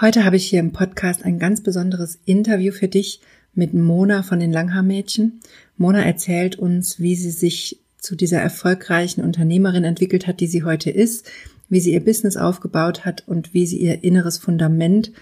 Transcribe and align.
Heute 0.00 0.24
habe 0.24 0.36
ich 0.36 0.46
hier 0.46 0.60
im 0.60 0.72
Podcast 0.72 1.26
ein 1.26 1.38
ganz 1.38 1.62
besonderes 1.62 2.18
Interview 2.24 2.72
für 2.72 2.88
dich 2.88 3.20
mit 3.52 3.74
Mona 3.74 4.22
von 4.22 4.40
den 4.40 4.50
Langhaarmädchen. 4.50 5.40
Mona 5.76 6.02
erzählt 6.02 6.56
uns, 6.56 7.00
wie 7.00 7.14
sie 7.14 7.30
sich 7.30 7.82
zu 7.98 8.16
dieser 8.16 8.40
erfolgreichen 8.40 9.22
Unternehmerin 9.22 9.84
entwickelt 9.84 10.26
hat, 10.26 10.40
die 10.40 10.46
sie 10.46 10.64
heute 10.64 10.88
ist, 10.88 11.30
wie 11.68 11.80
sie 11.80 11.92
ihr 11.92 12.02
Business 12.02 12.38
aufgebaut 12.38 13.04
hat 13.04 13.28
und 13.28 13.52
wie 13.52 13.66
sie 13.66 13.76
ihr 13.76 14.02
inneres 14.02 14.38
Fundament 14.38 15.12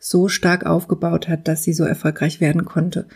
so 0.00 0.26
stark 0.26 0.66
aufgebaut 0.66 1.28
hat, 1.28 1.46
dass 1.46 1.62
sie 1.62 1.72
so 1.72 1.84
erfolgreich 1.84 2.40
werden 2.40 2.64
konnte. 2.64 3.06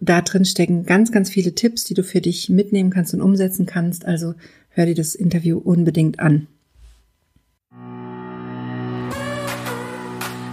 Da 0.00 0.20
drin 0.22 0.44
stecken 0.44 0.84
ganz, 0.84 1.12
ganz 1.12 1.30
viele 1.30 1.54
Tipps, 1.54 1.84
die 1.84 1.94
du 1.94 2.02
für 2.02 2.20
dich 2.20 2.48
mitnehmen 2.48 2.90
kannst 2.90 3.14
und 3.14 3.22
umsetzen 3.22 3.66
kannst. 3.66 4.04
Also 4.04 4.34
hör 4.70 4.86
dir 4.86 4.96
das 4.96 5.14
Interview 5.14 5.58
unbedingt 5.58 6.18
an. 6.18 6.48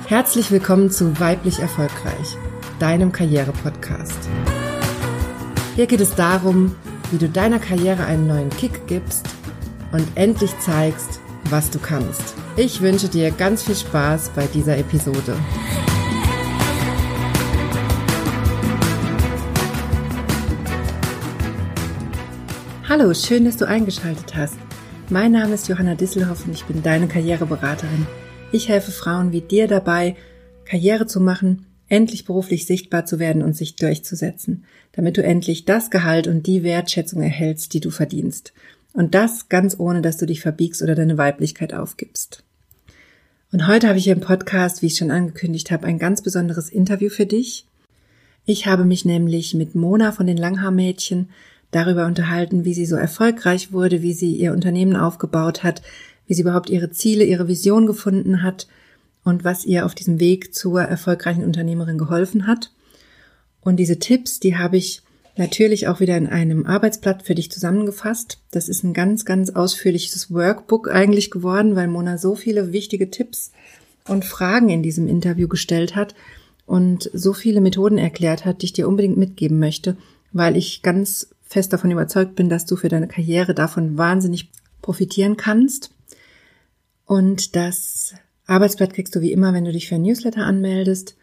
Herzlich 0.07 0.51
willkommen 0.51 0.91
zu 0.91 1.19
Weiblich 1.19 1.57
Erfolgreich, 1.57 2.37
deinem 2.77 3.11
Karriere-Podcast. 3.11 4.29
Hier 5.75 5.87
geht 5.87 5.99
es 5.99 6.13
darum, 6.13 6.75
wie 7.09 7.17
du 7.17 7.27
deiner 7.27 7.57
Karriere 7.57 8.05
einen 8.05 8.27
neuen 8.27 8.51
Kick 8.51 8.85
gibst 8.85 9.27
und 9.91 10.07
endlich 10.13 10.51
zeigst, 10.59 11.19
was 11.49 11.71
du 11.71 11.79
kannst. 11.79 12.35
Ich 12.55 12.81
wünsche 12.81 13.09
dir 13.09 13.31
ganz 13.31 13.63
viel 13.63 13.75
Spaß 13.75 14.29
bei 14.35 14.45
dieser 14.45 14.77
Episode. 14.77 15.35
Hallo, 22.87 23.11
schön, 23.15 23.45
dass 23.45 23.57
du 23.57 23.67
eingeschaltet 23.67 24.35
hast. 24.35 24.57
Mein 25.09 25.31
Name 25.31 25.55
ist 25.55 25.67
Johanna 25.67 25.95
Disselhoff 25.95 26.45
und 26.45 26.53
ich 26.53 26.63
bin 26.65 26.83
deine 26.83 27.07
Karriereberaterin. 27.07 28.05
Ich 28.55 28.69
helfe 28.69 28.93
Frauen 28.93 29.33
wie 29.33 29.41
dir 29.41 29.67
dabei, 29.67 30.15
Karriere 30.63 31.05
zu 31.07 31.19
machen, 31.19 31.65
endlich 31.89 32.23
beruflich 32.23 32.65
sichtbar 32.65 33.05
zu 33.05 33.19
werden 33.19 33.43
und 33.43 33.53
sich 33.53 33.75
durchzusetzen, 33.75 34.63
damit 34.93 35.17
du 35.17 35.23
endlich 35.23 35.65
das 35.65 35.91
Gehalt 35.91 36.25
und 36.25 36.47
die 36.47 36.63
Wertschätzung 36.63 37.21
erhältst, 37.21 37.73
die 37.73 37.81
du 37.81 37.89
verdienst. 37.89 38.53
Und 38.93 39.13
das 39.13 39.49
ganz 39.49 39.77
ohne, 39.77 40.01
dass 40.01 40.15
du 40.15 40.25
dich 40.25 40.39
verbiegst 40.39 40.81
oder 40.81 40.95
deine 40.95 41.17
Weiblichkeit 41.17 41.73
aufgibst. 41.73 42.45
Und 43.51 43.67
heute 43.67 43.89
habe 43.89 43.97
ich 43.97 44.05
hier 44.05 44.13
im 44.15 44.21
Podcast, 44.21 44.81
wie 44.81 44.85
ich 44.85 44.95
schon 44.95 45.11
angekündigt 45.11 45.69
habe, 45.69 45.85
ein 45.87 45.99
ganz 45.99 46.21
besonderes 46.21 46.69
Interview 46.69 47.09
für 47.09 47.25
dich. 47.25 47.65
Ich 48.45 48.67
habe 48.67 48.85
mich 48.85 49.03
nämlich 49.03 49.53
mit 49.53 49.75
Mona 49.75 50.13
von 50.13 50.27
den 50.27 50.37
Langhaarmädchen 50.37 51.27
darüber 51.71 52.05
unterhalten, 52.05 52.63
wie 52.63 52.73
sie 52.73 52.85
so 52.85 52.95
erfolgreich 52.95 53.73
wurde, 53.73 54.01
wie 54.01 54.13
sie 54.13 54.33
ihr 54.33 54.53
Unternehmen 54.53 54.95
aufgebaut 54.95 55.61
hat, 55.63 55.81
wie 56.27 56.33
sie 56.33 56.41
überhaupt 56.41 56.69
ihre 56.69 56.91
Ziele, 56.91 57.23
ihre 57.23 57.47
Vision 57.47 57.85
gefunden 57.85 58.41
hat 58.41 58.67
und 59.23 59.43
was 59.43 59.65
ihr 59.65 59.85
auf 59.85 59.95
diesem 59.95 60.19
Weg 60.19 60.53
zur 60.53 60.81
erfolgreichen 60.81 61.43
Unternehmerin 61.43 61.97
geholfen 61.97 62.47
hat. 62.47 62.71
Und 63.61 63.77
diese 63.77 63.99
Tipps, 63.99 64.39
die 64.39 64.57
habe 64.57 64.77
ich 64.77 65.01
natürlich 65.37 65.87
auch 65.87 65.99
wieder 65.99 66.15
in 66.15 66.27
einem 66.27 66.65
Arbeitsblatt 66.65 67.23
für 67.23 67.35
dich 67.35 67.51
zusammengefasst. 67.51 68.39
Das 68.51 68.69
ist 68.69 68.83
ein 68.83 68.93
ganz, 68.93 69.25
ganz 69.25 69.49
ausführliches 69.49 70.31
Workbook 70.31 70.89
eigentlich 70.89 71.31
geworden, 71.31 71.75
weil 71.75 71.87
Mona 71.87 72.17
so 72.17 72.35
viele 72.35 72.71
wichtige 72.71 73.09
Tipps 73.09 73.51
und 74.07 74.23
Fragen 74.23 74.69
in 74.69 74.83
diesem 74.83 75.07
Interview 75.07 75.47
gestellt 75.47 75.95
hat 75.95 76.15
und 76.65 77.09
so 77.13 77.33
viele 77.33 77.61
Methoden 77.61 77.97
erklärt 77.97 78.45
hat, 78.45 78.61
die 78.61 78.67
ich 78.67 78.73
dir 78.73 78.87
unbedingt 78.87 79.17
mitgeben 79.17 79.59
möchte, 79.59 79.97
weil 80.31 80.55
ich 80.55 80.81
ganz 80.81 81.29
fest 81.43 81.73
davon 81.73 81.91
überzeugt 81.91 82.35
bin, 82.35 82.49
dass 82.49 82.65
du 82.65 82.75
für 82.75 82.89
deine 82.89 83.07
Karriere 83.07 83.53
davon 83.53 83.97
wahnsinnig 83.97 84.49
profitieren 84.81 85.37
kannst. 85.37 85.91
Und 87.05 87.55
das 87.55 88.13
Arbeitsblatt 88.47 88.93
kriegst 88.93 89.15
du 89.15 89.21
wie 89.21 89.31
immer, 89.31 89.53
wenn 89.53 89.65
du 89.65 89.71
dich 89.71 89.87
für 89.87 89.95
ein 89.95 90.01
Newsletter 90.01 90.45
anmeldest 90.45 91.15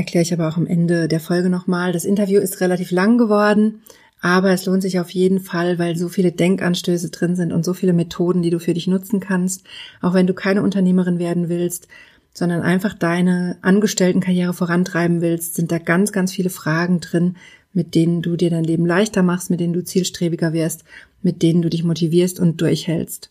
erkläre 0.00 0.22
ich 0.22 0.32
aber 0.32 0.48
auch 0.48 0.56
am 0.56 0.66
Ende 0.66 1.08
der 1.08 1.20
Folge 1.20 1.50
nochmal. 1.50 1.92
Das 1.92 2.04
Interview 2.04 2.40
ist 2.40 2.60
relativ 2.60 2.90
lang 2.90 3.18
geworden, 3.18 3.82
aber 4.20 4.50
es 4.50 4.66
lohnt 4.66 4.82
sich 4.82 4.98
auf 4.98 5.10
jeden 5.10 5.40
Fall, 5.40 5.78
weil 5.78 5.96
so 5.96 6.08
viele 6.08 6.32
Denkanstöße 6.32 7.10
drin 7.10 7.36
sind 7.36 7.52
und 7.52 7.64
so 7.64 7.74
viele 7.74 7.92
Methoden, 7.92 8.42
die 8.42 8.50
du 8.50 8.58
für 8.58 8.74
dich 8.74 8.86
nutzen 8.86 9.20
kannst. 9.20 9.64
Auch 10.00 10.14
wenn 10.14 10.26
du 10.26 10.34
keine 10.34 10.62
Unternehmerin 10.62 11.18
werden 11.18 11.48
willst, 11.48 11.86
sondern 12.32 12.62
einfach 12.62 12.94
deine 12.94 13.58
Angestelltenkarriere 13.60 14.54
vorantreiben 14.54 15.20
willst, 15.20 15.54
sind 15.54 15.70
da 15.70 15.78
ganz, 15.78 16.12
ganz 16.12 16.32
viele 16.32 16.50
Fragen 16.50 17.00
drin, 17.00 17.36
mit 17.72 17.94
denen 17.94 18.22
du 18.22 18.36
dir 18.36 18.50
dein 18.50 18.64
Leben 18.64 18.86
leichter 18.86 19.22
machst, 19.22 19.50
mit 19.50 19.60
denen 19.60 19.72
du 19.72 19.84
zielstrebiger 19.84 20.52
wirst, 20.52 20.84
mit 21.22 21.42
denen 21.42 21.62
du 21.62 21.68
dich 21.68 21.84
motivierst 21.84 22.40
und 22.40 22.60
durchhältst. 22.60 23.30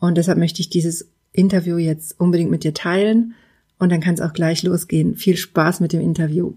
Und 0.00 0.16
deshalb 0.16 0.38
möchte 0.38 0.60
ich 0.60 0.70
dieses 0.70 1.08
Interview 1.32 1.76
jetzt 1.76 2.18
unbedingt 2.18 2.50
mit 2.50 2.64
dir 2.64 2.74
teilen 2.74 3.34
und 3.78 3.90
dann 3.90 4.00
kann 4.00 4.14
es 4.14 4.20
auch 4.20 4.32
gleich 4.32 4.62
losgehen. 4.62 5.16
Viel 5.16 5.36
Spaß 5.36 5.80
mit 5.80 5.92
dem 5.92 6.00
Interview. 6.00 6.54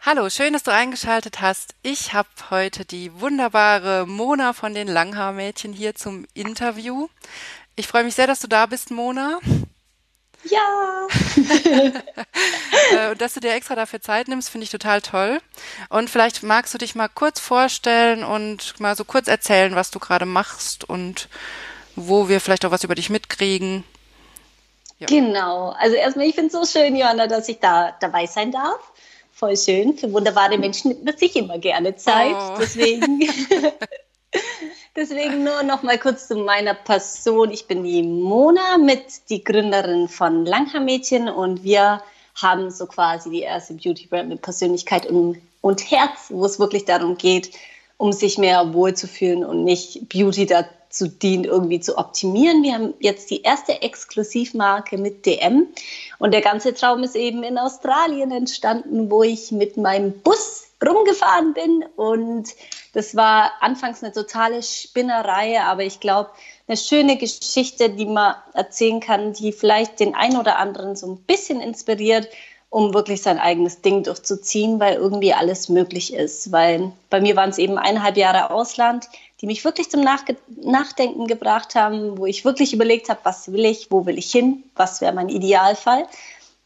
Hallo, 0.00 0.30
schön, 0.30 0.52
dass 0.52 0.62
du 0.62 0.72
eingeschaltet 0.72 1.40
hast. 1.40 1.74
Ich 1.82 2.12
habe 2.12 2.28
heute 2.50 2.84
die 2.84 3.20
wunderbare 3.20 4.06
Mona 4.06 4.52
von 4.52 4.72
den 4.72 4.86
Langhaarmädchen 4.86 5.72
hier 5.72 5.94
zum 5.94 6.24
Interview. 6.34 7.08
Ich 7.74 7.88
freue 7.88 8.04
mich 8.04 8.14
sehr, 8.14 8.26
dass 8.26 8.40
du 8.40 8.46
da 8.46 8.66
bist, 8.66 8.90
Mona. 8.90 9.38
Ja. 10.44 11.06
Äh, 12.92 13.10
und 13.10 13.20
dass 13.20 13.34
du 13.34 13.40
dir 13.40 13.52
extra 13.52 13.74
dafür 13.74 14.00
Zeit 14.00 14.28
nimmst, 14.28 14.48
finde 14.48 14.64
ich 14.64 14.70
total 14.70 15.02
toll. 15.02 15.40
Und 15.90 16.08
vielleicht 16.08 16.42
magst 16.42 16.72
du 16.72 16.78
dich 16.78 16.94
mal 16.94 17.08
kurz 17.08 17.38
vorstellen 17.38 18.24
und 18.24 18.80
mal 18.80 18.96
so 18.96 19.04
kurz 19.04 19.28
erzählen, 19.28 19.74
was 19.74 19.90
du 19.90 19.98
gerade 19.98 20.24
machst 20.24 20.88
und 20.88 21.28
wo 22.06 22.28
wir 22.28 22.40
vielleicht 22.40 22.64
auch 22.64 22.70
was 22.70 22.84
über 22.84 22.94
dich 22.94 23.10
mitkriegen. 23.10 23.84
Ja. 24.98 25.06
Genau. 25.06 25.74
Also 25.78 25.96
erstmal, 25.96 26.26
ich 26.26 26.34
finde 26.34 26.48
es 26.48 26.52
so 26.70 26.78
schön, 26.78 26.96
Johanna, 26.96 27.26
dass 27.26 27.48
ich 27.48 27.60
da 27.60 27.94
dabei 28.00 28.26
sein 28.26 28.50
darf. 28.50 28.80
Voll 29.32 29.56
schön. 29.56 29.96
Für 29.96 30.12
wunderbare 30.12 30.58
Menschen 30.58 30.88
nimmt 30.90 31.04
man 31.04 31.16
sich 31.16 31.36
immer 31.36 31.58
gerne 31.58 31.94
Zeit. 31.94 32.34
Oh. 32.34 32.56
Deswegen, 32.60 33.20
deswegen 34.96 35.44
nur 35.44 35.62
noch 35.62 35.84
mal 35.84 35.98
kurz 35.98 36.26
zu 36.26 36.36
meiner 36.36 36.74
Person. 36.74 37.52
Ich 37.52 37.66
bin 37.66 37.84
die 37.84 38.02
Mona 38.02 38.78
mit 38.78 39.28
die 39.28 39.44
Gründerin 39.44 40.08
von 40.08 40.44
Langhaar-Mädchen 40.44 41.28
und 41.28 41.62
wir 41.62 42.02
haben 42.34 42.70
so 42.70 42.86
quasi 42.86 43.30
die 43.30 43.42
erste 43.42 43.74
Beauty-Brand 43.74 44.28
mit 44.28 44.42
Persönlichkeit 44.42 45.06
und, 45.06 45.40
und 45.60 45.90
Herz, 45.90 46.26
wo 46.30 46.44
es 46.44 46.58
wirklich 46.58 46.84
darum 46.84 47.16
geht, 47.16 47.50
um 47.96 48.12
sich 48.12 48.38
mehr 48.38 48.72
wohlzufühlen 48.74 49.44
und 49.44 49.64
nicht 49.64 50.08
Beauty 50.08 50.46
dazu 50.46 50.77
dazu 50.88 51.08
dient, 51.08 51.46
irgendwie 51.46 51.80
zu 51.80 51.98
optimieren. 51.98 52.62
Wir 52.62 52.74
haben 52.74 52.94
jetzt 53.00 53.30
die 53.30 53.42
erste 53.42 53.82
Exklusivmarke 53.82 54.96
mit 54.96 55.26
DM 55.26 55.66
und 56.18 56.32
der 56.32 56.40
ganze 56.40 56.74
Traum 56.74 57.02
ist 57.02 57.14
eben 57.14 57.42
in 57.42 57.58
Australien 57.58 58.30
entstanden, 58.30 59.10
wo 59.10 59.22
ich 59.22 59.52
mit 59.52 59.76
meinem 59.76 60.12
Bus 60.20 60.64
rumgefahren 60.84 61.54
bin 61.54 61.84
und 61.96 62.48
das 62.94 63.16
war 63.16 63.52
anfangs 63.60 64.02
eine 64.02 64.12
totale 64.12 64.62
Spinnerei, 64.62 65.60
aber 65.60 65.82
ich 65.82 66.00
glaube, 66.00 66.30
eine 66.66 66.76
schöne 66.76 67.16
Geschichte, 67.16 67.90
die 67.90 68.06
man 68.06 68.36
erzählen 68.54 69.00
kann, 69.00 69.32
die 69.32 69.52
vielleicht 69.52 70.00
den 70.00 70.14
einen 70.14 70.36
oder 70.36 70.58
anderen 70.58 70.96
so 70.96 71.06
ein 71.06 71.18
bisschen 71.18 71.60
inspiriert, 71.60 72.28
um 72.70 72.94
wirklich 72.94 73.22
sein 73.22 73.38
eigenes 73.38 73.80
Ding 73.80 74.02
durchzuziehen, 74.02 74.78
weil 74.78 74.94
irgendwie 74.94 75.32
alles 75.32 75.68
möglich 75.68 76.12
ist. 76.12 76.52
Weil 76.52 76.92
bei 77.08 77.20
mir 77.20 77.34
waren 77.36 77.50
es 77.50 77.58
eben 77.58 77.78
eineinhalb 77.78 78.16
Jahre 78.16 78.50
Ausland, 78.50 79.08
die 79.40 79.46
mich 79.46 79.64
wirklich 79.64 79.90
zum 79.90 80.00
Nach 80.00 80.24
Nachdenken 80.48 81.26
gebracht 81.26 81.74
haben, 81.74 82.18
wo 82.18 82.26
ich 82.26 82.44
wirklich 82.44 82.72
überlegt 82.72 83.08
habe, 83.08 83.20
was 83.22 83.52
will 83.52 83.64
ich, 83.64 83.90
wo 83.90 84.06
will 84.06 84.18
ich 84.18 84.30
hin, 84.30 84.64
was 84.74 85.00
wäre 85.00 85.12
mein 85.12 85.28
Idealfall. 85.28 86.06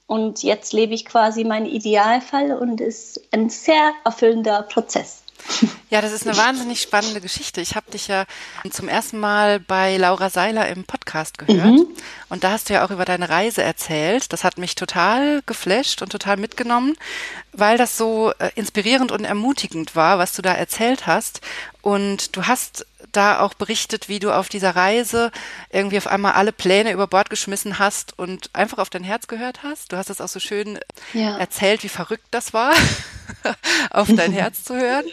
Und 0.07 0.43
jetzt 0.43 0.73
lebe 0.73 0.95
ich 0.95 1.05
quasi 1.05 1.45
meinen 1.45 1.67
Idealfall 1.67 2.53
und 2.53 2.81
ist 2.81 3.21
ein 3.33 3.51
sehr 3.51 3.93
erfüllender 4.05 4.63
Prozess. 4.63 5.22
Ja, 5.91 6.01
das 6.01 6.13
ist 6.13 6.27
eine 6.27 6.37
wahnsinnig 6.37 6.81
spannende 6.81 7.21
Geschichte. 7.21 7.61
Ich 7.61 7.75
habe 7.77 7.91
dich 7.91 8.09
ja 8.09 8.25
zum 8.71 8.89
ersten 8.89 9.19
Mal 9.21 9.61
bei 9.61 9.97
Laura 9.97 10.31
Seiler 10.31 10.69
im 10.69 10.85
Podcast 10.85 11.39
gehört. 11.39 11.67
Mhm. 11.67 11.87
Und 12.29 12.45
da 12.45 12.53
hast 12.53 12.69
du 12.69 12.75
ja 12.75 12.85
auch 12.85 12.91
über 12.91 13.05
deine 13.05 13.29
Reise 13.29 13.63
erzählt. 13.63 14.33
Das 14.33 14.45
hat 14.45 14.59
mich 14.59 14.75
total 14.75 15.43
geflasht 15.45 16.01
und 16.01 16.11
total 16.11 16.39
mitgenommen, 16.39 16.97
weil 17.53 17.77
das 17.77 17.97
so 17.97 18.33
äh, 18.39 18.51
inspirierend 18.55 19.13
und 19.13 19.25
ermutigend 19.25 19.95
war, 19.95 20.19
was 20.19 20.33
du 20.33 20.43
da 20.43 20.55
erzählt 20.55 21.07
hast. 21.07 21.41
Und 21.83 22.37
du 22.37 22.47
hast 22.47 22.87
da 23.11 23.41
auch 23.41 23.55
berichtet, 23.55 24.09
wie 24.09 24.19
du 24.19 24.31
auf 24.31 24.49
dieser 24.49 24.77
Reise 24.77 25.31
irgendwie 25.71 25.99
auf 25.99 26.07
einmal 26.07 26.33
alle 26.33 26.53
Pläne 26.53 26.93
über 26.93 27.07
Bord 27.07 27.31
geschmissen 27.31 27.79
hast 27.79 28.19
und 28.19 28.51
einfach 28.53 28.79
auf 28.79 28.91
dein 28.91 29.05
Herz 29.05 29.27
gehört 29.27 29.63
hast. 29.63 29.93
Du 29.93 29.97
hast 29.97 30.11
es 30.11 30.21
auch 30.21 30.29
so 30.29 30.41
schön 30.41 30.79
ja. 31.13 31.37
erzählt, 31.39 31.83
wie 31.83 31.89
verrückt 31.89 32.27
das 32.31 32.53
war, 32.53 32.73
auf 33.91 34.09
dein 34.15 34.33
Herz 34.33 34.65
zu 34.65 34.75
hören. 34.75 35.05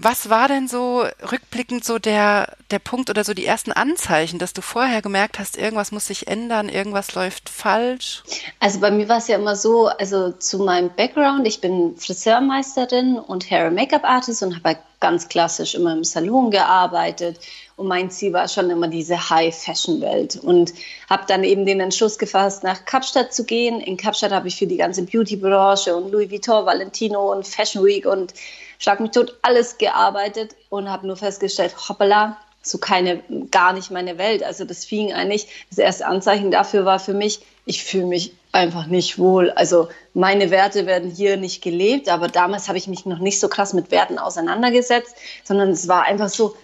Was 0.00 0.30
war 0.30 0.46
denn 0.46 0.68
so 0.68 1.04
rückblickend 1.32 1.84
so 1.84 1.98
der, 1.98 2.56
der 2.70 2.78
Punkt 2.78 3.10
oder 3.10 3.24
so 3.24 3.34
die 3.34 3.44
ersten 3.44 3.72
Anzeichen, 3.72 4.38
dass 4.38 4.52
du 4.52 4.62
vorher 4.62 5.02
gemerkt 5.02 5.40
hast, 5.40 5.58
irgendwas 5.58 5.90
muss 5.90 6.06
sich 6.06 6.28
ändern, 6.28 6.68
irgendwas 6.68 7.16
läuft 7.16 7.48
falsch? 7.48 8.22
Also 8.60 8.78
bei 8.78 8.92
mir 8.92 9.08
war 9.08 9.18
es 9.18 9.26
ja 9.26 9.34
immer 9.34 9.56
so, 9.56 9.88
also 9.88 10.30
zu 10.30 10.60
meinem 10.60 10.90
Background, 10.94 11.48
ich 11.48 11.60
bin 11.60 11.96
Friseurmeisterin 11.96 13.18
und 13.18 13.50
Hair- 13.50 13.66
and 13.66 13.74
Make-up-Artist 13.74 14.44
und 14.44 14.54
habe 14.64 14.78
ganz 15.00 15.28
klassisch 15.28 15.74
immer 15.74 15.92
im 15.92 16.04
Salon 16.04 16.50
gearbeitet 16.50 17.38
und 17.76 17.86
mein 17.86 18.10
Ziel 18.10 18.32
war 18.32 18.48
schon 18.48 18.70
immer 18.70 18.88
diese 18.88 19.30
High-Fashion-Welt 19.30 20.36
und 20.42 20.74
habe 21.08 21.24
dann 21.28 21.44
eben 21.44 21.64
den 21.64 21.80
Entschluss 21.80 22.18
gefasst, 22.18 22.64
nach 22.64 22.84
Kapstadt 22.84 23.32
zu 23.32 23.44
gehen. 23.44 23.80
In 23.80 23.96
Kapstadt 23.96 24.32
habe 24.32 24.48
ich 24.48 24.56
für 24.56 24.66
die 24.66 24.78
ganze 24.78 25.02
Beauty-Branche 25.04 25.94
und 25.94 26.10
Louis 26.10 26.30
Vuitton, 26.30 26.66
Valentino 26.66 27.32
und 27.32 27.46
Fashion 27.46 27.84
Week 27.84 28.06
und 28.06 28.34
Schlag 28.78 29.00
mich 29.00 29.10
tot 29.10 29.36
alles 29.42 29.76
gearbeitet 29.76 30.54
und 30.68 30.88
habe 30.88 31.06
nur 31.06 31.16
festgestellt, 31.16 31.74
hoppala, 31.88 32.36
so 32.68 32.78
keine, 32.78 33.22
gar 33.50 33.72
nicht 33.72 33.90
meine 33.90 34.18
Welt. 34.18 34.42
Also 34.42 34.64
das 34.64 34.84
fing 34.84 35.12
eigentlich, 35.12 35.48
das 35.70 35.78
erste 35.78 36.06
Anzeichen 36.06 36.50
dafür 36.50 36.84
war 36.84 36.98
für 36.98 37.14
mich, 37.14 37.40
ich 37.64 37.84
fühle 37.84 38.06
mich 38.06 38.32
einfach 38.52 38.86
nicht 38.86 39.18
wohl. 39.18 39.50
Also 39.50 39.88
meine 40.14 40.50
Werte 40.50 40.86
werden 40.86 41.10
hier 41.10 41.36
nicht 41.36 41.62
gelebt, 41.62 42.08
aber 42.08 42.28
damals 42.28 42.68
habe 42.68 42.78
ich 42.78 42.88
mich 42.88 43.06
noch 43.06 43.18
nicht 43.18 43.40
so 43.40 43.48
krass 43.48 43.72
mit 43.72 43.90
Werten 43.90 44.18
auseinandergesetzt, 44.18 45.14
sondern 45.44 45.70
es 45.70 45.86
war 45.88 46.04
einfach 46.04 46.28
so, 46.28 46.56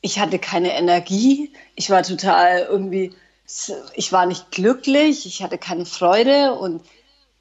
ich 0.00 0.18
hatte 0.18 0.38
keine 0.38 0.72
Energie, 0.74 1.52
ich 1.74 1.90
war 1.90 2.02
total 2.02 2.66
irgendwie, 2.70 3.12
ich 3.94 4.12
war 4.12 4.26
nicht 4.26 4.50
glücklich, 4.50 5.26
ich 5.26 5.42
hatte 5.42 5.58
keine 5.58 5.84
Freude 5.84 6.54
und, 6.54 6.82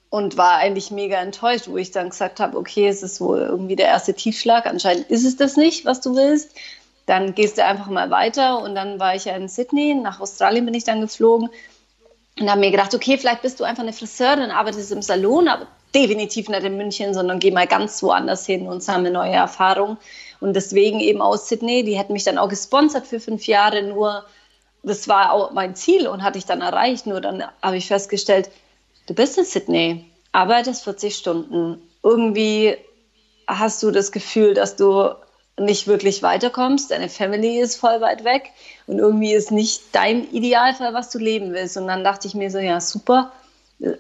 und 0.09 0.38
war 0.38 0.57
eigentlich 0.57 0.91
mega 0.91 1.21
enttäuscht, 1.21 1.67
wo 1.67 1.77
ich 1.77 1.91
dann 1.91 2.09
gesagt 2.09 2.39
habe, 2.39 2.57
okay, 2.57 2.88
es 2.88 3.03
ist 3.03 3.21
wohl 3.21 3.39
irgendwie 3.39 3.75
der 3.75 3.88
erste 3.88 4.13
Tiefschlag, 4.13 4.65
anscheinend 4.65 5.09
ist 5.09 5.25
es 5.25 5.38
das 5.38 5.57
nicht, 5.57 5.85
was 5.85 6.01
du 6.01 6.15
willst. 6.15 6.51
Dann 7.11 7.35
gehst 7.35 7.57
du 7.57 7.65
einfach 7.65 7.87
mal 7.87 8.09
weiter 8.09 8.63
und 8.63 8.73
dann 8.73 8.97
war 8.97 9.15
ich 9.15 9.25
ja 9.25 9.35
in 9.35 9.49
Sydney, 9.49 9.95
nach 9.95 10.21
Australien 10.21 10.63
bin 10.63 10.73
ich 10.73 10.85
dann 10.85 11.01
geflogen 11.01 11.49
und 12.39 12.49
habe 12.49 12.61
mir 12.61 12.71
gedacht, 12.71 12.95
okay, 12.95 13.17
vielleicht 13.17 13.41
bist 13.41 13.59
du 13.59 13.65
einfach 13.65 13.83
eine 13.83 13.91
Friseurin, 13.91 14.49
arbeitest 14.49 14.93
im 14.93 15.01
Salon, 15.01 15.49
aber 15.49 15.67
definitiv 15.93 16.47
nicht 16.47 16.63
in 16.63 16.77
München, 16.77 17.13
sondern 17.13 17.39
geh 17.39 17.51
mal 17.51 17.67
ganz 17.67 18.01
woanders 18.01 18.45
hin 18.45 18.65
und 18.65 18.81
sammle 18.81 19.11
neue 19.11 19.33
Erfahrungen. 19.33 19.97
Und 20.39 20.55
deswegen 20.55 21.01
eben 21.01 21.21
aus 21.21 21.49
Sydney, 21.49 21.83
die 21.83 21.97
hätten 21.97 22.13
mich 22.13 22.23
dann 22.23 22.37
auch 22.37 22.47
gesponsert 22.47 23.05
für 23.05 23.19
fünf 23.19 23.45
Jahre, 23.45 23.83
nur 23.83 24.23
das 24.81 25.09
war 25.09 25.33
auch 25.33 25.51
mein 25.51 25.75
Ziel 25.75 26.07
und 26.07 26.23
hatte 26.23 26.37
ich 26.37 26.45
dann 26.45 26.61
erreicht. 26.61 27.07
Nur 27.07 27.19
dann 27.19 27.43
habe 27.61 27.75
ich 27.75 27.87
festgestellt, 27.87 28.49
du 29.07 29.13
bist 29.13 29.37
in 29.37 29.43
Sydney, 29.43 30.05
arbeitest 30.31 30.85
40 30.85 31.13
Stunden. 31.13 31.81
Irgendwie 32.03 32.77
hast 33.47 33.83
du 33.83 33.91
das 33.91 34.13
Gefühl, 34.13 34.53
dass 34.53 34.77
du 34.77 35.13
nicht 35.59 35.88
wirklich 35.88 36.24
weiterkommst. 36.24 36.92
Deine 36.92 37.09
Family 37.09 37.59
ist 37.59 37.75
voll 37.75 38.01
weit 38.01 38.24
weg 38.24 38.51
und 38.88 39.00
irgendwie 39.00 39.33
ist 39.33 39.51
nicht 39.51 39.81
dein 39.94 40.30
Idealfall, 40.31 40.94
was 40.94 41.09
du 41.09 41.19
leben 41.19 41.53
willst. 41.53 41.77
Und 41.77 41.88
dann 41.88 42.03
dachte 42.03 42.27
ich 42.27 42.36
mir 42.36 42.50
so, 42.50 42.57
ja, 42.57 42.80
super. 42.80 43.31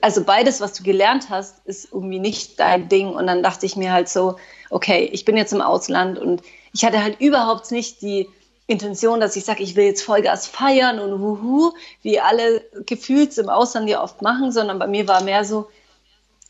Also 0.01 0.23
beides, 0.23 0.61
was 0.61 0.73
du 0.73 0.83
gelernt 0.83 1.29
hast, 1.29 1.65
ist 1.65 1.91
irgendwie 1.91 2.19
nicht 2.19 2.59
dein 2.59 2.87
Ding. 2.89 3.09
Und 3.09 3.27
dann 3.27 3.43
dachte 3.43 3.65
ich 3.65 3.75
mir 3.75 3.91
halt 3.91 4.09
so, 4.09 4.37
okay, 4.69 5.09
ich 5.11 5.25
bin 5.25 5.37
jetzt 5.37 5.53
im 5.53 5.61
Ausland 5.61 6.19
und 6.19 6.41
ich 6.73 6.85
hatte 6.85 7.03
halt 7.03 7.19
überhaupt 7.19 7.71
nicht 7.71 8.01
die 8.01 8.29
Intention, 8.67 9.19
dass 9.19 9.35
ich 9.35 9.43
sage, 9.43 9.63
ich 9.63 9.75
will 9.75 9.85
jetzt 9.85 10.03
Vollgas 10.03 10.47
feiern 10.47 10.99
und 10.99 11.19
huhu, 11.19 11.73
wie 12.03 12.19
alle 12.19 12.61
gefühlt 12.85 13.37
im 13.37 13.49
Ausland 13.49 13.89
ja 13.89 14.01
oft 14.01 14.21
machen, 14.21 14.51
sondern 14.51 14.79
bei 14.79 14.87
mir 14.87 15.07
war 15.07 15.23
mehr 15.23 15.43
so, 15.43 15.67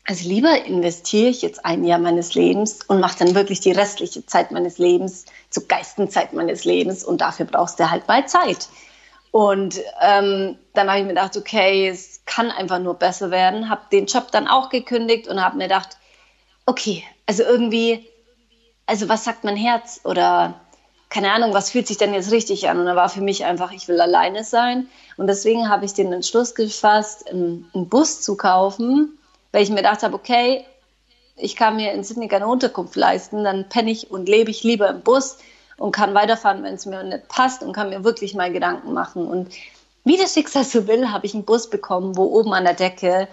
also 0.04 0.28
lieber 0.28 0.64
investiere 0.64 1.28
ich 1.28 1.42
jetzt 1.42 1.64
ein 1.64 1.84
Jahr 1.84 1.98
meines 1.98 2.34
Lebens 2.34 2.80
und 2.88 3.00
mache 3.00 3.18
dann 3.18 3.34
wirklich 3.34 3.60
die 3.60 3.72
restliche 3.72 4.26
Zeit 4.26 4.50
meines 4.50 4.78
Lebens 4.78 5.26
zur 5.50 5.68
Geistenzeit 5.68 6.32
meines 6.32 6.64
Lebens 6.64 7.04
und 7.04 7.20
dafür 7.20 7.46
brauchst 7.46 7.78
du 7.78 7.90
halt 7.90 8.08
mal 8.08 8.26
Zeit. 8.26 8.68
Und 9.30 9.80
ähm, 10.02 10.58
dann 10.74 10.88
habe 10.88 10.98
ich 10.98 11.04
mir 11.04 11.14
gedacht, 11.14 11.36
okay, 11.36 11.88
es 11.88 12.20
kann 12.26 12.50
einfach 12.50 12.80
nur 12.80 12.94
besser 12.94 13.30
werden, 13.30 13.70
habe 13.70 13.82
den 13.90 14.06
Job 14.06 14.30
dann 14.30 14.48
auch 14.48 14.68
gekündigt 14.68 15.28
und 15.28 15.42
habe 15.42 15.56
mir 15.56 15.64
gedacht, 15.64 15.96
okay, 16.66 17.02
also 17.26 17.42
irgendwie 17.44 18.06
also 18.86 19.08
was 19.08 19.24
sagt 19.24 19.44
mein 19.44 19.56
Herz 19.56 20.00
oder 20.04 20.60
keine 21.08 21.32
Ahnung, 21.32 21.52
was 21.52 21.70
fühlt 21.70 21.86
sich 21.86 21.98
denn 21.98 22.14
jetzt 22.14 22.32
richtig 22.32 22.68
an? 22.68 22.78
Und 22.78 22.86
da 22.86 22.96
war 22.96 23.08
für 23.08 23.20
mich 23.20 23.44
einfach, 23.44 23.72
ich 23.72 23.86
will 23.86 24.00
alleine 24.00 24.44
sein. 24.44 24.88
Und 25.18 25.26
deswegen 25.26 25.68
habe 25.68 25.84
ich 25.84 25.92
den 25.92 26.12
Entschluss 26.12 26.54
gefasst, 26.54 27.28
einen, 27.28 27.70
einen 27.74 27.88
Bus 27.88 28.22
zu 28.22 28.34
kaufen, 28.36 29.18
weil 29.52 29.62
ich 29.62 29.70
mir 29.70 29.76
gedacht 29.76 30.02
habe, 30.02 30.14
okay, 30.14 30.64
ich 31.36 31.56
kann 31.56 31.76
mir 31.76 31.92
in 31.92 32.04
Sydney 32.04 32.28
keine 32.28 32.46
Unterkunft 32.46 32.96
leisten, 32.96 33.44
dann 33.44 33.68
penne 33.68 33.90
ich 33.90 34.10
und 34.10 34.28
lebe 34.28 34.50
ich 34.50 34.64
lieber 34.64 34.88
im 34.88 35.02
Bus 35.02 35.38
und 35.76 35.92
kann 35.92 36.14
weiterfahren, 36.14 36.62
wenn 36.62 36.74
es 36.74 36.86
mir 36.86 37.02
nicht 37.02 37.28
passt 37.28 37.62
und 37.62 37.72
kann 37.72 37.90
mir 37.90 38.04
wirklich 38.04 38.34
mal 38.34 38.52
Gedanken 38.52 38.92
machen. 38.92 39.26
Und 39.26 39.52
wie 40.04 40.16
das 40.16 40.34
Schicksal 40.34 40.64
so 40.64 40.86
will, 40.86 41.10
habe 41.10 41.26
ich 41.26 41.34
einen 41.34 41.44
Bus 41.44 41.70
bekommen, 41.70 42.16
wo 42.16 42.24
oben 42.24 42.52
an 42.52 42.64
der 42.64 42.74
Decke 42.74 43.28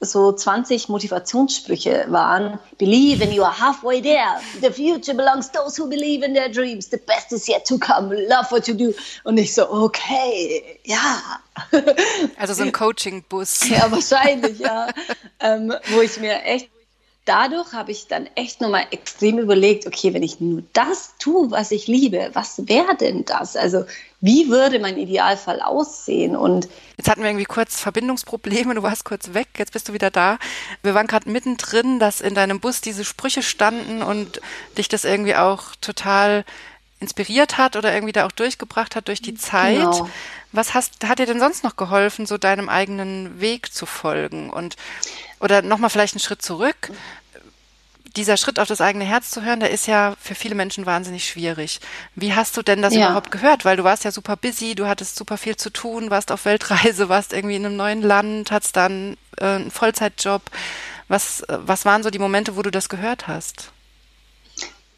so 0.00 0.32
20 0.32 0.88
Motivationssprüche 0.88 2.06
waren. 2.08 2.58
Believe 2.78 3.22
and 3.22 3.32
you 3.32 3.42
are 3.42 3.52
halfway 3.52 4.00
there. 4.00 4.40
The 4.60 4.70
future 4.70 5.14
belongs 5.14 5.50
to 5.50 5.60
those 5.60 5.76
who 5.76 5.88
believe 5.88 6.22
in 6.22 6.34
their 6.34 6.48
dreams. 6.48 6.88
The 6.88 6.98
best 6.98 7.32
is 7.32 7.48
yet 7.48 7.64
to 7.66 7.78
come. 7.78 8.10
Love 8.10 8.50
what 8.50 8.68
you 8.68 8.74
do. 8.74 8.94
Und 9.24 9.38
ich 9.38 9.54
so, 9.54 9.70
okay, 9.70 10.78
ja. 10.84 11.40
Also 12.38 12.54
so 12.54 12.62
ein 12.62 12.72
Coaching-Bus. 12.72 13.68
Ja, 13.68 13.90
wahrscheinlich, 13.90 14.58
ja. 14.58 14.88
ähm, 15.40 15.72
wo 15.88 16.00
ich 16.00 16.18
mir 16.18 16.42
echt 16.42 16.73
dadurch 17.24 17.72
habe 17.72 17.90
ich 17.90 18.06
dann 18.06 18.28
echt 18.34 18.60
nochmal 18.60 18.86
extrem 18.90 19.38
überlegt, 19.38 19.86
okay, 19.86 20.12
wenn 20.12 20.22
ich 20.22 20.40
nur 20.40 20.62
das 20.72 21.14
tue, 21.18 21.50
was 21.50 21.70
ich 21.70 21.86
liebe, 21.86 22.30
was 22.34 22.68
wäre 22.68 22.96
denn 22.96 23.24
das? 23.24 23.56
Also 23.56 23.84
wie 24.20 24.48
würde 24.48 24.78
mein 24.78 24.98
Idealfall 24.98 25.60
aussehen? 25.60 26.36
Und 26.36 26.68
jetzt 26.96 27.08
hatten 27.08 27.22
wir 27.22 27.28
irgendwie 27.28 27.44
kurz 27.44 27.80
Verbindungsprobleme, 27.80 28.74
du 28.74 28.82
warst 28.82 29.04
kurz 29.04 29.34
weg, 29.34 29.48
jetzt 29.58 29.72
bist 29.72 29.88
du 29.88 29.92
wieder 29.92 30.10
da. 30.10 30.38
Wir 30.82 30.94
waren 30.94 31.06
gerade 31.06 31.30
mittendrin, 31.30 31.98
dass 31.98 32.20
in 32.20 32.34
deinem 32.34 32.60
Bus 32.60 32.80
diese 32.80 33.04
Sprüche 33.04 33.42
standen 33.42 34.02
und 34.02 34.40
dich 34.76 34.88
das 34.88 35.04
irgendwie 35.04 35.34
auch 35.34 35.76
total 35.80 36.44
inspiriert 37.04 37.58
hat 37.58 37.76
oder 37.76 37.92
irgendwie 37.92 38.12
da 38.12 38.26
auch 38.26 38.32
durchgebracht 38.32 38.96
hat 38.96 39.08
durch 39.08 39.22
die 39.22 39.34
Zeit. 39.34 39.76
Genau. 39.76 40.08
Was 40.52 40.74
hast, 40.74 41.06
hat 41.06 41.18
dir 41.18 41.26
denn 41.26 41.40
sonst 41.40 41.64
noch 41.64 41.76
geholfen, 41.76 42.26
so 42.26 42.38
deinem 42.38 42.68
eigenen 42.68 43.40
Weg 43.40 43.72
zu 43.72 43.86
folgen? 43.86 44.50
Und 44.50 44.76
oder 45.40 45.62
nochmal 45.62 45.90
vielleicht 45.90 46.14
einen 46.14 46.20
Schritt 46.20 46.42
zurück. 46.42 46.90
Dieser 48.16 48.36
Schritt 48.36 48.60
auf 48.60 48.68
das 48.68 48.80
eigene 48.80 49.04
Herz 49.04 49.30
zu 49.30 49.42
hören, 49.42 49.58
der 49.58 49.72
ist 49.72 49.88
ja 49.88 50.14
für 50.20 50.36
viele 50.36 50.54
Menschen 50.54 50.86
wahnsinnig 50.86 51.26
schwierig. 51.26 51.80
Wie 52.14 52.34
hast 52.34 52.56
du 52.56 52.62
denn 52.62 52.80
das 52.80 52.94
ja. 52.94 53.06
überhaupt 53.06 53.32
gehört? 53.32 53.64
Weil 53.64 53.76
du 53.76 53.84
warst 53.84 54.04
ja 54.04 54.12
super 54.12 54.36
busy, 54.36 54.76
du 54.76 54.86
hattest 54.86 55.16
super 55.16 55.36
viel 55.36 55.56
zu 55.56 55.70
tun, 55.70 56.10
warst 56.10 56.30
auf 56.30 56.44
Weltreise, 56.44 57.08
warst 57.08 57.32
irgendwie 57.32 57.56
in 57.56 57.66
einem 57.66 57.76
neuen 57.76 58.02
Land, 58.02 58.52
hattest 58.52 58.76
dann 58.76 59.16
äh, 59.38 59.44
einen 59.44 59.70
Vollzeitjob. 59.72 60.42
Was, 61.08 61.42
was 61.48 61.84
waren 61.84 62.02
so 62.02 62.10
die 62.10 62.20
Momente, 62.20 62.56
wo 62.56 62.62
du 62.62 62.70
das 62.70 62.88
gehört 62.88 63.26
hast? 63.26 63.73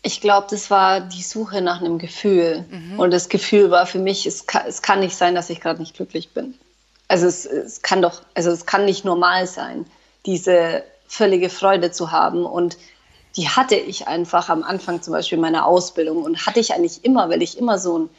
Ich 0.07 0.21
glaube, 0.21 0.47
das 0.49 0.71
war 0.71 1.01
die 1.01 1.25
Suche 1.25 1.61
nach 1.61 1.81
einem 1.81 1.99
Gefühl. 1.99 2.65
Mhm. 2.71 3.01
Und 3.01 3.11
das 3.11 3.29
Gefühl 3.29 3.73
war 3.73 3.87
für 3.87 3.99
mich, 3.99 4.25
es 4.25 4.47
kann, 4.47 4.63
es 4.69 4.81
kann 4.81 5.01
nicht 5.01 5.17
sein, 5.17 5.35
dass 5.35 5.51
ich 5.51 5.61
gerade 5.61 5.81
nicht 5.81 5.97
glücklich 5.97 6.33
bin. 6.33 6.55
Also 7.09 7.27
es, 7.27 7.45
es 7.45 7.83
kann 7.83 8.03
doch, 8.03 8.23
also 8.35 8.53
es 8.53 8.67
kann 8.67 8.85
nicht 8.85 9.05
normal 9.05 9.49
sein, 9.49 9.85
diese 10.25 10.85
völlige 11.09 11.51
Freude 11.51 11.91
zu 11.91 12.13
haben. 12.13 12.47
Und 12.47 12.79
die 13.35 13.49
hatte 13.49 13.75
ich 13.75 14.07
einfach 14.07 14.49
am 14.49 14.63
Anfang 14.63 15.03
zum 15.03 15.13
Beispiel 15.13 15.39
meiner 15.39 15.67
Ausbildung 15.67 16.23
und 16.23 16.47
hatte 16.47 16.61
ich 16.61 16.73
eigentlich 16.73 17.05
immer, 17.05 17.29
weil 17.29 17.43
ich 17.43 17.59
immer 17.59 17.81
so 17.81 17.99
ein 17.99 18.11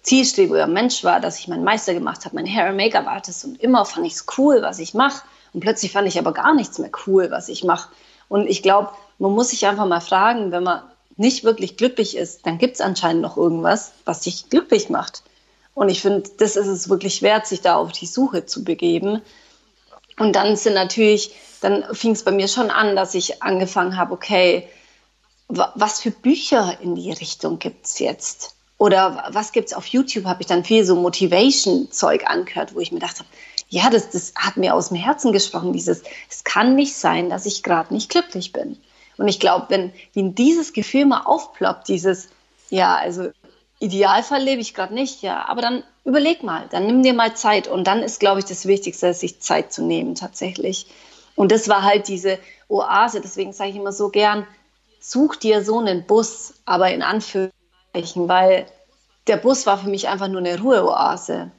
zielstrebiger 0.00 0.66
Mensch 0.66 1.04
war, 1.04 1.20
dass 1.20 1.38
ich 1.38 1.48
meinen 1.48 1.64
Meister 1.64 1.92
gemacht 1.92 2.24
habe, 2.24 2.34
mein 2.34 2.46
Hair- 2.46 2.70
und 2.70 2.76
Make-up-Artist 2.76 3.44
und 3.44 3.60
immer 3.60 3.84
fand 3.84 4.06
ich 4.06 4.14
es 4.14 4.24
cool, 4.38 4.62
was 4.62 4.78
ich 4.78 4.94
mache. 4.94 5.20
Und 5.52 5.60
plötzlich 5.60 5.92
fand 5.92 6.08
ich 6.08 6.18
aber 6.18 6.32
gar 6.32 6.54
nichts 6.54 6.78
mehr 6.78 6.90
cool, 7.06 7.30
was 7.30 7.50
ich 7.50 7.62
mache. 7.62 7.90
Und 8.28 8.46
ich 8.46 8.62
glaube, 8.62 8.88
man 9.18 9.32
muss 9.32 9.50
sich 9.50 9.66
einfach 9.66 9.86
mal 9.86 10.00
fragen, 10.00 10.50
wenn 10.50 10.62
man 10.62 10.80
nicht 11.16 11.44
wirklich 11.44 11.76
glücklich 11.76 12.16
ist, 12.16 12.46
dann 12.46 12.58
gibt 12.58 12.74
es 12.74 12.80
anscheinend 12.80 13.22
noch 13.22 13.36
irgendwas, 13.36 13.92
was 14.04 14.20
dich 14.20 14.48
glücklich 14.50 14.90
macht. 14.90 15.22
Und 15.74 15.88
ich 15.88 16.00
finde, 16.00 16.28
das 16.38 16.56
ist 16.56 16.68
es 16.68 16.88
wirklich 16.88 17.22
wert, 17.22 17.46
sich 17.46 17.60
da 17.60 17.76
auf 17.76 17.92
die 17.92 18.06
Suche 18.06 18.46
zu 18.46 18.64
begeben. 18.64 19.22
Und 20.18 20.34
dann 20.34 20.56
sind 20.56 20.74
natürlich, 20.74 21.34
dann 21.60 21.84
fing 21.94 22.12
es 22.12 22.24
bei 22.24 22.30
mir 22.30 22.48
schon 22.48 22.70
an, 22.70 22.96
dass 22.96 23.14
ich 23.14 23.42
angefangen 23.42 23.96
habe, 23.96 24.12
okay, 24.14 24.68
was 25.48 26.00
für 26.00 26.10
Bücher 26.10 26.78
in 26.80 26.94
die 26.94 27.12
Richtung 27.12 27.58
gibt 27.58 27.86
es 27.86 27.98
jetzt? 27.98 28.54
Oder 28.78 29.26
was 29.30 29.52
gibt 29.52 29.68
es 29.68 29.74
auf 29.74 29.86
YouTube? 29.86 30.24
Habe 30.24 30.42
ich 30.42 30.46
dann 30.46 30.64
viel 30.64 30.84
so 30.84 30.96
Motivation-Zeug 30.96 32.26
angehört, 32.26 32.74
wo 32.74 32.80
ich 32.80 32.90
mir 32.90 32.98
gedacht 32.98 33.18
habe, 33.18 33.28
ja, 33.68 33.90
das, 33.90 34.10
das 34.10 34.32
hat 34.36 34.56
mir 34.56 34.74
aus 34.74 34.88
dem 34.88 34.96
Herzen 34.96 35.32
gesprochen, 35.32 35.72
dieses, 35.72 36.02
es 36.30 36.44
kann 36.44 36.74
nicht 36.74 36.94
sein, 36.94 37.30
dass 37.30 37.46
ich 37.46 37.62
gerade 37.62 37.92
nicht 37.92 38.10
glücklich 38.10 38.52
bin. 38.52 38.78
Und 39.18 39.28
ich 39.28 39.40
glaube, 39.40 39.66
wenn, 39.68 39.92
wenn 40.14 40.34
dieses 40.34 40.72
Gefühl 40.72 41.06
mal 41.06 41.22
aufploppt, 41.24 41.88
dieses, 41.88 42.28
ja, 42.70 42.96
also 42.96 43.30
Idealfall 43.78 44.42
lebe 44.42 44.60
ich 44.60 44.74
gerade 44.74 44.94
nicht, 44.94 45.22
ja, 45.22 45.46
aber 45.48 45.62
dann 45.62 45.82
überleg 46.04 46.42
mal, 46.42 46.66
dann 46.70 46.86
nimm 46.86 47.02
dir 47.02 47.14
mal 47.14 47.34
Zeit. 47.34 47.68
Und 47.68 47.86
dann 47.86 48.02
ist, 48.02 48.20
glaube 48.20 48.40
ich, 48.40 48.44
das 48.46 48.66
Wichtigste, 48.66 49.12
sich 49.12 49.40
Zeit 49.40 49.72
zu 49.72 49.82
nehmen 49.82 50.14
tatsächlich. 50.14 50.86
Und 51.34 51.52
das 51.52 51.68
war 51.68 51.82
halt 51.82 52.08
diese 52.08 52.38
Oase, 52.68 53.20
deswegen 53.20 53.52
sage 53.52 53.70
ich 53.70 53.76
immer 53.76 53.92
so 53.92 54.08
gern, 54.08 54.46
such 55.00 55.36
dir 55.36 55.62
so 55.62 55.78
einen 55.78 56.06
Bus, 56.06 56.54
aber 56.64 56.90
in 56.90 57.02
Anführungszeichen, 57.02 58.28
weil 58.28 58.66
der 59.26 59.36
Bus 59.36 59.66
war 59.66 59.78
für 59.78 59.88
mich 59.88 60.08
einfach 60.08 60.28
nur 60.28 60.40
eine 60.40 60.58
Ruheoase. 60.58 61.50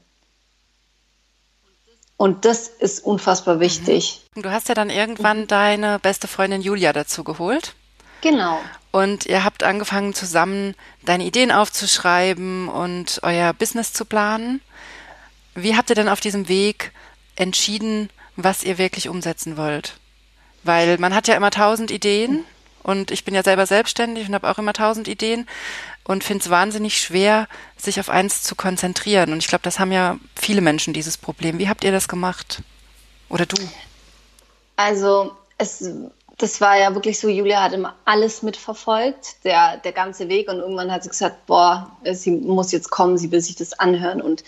Und 2.17 2.45
das 2.45 2.67
ist 2.67 3.03
unfassbar 3.05 3.59
wichtig. 3.59 4.21
Du 4.35 4.49
hast 4.49 4.69
ja 4.69 4.75
dann 4.75 4.89
irgendwann 4.89 5.45
deine 5.45 5.99
beste 5.99 6.27
Freundin 6.27 6.61
Julia 6.61 6.91
dazu 6.91 7.23
geholt. 7.23 7.75
Genau. 8.21 8.59
Und 8.91 9.27
ihr 9.27 9.43
habt 9.43 9.61
angefangen 9.61 10.15
zusammen 10.15 10.73
deine 11.05 11.25
Ideen 11.25 11.51
aufzuschreiben 11.51 12.67
und 12.67 13.19
euer 13.21 13.53
Business 13.53 13.93
zu 13.93 14.05
planen. 14.05 14.61
Wie 15.53 15.75
habt 15.75 15.91
ihr 15.91 15.95
denn 15.95 16.09
auf 16.09 16.19
diesem 16.19 16.47
Weg 16.47 16.91
entschieden, 17.35 18.09
was 18.35 18.63
ihr 18.63 18.79
wirklich 18.79 19.09
umsetzen 19.09 19.55
wollt? 19.55 19.93
Weil 20.63 20.97
man 20.97 21.13
hat 21.13 21.27
ja 21.27 21.35
immer 21.35 21.51
tausend 21.51 21.91
Ideen 21.91 22.43
und 22.87 23.11
ich 23.11 23.25
bin 23.25 23.35
ja 23.35 23.43
selber 23.43 23.65
selbstständig 23.65 24.29
und 24.29 24.33
habe 24.33 24.49
auch 24.49 24.57
immer 24.57 24.71
tausend 24.71 25.09
Ideen 25.09 25.45
und 26.05 26.23
finde 26.23 26.43
es 26.43 26.49
wahnsinnig 26.49 26.97
schwer, 27.01 27.49
sich 27.75 27.99
auf 27.99 28.09
eins 28.09 28.43
zu 28.43 28.55
konzentrieren. 28.55 29.33
Und 29.33 29.39
ich 29.39 29.49
glaube, 29.49 29.63
das 29.63 29.77
haben 29.77 29.91
ja 29.91 30.17
viele 30.35 30.61
Menschen 30.61 30.93
dieses 30.93 31.17
Problem. 31.17 31.59
Wie 31.59 31.67
habt 31.67 31.83
ihr 31.83 31.91
das 31.91 32.07
gemacht? 32.07 32.63
Oder 33.27 33.45
du? 33.45 33.57
Also 34.77 35.33
es, 35.57 35.91
das 36.37 36.61
war 36.61 36.77
ja 36.77 36.95
wirklich 36.95 37.19
so, 37.19 37.27
Julia 37.27 37.61
hat 37.61 37.73
immer 37.73 37.93
alles 38.05 38.41
mitverfolgt, 38.41 39.43
der, 39.43 39.75
der 39.77 39.91
ganze 39.91 40.29
Weg. 40.29 40.47
Und 40.49 40.59
irgendwann 40.59 40.89
hat 40.89 41.03
sie 41.03 41.09
gesagt, 41.09 41.45
boah, 41.45 41.91
sie 42.13 42.31
muss 42.31 42.71
jetzt 42.71 42.89
kommen, 42.89 43.17
sie 43.17 43.33
will 43.33 43.41
sich 43.41 43.57
das 43.57 43.77
anhören 43.77 44.21
und 44.21 44.45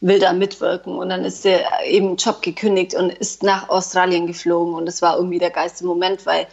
will 0.00 0.18
da 0.18 0.32
mitwirken. 0.32 0.96
Und 0.96 1.10
dann 1.10 1.26
ist 1.26 1.42
sie 1.42 1.58
eben 1.84 2.16
Job 2.16 2.40
gekündigt 2.40 2.94
und 2.94 3.10
ist 3.10 3.42
nach 3.42 3.68
Australien 3.68 4.26
geflogen. 4.26 4.72
Und 4.72 4.86
das 4.86 5.02
war 5.02 5.16
irgendwie 5.16 5.38
der 5.38 5.50
geilste 5.50 5.84
Moment, 5.84 6.24
weil 6.24 6.46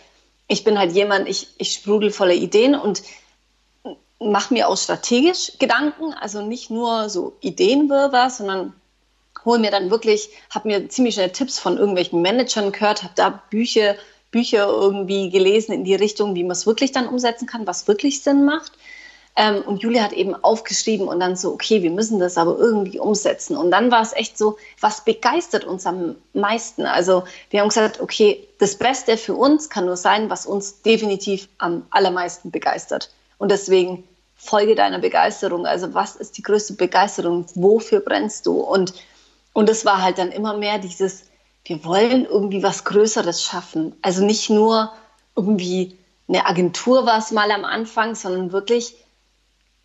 ich 0.50 0.64
bin 0.66 0.78
halt 0.78 0.92
jemand, 0.92 1.30
ich, 1.30 1.48
ich 1.58 1.72
sprudel 1.74 2.12
voller 2.12 2.34
Ideen 2.34 2.76
und 2.76 3.04
mache 4.20 4.54
mir 4.54 4.68
auch 4.68 4.78
strategisch 4.78 5.54
Gedanken, 5.60 6.14
also 6.14 6.42
nicht 6.42 6.70
nur 6.70 7.08
so 7.10 7.38
Ideenwirrwarr, 7.40 8.30
sondern 8.30 8.74
hole 9.46 9.60
mir 9.60 9.72
dann 9.72 9.92
wirklich, 9.92 10.30
habe 10.50 10.68
mir 10.68 10.90
ziemlich 10.90 11.14
schnell 11.14 11.32
Tipps 11.32 11.60
von 11.60 11.78
irgendwelchen 11.78 12.22
Managern 12.22 12.72
gehört, 12.72 13.04
habe 13.04 13.14
da 13.16 13.42
Bücher, 13.50 13.96
Bücher 14.32 14.68
irgendwie 14.68 15.30
gelesen 15.30 15.72
in 15.72 15.84
die 15.84 15.96
Richtung, 15.96 16.36
wie 16.36 16.44
man 16.44 16.52
es 16.52 16.66
wirklich 16.66 16.92
dann 16.92 17.08
umsetzen 17.08 17.46
kann, 17.46 17.66
was 17.66 17.88
wirklich 17.88 18.22
Sinn 18.22 18.44
macht. 18.44 18.74
Ähm, 19.40 19.62
und 19.62 19.82
Julia 19.82 20.04
hat 20.04 20.12
eben 20.12 20.36
aufgeschrieben 20.36 21.08
und 21.08 21.22
dann 21.22 21.38
so, 21.38 21.54
okay, 21.54 21.82
wir 21.82 21.92
müssen 21.92 22.20
das 22.20 22.38
aber 22.38 22.58
irgendwie 22.58 23.00
umsetzen. 23.00 23.56
Und 23.56 23.72
dann 23.72 23.90
war 23.90 24.02
es 24.02 24.12
echt 24.12 24.38
so, 24.38 24.58
was 24.82 25.06
begeistert 25.06 25.64
uns 25.64 25.86
am 25.86 26.16
meisten? 26.34 26.86
Also 26.86 27.24
wir 27.50 27.62
haben 27.62 27.70
gesagt, 27.70 28.02
okay, 28.02 28.46
das 28.58 28.76
Beste 28.76 29.16
für 29.16 29.36
uns 29.36 29.70
kann 29.70 29.86
nur 29.86 29.96
sein, 29.96 30.30
was 30.30 30.46
uns 30.46 30.82
definitiv 30.82 31.48
am 31.58 31.86
allermeisten 31.90 32.52
begeistert. 32.52 33.12
Und 33.38 33.50
deswegen 33.50 34.04
folge 34.36 34.76
deiner 34.76 35.00
Begeisterung. 35.00 35.66
Also 35.66 35.94
was 35.94 36.18
ist 36.18 36.38
die 36.38 36.44
größte 36.44 36.74
Begeisterung? 36.74 37.46
Wofür 37.56 38.02
brennst 38.02 38.46
du? 38.46 38.60
Und, 38.60 38.94
und 39.54 39.70
es 39.70 39.86
war 39.86 40.02
halt 40.02 40.18
dann 40.18 40.34
immer 40.34 40.58
mehr 40.58 40.80
dieses, 40.80 41.24
wir 41.64 41.86
wollen 41.86 42.26
irgendwie 42.26 42.62
was 42.62 42.84
Größeres 42.84 43.42
schaffen. 43.42 43.96
Also 44.02 44.26
nicht 44.26 44.50
nur 44.50 44.92
irgendwie 45.38 45.98
eine 46.28 46.46
Agentur 46.46 47.06
war 47.06 47.20
es 47.20 47.32
mal 47.32 47.50
am 47.52 47.64
Anfang, 47.64 48.16
sondern 48.16 48.52
wirklich 48.52 48.98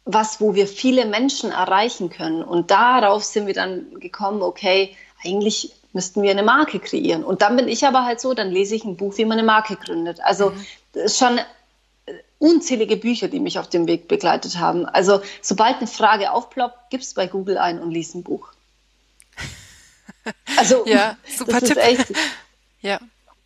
was, 0.05 0.41
wo 0.41 0.55
wir 0.55 0.67
viele 0.67 1.07
Menschen 1.07 1.51
erreichen 1.51 2.11
können. 2.11 2.43
Und 2.43 2.71
darauf 2.71 3.25
sind 3.25 3.47
wir 3.47 3.55
dann 3.55 3.99
gekommen, 4.01 4.43
okay, 4.43 4.97
eigentlich 5.25 5.73
müssten 5.93 6.23
wir 6.23 6.31
eine 6.31 6.43
Marke 6.43 6.81
kreieren. 6.81 7.25
Und 7.25 7.43
dann 7.43 7.57
bin 7.57 7.69
ich 7.69 7.87
aber 7.87 8.05
halt 8.05 8.21
so, 8.21 8.35
dann 8.35 8.51
lese 8.51 8.75
ich 8.75 8.85
ein 8.85 8.97
Buch, 8.97 9.17
wie 9.17 9.25
man 9.25 9.39
eine 9.39 9.47
Marke 9.47 9.77
gründet. 9.77 10.21
Also 10.21 10.51
mhm. 10.51 11.09
schon 11.09 11.41
unzählige 12.39 12.97
Bücher, 12.97 13.29
die 13.29 13.41
mich 13.41 13.59
auf 13.59 13.69
dem 13.69 13.87
Weg 13.87 14.09
begleitet 14.09 14.59
haben. 14.59 14.87
Also 14.87 15.23
sobald 15.41 15.79
eine 15.79 15.87
Frage 15.87 16.33
aufploppt, 16.33 16.91
gib's 16.91 17.15
bei 17.15 17.27
Google 17.27 17.59
ein 17.59 17.81
und 17.81 17.91
lies 17.91 18.15
ein 18.15 18.23
Buch. 18.23 18.49
Also 20.57 20.87
ja, 20.87 21.19
super 21.37 21.61
Tipp. 21.61 21.77
Echt, 21.77 22.07
ja. 22.81 22.99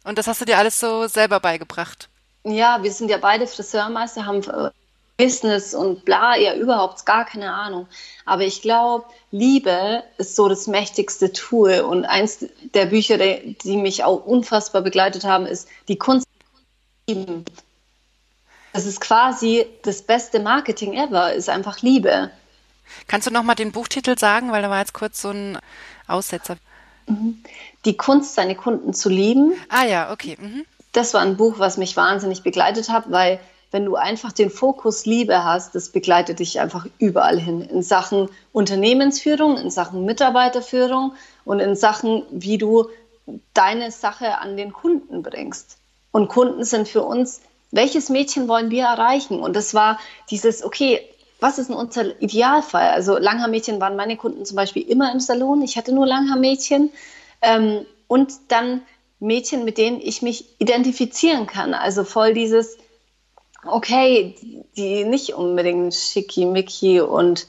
Und 0.05 0.17
das 0.17 0.29
hast 0.29 0.41
du 0.41 0.45
dir 0.45 0.59
alles 0.59 0.79
so 0.79 1.09
selber 1.09 1.41
beigebracht. 1.41 2.09
Ja, 2.45 2.83
wir 2.85 2.93
sind 2.93 3.11
ja 3.11 3.19
beide 3.19 3.49
Friseurmeister, 3.49 4.27
haben 4.27 4.43
äh, 4.45 4.71
Business 5.19 5.75
und 5.75 6.05
bla, 6.05 6.37
ja 6.37 6.55
überhaupt 6.55 7.05
gar 7.05 7.27
keine 7.27 7.53
Ahnung. 7.53 7.89
Aber 8.25 8.43
ich 8.43 8.63
glaube, 8.63 9.05
Liebe 9.31 10.05
ist 10.17 10.37
so 10.37 10.49
das 10.49 10.69
mächtigste 10.69 11.33
Tool. 11.33 11.81
Und 11.81 12.05
eins 12.05 12.47
der 12.73 12.87
Bücher, 12.87 13.19
die, 13.19 13.57
die 13.63 13.77
mich 13.77 14.05
auch 14.05 14.25
unfassbar 14.25 14.81
begleitet 14.81 15.25
haben, 15.25 15.45
ist 15.45 15.69
Die 15.89 15.99
Kunst 15.99 16.27
lieben. 17.09 17.45
Das 18.73 18.87
ist 18.87 19.01
quasi 19.01 19.67
das 19.83 20.03
beste 20.03 20.39
Marketing 20.39 20.95
ever, 20.95 21.33
ist 21.33 21.49
einfach 21.49 21.83
Liebe. 21.83 22.31
Kannst 23.09 23.27
du 23.27 23.33
nochmal 23.33 23.57
den 23.57 23.73
Buchtitel 23.73 24.17
sagen, 24.17 24.53
weil 24.53 24.63
da 24.63 24.71
war 24.71 24.79
jetzt 24.79 24.95
kurz 24.95 25.21
so 25.21 25.31
ein 25.31 25.59
Aussetzer. 26.07 26.57
Mhm. 27.09 27.43
Die 27.85 27.97
Kunst, 27.97 28.35
seine 28.35 28.55
Kunden 28.55 28.95
zu 28.95 29.09
lieben. 29.09 29.55
Ah 29.69 29.85
ja, 29.85 30.13
okay. 30.13 30.37
Mhm. 30.41 30.65
Das 30.93 31.13
war 31.13 31.23
ein 31.23 31.37
Buch, 31.37 31.59
was 31.59 31.77
mich 31.77 31.97
wahnsinnig 31.97 32.45
begleitet 32.45 32.89
hat, 32.89 33.11
weil 33.11 33.41
wenn 33.71 33.85
du 33.85 33.97
einfach 33.97 34.33
den 34.33 34.51
Fokus 34.51 35.05
Liebe 35.05 35.45
hast, 35.45 35.75
das 35.75 35.91
begleitet 35.91 36.39
dich 36.39 36.61
einfach 36.61 36.87
überall 36.99 37.39
hin. 37.39 37.61
In 37.61 37.83
Sachen 37.83 38.29
Unternehmensführung, 38.53 39.59
in 39.59 39.71
Sachen 39.71 40.05
Mitarbeiterführung 40.05 41.13
und 41.45 41.61
in 41.61 41.77
Sachen, 41.77 42.25
wie 42.31 42.59
du 42.59 42.89
deine 43.53 43.91
Sache 43.91 44.39
an 44.39 44.57
den 44.57 44.73
Kunden 44.73 45.23
bringst. 45.23 45.77
Und 46.13 46.29
Kunden 46.29 46.65
sind 46.65 46.89
für 46.89 47.03
uns, 47.03 47.43
welches 47.71 48.09
Mädchen 48.09 48.49
wollen 48.49 48.71
wir 48.71 48.85
erreichen? 48.85 49.41
Und 49.41 49.55
das 49.55 49.75
war 49.75 50.01
dieses, 50.31 50.65
okay, 50.65 51.01
was 51.41 51.59
ist 51.59 51.69
denn 51.69 51.77
unser 51.77 52.21
Idealfall? 52.23 52.89
Also 52.89 53.19
Langhaarmädchen 53.19 53.81
waren 53.81 53.97
meine 53.97 54.17
Kunden 54.17 54.45
zum 54.45 54.57
Beispiel 54.57 54.89
immer 54.89 55.13
im 55.13 55.21
Salon. 55.21 55.63
Ich 55.63 55.77
hatte 55.77 55.93
nur 55.93 56.07
Langhaarmädchen. 56.07 56.91
Ähm, 57.43 57.85
und 58.07 58.33
dann 58.49 58.83
Mädchen, 59.21 59.65
mit 59.65 59.79
denen 59.79 60.01
ich 60.01 60.23
mich 60.23 60.47
identifizieren 60.59 61.47
kann. 61.47 61.75
Also 61.75 62.05
voll 62.05 62.33
dieses, 62.33 62.79
okay, 63.65 64.35
die 64.77 65.05
nicht 65.05 65.35
unbedingt 65.35 65.95
schickimicki 65.95 67.01
und 67.01 67.47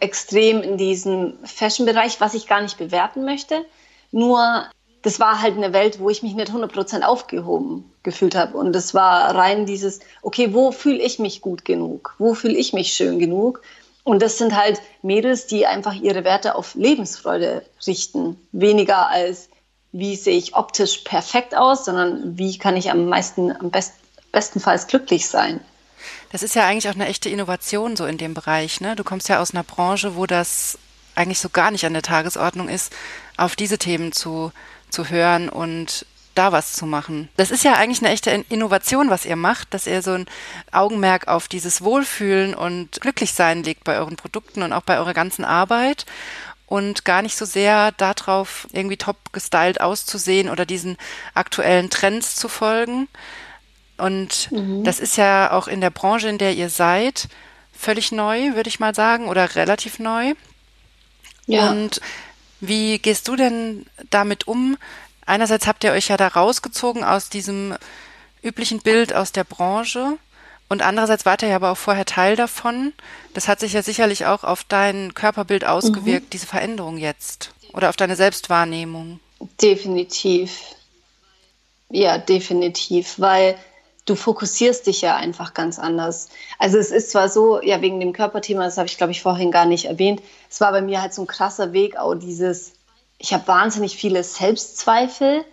extrem 0.00 0.62
in 0.62 0.76
diesem 0.76 1.34
Fashion-Bereich, 1.44 2.20
was 2.20 2.34
ich 2.34 2.46
gar 2.46 2.60
nicht 2.60 2.78
bewerten 2.78 3.24
möchte. 3.24 3.64
Nur, 4.12 4.66
das 5.02 5.20
war 5.20 5.40
halt 5.40 5.56
eine 5.56 5.72
Welt, 5.72 6.00
wo 6.00 6.10
ich 6.10 6.22
mich 6.22 6.34
nicht 6.34 6.50
100% 6.50 7.02
aufgehoben 7.02 7.90
gefühlt 8.02 8.34
habe. 8.34 8.56
Und 8.58 8.72
das 8.72 8.94
war 8.94 9.34
rein 9.34 9.66
dieses, 9.66 10.00
okay, 10.22 10.52
wo 10.52 10.72
fühle 10.72 11.02
ich 11.02 11.18
mich 11.18 11.40
gut 11.40 11.64
genug? 11.64 12.14
Wo 12.18 12.34
fühle 12.34 12.56
ich 12.56 12.72
mich 12.72 12.92
schön 12.92 13.18
genug? 13.18 13.62
Und 14.04 14.22
das 14.22 14.38
sind 14.38 14.54
halt 14.54 14.80
Mädels, 15.02 15.46
die 15.46 15.66
einfach 15.66 15.94
ihre 15.94 16.22
Werte 16.24 16.54
auf 16.54 16.74
Lebensfreude 16.74 17.64
richten. 17.86 18.36
Weniger 18.52 19.08
als, 19.08 19.48
wie 19.90 20.14
sehe 20.14 20.36
ich 20.36 20.54
optisch 20.54 20.98
perfekt 20.98 21.56
aus, 21.56 21.84
sondern 21.86 22.38
wie 22.38 22.56
kann 22.58 22.76
ich 22.76 22.90
am 22.90 23.06
meisten, 23.06 23.50
am 23.50 23.70
besten 23.70 24.05
bestenfalls 24.36 24.86
glücklich 24.86 25.28
sein. 25.28 25.60
Das 26.30 26.42
ist 26.42 26.54
ja 26.54 26.66
eigentlich 26.66 26.90
auch 26.90 26.94
eine 26.94 27.06
echte 27.06 27.30
Innovation 27.30 27.96
so 27.96 28.04
in 28.04 28.18
dem 28.18 28.34
Bereich. 28.34 28.82
Ne? 28.82 28.94
Du 28.94 29.02
kommst 29.02 29.30
ja 29.30 29.40
aus 29.40 29.52
einer 29.52 29.64
Branche, 29.64 30.14
wo 30.14 30.26
das 30.26 30.78
eigentlich 31.14 31.40
so 31.40 31.48
gar 31.48 31.70
nicht 31.70 31.86
an 31.86 31.94
der 31.94 32.02
Tagesordnung 32.02 32.68
ist, 32.68 32.94
auf 33.38 33.56
diese 33.56 33.78
Themen 33.78 34.12
zu, 34.12 34.52
zu 34.90 35.08
hören 35.08 35.48
und 35.48 36.04
da 36.34 36.52
was 36.52 36.74
zu 36.74 36.84
machen. 36.84 37.30
Das 37.38 37.50
ist 37.50 37.64
ja 37.64 37.76
eigentlich 37.76 38.00
eine 38.00 38.12
echte 38.12 38.30
Innovation, 38.50 39.08
was 39.08 39.24
ihr 39.24 39.36
macht, 39.36 39.72
dass 39.72 39.86
ihr 39.86 40.02
so 40.02 40.12
ein 40.12 40.26
Augenmerk 40.70 41.28
auf 41.28 41.48
dieses 41.48 41.80
Wohlfühlen 41.80 42.54
und 42.54 43.00
Glücklichsein 43.00 43.62
legt 43.62 43.84
bei 43.84 43.96
euren 43.96 44.16
Produkten 44.16 44.62
und 44.62 44.74
auch 44.74 44.82
bei 44.82 44.98
eurer 44.98 45.14
ganzen 45.14 45.46
Arbeit 45.46 46.04
und 46.66 47.06
gar 47.06 47.22
nicht 47.22 47.38
so 47.38 47.46
sehr 47.46 47.92
darauf, 47.92 48.68
irgendwie 48.72 48.98
top 48.98 49.32
gestylt 49.32 49.80
auszusehen 49.80 50.50
oder 50.50 50.66
diesen 50.66 50.98
aktuellen 51.32 51.88
Trends 51.88 52.36
zu 52.36 52.50
folgen, 52.50 53.08
und 53.98 54.50
mhm. 54.50 54.84
das 54.84 55.00
ist 55.00 55.16
ja 55.16 55.52
auch 55.52 55.68
in 55.68 55.80
der 55.80 55.90
Branche, 55.90 56.28
in 56.28 56.38
der 56.38 56.54
ihr 56.54 56.68
seid, 56.68 57.28
völlig 57.72 58.12
neu, 58.12 58.54
würde 58.54 58.68
ich 58.68 58.80
mal 58.80 58.94
sagen, 58.94 59.28
oder 59.28 59.54
relativ 59.54 59.98
neu. 59.98 60.34
Ja. 61.46 61.70
Und 61.70 62.00
wie 62.60 62.98
gehst 62.98 63.28
du 63.28 63.36
denn 63.36 63.86
damit 64.10 64.48
um? 64.48 64.76
Einerseits 65.24 65.66
habt 65.66 65.84
ihr 65.84 65.92
euch 65.92 66.08
ja 66.08 66.16
da 66.16 66.28
rausgezogen 66.28 67.04
aus 67.04 67.28
diesem 67.28 67.76
üblichen 68.42 68.80
Bild 68.80 69.14
aus 69.14 69.32
der 69.32 69.44
Branche 69.44 70.18
und 70.68 70.82
andererseits 70.82 71.24
wart 71.26 71.42
ihr 71.42 71.48
ja 71.48 71.56
aber 71.56 71.70
auch 71.70 71.78
vorher 71.78 72.04
Teil 72.04 72.36
davon. 72.36 72.92
Das 73.34 73.48
hat 73.48 73.60
sich 73.60 73.72
ja 73.72 73.82
sicherlich 73.82 74.26
auch 74.26 74.44
auf 74.44 74.64
dein 74.64 75.14
Körperbild 75.14 75.64
ausgewirkt, 75.64 76.26
mhm. 76.26 76.30
diese 76.30 76.46
Veränderung 76.46 76.98
jetzt 76.98 77.52
oder 77.72 77.88
auf 77.88 77.96
deine 77.96 78.16
Selbstwahrnehmung. 78.16 79.20
Definitiv. 79.60 80.60
Ja, 81.90 82.18
definitiv, 82.18 83.18
weil 83.18 83.56
du 84.06 84.14
fokussierst 84.14 84.86
dich 84.86 85.02
ja 85.02 85.16
einfach 85.16 85.52
ganz 85.52 85.78
anders. 85.78 86.28
Also 86.58 86.78
es 86.78 86.90
ist 86.90 87.10
zwar 87.10 87.28
so, 87.28 87.60
ja, 87.60 87.82
wegen 87.82 88.00
dem 88.00 88.12
Körperthema, 88.12 88.64
das 88.64 88.78
habe 88.78 88.86
ich, 88.88 88.96
glaube 88.96 89.10
ich, 89.10 89.20
vorhin 89.20 89.50
gar 89.50 89.66
nicht 89.66 89.84
erwähnt, 89.84 90.22
es 90.48 90.60
war 90.60 90.72
bei 90.72 90.80
mir 90.80 91.02
halt 91.02 91.12
so 91.12 91.22
ein 91.22 91.26
krasser 91.26 91.72
Weg, 91.72 91.98
auch 91.98 92.14
dieses, 92.14 92.72
ich 93.18 93.34
habe 93.34 93.46
wahnsinnig 93.48 93.96
viele 93.96 94.22
Selbstzweifel 94.22 95.44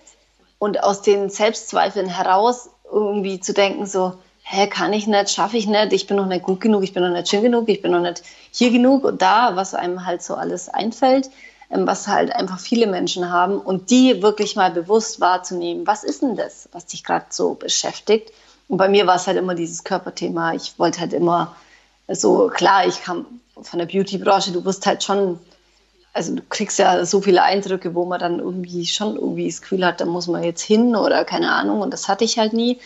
und 0.59 0.83
aus 0.83 1.01
den 1.01 1.29
Selbstzweifeln 1.29 2.07
heraus 2.07 2.69
irgendwie 2.91 3.39
zu 3.39 3.53
denken, 3.53 3.87
so, 3.87 4.13
hä, 4.43 4.67
kann 4.67 4.93
ich 4.93 5.07
nicht, 5.07 5.31
schaffe 5.31 5.57
ich 5.57 5.65
nicht, 5.65 5.91
ich 5.91 6.05
bin 6.05 6.17
noch 6.17 6.27
nicht 6.27 6.43
gut 6.43 6.61
genug, 6.61 6.83
ich 6.83 6.93
bin 6.93 7.03
noch 7.03 7.09
nicht 7.09 7.29
schön 7.29 7.41
genug, 7.41 7.67
ich 7.69 7.81
bin 7.81 7.91
noch 7.91 8.01
nicht 8.01 8.21
hier 8.51 8.71
genug 8.71 9.03
und 9.03 9.21
da, 9.21 9.55
was 9.55 9.73
einem 9.73 10.05
halt 10.05 10.21
so 10.21 10.35
alles 10.35 10.69
einfällt, 10.69 11.31
ähm, 11.71 11.87
was 11.87 12.07
halt 12.07 12.31
einfach 12.31 12.59
viele 12.59 12.85
Menschen 12.85 13.31
haben 13.31 13.57
und 13.57 13.89
die 13.89 14.21
wirklich 14.21 14.55
mal 14.55 14.69
bewusst 14.69 15.19
wahrzunehmen, 15.19 15.87
was 15.87 16.03
ist 16.03 16.21
denn 16.21 16.35
das, 16.35 16.69
was 16.71 16.85
dich 16.85 17.03
gerade 17.03 17.25
so 17.29 17.55
beschäftigt 17.55 18.31
Und 18.73 18.77
bei 18.77 18.89
mir 18.89 19.05
war 19.05 19.17
es 19.17 19.27
halt 19.27 19.37
immer 19.37 19.53
dieses 19.53 19.83
Körperthema. 19.83 20.55
Ich 20.55 20.79
wollte 20.79 20.99
halt 20.99 21.13
immer 21.13 21.55
so, 22.07 22.47
klar, 22.47 22.87
ich 22.87 23.03
kam 23.03 23.27
von 23.61 23.77
der 23.77 23.85
Beauty-Branche, 23.85 24.51
du 24.51 24.65
wirst 24.65 24.87
halt 24.87 25.03
schon, 25.03 25.39
also 26.11 26.33
du 26.33 26.41
kriegst 26.49 26.79
ja 26.79 27.05
so 27.05 27.21
viele 27.21 27.43
Eindrücke, 27.43 27.93
wo 27.93 28.05
man 28.05 28.19
dann 28.19 28.39
irgendwie 28.39 28.87
schon 28.87 29.15
irgendwie 29.15 29.45
das 29.45 29.61
Gefühl 29.61 29.85
hat, 29.85 30.01
da 30.01 30.05
muss 30.05 30.25
man 30.25 30.41
jetzt 30.41 30.63
hin 30.63 30.95
oder 30.95 31.23
keine 31.23 31.51
Ahnung. 31.51 31.81
Und 31.81 31.91
das 31.91 32.07
hatte 32.07 32.23
ich 32.23 32.39
halt 32.39 32.53
nie. 32.53 32.79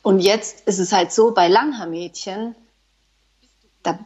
Und 0.00 0.20
jetzt 0.20 0.66
ist 0.66 0.78
es 0.78 0.90
halt 0.90 1.12
so, 1.12 1.32
bei 1.32 1.48
Langhaarmädchen, 1.48 2.54
da, 3.82 3.98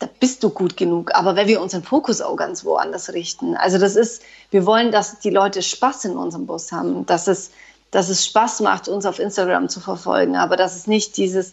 da 0.00 0.08
bist 0.18 0.42
du 0.42 0.50
gut 0.50 0.76
genug. 0.76 1.14
Aber 1.14 1.36
wenn 1.36 1.46
wir 1.46 1.62
unseren 1.62 1.84
Fokus 1.84 2.20
auch 2.20 2.34
ganz 2.34 2.64
woanders 2.64 3.12
richten, 3.12 3.54
also 3.54 3.78
das 3.78 3.94
ist, 3.94 4.24
wir 4.50 4.66
wollen, 4.66 4.90
dass 4.90 5.20
die 5.20 5.30
Leute 5.30 5.62
Spaß 5.62 6.06
in 6.06 6.16
unserem 6.16 6.46
Bus 6.46 6.72
haben, 6.72 7.06
dass 7.06 7.28
es, 7.28 7.52
dass 7.92 8.08
es 8.08 8.26
Spaß 8.26 8.60
macht, 8.60 8.88
uns 8.88 9.06
auf 9.06 9.20
Instagram 9.20 9.68
zu 9.68 9.78
verfolgen, 9.78 10.34
aber 10.34 10.56
dass 10.56 10.74
es 10.74 10.88
nicht 10.88 11.16
dieses 11.16 11.52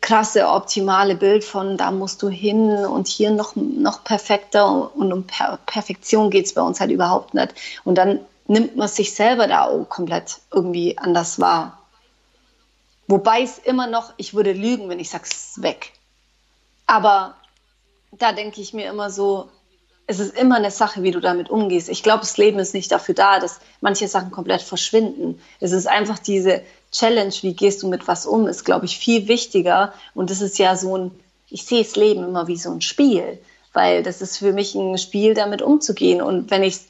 krasse, 0.00 0.48
optimale 0.48 1.14
Bild 1.14 1.44
von, 1.44 1.76
da 1.76 1.90
musst 1.90 2.22
du 2.22 2.28
hin 2.28 2.84
und 2.84 3.06
hier 3.06 3.30
noch, 3.30 3.54
noch 3.54 4.02
perfekter 4.02 4.94
und 4.94 5.12
um 5.12 5.26
per 5.26 5.58
Perfektion 5.66 6.30
geht 6.30 6.46
es 6.46 6.54
bei 6.54 6.62
uns 6.62 6.80
halt 6.80 6.90
überhaupt 6.90 7.32
nicht. 7.32 7.54
Und 7.84 7.94
dann 7.96 8.20
nimmt 8.46 8.76
man 8.76 8.88
sich 8.88 9.14
selber 9.14 9.46
da 9.46 9.64
auch 9.64 9.88
komplett 9.88 10.40
irgendwie 10.52 10.98
anders 10.98 11.38
wahr. 11.38 11.78
Wobei 13.06 13.42
es 13.42 13.58
immer 13.58 13.86
noch, 13.86 14.12
ich 14.16 14.34
würde 14.34 14.52
lügen, 14.52 14.88
wenn 14.88 15.00
ich 15.00 15.10
sage, 15.10 15.24
es 15.24 15.50
ist 15.50 15.62
weg. 15.62 15.92
Aber 16.86 17.34
da 18.12 18.32
denke 18.32 18.60
ich 18.60 18.74
mir 18.74 18.88
immer 18.90 19.10
so, 19.10 19.48
es 20.06 20.20
ist 20.20 20.36
immer 20.36 20.56
eine 20.56 20.70
Sache, 20.70 21.02
wie 21.02 21.10
du 21.10 21.20
damit 21.20 21.48
umgehst. 21.48 21.88
Ich 21.88 22.02
glaube, 22.02 22.20
das 22.20 22.36
Leben 22.36 22.58
ist 22.58 22.74
nicht 22.74 22.92
dafür 22.92 23.14
da, 23.14 23.38
dass 23.38 23.60
manche 23.80 24.06
Sachen 24.06 24.30
komplett 24.30 24.62
verschwinden. 24.62 25.40
Es 25.60 25.72
ist 25.72 25.86
einfach 25.86 26.18
diese 26.18 26.62
Challenge, 26.92 27.32
wie 27.40 27.54
gehst 27.54 27.82
du 27.82 27.88
mit 27.88 28.06
was 28.06 28.26
um, 28.26 28.46
ist, 28.46 28.64
glaube 28.64 28.84
ich, 28.84 28.98
viel 28.98 29.28
wichtiger. 29.28 29.94
Und 30.14 30.30
das 30.30 30.42
ist 30.42 30.58
ja 30.58 30.76
so 30.76 30.96
ein, 30.96 31.10
ich 31.48 31.64
sehe 31.64 31.82
das 31.82 31.96
Leben 31.96 32.22
immer 32.22 32.46
wie 32.46 32.56
so 32.56 32.70
ein 32.70 32.82
Spiel, 32.82 33.38
weil 33.72 34.02
das 34.02 34.20
ist 34.20 34.38
für 34.38 34.52
mich 34.52 34.74
ein 34.74 34.98
Spiel, 34.98 35.34
damit 35.34 35.62
umzugehen. 35.62 36.20
Und 36.20 36.50
wenn 36.50 36.62
ich 36.62 36.74
es 36.74 36.84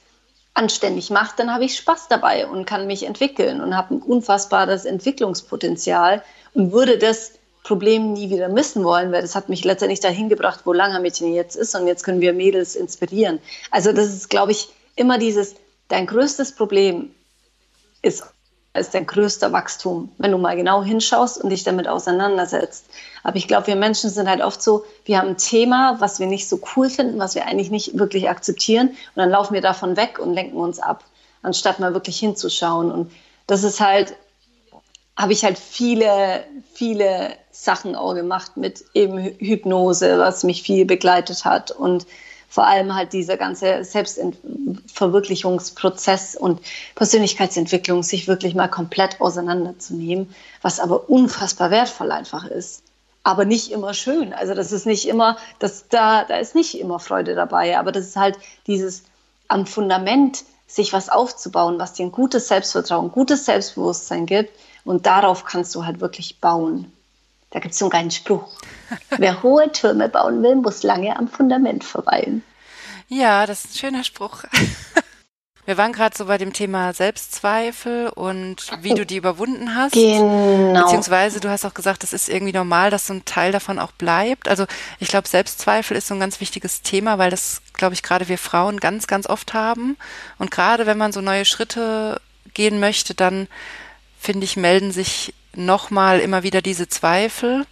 anständig 0.54 1.11
mache, 1.11 1.35
dann 1.37 1.52
habe 1.52 1.64
ich 1.64 1.76
Spaß 1.76 2.09
dabei 2.09 2.47
und 2.47 2.64
kann 2.64 2.87
mich 2.87 3.04
entwickeln 3.04 3.61
und 3.61 3.76
habe 3.76 3.94
ein 3.94 4.02
unfassbares 4.02 4.85
Entwicklungspotenzial 4.85 6.23
und 6.52 6.73
würde 6.73 6.99
das 6.99 7.33
Problem 7.64 8.12
nie 8.12 8.30
wieder 8.30 8.49
missen 8.49 8.85
wollen, 8.85 9.11
weil 9.11 9.23
das 9.23 9.35
hat 9.35 9.49
mich 9.49 9.64
letztendlich 9.64 10.00
dahin 10.00 10.28
gebracht, 10.28 10.61
wo 10.64 10.73
Langermädchen 10.73 11.35
jetzt 11.35 11.56
ist 11.56 11.75
und 11.75 11.87
jetzt 11.87 12.04
können 12.04 12.21
wir 12.21 12.33
Mädels 12.33 12.76
inspirieren. 12.76 13.40
Also 13.71 13.92
das 13.92 14.09
ist, 14.09 14.30
glaube 14.30 14.52
ich, 14.52 14.68
immer 14.97 15.18
dieses, 15.18 15.56
dein 15.88 16.06
größtes 16.06 16.52
Problem 16.52 17.11
ist, 18.02 18.23
ist 18.75 18.94
dein 18.94 19.06
größter 19.06 19.52
Wachstum, 19.52 20.12
wenn 20.18 20.33
du 20.33 20.38
mal 20.38 20.56
genau 20.56 20.83
hinschaust 20.83 21.42
und 21.42 21.50
dich 21.50 21.64
damit 21.64 21.88
auseinandersetzt. 21.88 22.85
Aber 23.23 23.37
ich 23.37 23.49
glaube, 23.49 23.68
wir 23.68 23.76
Menschen 23.76 24.11
sind 24.11 24.28
halt 24.28 24.42
oft 24.42 24.62
so, 24.62 24.85
wir 25.06 25.18
haben 25.18 25.28
ein 25.28 25.38
Thema, 25.38 25.97
was 26.00 26.21
wir 26.21 26.26
nicht 26.26 26.49
so 26.49 26.61
cool 26.76 26.90
finden, 26.90 27.18
was 27.18 27.35
wir 27.35 27.47
eigentlich 27.47 27.71
nicht 27.71 27.99
wirklich 27.99 28.28
akzeptieren 28.28 28.88
und 28.88 28.97
dann 29.16 29.30
laufen 29.30 29.54
wir 29.54 29.62
davon 29.62 29.97
weg 29.97 30.18
und 30.18 30.35
lenken 30.35 30.59
uns 30.59 30.80
ab, 30.80 31.02
anstatt 31.42 31.78
mal 31.78 31.94
wirklich 31.94 32.18
hinzuschauen. 32.18 32.92
Und 32.92 33.11
das 33.47 33.64
ist 33.64 33.80
halt 33.80 34.14
habe 35.16 35.33
ich 35.33 35.44
halt 35.44 35.59
viele, 35.59 36.44
viele 36.73 37.37
Sachen 37.54 37.94
auch 37.94 38.14
gemacht 38.14 38.56
mit 38.56 38.84
eben 38.94 39.18
Hypnose, 39.18 40.18
was 40.18 40.42
mich 40.42 40.64
viel 40.64 40.84
begleitet 40.84 41.44
hat 41.44 41.70
und 41.70 42.04
vor 42.49 42.66
allem 42.66 42.92
halt 42.94 43.12
dieser 43.12 43.37
ganze 43.37 43.84
Selbstverwirklichungsprozess 43.84 46.34
und 46.37 46.61
Persönlichkeitsentwicklung, 46.96 48.02
sich 48.02 48.26
wirklich 48.26 48.56
mal 48.56 48.66
komplett 48.68 49.20
auseinanderzunehmen, 49.20 50.34
was 50.62 50.80
aber 50.80 51.08
unfassbar 51.08 51.70
wertvoll 51.70 52.11
einfach 52.11 52.44
ist. 52.44 52.82
Aber 53.23 53.44
nicht 53.44 53.70
immer 53.70 53.94
schön. 53.94 54.32
Also 54.32 54.54
das 54.54 54.73
ist 54.73 54.87
nicht 54.87 55.06
immer, 55.06 55.37
das, 55.58 55.88
da, 55.88 56.25
da 56.25 56.38
ist 56.38 56.56
nicht 56.56 56.76
immer 56.78 56.99
Freude 56.99 57.37
dabei, 57.37 57.78
aber 57.78 57.92
das 57.92 58.06
ist 58.06 58.16
halt 58.16 58.37
dieses 58.66 59.04
am 59.49 59.66
Fundament 59.66 60.44
sich 60.66 60.92
was 60.92 61.08
aufzubauen, 61.08 61.78
was 61.78 61.92
dir 61.92 62.06
ein 62.06 62.12
gutes 62.12 62.49
Selbstvertrauen, 62.49 63.12
gutes 63.12 63.44
Selbstbewusstsein 63.46 64.26
gibt, 64.26 64.50
und 64.84 65.06
darauf 65.06 65.44
kannst 65.44 65.75
du 65.75 65.87
halt 65.87 66.00
wirklich 66.00 66.40
bauen. 66.40 66.92
Da 67.54 67.60
gibt 67.60 67.73
es 67.73 67.78
so 67.78 67.88
einen 67.88 68.10
Spruch. 68.10 68.49
Wer 69.17 69.45
hohe 69.45 69.71
Türme 69.71 70.08
bauen 70.08 70.43
will, 70.43 70.56
muss 70.56 70.82
lange 70.82 71.17
am 71.17 71.28
Fundament 71.28 71.84
verweilen. 71.84 72.43
Ja, 73.06 73.47
das 73.47 73.64
ist 73.64 73.75
ein 73.75 73.78
schöner 73.78 74.04
Spruch. 74.04 74.43
Wir 75.64 75.78
waren 75.78 75.93
gerade 75.93 76.17
so 76.17 76.26
bei 76.26 76.36
dem 76.36 76.52
Thema 76.52 76.93
Selbstzweifel 76.93 78.08
und 78.08 78.71
wie 78.82 78.93
du 78.93 79.06
die 79.06 79.17
überwunden 79.17 79.75
hast. 79.75 79.93
Genau. 79.93 80.82
Beziehungsweise 80.82 81.40
du 81.40 81.49
hast 81.49 81.64
auch 81.64 81.73
gesagt, 81.73 82.04
es 82.04 82.12
ist 82.12 82.28
irgendwie 82.28 82.52
normal, 82.52 82.90
dass 82.90 83.06
so 83.06 83.14
ein 83.14 83.25
Teil 83.25 83.52
davon 83.52 83.78
auch 83.78 83.93
bleibt. 83.93 84.49
Also 84.49 84.67
ich 84.99 85.08
glaube, 85.08 85.28
Selbstzweifel 85.28 85.97
ist 85.97 86.08
so 86.08 86.14
ein 86.14 86.21
ganz 86.21 86.40
wichtiges 86.40 86.82
Thema, 86.82 87.19
weil 87.19 87.30
das, 87.30 87.62
glaube 87.73 87.95
ich, 87.95 88.02
gerade 88.02 88.28
wir 88.28 88.36
Frauen 88.36 88.78
ganz, 88.80 89.06
ganz 89.06 89.26
oft 89.26 89.54
haben. 89.54 89.97
Und 90.38 90.50
gerade 90.50 90.86
wenn 90.86 90.99
man 90.99 91.12
so 91.12 91.23
neue 91.23 91.47
Schritte 91.47 92.21
gehen 92.52 92.78
möchte, 92.78 93.14
dann 93.14 93.49
finde 94.25 94.45
ich, 94.45 94.56
melden 94.56 94.91
sich 94.91 95.34
nochmal 95.54 96.21
immer 96.21 96.43
wieder 96.43 96.63
diese 96.63 96.89
Zweifel. 96.89 97.67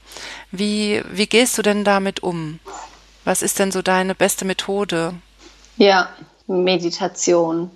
Wie, 0.51 1.03
wie 1.11 1.27
gehst 1.27 1.57
du 1.57 1.63
denn 1.63 1.83
damit 1.83 2.23
um? 2.23 2.61
Was 3.25 3.43
ist 3.43 3.59
denn 3.59 3.73
so 3.73 3.83
deine 3.83 4.15
beste 4.15 4.45
Methode? 4.45 5.15
Ja, 5.77 6.11
Meditation. 6.47 7.71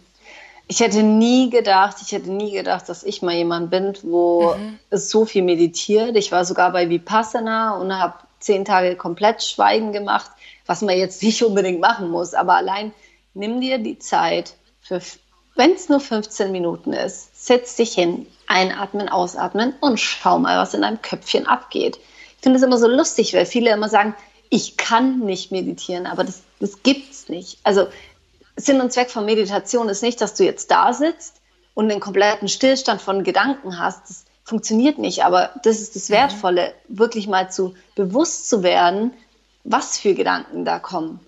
Ich 0.68 0.80
hätte 0.80 1.02
nie 1.02 1.50
gedacht, 1.50 1.96
ich 2.02 2.12
hätte 2.12 2.30
nie 2.30 2.52
gedacht, 2.52 2.88
dass 2.88 3.04
ich 3.04 3.22
mal 3.22 3.34
jemand 3.34 3.70
bin, 3.70 3.96
wo 4.02 4.54
mhm. 4.54 4.78
es 4.90 5.10
so 5.10 5.24
viel 5.24 5.42
meditiert. 5.42 6.16
Ich 6.16 6.32
war 6.32 6.44
sogar 6.44 6.72
bei 6.72 6.88
Vipassana 6.88 7.76
und 7.76 7.96
habe 7.96 8.14
zehn 8.40 8.64
Tage 8.64 8.96
komplett 8.96 9.42
Schweigen 9.42 9.92
gemacht, 9.92 10.30
was 10.66 10.82
man 10.82 10.96
jetzt 10.96 11.22
nicht 11.22 11.42
unbedingt 11.42 11.80
machen 11.80 12.10
muss. 12.10 12.34
Aber 12.34 12.54
allein 12.54 12.92
nimm 13.34 13.60
dir 13.60 13.78
die 13.78 13.98
Zeit, 13.98 14.54
wenn 15.54 15.72
es 15.72 15.88
nur 15.88 16.00
15 16.00 16.52
Minuten 16.52 16.92
ist, 16.92 17.35
setz 17.46 17.76
dich 17.76 17.94
hin, 17.94 18.26
Einatmen, 18.48 19.08
ausatmen 19.08 19.72
und 19.80 20.00
schau 20.00 20.40
mal, 20.40 20.58
was 20.58 20.74
in 20.74 20.82
deinem 20.82 21.00
Köpfchen 21.00 21.46
abgeht. 21.46 21.96
Ich 21.96 22.42
finde 22.42 22.58
es 22.58 22.64
immer 22.64 22.78
so 22.78 22.88
lustig, 22.88 23.34
weil 23.34 23.46
viele 23.46 23.70
immer 23.70 23.88
sagen, 23.88 24.14
ich 24.50 24.76
kann 24.76 25.20
nicht 25.20 25.52
meditieren, 25.52 26.06
aber 26.06 26.24
das, 26.24 26.42
das 26.58 26.78
es 26.84 27.28
nicht. 27.28 27.58
Also 27.62 27.86
Sinn 28.56 28.80
und 28.80 28.92
Zweck 28.92 29.10
von 29.10 29.24
Meditation 29.24 29.88
ist 29.88 30.02
nicht, 30.02 30.20
dass 30.20 30.34
du 30.34 30.44
jetzt 30.44 30.72
da 30.72 30.92
sitzt 30.92 31.40
und 31.74 31.90
einen 31.90 32.00
kompletten 32.00 32.48
Stillstand 32.48 33.00
von 33.00 33.22
Gedanken 33.22 33.78
hast. 33.78 34.10
Das 34.10 34.24
funktioniert 34.42 34.98
nicht, 34.98 35.24
aber 35.24 35.50
das 35.62 35.80
ist 35.80 35.94
das 35.94 36.08
mhm. 36.08 36.14
Wertvolle, 36.14 36.74
wirklich 36.88 37.28
mal 37.28 37.50
zu 37.50 37.74
bewusst 37.94 38.48
zu 38.48 38.64
werden, 38.64 39.12
was 39.62 39.98
für 39.98 40.14
Gedanken 40.14 40.64
da 40.64 40.80
kommen. 40.80 41.20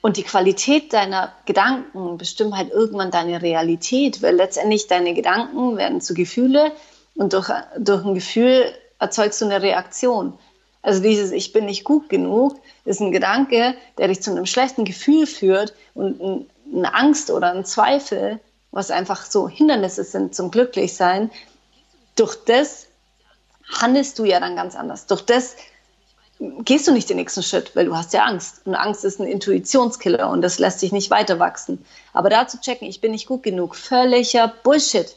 Und 0.00 0.16
die 0.16 0.22
Qualität 0.22 0.92
deiner 0.92 1.32
Gedanken 1.44 2.18
bestimmt 2.18 2.56
halt 2.56 2.70
irgendwann 2.70 3.10
deine 3.10 3.42
Realität, 3.42 4.22
weil 4.22 4.36
letztendlich 4.36 4.86
deine 4.86 5.12
Gedanken 5.12 5.76
werden 5.76 6.00
zu 6.00 6.14
Gefühle 6.14 6.72
und 7.16 7.32
durch, 7.32 7.50
durch 7.78 8.04
ein 8.04 8.14
Gefühl 8.14 8.72
erzeugst 9.00 9.40
du 9.40 9.46
eine 9.46 9.60
Reaktion. 9.60 10.38
Also 10.82 11.02
dieses 11.02 11.32
Ich 11.32 11.52
bin 11.52 11.66
nicht 11.66 11.84
gut 11.84 12.08
genug 12.08 12.60
ist 12.84 13.00
ein 13.00 13.12
Gedanke, 13.12 13.74
der 13.98 14.08
dich 14.08 14.22
zu 14.22 14.30
einem 14.30 14.46
schlechten 14.46 14.84
Gefühl 14.84 15.26
führt 15.26 15.74
und 15.94 16.48
eine 16.72 16.94
Angst 16.94 17.30
oder 17.30 17.52
ein 17.52 17.64
Zweifel, 17.64 18.40
was 18.70 18.90
einfach 18.90 19.26
so 19.26 19.48
Hindernisse 19.48 20.04
sind 20.04 20.34
zum 20.34 20.50
Glücklichsein. 20.50 21.30
Durch 22.16 22.36
das 22.44 22.86
handelst 23.80 24.18
du 24.18 24.24
ja 24.24 24.40
dann 24.40 24.56
ganz 24.56 24.74
anders. 24.74 25.06
Durch 25.06 25.22
das 25.22 25.56
gehst 26.38 26.86
du 26.86 26.92
nicht 26.92 27.10
den 27.10 27.16
nächsten 27.16 27.42
Schritt, 27.42 27.74
weil 27.74 27.86
du 27.86 27.96
hast 27.96 28.12
ja 28.12 28.24
Angst. 28.24 28.62
Und 28.64 28.74
Angst 28.74 29.04
ist 29.04 29.20
ein 29.20 29.26
Intuitionskiller 29.26 30.30
und 30.30 30.42
das 30.42 30.58
lässt 30.58 30.80
sich 30.80 30.92
nicht 30.92 31.10
weiter 31.10 31.38
wachsen. 31.38 31.84
Aber 32.12 32.30
da 32.30 32.46
zu 32.46 32.60
checken, 32.60 32.88
ich 32.88 33.00
bin 33.00 33.10
nicht 33.10 33.26
gut 33.26 33.42
genug, 33.42 33.74
völliger 33.74 34.52
Bullshit. 34.62 35.14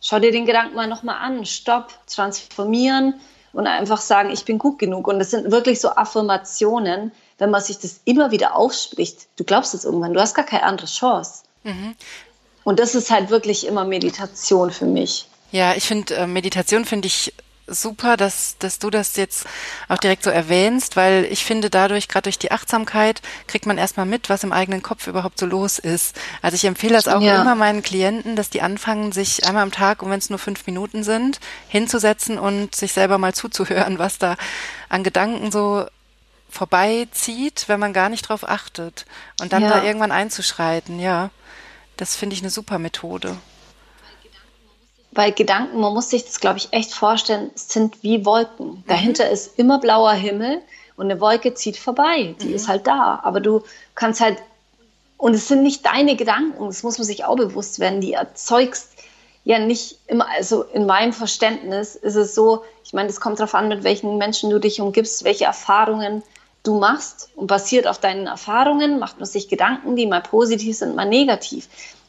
Schau 0.00 0.18
dir 0.18 0.32
den 0.32 0.46
Gedanken 0.46 0.74
mal 0.74 0.86
nochmal 0.86 1.16
an. 1.20 1.44
Stopp, 1.46 1.88
transformieren 2.06 3.14
und 3.52 3.66
einfach 3.66 4.00
sagen, 4.00 4.30
ich 4.30 4.44
bin 4.44 4.58
gut 4.58 4.78
genug. 4.78 5.08
Und 5.08 5.18
das 5.18 5.30
sind 5.30 5.50
wirklich 5.50 5.80
so 5.80 5.90
Affirmationen, 5.90 7.12
wenn 7.38 7.50
man 7.50 7.62
sich 7.62 7.78
das 7.78 8.00
immer 8.04 8.30
wieder 8.30 8.56
aufspricht. 8.56 9.28
Du 9.36 9.44
glaubst 9.44 9.74
es 9.74 9.84
irgendwann, 9.84 10.14
du 10.14 10.20
hast 10.20 10.34
gar 10.34 10.44
keine 10.44 10.64
andere 10.64 10.86
Chance. 10.86 11.42
Mhm. 11.64 11.94
Und 12.64 12.78
das 12.78 12.94
ist 12.94 13.10
halt 13.10 13.30
wirklich 13.30 13.66
immer 13.66 13.84
Meditation 13.84 14.70
für 14.70 14.86
mich. 14.86 15.26
Ja, 15.52 15.74
ich 15.74 15.84
finde, 15.84 16.14
äh, 16.14 16.26
Meditation 16.26 16.84
finde 16.84 17.06
ich 17.08 17.32
super, 17.66 18.16
dass, 18.16 18.56
dass 18.58 18.78
du 18.78 18.90
das 18.90 19.16
jetzt 19.16 19.46
auch 19.88 19.98
direkt 19.98 20.24
so 20.24 20.30
erwähnst, 20.30 20.96
weil 20.96 21.24
ich 21.30 21.44
finde, 21.44 21.70
dadurch, 21.70 22.08
gerade 22.08 22.24
durch 22.24 22.38
die 22.38 22.50
Achtsamkeit, 22.50 23.22
kriegt 23.46 23.66
man 23.66 23.78
erstmal 23.78 24.06
mit, 24.06 24.28
was 24.28 24.44
im 24.44 24.52
eigenen 24.52 24.82
Kopf 24.82 25.06
überhaupt 25.06 25.38
so 25.38 25.46
los 25.46 25.78
ist. 25.78 26.16
Also 26.42 26.56
ich 26.56 26.64
empfehle 26.64 26.94
das 26.94 27.08
auch 27.08 27.20
ja. 27.20 27.40
immer 27.40 27.54
meinen 27.54 27.82
Klienten, 27.82 28.36
dass 28.36 28.50
die 28.50 28.62
anfangen, 28.62 29.12
sich 29.12 29.46
einmal 29.46 29.62
am 29.62 29.72
Tag, 29.72 30.02
und 30.02 30.10
wenn 30.10 30.18
es 30.18 30.30
nur 30.30 30.38
fünf 30.38 30.66
Minuten 30.66 31.04
sind, 31.04 31.40
hinzusetzen 31.68 32.38
und 32.38 32.74
sich 32.74 32.92
selber 32.92 33.18
mal 33.18 33.34
zuzuhören, 33.34 33.98
was 33.98 34.18
da 34.18 34.36
an 34.88 35.04
Gedanken 35.04 35.52
so 35.52 35.86
vorbeizieht, 36.48 37.64
wenn 37.68 37.80
man 37.80 37.92
gar 37.92 38.08
nicht 38.08 38.28
drauf 38.28 38.48
achtet. 38.48 39.06
Und 39.40 39.52
dann 39.52 39.62
ja. 39.62 39.70
da 39.70 39.84
irgendwann 39.84 40.12
einzuschreiten, 40.12 40.98
ja. 40.98 41.30
Das 41.96 42.16
finde 42.16 42.34
ich 42.34 42.42
eine 42.42 42.50
super 42.50 42.78
Methode. 42.78 43.36
Weil 45.12 45.32
Gedanken, 45.32 45.80
man 45.80 45.92
muss 45.92 46.10
sich 46.10 46.24
das, 46.24 46.40
glaube 46.40 46.58
ich, 46.58 46.68
echt 46.72 46.94
vorstellen, 46.94 47.50
sind 47.54 48.02
wie 48.02 48.24
Wolken. 48.24 48.66
Mhm. 48.66 48.84
Dahinter 48.86 49.28
ist 49.28 49.58
immer 49.58 49.78
blauer 49.78 50.12
Himmel 50.12 50.60
und 50.96 51.10
eine 51.10 51.20
Wolke 51.20 51.54
zieht 51.54 51.76
vorbei. 51.76 52.34
Die 52.40 52.48
mhm. 52.48 52.54
ist 52.54 52.68
halt 52.68 52.86
da. 52.86 53.20
Aber 53.22 53.40
du 53.40 53.62
kannst 53.94 54.20
halt, 54.20 54.38
und 55.16 55.34
es 55.34 55.48
sind 55.48 55.62
nicht 55.62 55.84
deine 55.84 56.16
Gedanken, 56.16 56.66
das 56.66 56.82
muss 56.82 56.98
man 56.98 57.06
sich 57.06 57.24
auch 57.24 57.36
bewusst 57.36 57.80
werden, 57.80 58.00
die 58.00 58.12
erzeugst 58.12 58.90
ja 59.44 59.58
nicht 59.58 59.98
immer, 60.06 60.28
also 60.28 60.62
in 60.62 60.86
meinem 60.86 61.12
Verständnis 61.12 61.96
ist 61.96 62.14
es 62.14 62.34
so, 62.34 62.62
ich 62.84 62.92
meine, 62.92 63.08
es 63.08 63.20
kommt 63.20 63.38
darauf 63.38 63.54
an, 63.54 63.68
mit 63.68 63.84
welchen 63.84 64.18
Menschen 64.18 64.50
du 64.50 64.58
dich 64.58 64.80
umgibst, 64.80 65.24
welche 65.24 65.44
Erfahrungen 65.44 66.22
du 66.62 66.78
machst 66.78 67.30
und 67.36 67.46
basiert 67.46 67.86
auf 67.86 67.98
deinen 67.98 68.26
Erfahrungen 68.26 68.98
macht 68.98 69.18
man 69.18 69.26
sich 69.26 69.48
Gedanken, 69.48 69.96
die 69.96 70.06
mal 70.06 70.20
positiv 70.20 70.76
sind, 70.76 70.94
mal 70.94 71.06
negativ. 71.06 71.68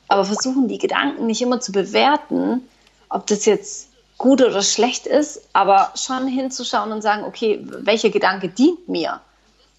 Aber 0.09 0.25
versuchen 0.25 0.67
die 0.67 0.77
Gedanken 0.77 1.25
nicht 1.25 1.41
immer 1.41 1.61
zu 1.61 1.71
bewerten, 1.71 2.67
ob 3.11 3.27
das 3.27 3.45
jetzt 3.45 3.89
gut 4.17 4.41
oder 4.41 4.61
schlecht 4.61 5.07
ist, 5.07 5.41
aber 5.53 5.91
schon 5.95 6.27
hinzuschauen 6.27 6.91
und 6.91 7.01
sagen, 7.01 7.23
okay, 7.23 7.59
welcher 7.63 8.09
Gedanke 8.09 8.49
dient 8.49 8.87
mir? 8.87 9.21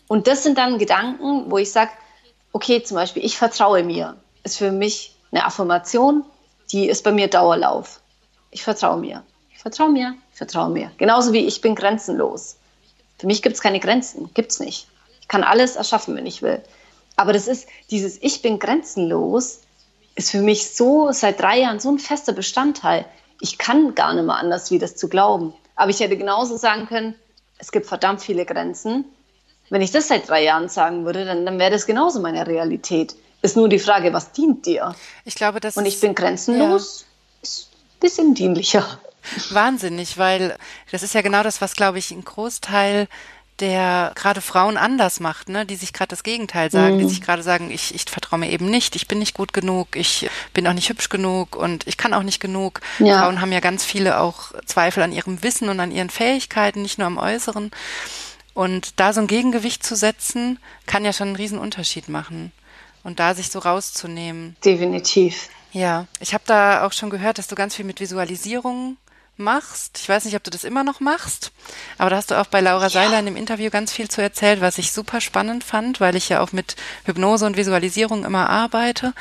Und 0.08 0.26
das 0.26 0.42
sind 0.42 0.58
dann 0.58 0.78
Gedanken, 0.78 1.50
wo 1.50 1.58
ich 1.58 1.72
sage, 1.72 1.90
okay, 2.52 2.82
zum 2.82 2.96
Beispiel, 2.96 3.24
ich 3.24 3.38
vertraue 3.38 3.82
mir, 3.82 4.16
ist 4.42 4.58
für 4.58 4.72
mich 4.72 5.14
eine 5.30 5.44
Affirmation, 5.46 6.24
die 6.70 6.88
ist 6.88 7.02
bei 7.04 7.12
mir 7.12 7.28
Dauerlauf. 7.28 8.00
Ich 8.50 8.62
vertraue 8.62 8.98
mir. 8.98 9.22
Ich 9.54 9.58
vertraue 9.60 9.90
mir. 9.90 10.14
Ich 10.32 10.38
vertraue 10.38 10.70
mir. 10.70 10.90
Genauso 10.98 11.32
wie 11.32 11.46
ich 11.46 11.60
bin 11.60 11.74
grenzenlos. 11.74 12.56
Für 13.18 13.26
mich 13.26 13.42
gibt 13.42 13.54
es 13.54 13.62
keine 13.62 13.80
Grenzen. 13.80 14.30
Gibt 14.34 14.52
es 14.52 14.60
nicht. 14.60 14.88
Ich 15.20 15.28
kann 15.28 15.44
alles 15.44 15.76
erschaffen, 15.76 16.16
wenn 16.16 16.26
ich 16.26 16.42
will. 16.42 16.62
Aber 17.16 17.32
das 17.32 17.46
ist 17.46 17.68
dieses 17.90 18.20
Ich 18.22 18.42
bin 18.42 18.58
grenzenlos, 18.58 19.60
ist 20.14 20.30
für 20.30 20.40
mich 20.42 20.74
so 20.74 21.12
seit 21.12 21.40
drei 21.40 21.60
Jahren 21.60 21.80
so 21.80 21.90
ein 21.90 21.98
fester 21.98 22.32
Bestandteil. 22.32 23.06
Ich 23.42 23.58
kann 23.58 23.96
gar 23.96 24.14
nicht 24.14 24.24
mehr 24.24 24.36
anders, 24.36 24.70
wie 24.70 24.78
das 24.78 24.94
zu 24.94 25.08
glauben. 25.08 25.52
Aber 25.74 25.90
ich 25.90 25.98
hätte 25.98 26.16
genauso 26.16 26.56
sagen 26.56 26.86
können, 26.86 27.16
es 27.58 27.72
gibt 27.72 27.86
verdammt 27.86 28.22
viele 28.22 28.46
Grenzen. 28.46 29.04
Wenn 29.68 29.82
ich 29.82 29.90
das 29.90 30.08
seit 30.08 30.28
drei 30.28 30.44
Jahren 30.44 30.68
sagen 30.68 31.04
würde, 31.04 31.24
dann, 31.24 31.44
dann 31.44 31.58
wäre 31.58 31.72
das 31.72 31.86
genauso 31.86 32.20
meine 32.20 32.46
Realität. 32.46 33.16
Ist 33.42 33.56
nur 33.56 33.68
die 33.68 33.80
Frage, 33.80 34.12
was 34.12 34.30
dient 34.30 34.64
dir? 34.64 34.94
Ich 35.24 35.34
glaube, 35.34 35.58
das 35.58 35.76
Und 35.76 35.86
ich 35.86 35.98
bin 35.98 36.14
grenzenlos, 36.14 37.00
ja. 37.00 37.42
ist 37.42 37.68
ein 37.72 38.00
bisschen 38.00 38.34
dienlicher. 38.34 39.00
Wahnsinnig, 39.50 40.18
weil 40.18 40.56
das 40.92 41.02
ist 41.02 41.14
ja 41.14 41.22
genau 41.22 41.42
das, 41.42 41.60
was, 41.60 41.74
glaube 41.74 41.98
ich, 41.98 42.12
ein 42.12 42.24
Großteil 42.24 43.08
der 43.62 44.10
gerade 44.16 44.40
Frauen 44.40 44.76
anders 44.76 45.20
macht, 45.20 45.48
ne, 45.48 45.64
die 45.64 45.76
sich 45.76 45.92
gerade 45.92 46.08
das 46.08 46.24
Gegenteil 46.24 46.70
sagen, 46.70 46.96
mhm. 46.96 46.98
die 46.98 47.08
sich 47.08 47.22
gerade 47.22 47.44
sagen, 47.44 47.70
ich, 47.70 47.94
ich 47.94 48.04
vertraue 48.10 48.40
mir 48.40 48.50
eben 48.50 48.66
nicht, 48.66 48.96
ich 48.96 49.06
bin 49.06 49.20
nicht 49.20 49.34
gut 49.34 49.52
genug, 49.52 49.94
ich 49.94 50.28
bin 50.52 50.66
auch 50.66 50.72
nicht 50.72 50.88
hübsch 50.88 51.08
genug 51.08 51.54
und 51.54 51.86
ich 51.86 51.96
kann 51.96 52.12
auch 52.12 52.24
nicht 52.24 52.40
genug. 52.40 52.80
Ja. 52.98 53.22
Frauen 53.22 53.40
haben 53.40 53.52
ja 53.52 53.60
ganz 53.60 53.84
viele 53.84 54.18
auch 54.18 54.50
Zweifel 54.66 55.04
an 55.04 55.12
ihrem 55.12 55.44
Wissen 55.44 55.68
und 55.68 55.78
an 55.78 55.92
ihren 55.92 56.10
Fähigkeiten, 56.10 56.82
nicht 56.82 56.98
nur 56.98 57.06
am 57.06 57.18
Äußeren. 57.18 57.70
Und 58.52 58.98
da 58.98 59.12
so 59.12 59.20
ein 59.20 59.28
Gegengewicht 59.28 59.86
zu 59.86 59.94
setzen, 59.94 60.58
kann 60.86 61.04
ja 61.04 61.12
schon 61.12 61.28
einen 61.28 61.36
riesen 61.36 61.60
Unterschied 61.60 62.08
machen 62.08 62.50
und 63.04 63.20
da 63.20 63.34
sich 63.34 63.48
so 63.48 63.60
rauszunehmen. 63.60 64.56
Definitiv. 64.64 65.48
Ja, 65.70 66.06
ich 66.18 66.34
habe 66.34 66.44
da 66.46 66.84
auch 66.84 66.92
schon 66.92 67.10
gehört, 67.10 67.38
dass 67.38 67.46
du 67.46 67.54
ganz 67.54 67.76
viel 67.76 67.84
mit 67.84 68.00
Visualisierung 68.00 68.96
machst. 69.36 69.98
Ich 70.00 70.08
weiß 70.08 70.24
nicht, 70.24 70.36
ob 70.36 70.44
du 70.44 70.50
das 70.50 70.64
immer 70.64 70.84
noch 70.84 71.00
machst, 71.00 71.52
aber 71.98 72.10
da 72.10 72.16
hast 72.16 72.30
du 72.30 72.40
auch 72.40 72.46
bei 72.46 72.60
Laura 72.60 72.84
ja. 72.84 72.90
Seiler 72.90 73.18
in 73.18 73.26
dem 73.26 73.36
Interview 73.36 73.70
ganz 73.70 73.92
viel 73.92 74.08
zu 74.08 74.22
erzählt, 74.22 74.60
was 74.60 74.78
ich 74.78 74.92
super 74.92 75.20
spannend 75.20 75.64
fand, 75.64 76.00
weil 76.00 76.16
ich 76.16 76.28
ja 76.28 76.40
auch 76.40 76.52
mit 76.52 76.76
Hypnose 77.04 77.46
und 77.46 77.56
Visualisierung 77.56 78.24
immer 78.24 78.48
arbeite. 78.50 79.14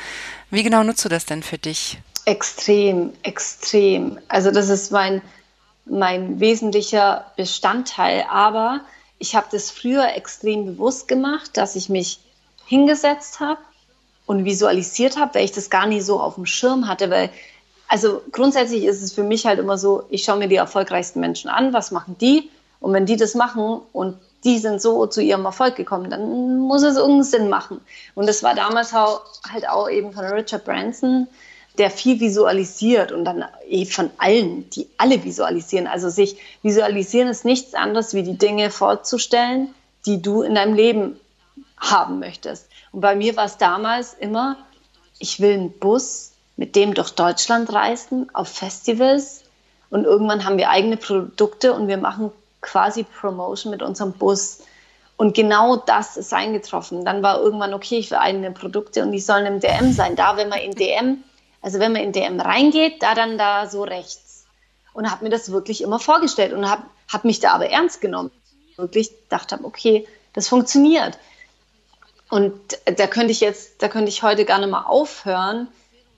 Wie 0.50 0.62
genau 0.62 0.82
nutzt 0.82 1.04
du 1.04 1.08
das 1.08 1.26
denn 1.26 1.42
für 1.42 1.58
dich? 1.58 1.98
Extrem, 2.24 3.12
extrem. 3.22 4.18
Also 4.28 4.50
das 4.50 4.68
ist 4.68 4.92
mein, 4.92 5.22
mein 5.86 6.38
wesentlicher 6.40 7.32
Bestandteil, 7.36 8.26
aber 8.30 8.82
ich 9.18 9.34
habe 9.34 9.46
das 9.50 9.70
früher 9.70 10.14
extrem 10.14 10.66
bewusst 10.66 11.08
gemacht, 11.08 11.56
dass 11.56 11.74
ich 11.74 11.88
mich 11.88 12.20
hingesetzt 12.66 13.40
habe 13.40 13.60
und 14.26 14.44
visualisiert 14.44 15.16
habe, 15.16 15.34
weil 15.34 15.44
ich 15.44 15.52
das 15.52 15.70
gar 15.70 15.86
nicht 15.86 16.04
so 16.04 16.20
auf 16.20 16.36
dem 16.36 16.46
Schirm 16.46 16.88
hatte, 16.88 17.10
weil 17.10 17.30
also 17.92 18.22
grundsätzlich 18.32 18.84
ist 18.84 19.02
es 19.02 19.12
für 19.12 19.22
mich 19.22 19.44
halt 19.44 19.58
immer 19.58 19.76
so, 19.76 20.04
ich 20.08 20.24
schaue 20.24 20.38
mir 20.38 20.48
die 20.48 20.56
erfolgreichsten 20.56 21.20
Menschen 21.20 21.50
an, 21.50 21.74
was 21.74 21.90
machen 21.90 22.16
die? 22.18 22.48
Und 22.80 22.94
wenn 22.94 23.04
die 23.04 23.16
das 23.16 23.34
machen 23.34 23.82
und 23.92 24.16
die 24.44 24.56
sind 24.58 24.80
so 24.80 25.06
zu 25.06 25.20
ihrem 25.20 25.44
Erfolg 25.44 25.76
gekommen, 25.76 26.08
dann 26.08 26.56
muss 26.56 26.82
es 26.82 26.96
irgendeinen 26.96 27.24
Sinn 27.24 27.48
machen. 27.50 27.82
Und 28.14 28.26
das 28.26 28.42
war 28.42 28.54
damals 28.54 28.94
halt 28.94 29.68
auch 29.68 29.90
eben 29.90 30.14
von 30.14 30.24
Richard 30.24 30.64
Branson, 30.64 31.28
der 31.76 31.90
viel 31.90 32.18
visualisiert 32.18 33.12
und 33.12 33.26
dann 33.26 33.44
eben 33.68 33.90
von 33.90 34.10
allen, 34.16 34.70
die 34.70 34.88
alle 34.96 35.22
visualisieren. 35.22 35.86
Also 35.86 36.08
sich 36.08 36.38
visualisieren 36.62 37.28
ist 37.28 37.44
nichts 37.44 37.74
anderes, 37.74 38.14
wie 38.14 38.22
die 38.22 38.38
Dinge 38.38 38.70
vorzustellen, 38.70 39.74
die 40.06 40.22
du 40.22 40.40
in 40.40 40.54
deinem 40.54 40.72
Leben 40.72 41.20
haben 41.76 42.20
möchtest. 42.20 42.68
Und 42.90 43.02
bei 43.02 43.16
mir 43.16 43.36
war 43.36 43.44
es 43.44 43.58
damals 43.58 44.14
immer, 44.14 44.56
ich 45.18 45.40
will 45.40 45.52
einen 45.52 45.78
Bus, 45.78 46.31
mit 46.56 46.76
dem 46.76 46.94
durch 46.94 47.10
Deutschland 47.10 47.72
reisen, 47.72 48.28
auf 48.34 48.48
Festivals. 48.48 49.44
Und 49.90 50.04
irgendwann 50.04 50.44
haben 50.44 50.58
wir 50.58 50.70
eigene 50.70 50.96
Produkte 50.96 51.72
und 51.72 51.88
wir 51.88 51.98
machen 51.98 52.30
quasi 52.60 53.02
Promotion 53.02 53.70
mit 53.70 53.82
unserem 53.82 54.12
Bus. 54.12 54.60
Und 55.16 55.34
genau 55.34 55.76
das 55.76 56.16
ist 56.16 56.32
eingetroffen. 56.32 57.04
Dann 57.04 57.22
war 57.22 57.40
irgendwann, 57.40 57.74
okay, 57.74 57.98
ich 57.98 58.10
will 58.10 58.18
eigene 58.18 58.50
Produkte 58.50 59.02
und 59.02 59.12
die 59.12 59.20
sollen 59.20 59.46
im 59.46 59.60
DM 59.60 59.92
sein. 59.92 60.16
Da, 60.16 60.36
wenn 60.36 60.48
man 60.48 60.60
in 60.60 60.74
DM, 60.74 61.22
also 61.60 61.78
wenn 61.78 61.92
man 61.92 62.02
in 62.02 62.12
DM 62.12 62.40
reingeht, 62.40 63.02
da 63.02 63.14
dann 63.14 63.38
da 63.38 63.66
so 63.66 63.82
rechts. 63.82 64.46
Und 64.94 65.10
habe 65.10 65.24
mir 65.24 65.30
das 65.30 65.52
wirklich 65.52 65.82
immer 65.82 65.98
vorgestellt 65.98 66.52
und 66.52 66.68
habe 66.68 66.82
hab 67.12 67.24
mich 67.24 67.40
da 67.40 67.52
aber 67.52 67.68
ernst 67.68 68.00
genommen. 68.00 68.30
Wirklich 68.76 69.10
dachte, 69.28 69.58
okay, 69.62 70.06
das 70.32 70.48
funktioniert. 70.48 71.18
Und 72.30 72.54
da 72.86 73.06
könnte 73.06 73.32
ich 73.32 73.40
jetzt, 73.40 73.82
da 73.82 73.88
könnte 73.88 74.08
ich 74.08 74.22
heute 74.22 74.44
gar 74.44 74.58
nicht 74.58 74.70
mal 74.70 74.84
aufhören, 74.86 75.68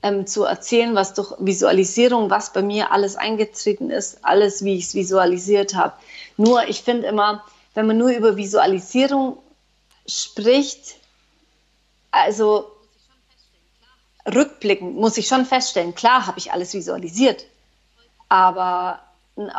ähm, 0.05 0.27
zu 0.27 0.43
erzählen, 0.43 0.93
was 0.93 1.15
durch 1.15 1.33
Visualisierung, 1.39 2.29
was 2.29 2.53
bei 2.53 2.61
mir 2.61 2.91
alles 2.91 3.15
eingetreten 3.15 3.89
ist, 3.89 4.23
alles, 4.23 4.63
wie 4.63 4.75
ich 4.75 4.85
es 4.85 4.93
visualisiert 4.93 5.73
habe. 5.73 5.93
Nur, 6.37 6.67
ich 6.67 6.83
finde 6.83 7.07
immer, 7.07 7.43
wenn 7.73 7.87
man 7.87 7.97
nur 7.97 8.11
über 8.11 8.37
Visualisierung 8.37 9.39
spricht, 10.07 10.97
also 12.11 12.71
rückblickend 14.31 14.95
muss 14.95 15.17
ich 15.17 15.27
schon 15.27 15.43
feststellen, 15.43 15.95
klar 15.95 16.27
habe 16.27 16.37
ich 16.37 16.51
alles 16.51 16.75
visualisiert, 16.75 17.43
aber 18.29 18.99
ein 19.35 19.49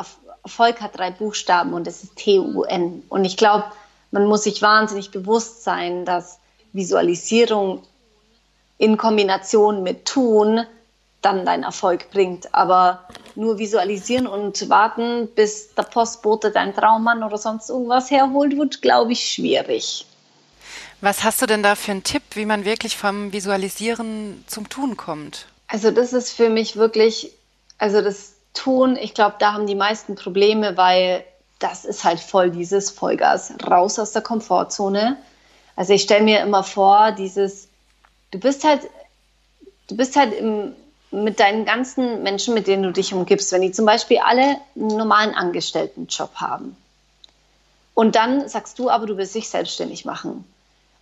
Erfolg 0.44 0.80
hat 0.80 0.96
drei 0.96 1.10
Buchstaben 1.10 1.74
und 1.74 1.88
das 1.88 2.04
ist 2.04 2.14
T-U-N. 2.14 3.02
Und 3.08 3.24
ich 3.24 3.36
glaube, 3.36 3.64
man 4.12 4.26
muss 4.26 4.44
sich 4.44 4.62
wahnsinnig 4.62 5.10
bewusst 5.10 5.64
sein, 5.64 6.04
dass 6.04 6.38
Visualisierung 6.72 7.82
in 8.78 8.96
Kombination 8.96 9.82
mit 9.82 10.04
Tun 10.04 10.66
dann 11.22 11.44
deinen 11.44 11.64
Erfolg 11.64 12.10
bringt. 12.10 12.54
Aber 12.54 13.06
nur 13.34 13.58
visualisieren 13.58 14.26
und 14.26 14.68
warten, 14.68 15.28
bis 15.34 15.74
der 15.74 15.82
Postbote 15.82 16.50
dein 16.50 16.74
Traummann 16.74 17.22
oder 17.22 17.38
sonst 17.38 17.70
irgendwas 17.70 18.10
herholt, 18.10 18.56
wird, 18.56 18.82
glaube 18.82 19.12
ich, 19.12 19.30
schwierig. 19.30 20.06
Was 21.00 21.24
hast 21.24 21.42
du 21.42 21.46
denn 21.46 21.62
da 21.62 21.74
für 21.74 21.92
einen 21.92 22.04
Tipp, 22.04 22.22
wie 22.34 22.46
man 22.46 22.64
wirklich 22.64 22.96
vom 22.96 23.32
Visualisieren 23.32 24.44
zum 24.46 24.68
Tun 24.68 24.96
kommt? 24.96 25.46
Also 25.68 25.90
das 25.90 26.12
ist 26.12 26.32
für 26.32 26.48
mich 26.48 26.76
wirklich, 26.76 27.32
also 27.78 28.00
das 28.00 28.34
Tun, 28.54 28.96
ich 28.96 29.12
glaube, 29.12 29.36
da 29.38 29.52
haben 29.52 29.66
die 29.66 29.74
meisten 29.74 30.14
Probleme, 30.14 30.76
weil 30.76 31.24
das 31.58 31.84
ist 31.84 32.04
halt 32.04 32.20
voll 32.20 32.50
dieses 32.50 32.90
Vollgas, 32.90 33.52
raus 33.68 33.98
aus 33.98 34.12
der 34.12 34.22
Komfortzone 34.22 35.18
also 35.76 35.92
ich 35.92 36.02
stelle 36.02 36.24
mir 36.24 36.40
immer 36.40 36.64
vor, 36.64 37.12
dieses, 37.12 37.65
du 38.36 38.40
bist 38.40 38.64
halt, 38.64 38.82
du 39.88 39.96
bist 39.96 40.14
halt 40.16 40.34
im, 40.34 40.74
mit 41.10 41.40
deinen 41.40 41.64
ganzen 41.64 42.22
Menschen, 42.22 42.54
mit 42.54 42.66
denen 42.66 42.82
du 42.82 42.92
dich 42.92 43.14
umgibst, 43.14 43.50
wenn 43.52 43.62
die 43.62 43.72
zum 43.72 43.86
Beispiel 43.86 44.18
alle 44.18 44.58
einen 44.74 44.88
normalen 44.88 45.34
Angestelltenjob 45.34 46.34
haben. 46.36 46.76
Und 47.94 48.14
dann 48.14 48.46
sagst 48.48 48.78
du 48.78 48.90
aber, 48.90 49.06
du 49.06 49.16
willst 49.16 49.34
dich 49.34 49.48
selbstständig 49.48 50.04
machen. 50.04 50.44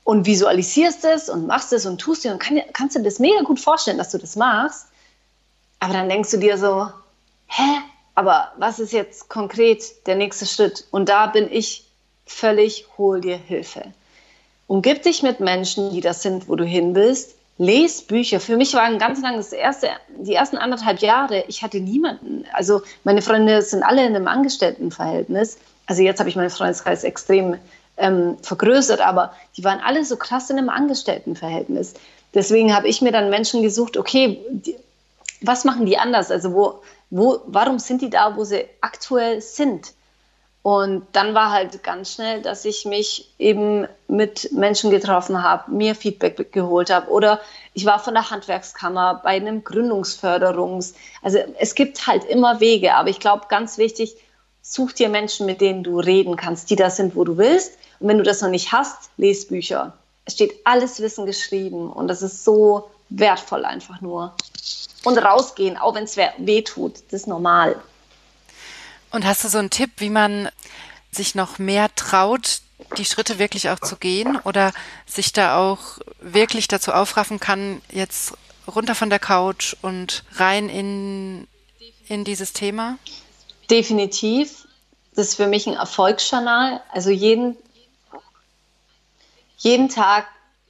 Und 0.05 0.27
visualisierst 0.27 1.05
es 1.05 1.29
und 1.29 1.47
machst 1.47 1.73
es 1.73 1.87
und 1.87 2.01
tust 2.01 2.25
es 2.25 2.33
und 2.33 2.39
kann, 2.39 2.61
kannst 2.73 2.95
dir 2.95 3.03
das 3.03 3.19
mega 3.19 3.41
gut 3.43 3.59
vorstellen, 3.59 3.99
dass 3.99 4.11
du 4.11 4.19
das 4.19 4.37
machst. 4.37 4.87
Aber 5.81 5.93
dann 5.93 6.09
denkst 6.09 6.31
du 6.31 6.37
dir 6.37 6.57
so, 6.57 6.89
hä? 7.49 7.81
Aber 8.15 8.53
was 8.59 8.79
ist 8.79 8.93
jetzt 8.93 9.29
konkret 9.29 10.07
der 10.07 10.15
nächste 10.15 10.47
Schritt? 10.47 10.85
Und 10.93 11.09
da 11.09 11.27
bin 11.27 11.51
ich 11.51 11.85
völlig, 12.27 12.87
hol 12.97 13.21
dir 13.21 13.37
Hilfe. 13.37 13.93
Umgib 14.67 15.03
dich 15.03 15.23
mit 15.23 15.41
Menschen, 15.41 15.91
die 15.91 16.01
das 16.01 16.23
sind, 16.23 16.49
wo 16.49 16.57
du 16.57 16.65
hin 16.65 16.95
willst. 16.95 17.35
Les 17.57 18.03
Bücher. 18.03 18.41
Für 18.41 18.57
mich 18.57 18.75
waren 18.75 18.99
ganz 18.99 19.23
lang 19.23 19.37
das 19.37 19.53
erste, 19.53 19.89
die 20.19 20.35
ersten 20.35 20.57
anderthalb 20.57 20.99
Jahre, 21.01 21.45
ich 21.47 21.63
hatte 21.63 21.79
niemanden. 21.79 22.45
Also 22.53 22.83
meine 23.05 23.23
Freunde 23.23 23.63
sind 23.63 23.85
alle 23.85 24.05
in 24.05 24.17
einem 24.17 24.27
Angestelltenverhältnis. 24.27 25.59
Also 25.87 26.03
jetzt 26.03 26.19
habe 26.19 26.29
ich 26.29 26.37
meinen 26.37 26.51
Freundeskreis 26.51 27.05
extrem 27.05 27.59
ähm, 27.97 28.37
vergrößert, 28.43 29.01
aber 29.01 29.35
die 29.57 29.63
waren 29.63 29.81
alle 29.81 30.05
so 30.05 30.17
krass 30.17 30.51
in 30.51 30.59
einem 30.59 30.69
Angestelltenverhältnis. 30.69 31.95
Deswegen 32.33 32.75
habe 32.75 32.89
ich 32.89 33.01
mir 33.03 33.13
dann 33.13 33.31
Menschen 33.31 33.63
gesucht, 33.63 33.97
okay, 33.97 34.41
die, 34.51 34.77
was 35.41 35.65
machen 35.65 35.87
die 35.87 35.99
anders? 35.99 36.33
Also 36.33 36.53
wo, 36.53 36.83
wo, 37.11 37.41
warum 37.47 37.79
sind 37.79 38.03
die 38.03 38.11
da, 38.11 38.37
wo 38.37 38.43
sie 38.43 38.65
aktuell 38.81 39.41
sind? 39.41 39.93
Und 40.65 41.07
dann 41.13 41.35
war 41.35 41.53
halt 41.53 41.83
ganz 41.83 42.15
schnell, 42.15 42.41
dass 42.41 42.65
ich 42.65 42.87
mich 42.87 43.31
eben 43.39 43.87
mit 44.09 44.51
Menschen 44.51 44.91
getroffen 44.91 45.43
habe, 45.43 45.71
mir 45.71 45.95
Feedback 45.95 46.53
geholt 46.53 46.89
habe 46.89 47.11
oder 47.11 47.39
ich 47.75 47.85
war 47.85 47.99
von 47.99 48.15
der 48.15 48.31
Handwerkskammer 48.31 49.21
bei 49.23 49.37
einem 49.37 49.63
Gründungsförderungs. 49.63 50.95
Also 51.21 51.37
es 51.59 51.75
gibt 51.75 52.07
halt 52.07 52.25
immer 52.25 52.61
Wege, 52.61 52.95
aber 52.95 53.11
ich 53.11 53.21
glaube, 53.21 53.45
ganz 53.51 53.77
wichtig, 53.77 54.17
such 54.63 54.93
dir 54.93 55.11
Menschen, 55.11 55.45
mit 55.45 55.61
denen 55.61 55.83
du 55.85 56.01
reden 56.01 56.37
kannst, 56.37 56.71
die 56.71 56.77
da 56.77 56.89
sind, 56.89 57.15
wo 57.15 57.25
du 57.25 57.37
willst. 57.37 57.77
Und 58.01 58.09
wenn 58.09 58.17
du 58.17 58.25
das 58.25 58.41
noch 58.41 58.49
nicht 58.49 58.73
hast, 58.73 59.11
les 59.19 59.47
Bücher. 59.49 59.93
Es 60.25 60.33
steht 60.33 60.55
alles 60.65 60.99
Wissen 60.99 61.27
geschrieben 61.27 61.93
und 61.93 62.09
das 62.09 62.23
ist 62.23 62.43
so 62.43 62.89
wertvoll 63.11 63.67
einfach 63.67 64.01
nur. 64.01 64.33
Und 65.05 65.19
rausgehen, 65.19 65.77
auch 65.77 65.95
wenn 65.95 66.05
es 66.05 66.17
weh 66.17 66.63
tut, 66.63 66.95
das 67.11 67.21
ist 67.21 67.27
normal. 67.27 67.77
Und 69.15 69.25
hast 69.25 69.45
du 69.45 69.49
so 69.49 69.59
einen 69.59 69.71
Tipp, 69.71 69.93
wie 69.99 70.11
man 70.11 70.49
sich 71.13 71.37
noch 71.37 71.61
mehr 71.61 71.89
traut, 71.95 72.63
die 72.99 73.05
Schritte 73.05 73.39
wirklich 73.39 73.71
auch 73.71 73.79
zu 73.79 73.95
gehen 73.95 74.41
oder 74.43 74.73
sich 75.07 75.33
da 75.33 75.57
auch 75.57 76.01
wirklich 76.21 76.67
dazu 76.67 76.91
aufraffen 76.91 77.39
kann, 77.39 77.81
jetzt 77.93 78.33
runter 78.67 78.97
von 78.97 79.11
der 79.11 79.21
Couch 79.21 79.77
und 79.83 80.25
rein 80.33 80.69
in, 80.69 81.47
in 82.09 82.25
dieses 82.25 82.55
Thema? 82.55 82.99
Definitiv. 83.71 84.67
Das 85.15 85.29
ist 85.29 85.35
für 85.37 85.47
mich 85.47 85.69
ein 85.69 85.75
Erfolgsjournal. 85.75 86.81
Also 86.91 87.11
jeden, 87.11 87.57
jeden 89.59 89.91
Tag 89.91 90.27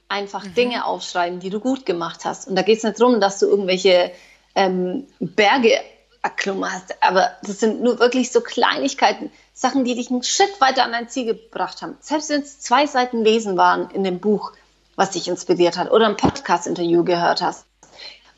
einfach 0.07 0.43
mhm. 0.43 0.53
Dinge 0.53 0.85
aufschreiben, 0.85 1.39
die 1.39 1.49
du 1.49 1.59
gut 1.59 1.87
gemacht 1.87 2.25
hast. 2.25 2.47
Und 2.47 2.55
da 2.55 2.61
geht 2.61 2.77
es 2.77 2.83
nicht 2.83 3.01
darum, 3.01 3.19
dass 3.19 3.39
du 3.39 3.47
irgendwelche 3.47 4.11
ähm, 4.53 5.07
Berge 5.19 5.81
erklommen 6.25 6.69
hast. 6.69 7.01
Aber 7.01 7.31
das 7.43 7.59
sind 7.59 7.81
nur 7.81 7.99
wirklich 7.99 8.31
so 8.31 8.41
Kleinigkeiten, 8.41 9.31
Sachen, 9.53 9.85
die 9.85 9.95
dich 9.95 10.09
einen 10.09 10.23
Schritt 10.23 10.59
weiter 10.59 10.83
an 10.83 10.91
dein 10.91 11.07
Ziel 11.07 11.25
gebracht 11.25 11.81
haben. 11.81 11.95
Selbst 12.01 12.29
wenn 12.29 12.41
es 12.41 12.59
zwei 12.59 12.87
Seiten 12.87 13.23
lesen 13.23 13.55
waren 13.55 13.89
in 13.91 14.03
dem 14.03 14.19
Buch, 14.19 14.51
was 14.95 15.11
dich 15.11 15.27
inspiriert 15.27 15.77
hat, 15.77 15.91
oder 15.91 16.07
ein 16.07 16.17
Podcast-Interview 16.17 17.03
gehört 17.03 17.41
hast. 17.41 17.65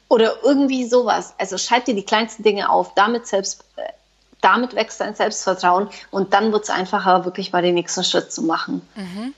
Oder 0.09 0.43
irgendwie 0.43 0.85
sowas. 0.87 1.33
Also 1.37 1.57
schreib 1.57 1.85
dir 1.85 1.95
die 1.95 2.05
kleinsten 2.05 2.43
Dinge 2.43 2.69
auf, 2.69 2.93
damit 2.93 3.25
selbst, 3.25 3.63
äh, 3.77 3.83
damit 4.41 4.75
wächst 4.75 4.99
dein 4.99 5.15
Selbstvertrauen 5.15 5.89
und 6.11 6.33
dann 6.33 6.51
wird 6.51 6.65
es 6.65 6.69
einfacher, 6.69 7.25
wirklich 7.25 7.51
mal 7.51 7.61
den 7.61 7.73
nächsten 7.73 8.03
Schritt 8.03 8.31
zu 8.31 8.43
machen. 8.43 8.87
Mhm. 8.95 9.33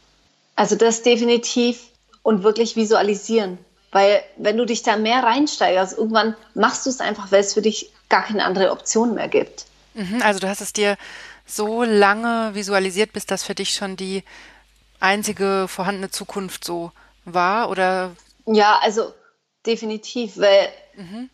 Also 0.56 0.76
das 0.76 1.04
definitiv 1.04 1.88
und 2.24 2.44
wirklich 2.44 2.76
visualisieren. 2.76 3.60
Weil 3.92 4.22
wenn 4.38 4.58
du 4.58 4.66
dich 4.66 4.84
da 4.84 4.98
mehr 4.98 5.24
reinsteigerst, 5.24 5.98
irgendwann 5.98 6.36
machst 6.54 6.86
du 6.86 6.90
es 6.90 7.00
einfach, 7.00 7.32
weil 7.32 7.42
es 7.42 7.54
für 7.54 7.62
dich 7.62 7.92
gar 8.10 8.24
keine 8.24 8.44
andere 8.44 8.72
Option 8.72 9.14
mehr 9.14 9.28
gibt. 9.28 9.66
Mhm, 9.94 10.22
also 10.22 10.40
du 10.40 10.50
hast 10.50 10.62
es 10.62 10.74
dir 10.74 10.98
so 11.46 11.84
lange 11.84 12.52
visualisiert, 12.54 13.14
bis 13.14 13.26
das 13.26 13.44
für 13.44 13.56
dich 13.56 13.72
schon 13.72 13.96
die 13.96 14.24
einzige 15.00 15.68
vorhandene 15.68 16.12
Zukunft 16.12 16.64
so 16.64 16.92
war, 17.26 17.70
oder? 17.70 18.12
Ja, 18.46 18.80
also 18.82 19.14
definitiv, 19.66 20.38
weil 20.38 20.70
mhm. 20.96 21.30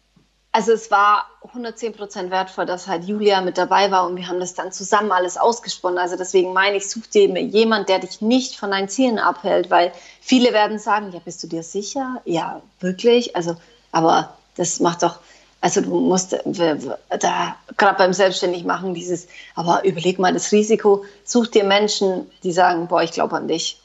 also 0.51 0.71
es 0.71 0.91
war 0.91 1.29
110 1.43 1.93
Prozent 1.93 2.31
wertvoll, 2.31 2.65
dass 2.65 2.87
halt 2.87 3.05
Julia 3.05 3.41
mit 3.41 3.57
dabei 3.57 3.91
war 3.91 4.07
und 4.07 4.15
wir 4.15 4.27
haben 4.27 4.39
das 4.39 4.53
dann 4.53 4.71
zusammen 4.71 5.11
alles 5.11 5.37
ausgesponnen. 5.37 5.99
Also 5.99 6.17
deswegen 6.17 6.53
meine 6.53 6.77
ich, 6.77 6.89
such 6.89 7.07
dir 7.07 7.27
jemand, 7.27 7.89
der 7.89 7.99
dich 7.99 8.21
nicht 8.21 8.55
von 8.55 8.71
deinen 8.71 8.89
Zielen 8.89 9.19
abhält, 9.19 9.69
weil 9.69 9.91
viele 10.21 10.53
werden 10.53 10.79
sagen, 10.79 11.11
ja, 11.11 11.19
bist 11.19 11.43
du 11.43 11.47
dir 11.47 11.63
sicher? 11.63 12.21
Ja, 12.25 12.61
wirklich? 12.79 13.35
Also, 13.35 13.55
aber 13.91 14.37
das 14.55 14.79
macht 14.79 15.03
doch, 15.03 15.19
also 15.61 15.81
du 15.81 15.99
musst 15.99 16.35
da 16.45 17.55
gerade 17.77 17.97
beim 17.97 18.13
Selbstständigmachen 18.13 18.93
dieses, 18.93 19.27
aber 19.55 19.83
überleg 19.83 20.19
mal 20.19 20.33
das 20.33 20.51
Risiko, 20.51 21.05
such 21.23 21.47
dir 21.47 21.63
Menschen, 21.63 22.29
die 22.43 22.51
sagen, 22.51 22.87
boah, 22.87 23.01
ich 23.01 23.11
glaube 23.11 23.35
an 23.35 23.47
dich. 23.47 23.81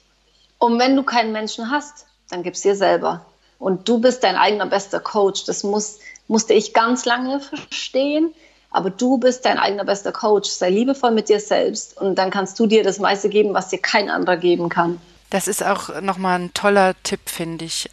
Und 0.59 0.79
wenn 0.79 0.95
du 0.95 1.03
keinen 1.03 1.33
Menschen 1.33 1.71
hast, 1.71 2.07
dann 2.29 2.43
gib's 2.43 2.61
dir 2.61 2.77
selber. 2.77 3.25
Und 3.59 3.89
du 3.89 3.99
bist 3.99 4.25
dein 4.25 4.37
eigener 4.37 4.67
bester 4.67 5.01
Coach. 5.01 5.45
Das 5.45 5.63
muss, 5.65 5.99
musste 6.29 6.55
ich 6.55 6.75
ganz 6.75 7.05
lange 7.05 7.41
verstehen. 7.41 8.35
Aber 8.71 8.91
du 8.91 9.19
bist 9.19 9.45
dein 9.45 9.59
eigener 9.59 9.85
bester 9.85 10.13
Coach. 10.13 10.49
Sei 10.51 10.71
liebevoll 10.71 11.11
mit 11.11 11.29
dir 11.29 11.41
selbst 11.41 12.01
und 12.01 12.17
dann 12.17 12.31
kannst 12.31 12.59
du 12.59 12.67
dir 12.67 12.85
das 12.85 12.99
meiste 12.99 13.29
geben, 13.29 13.53
was 13.55 13.69
dir 13.69 13.79
kein 13.79 14.11
anderer 14.11 14.37
geben 14.37 14.69
kann. 14.69 15.01
Das 15.31 15.49
ist 15.49 15.65
auch 15.65 16.01
nochmal 16.01 16.41
ein 16.41 16.55
toller 16.55 16.95
Tipp, 17.03 17.21
finde 17.29 17.65
ich. 17.65 17.89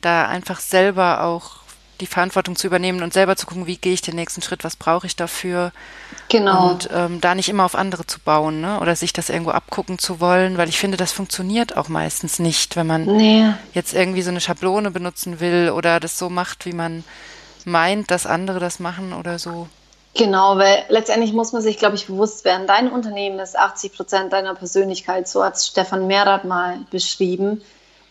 Da 0.00 0.28
einfach 0.28 0.60
selber 0.60 1.24
auch 1.24 1.63
die 2.04 2.10
Verantwortung 2.10 2.54
zu 2.54 2.66
übernehmen 2.66 3.02
und 3.02 3.14
selber 3.14 3.34
zu 3.34 3.46
gucken, 3.46 3.66
wie 3.66 3.78
gehe 3.78 3.94
ich 3.94 4.02
den 4.02 4.14
nächsten 4.14 4.42
Schritt, 4.42 4.62
was 4.62 4.76
brauche 4.76 5.06
ich 5.06 5.16
dafür. 5.16 5.72
Genau. 6.28 6.70
Und 6.70 6.90
ähm, 6.92 7.22
da 7.22 7.34
nicht 7.34 7.48
immer 7.48 7.64
auf 7.64 7.74
andere 7.74 8.06
zu 8.06 8.20
bauen 8.20 8.60
ne? 8.60 8.78
oder 8.80 8.94
sich 8.94 9.14
das 9.14 9.30
irgendwo 9.30 9.52
abgucken 9.52 9.98
zu 9.98 10.20
wollen, 10.20 10.58
weil 10.58 10.68
ich 10.68 10.78
finde, 10.78 10.98
das 10.98 11.12
funktioniert 11.12 11.78
auch 11.78 11.88
meistens 11.88 12.38
nicht, 12.38 12.76
wenn 12.76 12.86
man 12.86 13.06
nee. 13.06 13.46
jetzt 13.72 13.94
irgendwie 13.94 14.20
so 14.20 14.28
eine 14.28 14.42
Schablone 14.42 14.90
benutzen 14.90 15.40
will 15.40 15.70
oder 15.74 15.98
das 15.98 16.18
so 16.18 16.28
macht, 16.28 16.66
wie 16.66 16.74
man 16.74 17.04
meint, 17.64 18.10
dass 18.10 18.26
andere 18.26 18.60
das 18.60 18.80
machen 18.80 19.14
oder 19.14 19.38
so. 19.38 19.66
Genau, 20.12 20.58
weil 20.58 20.84
letztendlich 20.90 21.32
muss 21.32 21.52
man 21.52 21.62
sich, 21.62 21.78
glaube 21.78 21.96
ich, 21.96 22.06
bewusst 22.06 22.44
werden, 22.44 22.66
dein 22.66 22.92
Unternehmen 22.92 23.38
ist 23.38 23.58
80 23.58 23.94
Prozent 23.94 24.32
deiner 24.34 24.54
Persönlichkeit, 24.54 25.26
so 25.26 25.42
hat 25.42 25.58
Stefan 25.58 26.06
Mehrath 26.06 26.44
mal 26.44 26.80
beschrieben. 26.90 27.62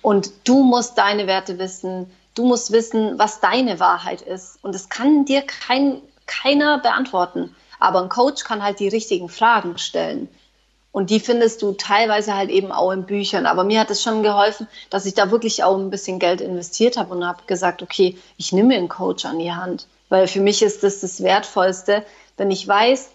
Und 0.02 0.32
du 0.44 0.64
musst 0.64 0.98
deine 0.98 1.28
Werte 1.28 1.60
wissen, 1.60 2.12
Du 2.36 2.46
musst 2.46 2.72
wissen, 2.72 3.20
was 3.20 3.42
deine 3.42 3.80
Wahrheit 3.80 4.22
ist. 4.22 4.58
Und 4.64 4.74
das 4.74 4.90
kann 4.90 5.26
dir 5.26 5.44
kein, 5.44 6.02
keiner 6.26 6.80
beantworten. 6.80 7.56
Aber 7.80 8.02
ein 8.02 8.10
Coach 8.10 8.44
kann 8.44 8.64
halt 8.64 8.80
die 8.80 8.88
richtigen 8.88 9.30
Fragen 9.30 9.78
stellen. 9.78 10.30
Und 10.92 11.10
die 11.10 11.20
findest 11.20 11.62
du 11.62 11.74
teilweise 11.74 12.36
halt 12.36 12.50
eben 12.50 12.72
auch 12.72 12.92
in 12.92 13.06
Büchern. 13.06 13.46
Aber 13.46 13.64
mir 13.64 13.80
hat 13.80 13.92
es 13.92 14.02
schon 14.02 14.24
geholfen, 14.24 14.68
dass 14.90 15.06
ich 15.06 15.14
da 15.14 15.32
wirklich 15.32 15.64
auch 15.64 15.78
ein 15.78 15.90
bisschen 15.90 16.20
Geld 16.20 16.40
investiert 16.40 16.98
habe 16.98 17.14
und 17.14 17.26
habe 17.26 17.44
gesagt, 17.46 17.82
okay, 17.82 18.18
ich 18.38 18.52
nehme 18.52 18.70
mir 18.70 18.78
einen 18.78 18.90
Coach 18.90 19.26
an 19.26 19.40
die 19.40 19.52
Hand. 19.52 19.88
Weil 20.10 20.28
für 20.28 20.40
mich 20.40 20.62
ist 20.62 20.84
das 20.84 21.02
das 21.02 21.22
Wertvollste, 21.22 22.06
wenn 22.38 22.52
ich 22.52 22.68
weiß, 22.68 23.10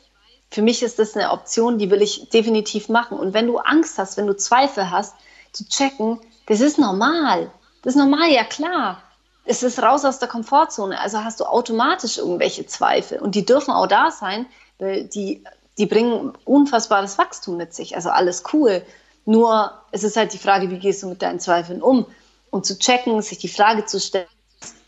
für 0.50 0.62
mich 0.62 0.82
ist 0.82 0.98
das 0.98 1.16
eine 1.16 1.30
Option, 1.30 1.78
die 1.78 1.90
will 1.90 2.02
ich 2.02 2.28
definitiv 2.30 2.88
machen. 2.88 3.18
Und 3.18 3.34
wenn 3.34 3.46
du 3.46 3.58
Angst 3.58 3.98
hast, 3.98 4.16
wenn 4.16 4.26
du 4.26 4.36
Zweifel 4.36 4.90
hast, 4.90 5.14
zu 5.52 5.68
checken, 5.68 6.20
das 6.46 6.60
ist 6.60 6.78
normal. 6.78 7.50
Das 7.82 7.94
ist 7.94 8.00
normal, 8.00 8.30
ja 8.30 8.44
klar 8.44 9.02
es 9.48 9.62
ist 9.62 9.82
raus 9.82 10.04
aus 10.04 10.18
der 10.18 10.28
Komfortzone. 10.28 11.00
Also 11.00 11.24
hast 11.24 11.40
du 11.40 11.44
automatisch 11.44 12.18
irgendwelche 12.18 12.66
Zweifel. 12.66 13.18
Und 13.18 13.34
die 13.34 13.46
dürfen 13.46 13.72
auch 13.72 13.86
da 13.86 14.10
sein, 14.10 14.46
weil 14.78 15.04
die, 15.04 15.42
die 15.78 15.86
bringen 15.86 16.34
unfassbares 16.44 17.16
Wachstum 17.16 17.56
mit 17.56 17.72
sich. 17.72 17.96
Also 17.96 18.10
alles 18.10 18.42
cool. 18.52 18.82
Nur 19.24 19.72
es 19.90 20.04
ist 20.04 20.18
halt 20.18 20.34
die 20.34 20.38
Frage, 20.38 20.70
wie 20.70 20.78
gehst 20.78 21.02
du 21.02 21.08
mit 21.08 21.22
deinen 21.22 21.40
Zweifeln 21.40 21.80
um? 21.80 22.06
Und 22.50 22.66
zu 22.66 22.78
checken, 22.78 23.22
sich 23.22 23.38
die 23.38 23.48
Frage 23.48 23.86
zu 23.86 23.98
stellen, 24.00 24.26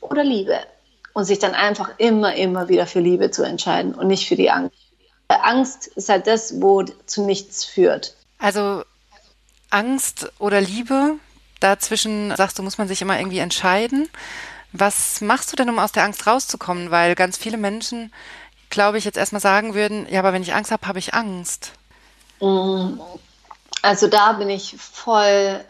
oder 0.00 0.24
Liebe? 0.24 0.58
Und 1.14 1.24
sich 1.24 1.38
dann 1.38 1.54
einfach 1.54 1.92
immer, 1.96 2.34
immer 2.34 2.68
wieder 2.68 2.86
für 2.86 3.00
Liebe 3.00 3.30
zu 3.30 3.42
entscheiden 3.42 3.94
und 3.94 4.08
nicht 4.08 4.28
für 4.28 4.36
die 4.36 4.50
Angst. 4.50 4.76
Angst 5.28 5.86
ist 5.86 6.10
halt 6.10 6.26
das, 6.26 6.60
wo 6.60 6.82
zu 6.82 7.24
nichts 7.24 7.64
führt. 7.64 8.14
Also 8.38 8.82
Angst 9.70 10.30
oder 10.38 10.60
Liebe, 10.60 11.16
dazwischen 11.60 12.34
sagst 12.36 12.58
du, 12.58 12.62
muss 12.62 12.78
man 12.78 12.88
sich 12.88 13.02
immer 13.02 13.18
irgendwie 13.18 13.38
entscheiden. 13.38 14.08
Was 14.72 15.20
machst 15.20 15.52
du 15.52 15.56
denn, 15.56 15.68
um 15.68 15.78
aus 15.78 15.92
der 15.92 16.04
Angst 16.04 16.26
rauszukommen? 16.26 16.90
Weil 16.90 17.14
ganz 17.14 17.36
viele 17.36 17.56
Menschen, 17.56 18.12
glaube 18.70 18.98
ich, 18.98 19.04
jetzt 19.04 19.18
erstmal 19.18 19.40
sagen 19.40 19.74
würden, 19.74 20.06
ja, 20.10 20.20
aber 20.20 20.32
wenn 20.32 20.42
ich 20.42 20.54
Angst 20.54 20.70
habe, 20.70 20.86
habe 20.86 20.98
ich 20.98 21.14
Angst. 21.14 21.72
Mm, 22.40 23.00
also 23.82 24.06
da 24.06 24.32
bin 24.32 24.48
ich 24.48 24.76
voll, 24.78 25.60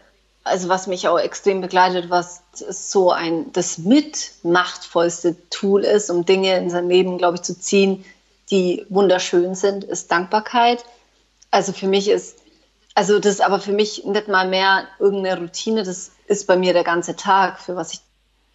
also 0.45 0.69
was 0.69 0.87
mich 0.87 1.09
auch 1.09 1.19
extrem 1.19 1.61
begleitet, 1.61 2.11
was 2.11 2.43
so 2.53 3.11
ein 3.11 3.53
das 3.53 3.79
mitmachtvollste 3.79 5.37
Tool 5.49 5.85
ist, 5.85 6.11
um 6.11 6.25
Dinge 6.25 6.57
in 6.57 6.71
sein 6.71 6.89
Leben, 6.89 7.19
glaube 7.19 7.37
ich, 7.37 7.43
zu 7.43 7.59
ziehen, 7.59 8.05
die 8.51 8.85
wunderschön 8.89 9.55
sind, 9.55 9.85
ist 9.85 10.11
Dankbarkeit. 10.11 10.85
Also 11.51 11.73
für 11.73 11.87
mich 11.87 12.09
ist, 12.09 12.37
also 13.01 13.19
das 13.19 13.33
ist 13.33 13.41
aber 13.41 13.61
für 13.61 13.73
mich 13.73 14.05
nicht 14.05 14.29
mal 14.29 14.47
mehr 14.47 14.85
irgendeine 14.99 15.41
Routine, 15.41 15.85
das 15.85 16.11
ist 16.27 16.47
bei 16.47 16.59
mir 16.59 16.75
der 16.75 16.85
ganze 16.85 17.17
Tag, 17.17 17.59
für 17.59 17.75
was 17.75 17.95
ich 17.95 18.01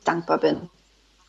dankbar 0.03 0.37
bin. 0.37 0.69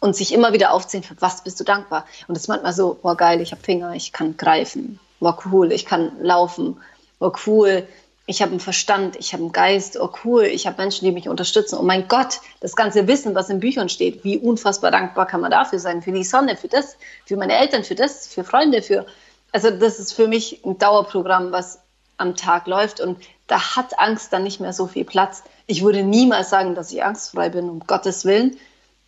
Und 0.01 0.15
sich 0.15 0.35
immer 0.35 0.53
wieder 0.53 0.75
aufziehen, 0.75 1.03
für 1.03 1.17
was 1.21 1.43
bist 1.43 1.59
du 1.59 1.65
dankbar? 1.65 2.05
Und 2.29 2.35
das 2.35 2.43
ist 2.43 2.49
manchmal 2.49 2.75
so, 2.75 2.99
boah 3.01 3.17
geil, 3.17 3.41
ich 3.41 3.53
habe 3.53 3.63
Finger, 3.63 3.95
ich 3.95 4.13
kann 4.13 4.37
greifen. 4.37 5.01
Boah 5.19 5.39
cool, 5.47 5.73
ich 5.73 5.87
kann 5.87 6.13
laufen. 6.21 6.79
Boah 7.19 7.33
cool, 7.47 7.89
ich 8.27 8.43
habe 8.43 8.51
einen 8.51 8.61
Verstand, 8.61 9.17
ich 9.17 9.33
habe 9.33 9.45
einen 9.45 9.53
Geist. 9.53 9.99
Oh 9.99 10.11
cool, 10.23 10.43
ich 10.43 10.67
habe 10.67 10.77
Menschen, 10.77 11.07
die 11.07 11.13
mich 11.13 11.31
unterstützen. 11.31 11.79
Oh 11.81 11.85
mein 11.85 12.09
Gott, 12.09 12.41
das 12.61 12.77
ganze 12.77 13.07
Wissen, 13.09 13.35
was 13.35 13.49
in 13.49 13.61
Büchern 13.61 13.89
steht, 13.89 14.25
wie 14.25 14.37
unfassbar 14.37 14.91
dankbar 14.91 15.27
kann 15.27 15.41
man 15.41 15.51
dafür 15.51 15.79
sein? 15.79 16.03
Für 16.03 16.13
die 16.13 16.23
Sonne, 16.23 16.55
für 16.59 16.69
das, 16.69 16.99
für 17.25 17.39
meine 17.39 17.57
Eltern, 17.57 17.83
für 17.83 17.95
das, 17.95 18.27
für 18.27 18.45
Freunde, 18.45 18.83
für... 18.83 19.07
Also 19.53 19.71
das 19.71 19.99
ist 19.99 20.13
für 20.13 20.29
mich 20.29 20.63
ein 20.67 20.77
Dauerprogramm, 20.77 21.51
was 21.51 21.81
am 22.19 22.37
Tag 22.37 22.67
läuft 22.67 23.01
und 23.01 23.19
da 23.47 23.77
hat 23.77 23.99
Angst 23.99 24.33
dann 24.33 24.43
nicht 24.43 24.61
mehr 24.61 24.73
so 24.73 24.87
viel 24.87 25.05
Platz. 25.05 25.43
Ich 25.67 25.83
würde 25.83 26.03
niemals 26.03 26.51
sagen, 26.51 26.75
dass 26.75 26.93
ich 26.93 27.05
angstfrei 27.05 27.49
bin, 27.51 27.69
um 27.69 27.81
Gottes 27.81 28.25
Willen. 28.25 28.57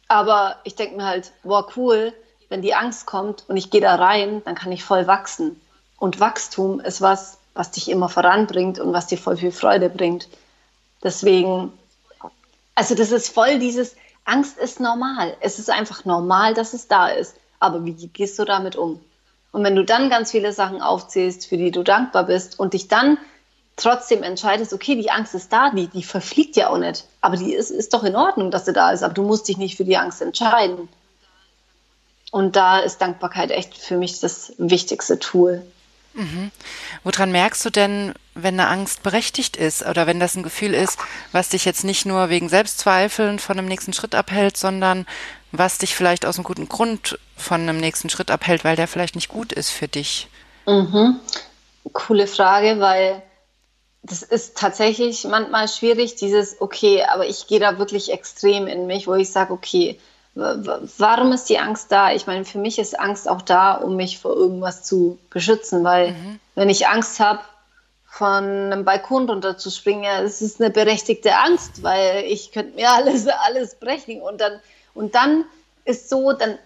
Aber 0.07 0.57
ich 0.64 0.75
denke 0.75 0.97
mir 0.97 1.05
halt, 1.05 1.33
wow, 1.42 1.64
cool, 1.77 2.12
wenn 2.49 2.62
die 2.62 2.75
Angst 2.75 3.07
kommt 3.07 3.44
und 3.49 3.57
ich 3.57 3.71
gehe 3.71 3.81
da 3.81 3.97
rein, 3.97 4.42
dann 4.44 4.55
kann 4.55 4.73
ich 4.73 4.85
voll 4.85 5.07
wachsen. 5.07 5.61
Und 5.99 6.21
Wachstum 6.21 6.81
ist 6.81 7.01
was, 7.01 7.38
was 7.55 7.73
dich 7.73 7.90
immer 7.90 8.09
voranbringt 8.09 8.79
und 8.79 8.92
was 8.92 9.07
dir 9.07 9.18
voll 9.18 9.37
viel 9.37 9.53
Freude 9.53 9.90
bringt. 9.90 10.29
Deswegen, 11.03 11.73
also 12.75 12.94
das 12.94 13.11
ist 13.11 13.29
voll 13.29 13.59
dieses, 13.59 13.97
Angst 14.25 14.59
ist 14.59 14.79
normal. 14.79 15.37
Es 15.40 15.59
ist 15.59 15.71
einfach 15.71 16.05
normal, 16.05 16.55
dass 16.55 16.75
es 16.75 16.87
da 16.87 17.09
ist. 17.09 17.37
Aber 17.61 17.85
wie 17.85 17.94
gehst 17.94 18.38
du 18.38 18.44
damit 18.44 18.77
um? 18.77 19.01
Und 19.52 19.64
wenn 19.64 19.76
du 19.76 19.84
dann 19.84 20.11
ganz 20.11 20.30
viele 20.30 20.52
Sachen 20.52 20.82
aufzählst, 20.82 21.46
für 21.46 21.56
die 21.56 21.70
du 21.70 21.82
dankbar 21.82 22.24
bist 22.24 22.58
und 22.58 22.74
dich 22.74 22.88
dann 22.88 23.18
trotzdem 23.76 24.22
entscheidest, 24.22 24.72
okay, 24.72 24.96
die 24.96 25.11
Angst 25.11 25.34
ist 25.34 25.52
da, 25.52 25.70
die, 25.70 25.87
die 25.87 26.02
verfliegt 26.02 26.56
ja 26.56 26.68
auch 26.68 26.78
nicht. 26.78 27.04
Aber 27.20 27.37
die 27.37 27.54
ist, 27.54 27.70
ist 27.70 27.94
doch 27.94 28.04
in 28.04 28.16
Ordnung, 28.16 28.50
dass 28.50 28.66
sie 28.66 28.72
da 28.72 28.90
ist. 28.90 29.02
Aber 29.02 29.14
du 29.14 29.22
musst 29.22 29.48
dich 29.48 29.56
nicht 29.56 29.76
für 29.76 29.84
die 29.84 29.96
Angst 29.96 30.20
entscheiden. 30.20 30.88
Und 32.30 32.56
da 32.56 32.80
ist 32.80 32.98
Dankbarkeit 32.98 33.50
echt 33.50 33.78
für 33.78 33.96
mich 33.96 34.20
das 34.20 34.52
wichtigste 34.58 35.18
Tool. 35.18 35.64
Mhm. 36.14 36.50
Woran 37.04 37.30
merkst 37.30 37.64
du 37.64 37.70
denn, 37.70 38.12
wenn 38.34 38.58
eine 38.58 38.68
Angst 38.68 39.02
berechtigt 39.02 39.56
ist 39.56 39.87
oder 39.87 40.06
wenn 40.06 40.20
das 40.20 40.34
ein 40.34 40.42
Gefühl 40.42 40.74
ist, 40.74 40.98
was 41.32 41.48
dich 41.48 41.64
jetzt 41.64 41.84
nicht 41.84 42.06
nur 42.06 42.28
wegen 42.28 42.48
Selbstzweifeln 42.48 43.38
von 43.38 43.58
einem 43.58 43.68
nächsten 43.68 43.92
Schritt 43.92 44.14
abhält, 44.14 44.56
sondern 44.56 45.06
was 45.52 45.78
dich 45.78 45.94
vielleicht 45.94 46.26
aus 46.26 46.37
einem 46.37 46.44
guten 46.44 46.68
Grund 46.68 47.18
von 47.37 47.61
einem 47.61 47.78
nächsten 47.78 48.11
Schritt 48.11 48.30
abhält, 48.30 48.64
weil 48.64 48.76
der 48.76 48.88
vielleicht 48.88 49.14
nicht 49.14 49.28
gut 49.28 49.52
ist 49.52 49.70
für 49.70 49.88
dich? 49.88 50.28
Mhm. 50.66 51.20
Coole 51.92 52.26
Frage, 52.26 52.80
weil 52.80 53.22
das 54.02 54.22
ist 54.22 54.56
tatsächlich 54.56 55.24
manchmal 55.24 55.68
schwierig, 55.68 56.16
dieses, 56.16 56.61
okay, 56.61 57.04
aber 57.04 57.26
ich 57.26 57.46
gehe 57.46 57.61
da 57.61 57.78
wirklich 57.78 58.12
extrem 58.12 58.66
in 58.66 58.87
mich, 58.87 59.06
wo 59.06 59.14
ich 59.14 59.30
sage, 59.30 59.52
okay, 59.52 59.98
warum 60.34 61.32
ist 61.32 61.48
die 61.48 61.58
Angst 61.58 61.90
da? 61.90 62.12
Ich 62.12 62.26
meine, 62.26 62.44
für 62.44 62.58
mich 62.58 62.78
ist 62.78 62.98
Angst 62.98 63.28
auch 63.28 63.42
da, 63.42 63.74
um 63.74 63.96
mich 63.96 64.18
vor 64.18 64.37
irgendwas 64.37 64.84
zu 64.84 65.18
beschützen, 65.30 65.82
weil 65.82 66.12
mhm. 66.12 66.40
wenn 66.54 66.70
ich 66.70 66.87
Angst 66.87 67.18
habe, 67.18 67.40
von 68.11 68.44
einem 68.44 68.84
Balkon 68.84 69.28
runter 69.28 69.58
zu 69.58 69.70
springen, 69.70 70.02
ja, 70.02 70.22
das 70.22 70.40
ist 70.40 70.61
eine 70.61 70.70
berechtigte 70.70 71.37
Angst, 71.37 71.82
weil 71.82 72.24
ich 72.24 72.52
könnte 72.52 72.74
mir 72.74 72.90
alles, 72.92 73.26
alles 73.28 73.74
brechen 73.76 74.22
und 74.22 74.40
dann, 74.40 74.61
und 74.98 75.14
dann 75.14 75.44
ist 75.84 76.11
so, 76.11 76.32
dann, 76.32 76.58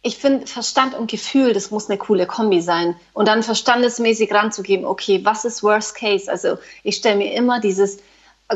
ich 0.00 0.16
finde, 0.16 0.46
Verstand 0.46 0.94
und 0.94 1.10
Gefühl, 1.10 1.52
das 1.52 1.70
muss 1.70 1.90
eine 1.90 1.98
coole 1.98 2.26
Kombi 2.26 2.62
sein. 2.62 2.96
Und 3.12 3.28
dann 3.28 3.42
verstandesmäßig 3.42 4.32
ranzugeben, 4.32 4.86
okay, 4.86 5.20
was 5.24 5.44
ist 5.44 5.62
Worst 5.62 5.94
Case? 5.94 6.30
Also 6.30 6.56
ich 6.82 6.96
stelle 6.96 7.16
mir 7.16 7.34
immer 7.34 7.60
dieses 7.60 7.98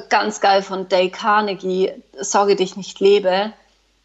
ganz 0.08 0.40
geil 0.40 0.62
von 0.62 0.88
Dale 0.88 1.10
Carnegie, 1.10 1.92
Sorge 2.18 2.56
dich 2.56 2.76
nicht 2.76 2.98
lebe, 2.98 3.52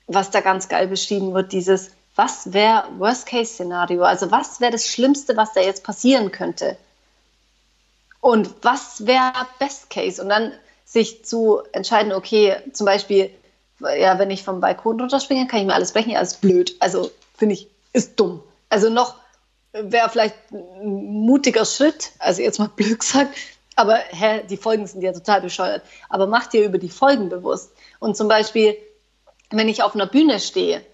was 0.07 0.29
da 0.29 0.41
ganz 0.41 0.67
geil 0.67 0.87
beschrieben 0.87 1.33
wird, 1.33 1.53
dieses, 1.53 1.91
was 2.15 2.51
wäre 2.51 2.83
Worst-Case-Szenario? 2.97 4.03
Also 4.03 4.29
was 4.29 4.59
wäre 4.59 4.73
das 4.73 4.87
Schlimmste, 4.87 5.37
was 5.37 5.53
da 5.53 5.61
jetzt 5.61 5.85
passieren 5.85 6.31
könnte? 6.31 6.77
Und 8.19 8.53
was 8.61 9.05
wäre 9.05 9.47
Best-Case? 9.57 10.21
Und 10.21 10.27
dann 10.27 10.51
sich 10.83 11.23
zu 11.23 11.61
entscheiden, 11.71 12.11
okay, 12.11 12.57
zum 12.73 12.85
Beispiel, 12.85 13.31
ja, 13.97 14.19
wenn 14.19 14.31
ich 14.31 14.43
vom 14.43 14.59
Balkon 14.59 14.99
runterspringe, 14.99 15.47
kann 15.47 15.61
ich 15.61 15.65
mir 15.65 15.73
alles 15.73 15.93
brechen, 15.93 16.15
alles 16.15 16.35
blöd. 16.35 16.75
Also 16.79 17.11
finde 17.37 17.55
ich, 17.55 17.67
ist 17.93 18.19
dumm. 18.19 18.41
Also 18.69 18.89
noch 18.89 19.15
wäre 19.73 20.09
vielleicht 20.09 20.35
ein 20.51 21.23
mutiger 21.25 21.65
Schritt, 21.65 22.11
also 22.19 22.41
jetzt 22.41 22.59
mal 22.59 22.69
blöd 22.75 22.99
gesagt, 22.99 23.35
aber 23.75 23.95
hä, 23.95 24.43
die 24.49 24.57
Folgen 24.57 24.85
sind 24.85 25.01
ja 25.01 25.13
total 25.13 25.41
bescheuert. 25.41 25.83
Aber 26.09 26.27
mach 26.27 26.47
dir 26.47 26.65
über 26.65 26.77
die 26.77 26.89
Folgen 26.89 27.29
bewusst. 27.29 27.71
Und 27.99 28.17
zum 28.17 28.27
Beispiel, 28.27 28.77
wenn 29.49 29.69
ich 29.69 29.83
auf 29.83 29.95
einer 29.95 30.07
Bühne 30.07 30.39
stehe 30.39 30.85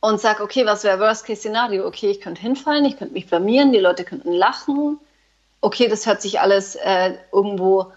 und 0.00 0.20
sage, 0.20 0.42
okay, 0.42 0.66
was 0.66 0.84
wäre 0.84 1.00
Worst-Case-Szenario? 1.00 1.86
Okay, 1.86 2.10
ich 2.10 2.20
könnte 2.20 2.42
hinfallen, 2.42 2.84
ich 2.84 2.98
könnte 2.98 3.14
mich 3.14 3.26
blamieren, 3.26 3.72
die 3.72 3.78
Leute 3.78 4.04
könnten 4.04 4.32
lachen. 4.32 4.98
Okay, 5.60 5.88
das 5.88 6.06
hört 6.06 6.22
sich 6.22 6.40
alles 6.40 6.76
äh, 6.76 7.14
irgendwo 7.32 7.92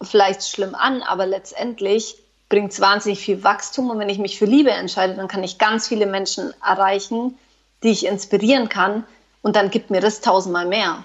vielleicht 0.00 0.48
schlimm 0.48 0.74
an, 0.74 1.02
aber 1.02 1.26
letztendlich 1.26 2.21
bringt 2.52 2.70
es 2.70 2.82
wahnsinnig 2.82 3.20
viel 3.20 3.42
Wachstum. 3.44 3.88
Und 3.88 3.98
wenn 3.98 4.10
ich 4.10 4.18
mich 4.18 4.38
für 4.38 4.44
Liebe 4.44 4.72
entscheide, 4.72 5.14
dann 5.14 5.26
kann 5.26 5.42
ich 5.42 5.56
ganz 5.56 5.88
viele 5.88 6.04
Menschen 6.04 6.52
erreichen, 6.62 7.38
die 7.82 7.88
ich 7.88 8.04
inspirieren 8.04 8.68
kann. 8.68 9.04
Und 9.40 9.56
dann 9.56 9.70
gibt 9.70 9.88
mir 9.88 10.02
das 10.02 10.20
tausendmal 10.20 10.66
mehr. 10.66 11.02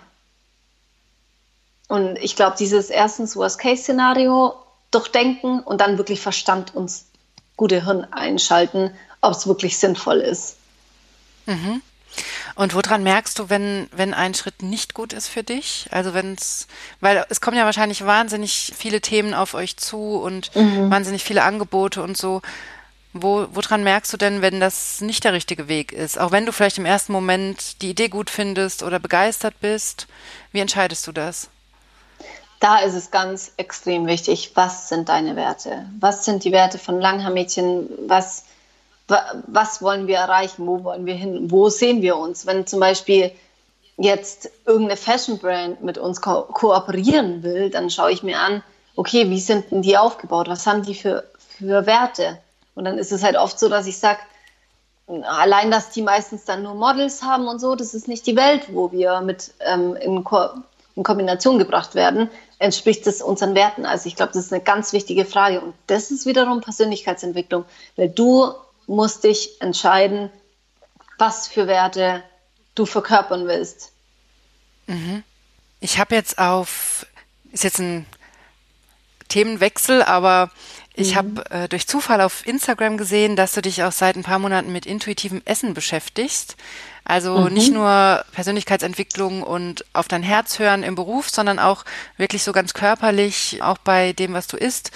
Und 1.87 2.19
ich 2.19 2.35
glaube, 2.35 2.57
dieses 2.59 2.89
erstens 2.89 3.37
Worst-Case-Szenario 3.37 4.55
durchdenken 4.91 5.61
und 5.61 5.79
dann 5.79 5.97
wirklich 5.97 6.19
Verstand 6.19 6.75
uns 6.75 7.05
gute 7.55 7.85
Hirn 7.85 8.05
einschalten, 8.11 8.91
ob 9.21 9.31
es 9.31 9.47
wirklich 9.47 9.77
sinnvoll 9.77 10.17
ist. 10.17 10.57
Mhm. 11.45 11.81
Und 12.55 12.73
woran 12.73 13.03
merkst 13.03 13.37
du, 13.37 13.49
wenn, 13.49 13.87
wenn 13.91 14.13
ein 14.13 14.33
Schritt 14.33 14.63
nicht 14.63 14.93
gut 14.93 15.13
ist 15.13 15.27
für 15.27 15.43
dich? 15.43 15.87
Also 15.91 16.13
wenn 16.13 16.33
es, 16.33 16.67
weil 16.99 17.25
es 17.29 17.41
kommen 17.41 17.57
ja 17.57 17.65
wahrscheinlich 17.65 18.05
wahnsinnig 18.05 18.73
viele 18.75 19.01
Themen 19.01 19.33
auf 19.33 19.53
euch 19.53 19.77
zu 19.77 20.17
und 20.17 20.55
mhm. 20.55 20.89
wahnsinnig 20.89 21.23
viele 21.23 21.43
Angebote 21.43 22.01
und 22.01 22.17
so. 22.17 22.41
Wo, 23.13 23.47
woran 23.51 23.83
merkst 23.83 24.11
du 24.13 24.17
denn, 24.17 24.41
wenn 24.41 24.59
das 24.59 25.01
nicht 25.01 25.23
der 25.23 25.33
richtige 25.33 25.67
Weg 25.67 25.91
ist? 25.91 26.19
Auch 26.19 26.31
wenn 26.31 26.45
du 26.45 26.51
vielleicht 26.51 26.77
im 26.77 26.85
ersten 26.85 27.13
Moment 27.13 27.81
die 27.81 27.91
Idee 27.91 28.09
gut 28.09 28.29
findest 28.29 28.83
oder 28.83 28.99
begeistert 28.99 29.59
bist, 29.59 30.07
wie 30.51 30.59
entscheidest 30.59 31.07
du 31.07 31.11
das? 31.11 31.49
da 32.59 32.79
ist 32.79 32.95
es 32.95 33.11
ganz 33.11 33.51
extrem 33.57 34.07
wichtig, 34.07 34.51
was 34.55 34.89
sind 34.89 35.09
deine 35.09 35.35
Werte? 35.35 35.85
Was 35.99 36.25
sind 36.25 36.43
die 36.43 36.51
Werte 36.51 36.79
von 36.79 36.99
Langhaar-Mädchen? 36.99 37.87
Was, 38.07 38.45
was 39.07 39.81
wollen 39.81 40.07
wir 40.07 40.17
erreichen? 40.17 40.67
Wo 40.67 40.83
wollen 40.83 41.05
wir 41.05 41.15
hin? 41.15 41.49
Wo 41.49 41.69
sehen 41.69 42.01
wir 42.01 42.17
uns? 42.17 42.45
Wenn 42.45 42.67
zum 42.67 42.79
Beispiel 42.79 43.31
jetzt 43.97 44.49
irgendeine 44.65 44.97
Fashion-Brand 44.97 45.83
mit 45.83 45.97
uns 45.97 46.21
ko 46.21 46.43
kooperieren 46.43 47.41
will, 47.41 47.69
dann 47.69 47.89
schaue 47.89 48.11
ich 48.11 48.21
mir 48.21 48.39
an, 48.39 48.63
okay, 48.95 49.29
wie 49.29 49.39
sind 49.39 49.71
denn 49.71 49.81
die 49.81 49.97
aufgebaut? 49.97 50.49
Was 50.49 50.67
haben 50.67 50.83
die 50.83 50.95
für, 50.95 51.23
für 51.37 51.85
Werte? 51.85 52.37
Und 52.75 52.85
dann 52.85 52.97
ist 52.97 53.11
es 53.11 53.23
halt 53.23 53.37
oft 53.37 53.57
so, 53.59 53.69
dass 53.69 53.87
ich 53.87 53.97
sage, 53.97 54.19
allein, 55.07 55.71
dass 55.71 55.89
die 55.89 56.01
meistens 56.01 56.45
dann 56.45 56.63
nur 56.63 56.75
Models 56.75 57.23
haben 57.23 57.47
und 57.47 57.59
so, 57.59 57.75
das 57.75 57.93
ist 57.93 58.07
nicht 58.07 58.27
die 58.27 58.35
Welt, 58.35 58.73
wo 58.73 58.91
wir 58.91 59.21
mit 59.21 59.51
ähm, 59.61 59.95
in, 59.95 60.23
Ko 60.23 60.49
in 60.95 61.03
Kombination 61.03 61.57
gebracht 61.57 61.95
werden 61.95 62.29
entspricht 62.59 63.05
es 63.07 63.21
unseren 63.21 63.55
Werten? 63.55 63.85
Also 63.85 64.07
ich 64.07 64.15
glaube, 64.15 64.33
das 64.33 64.45
ist 64.45 64.53
eine 64.53 64.63
ganz 64.63 64.93
wichtige 64.93 65.25
Frage. 65.25 65.61
Und 65.61 65.73
das 65.87 66.11
ist 66.11 66.25
wiederum 66.25 66.61
Persönlichkeitsentwicklung, 66.61 67.65
weil 67.95 68.09
du 68.09 68.53
musst 68.87 69.23
dich 69.23 69.61
entscheiden, 69.61 70.31
was 71.17 71.47
für 71.47 71.67
Werte 71.67 72.23
du 72.75 72.85
verkörpern 72.85 73.47
willst. 73.47 73.91
Mhm. 74.87 75.23
Ich 75.79 75.99
habe 75.99 76.15
jetzt 76.15 76.39
auf, 76.39 77.05
ist 77.51 77.63
jetzt 77.63 77.79
ein 77.79 78.05
Themenwechsel, 79.27 80.01
aber 80.01 80.49
ich 80.93 81.11
mhm. 81.11 81.15
habe 81.15 81.51
äh, 81.51 81.67
durch 81.67 81.87
Zufall 81.87 82.21
auf 82.21 82.47
Instagram 82.47 82.97
gesehen, 82.97 83.35
dass 83.35 83.51
du 83.51 83.61
dich 83.61 83.83
auch 83.83 83.91
seit 83.91 84.15
ein 84.15 84.23
paar 84.23 84.39
Monaten 84.39 84.71
mit 84.71 84.85
intuitivem 84.85 85.41
Essen 85.45 85.73
beschäftigst. 85.73 86.55
Also 87.03 87.37
mhm. 87.37 87.53
nicht 87.53 87.71
nur 87.71 88.25
Persönlichkeitsentwicklung 88.31 89.43
und 89.43 89.85
auf 89.93 90.07
dein 90.07 90.23
Herz 90.23 90.59
hören 90.59 90.83
im 90.83 90.95
Beruf, 90.95 91.29
sondern 91.29 91.59
auch 91.59 91.85
wirklich 92.17 92.43
so 92.43 92.51
ganz 92.51 92.73
körperlich, 92.73 93.61
auch 93.61 93.77
bei 93.77 94.13
dem, 94.13 94.33
was 94.33 94.47
du 94.47 94.57
isst, 94.57 94.91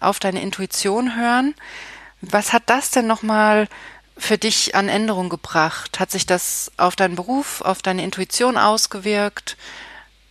auf 0.00 0.18
deine 0.18 0.42
Intuition 0.42 1.16
hören. 1.16 1.54
Was 2.22 2.52
hat 2.52 2.64
das 2.66 2.90
denn 2.90 3.06
nochmal 3.06 3.68
für 4.16 4.38
dich 4.38 4.74
an 4.74 4.88
Änderung 4.88 5.28
gebracht? 5.28 6.00
Hat 6.00 6.10
sich 6.10 6.24
das 6.24 6.70
auf 6.76 6.96
deinen 6.96 7.16
Beruf, 7.16 7.60
auf 7.60 7.82
deine 7.82 8.04
Intuition 8.04 8.56
ausgewirkt? 8.56 9.56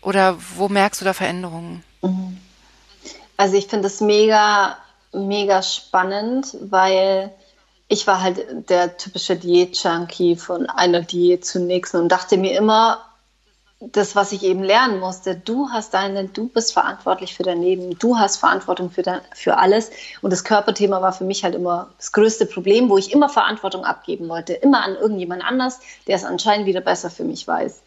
Oder 0.01 0.37
wo 0.55 0.69
merkst 0.69 1.01
du 1.01 1.05
da 1.05 1.13
Veränderungen? 1.13 1.83
Mhm. 2.01 2.37
Also 3.37 3.57
ich 3.57 3.67
finde 3.67 3.87
es 3.87 4.01
mega, 4.01 4.77
mega 5.11 5.61
spannend, 5.63 6.55
weil 6.61 7.31
ich 7.87 8.07
war 8.07 8.21
halt 8.21 8.69
der 8.69 8.97
typische 8.97 9.35
Diät-Junkie 9.35 10.37
von 10.37 10.67
einer 10.67 11.01
Diät 11.01 11.45
zur 11.45 11.61
nächsten 11.61 11.97
und 11.97 12.09
dachte 12.09 12.37
mir 12.37 12.55
immer, 12.57 13.03
das, 13.81 14.15
was 14.15 14.31
ich 14.31 14.43
eben 14.43 14.61
lernen 14.61 14.99
musste, 14.99 15.35
du 15.35 15.69
hast 15.69 15.95
deine, 15.95 16.25
du 16.25 16.47
bist 16.47 16.71
verantwortlich 16.71 17.33
für 17.33 17.41
dein 17.41 17.61
Leben, 17.61 17.97
du 17.97 18.17
hast 18.17 18.37
Verantwortung 18.37 18.91
für, 18.91 19.01
dein, 19.01 19.21
für 19.33 19.57
alles. 19.57 19.89
Und 20.21 20.31
das 20.31 20.43
Körperthema 20.43 21.01
war 21.01 21.13
für 21.13 21.23
mich 21.23 21.43
halt 21.43 21.55
immer 21.55 21.89
das 21.97 22.11
größte 22.11 22.45
Problem, 22.45 22.89
wo 22.89 22.97
ich 22.99 23.11
immer 23.11 23.27
Verantwortung 23.27 23.83
abgeben 23.83 24.29
wollte, 24.29 24.53
immer 24.53 24.83
an 24.83 24.95
irgendjemand 24.95 25.43
anders, 25.43 25.79
der 26.07 26.15
es 26.15 26.23
anscheinend 26.23 26.67
wieder 26.67 26.81
besser 26.81 27.09
für 27.09 27.23
mich 27.23 27.47
weiß. 27.47 27.81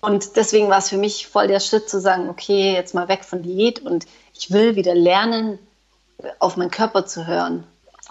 Und 0.00 0.36
deswegen 0.36 0.68
war 0.68 0.78
es 0.78 0.88
für 0.88 0.96
mich 0.96 1.28
voll 1.28 1.46
der 1.46 1.60
Schritt 1.60 1.88
zu 1.88 2.00
sagen, 2.00 2.28
okay, 2.28 2.72
jetzt 2.72 2.94
mal 2.94 3.08
weg 3.08 3.24
von 3.24 3.42
Diät 3.42 3.80
und 3.80 4.06
ich 4.34 4.50
will 4.50 4.74
wieder 4.74 4.94
lernen, 4.94 5.58
auf 6.40 6.56
meinen 6.56 6.70
Körper 6.70 7.06
zu 7.06 7.26
hören. 7.26 7.64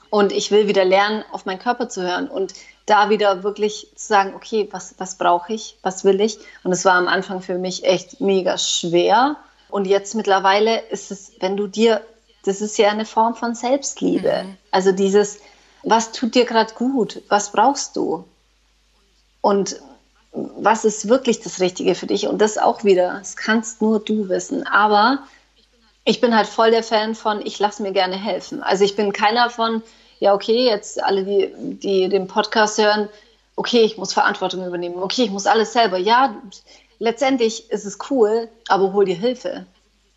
Und 0.09 0.31
ich 0.31 0.51
will 0.51 0.67
wieder 0.67 0.85
lernen, 0.85 1.25
auf 1.31 1.45
meinen 1.45 1.59
Körper 1.59 1.89
zu 1.89 2.03
hören 2.03 2.27
und 2.29 2.53
da 2.85 3.09
wieder 3.09 3.43
wirklich 3.43 3.87
zu 3.95 4.07
sagen, 4.07 4.33
okay, 4.35 4.67
was, 4.71 4.95
was 4.97 5.17
brauche 5.17 5.53
ich, 5.53 5.77
was 5.83 6.03
will 6.03 6.19
ich? 6.21 6.37
Und 6.63 6.71
es 6.71 6.85
war 6.85 6.95
am 6.95 7.07
Anfang 7.07 7.41
für 7.41 7.57
mich 7.57 7.85
echt 7.85 8.19
mega 8.19 8.57
schwer. 8.57 9.37
Und 9.69 9.85
jetzt 9.85 10.15
mittlerweile 10.15 10.81
ist 10.89 11.11
es, 11.11 11.31
wenn 11.39 11.55
du 11.57 11.67
dir, 11.67 12.01
das 12.45 12.61
ist 12.61 12.77
ja 12.77 12.89
eine 12.89 13.05
Form 13.05 13.35
von 13.35 13.55
Selbstliebe. 13.55 14.43
Mhm. 14.43 14.57
Also 14.71 14.91
dieses, 14.91 15.39
was 15.83 16.11
tut 16.11 16.35
dir 16.35 16.45
gerade 16.45 16.73
gut? 16.73 17.21
Was 17.29 17.51
brauchst 17.51 17.95
du? 17.95 18.25
Und 19.41 19.79
was 20.33 20.83
ist 20.83 21.07
wirklich 21.07 21.41
das 21.41 21.59
Richtige 21.59 21.95
für 21.95 22.07
dich? 22.07 22.27
Und 22.27 22.39
das 22.39 22.57
auch 22.57 22.83
wieder, 22.83 23.19
das 23.19 23.37
kannst 23.37 23.81
nur 23.81 23.99
du 23.99 24.29
wissen. 24.29 24.65
Aber 24.67 25.19
ich 26.05 26.19
bin 26.21 26.35
halt 26.35 26.47
voll 26.47 26.71
der 26.71 26.83
Fan 26.83 27.15
von, 27.15 27.45
ich 27.45 27.59
lasse 27.59 27.83
mir 27.83 27.93
gerne 27.93 28.15
helfen. 28.15 28.61
Also 28.63 28.83
ich 28.83 28.95
bin 28.95 29.13
keiner 29.13 29.49
von, 29.49 29.83
ja, 30.19 30.33
okay, 30.33 30.65
jetzt 30.65 31.03
alle, 31.03 31.23
die, 31.23 31.51
die 31.55 32.09
den 32.09 32.27
Podcast 32.27 32.77
hören, 32.77 33.09
okay, 33.55 33.81
ich 33.81 33.97
muss 33.97 34.13
Verantwortung 34.13 34.65
übernehmen, 34.65 35.01
okay, 35.01 35.23
ich 35.23 35.31
muss 35.31 35.45
alles 35.45 35.73
selber. 35.73 35.97
Ja, 35.97 36.35
letztendlich 36.99 37.69
ist 37.69 37.85
es 37.85 37.97
cool, 38.09 38.49
aber 38.67 38.93
hol 38.93 39.05
dir 39.05 39.15
Hilfe. 39.15 39.65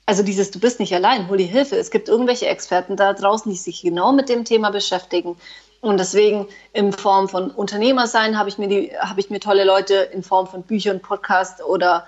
Also 0.07 0.23
dieses, 0.23 0.53
du 0.53 0.61
bist 0.61 0.79
nicht 0.79 0.95
allein, 0.95 1.29
hol 1.29 1.37
dir 1.37 1.47
Hilfe. 1.47 1.77
Es 1.77 1.91
gibt 1.91 2.09
irgendwelche 2.09 2.47
Experten 2.47 2.97
da 2.97 3.13
draußen, 3.13 3.51
die 3.51 3.59
sich 3.59 3.83
genau 3.83 4.13
mit 4.13 4.29
dem 4.29 4.45
Thema 4.45 4.71
beschäftigen. 4.71 5.37
Und 5.81 5.99
deswegen 5.99 6.47
in 6.73 6.93
Form 6.93 7.29
von 7.29 7.51
Unternehmer 7.51 8.07
sein 8.07 8.39
habe 8.39 8.49
ich 8.49 8.57
mir 8.59 8.69
habe 9.01 9.21
ich 9.21 9.31
mir 9.31 9.41
tolle 9.41 9.65
Leute 9.65 9.95
in 9.95 10.23
Form 10.23 10.47
von 10.47 10.63
Büchern, 10.63 11.01
Podcasts 11.01 11.63
oder 11.63 12.07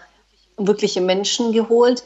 wirkliche 0.57 1.01
Menschen 1.01 1.53
geholt. 1.53 2.03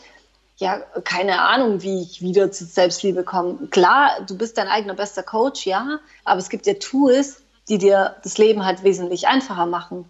Ja, 0.63 0.79
keine 1.03 1.41
Ahnung, 1.41 1.83
wie 1.83 2.03
ich 2.03 2.23
wieder 2.23 2.53
zu 2.53 2.65
Selbstliebe 2.65 3.25
komme. 3.25 3.67
Klar, 3.73 4.21
du 4.25 4.39
bist 4.39 4.57
dein 4.57 4.69
eigener 4.69 4.95
bester 4.95 5.25
Coach, 5.25 5.67
ja, 5.67 5.99
aber 6.25 6.39
es 6.39 6.51
gibt 6.51 6.67
ja 6.67 6.75
Tools, 6.75 7.43
die 7.69 7.79
dir 7.79 8.15
das 8.23 8.39
Leben 8.39 8.65
halt 8.65 8.85
wesentlich 8.85 9.27
einfacher 9.27 9.67
machen. 9.67 10.05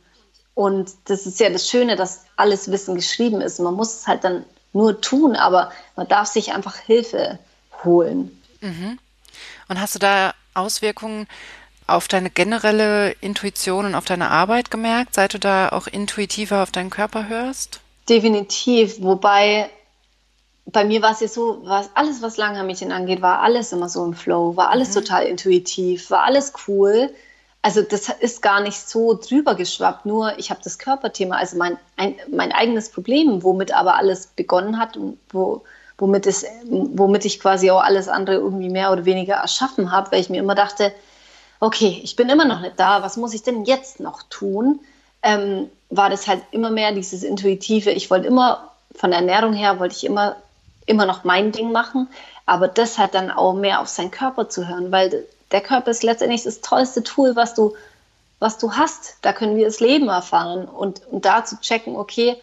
Und 0.53 0.91
das 1.07 1.25
ist 1.25 1.41
ja 1.41 1.49
das 1.49 1.71
Schöne, 1.71 1.97
dass 1.97 2.27
alles 2.37 2.71
Wissen 2.71 2.97
geschrieben 2.97 3.41
ist. 3.41 3.61
Man 3.61 3.73
muss 3.73 4.01
es 4.01 4.07
halt 4.07 4.25
dann 4.25 4.45
nur 4.75 5.01
tun, 5.01 5.37
aber 5.37 5.73
man 5.97 6.07
darf 6.07 6.29
sich 6.29 6.53
einfach 6.53 6.77
Hilfe 6.77 7.39
holen. 7.83 8.39
Mhm. 8.61 8.99
Und 9.71 9.81
hast 9.81 9.95
du 9.95 10.01
da 10.01 10.35
Auswirkungen 10.53 11.29
auf 11.87 12.09
deine 12.09 12.29
generelle 12.29 13.13
Intuition 13.23 13.87
und 13.87 13.95
auf 13.95 14.05
deine 14.05 14.31
Arbeit 14.31 14.71
gemerkt, 14.71 15.15
seit 15.15 15.33
du 15.33 15.39
da 15.39 15.71
auch 15.71 15.87
intuitiver 15.87 16.63
auf 16.63 16.73
deinen 16.73 16.91
Körper 16.91 17.29
hörst? 17.29 17.81
Definitiv, 18.07 19.01
wobei 19.01 19.71
bei 20.67 20.85
mir 20.85 21.03
war 21.03 21.13
es 21.13 21.21
ja 21.21 21.29
so, 21.29 21.61
was, 21.65 21.91
alles, 21.95 22.23
was 22.23 22.37
Langhaarmädchen 22.37 22.93
angeht, 22.93 23.21
war 23.21 23.41
alles 23.41 23.73
immer 23.73 23.89
so 23.89 24.05
im 24.05 24.15
Flow, 24.15 24.57
war 24.57 24.71
alles 24.71 24.91
mhm. 24.91 25.01
total 25.01 25.25
intuitiv, 25.27 26.11
war 26.11 26.25
alles 26.25 26.53
cool. 26.67 27.11
Also 27.63 27.83
das 27.83 28.09
ist 28.09 28.43
gar 28.43 28.61
nicht 28.61 28.89
so 28.89 29.15
drüber 29.15 29.55
geschwappt, 29.55 30.07
nur 30.07 30.37
ich 30.39 30.51
habe 30.51 30.61
das 30.65 30.79
Körperthema, 30.79 31.37
also 31.37 31.57
mein, 31.57 31.79
ein, 31.97 32.17
mein 32.31 32.51
eigenes 32.53 32.91
Problem, 32.91 33.43
womit 33.43 33.73
aber 33.73 33.97
alles 33.97 34.27
begonnen 34.27 34.79
hat 34.79 34.97
und 34.97 35.19
wo, 35.31 35.63
womit, 35.99 36.27
es, 36.27 36.45
womit 36.65 37.25
ich 37.25 37.39
quasi 37.39 37.71
auch 37.71 37.83
alles 37.83 38.09
andere 38.09 38.37
irgendwie 38.37 38.69
mehr 38.69 38.91
oder 38.93 39.05
weniger 39.05 39.35
erschaffen 39.35 39.93
habe, 39.93 40.11
weil 40.11 40.21
ich 40.21 40.31
mir 40.31 40.41
immer 40.41 40.57
dachte, 40.57 40.93
okay, 41.61 42.01
ich 42.03 42.17
bin 42.17 42.29
immer 42.29 42.45
noch 42.45 42.61
nicht 42.61 42.79
da, 42.79 43.03
was 43.03 43.17
muss 43.17 43.35
ich 43.35 43.45
denn 43.45 43.65
jetzt 43.65 44.01
noch 44.01 44.25
tun? 44.25 44.81
Ähm, 45.23 45.71
war 45.91 46.11
das 46.11 46.27
halt 46.27 46.43
immer 46.51 46.71
mehr 46.71 46.91
dieses 46.91 47.23
Intuitive. 47.23 47.91
Ich 47.91 48.11
wollte 48.11 48.27
immer, 48.27 48.73
von 48.97 49.11
der 49.11 49.21
Ernährung 49.21 49.53
her, 49.53 49.79
wollte 49.79 49.95
ich 49.95 50.05
immer, 50.05 50.35
immer 50.87 51.07
noch 51.07 51.25
mein 51.25 51.53
Ding 51.53 51.73
machen, 51.73 52.09
aber 52.47 52.69
das 52.69 52.99
halt 52.99 53.15
dann 53.15 53.31
auch 53.31 53.55
mehr 53.55 53.81
auf 53.81 53.89
seinen 53.89 54.11
Körper 54.11 54.49
zu 54.49 54.69
hören, 54.69 54.93
weil 54.93 55.25
der 55.53 55.61
Körper 55.61 55.91
ist 55.91 56.03
letztendlich 56.03 56.43
das 56.43 56.61
tollste 56.61 57.03
Tool, 57.03 57.37
was 57.37 57.55
du, 57.55 57.75
was 58.39 58.59
du 58.59 58.73
hast. 58.73 59.17
Da 59.23 59.33
können 59.33 59.57
wir 59.57 59.67
das 59.67 59.81
Leben 59.81 60.09
erfahren 60.09 60.65
und, 60.65 61.07
und 61.07 61.25
da 61.25 61.45
zu 61.45 61.61
checken, 61.61 61.97
okay, 61.97 62.37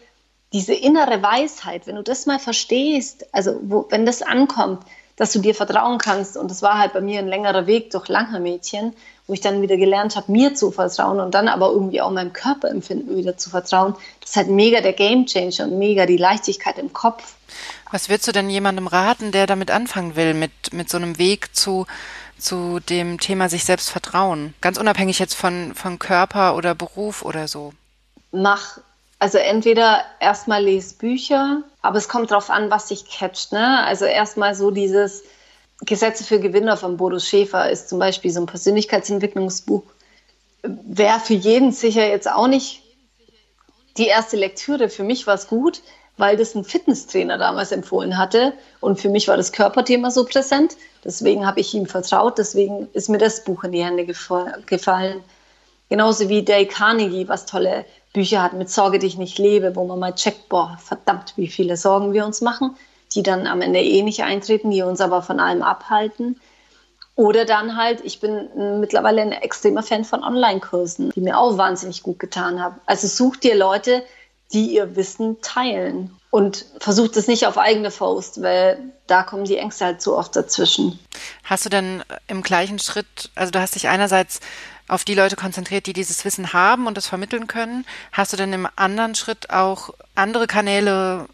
diese 0.52 0.74
innere 0.74 1.22
Weisheit, 1.22 1.86
wenn 1.86 1.96
du 1.96 2.02
das 2.02 2.26
mal 2.26 2.38
verstehst, 2.38 3.26
also 3.32 3.58
wo, 3.62 3.86
wenn 3.90 4.06
das 4.06 4.22
ankommt, 4.22 4.82
dass 5.20 5.32
du 5.32 5.38
dir 5.38 5.54
vertrauen 5.54 5.98
kannst. 5.98 6.38
Und 6.38 6.50
das 6.50 6.62
war 6.62 6.78
halt 6.78 6.94
bei 6.94 7.02
mir 7.02 7.18
ein 7.18 7.28
längerer 7.28 7.66
Weg 7.66 7.90
durch 7.90 8.08
Langhaar-Mädchen, 8.08 8.94
wo 9.26 9.34
ich 9.34 9.42
dann 9.42 9.60
wieder 9.60 9.76
gelernt 9.76 10.16
habe, 10.16 10.32
mir 10.32 10.54
zu 10.54 10.70
vertrauen 10.70 11.20
und 11.20 11.34
dann 11.34 11.46
aber 11.46 11.70
irgendwie 11.70 12.00
auch 12.00 12.10
meinem 12.10 12.32
Körperempfinden 12.32 13.14
wieder 13.16 13.36
zu 13.36 13.50
vertrauen. 13.50 13.94
Das 14.20 14.30
ist 14.30 14.36
halt 14.36 14.48
mega 14.48 14.80
der 14.80 14.94
Gamechanger 14.94 15.64
und 15.64 15.78
mega 15.78 16.06
die 16.06 16.16
Leichtigkeit 16.16 16.78
im 16.78 16.94
Kopf. 16.94 17.34
Was 17.90 18.08
würdest 18.08 18.28
du 18.28 18.32
denn 18.32 18.50
jemandem 18.50 18.86
raten, 18.86 19.32
der 19.32 19.46
damit 19.46 19.70
anfangen 19.70 20.16
will, 20.16 20.34
mit, 20.34 20.72
mit 20.72 20.88
so 20.88 20.96
einem 20.96 21.18
Weg 21.18 21.54
zu, 21.56 21.86
zu 22.38 22.78
dem 22.80 23.18
Thema 23.18 23.48
sich 23.48 23.64
selbst 23.64 23.90
vertrauen? 23.90 24.54
Ganz 24.60 24.78
unabhängig 24.78 25.18
jetzt 25.18 25.34
von, 25.34 25.74
von 25.74 25.98
Körper 25.98 26.56
oder 26.56 26.74
Beruf 26.74 27.22
oder 27.22 27.48
so. 27.48 27.72
Mach 28.30 28.78
also 29.18 29.38
entweder 29.38 30.04
erstmal 30.18 30.64
lese 30.64 30.94
Bücher, 30.94 31.62
aber 31.82 31.98
es 31.98 32.08
kommt 32.08 32.30
darauf 32.30 32.48
an, 32.48 32.70
was 32.70 32.86
dich 32.86 33.04
catcht. 33.08 33.52
Ne? 33.52 33.84
Also 33.84 34.06
erstmal 34.06 34.54
so 34.54 34.70
dieses 34.70 35.24
Gesetze 35.82 36.24
für 36.24 36.40
Gewinner 36.40 36.76
von 36.76 36.96
Bodo 36.96 37.18
Schäfer 37.18 37.70
ist 37.70 37.88
zum 37.88 37.98
Beispiel 37.98 38.30
so 38.30 38.40
ein 38.40 38.46
Persönlichkeitsentwicklungsbuch. 38.46 39.82
Wäre 40.62 41.20
für 41.20 41.34
jeden 41.34 41.72
sicher 41.72 42.06
jetzt 42.06 42.30
auch 42.30 42.48
nicht 42.48 42.82
die 43.96 44.06
erste 44.06 44.36
Lektüre. 44.36 44.88
Für 44.88 45.04
mich 45.04 45.26
war 45.26 45.34
es 45.34 45.48
gut, 45.48 45.82
weil 46.20 46.36
das 46.36 46.54
ein 46.54 46.64
Fitnesstrainer 46.64 47.38
damals 47.38 47.72
empfohlen 47.72 48.16
hatte. 48.16 48.52
Und 48.80 49.00
für 49.00 49.08
mich 49.08 49.26
war 49.26 49.36
das 49.36 49.52
Körperthema 49.52 50.10
so 50.10 50.24
präsent. 50.24 50.76
Deswegen 51.04 51.46
habe 51.46 51.60
ich 51.60 51.74
ihm 51.74 51.86
vertraut. 51.86 52.38
Deswegen 52.38 52.88
ist 52.92 53.08
mir 53.08 53.18
das 53.18 53.42
Buch 53.42 53.64
in 53.64 53.72
die 53.72 53.84
Hände 53.84 54.04
gefallen. 54.04 55.24
Genauso 55.88 56.28
wie 56.28 56.44
Dale 56.44 56.66
Carnegie, 56.66 57.26
was 57.26 57.46
tolle 57.46 57.84
Bücher 58.12 58.42
hat 58.42 58.52
mit 58.52 58.70
Sorge 58.70 58.98
dich 58.98 59.18
nicht 59.18 59.38
lebe, 59.38 59.74
wo 59.74 59.84
man 59.84 59.98
mal 59.98 60.14
checkt, 60.14 60.48
boah, 60.48 60.78
verdammt, 60.82 61.32
wie 61.36 61.48
viele 61.48 61.76
Sorgen 61.76 62.12
wir 62.12 62.24
uns 62.24 62.40
machen, 62.40 62.76
die 63.14 63.22
dann 63.22 63.46
am 63.46 63.60
Ende 63.60 63.80
eh 63.80 64.02
nicht 64.02 64.22
eintreten, 64.22 64.70
die 64.70 64.82
uns 64.82 65.00
aber 65.00 65.22
von 65.22 65.40
allem 65.40 65.62
abhalten. 65.62 66.40
Oder 67.16 67.44
dann 67.44 67.76
halt, 67.76 68.00
ich 68.04 68.20
bin 68.20 68.80
mittlerweile 68.80 69.20
ein 69.20 69.32
extremer 69.32 69.82
Fan 69.82 70.04
von 70.04 70.24
Online-Kursen, 70.24 71.10
die 71.10 71.20
mir 71.20 71.38
auch 71.38 71.58
wahnsinnig 71.58 72.02
gut 72.02 72.18
getan 72.18 72.62
haben. 72.62 72.80
Also 72.86 73.08
such 73.08 73.36
dir 73.36 73.56
Leute, 73.56 74.02
die 74.52 74.74
ihr 74.74 74.96
Wissen 74.96 75.40
teilen 75.42 76.16
und 76.30 76.66
versucht 76.78 77.16
es 77.16 77.26
nicht 77.26 77.46
auf 77.46 77.58
eigene 77.58 77.90
Faust, 77.90 78.42
weil 78.42 78.78
da 79.06 79.22
kommen 79.22 79.44
die 79.44 79.56
Ängste 79.56 79.84
halt 79.84 80.02
so 80.02 80.16
oft 80.16 80.34
dazwischen. 80.34 80.98
Hast 81.44 81.64
du 81.64 81.68
denn 81.68 82.02
im 82.28 82.42
gleichen 82.42 82.78
Schritt, 82.78 83.30
also 83.34 83.50
du 83.50 83.60
hast 83.60 83.74
dich 83.74 83.88
einerseits 83.88 84.40
auf 84.90 85.04
die 85.04 85.14
Leute 85.14 85.36
konzentriert, 85.36 85.86
die 85.86 85.92
dieses 85.92 86.24
Wissen 86.24 86.52
haben 86.52 86.86
und 86.86 86.96
das 86.96 87.06
vermitteln 87.06 87.46
können. 87.46 87.86
Hast 88.12 88.32
du 88.32 88.36
denn 88.36 88.52
im 88.52 88.68
anderen 88.76 89.14
Schritt 89.14 89.50
auch 89.50 89.90
andere 90.16 90.48
Kanäle 90.48 91.26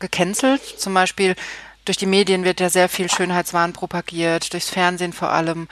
gecancelt? 0.00 0.62
Zum 0.62 0.94
Beispiel 0.94 1.36
durch 1.84 1.96
die 1.96 2.06
Medien 2.06 2.44
wird 2.44 2.60
ja 2.60 2.70
sehr 2.70 2.88
viel 2.88 3.10
Schönheitswahn 3.10 3.72
propagiert, 3.72 4.52
durchs 4.52 4.70
Fernsehen 4.70 5.12
vor 5.12 5.30
allem. 5.30 5.68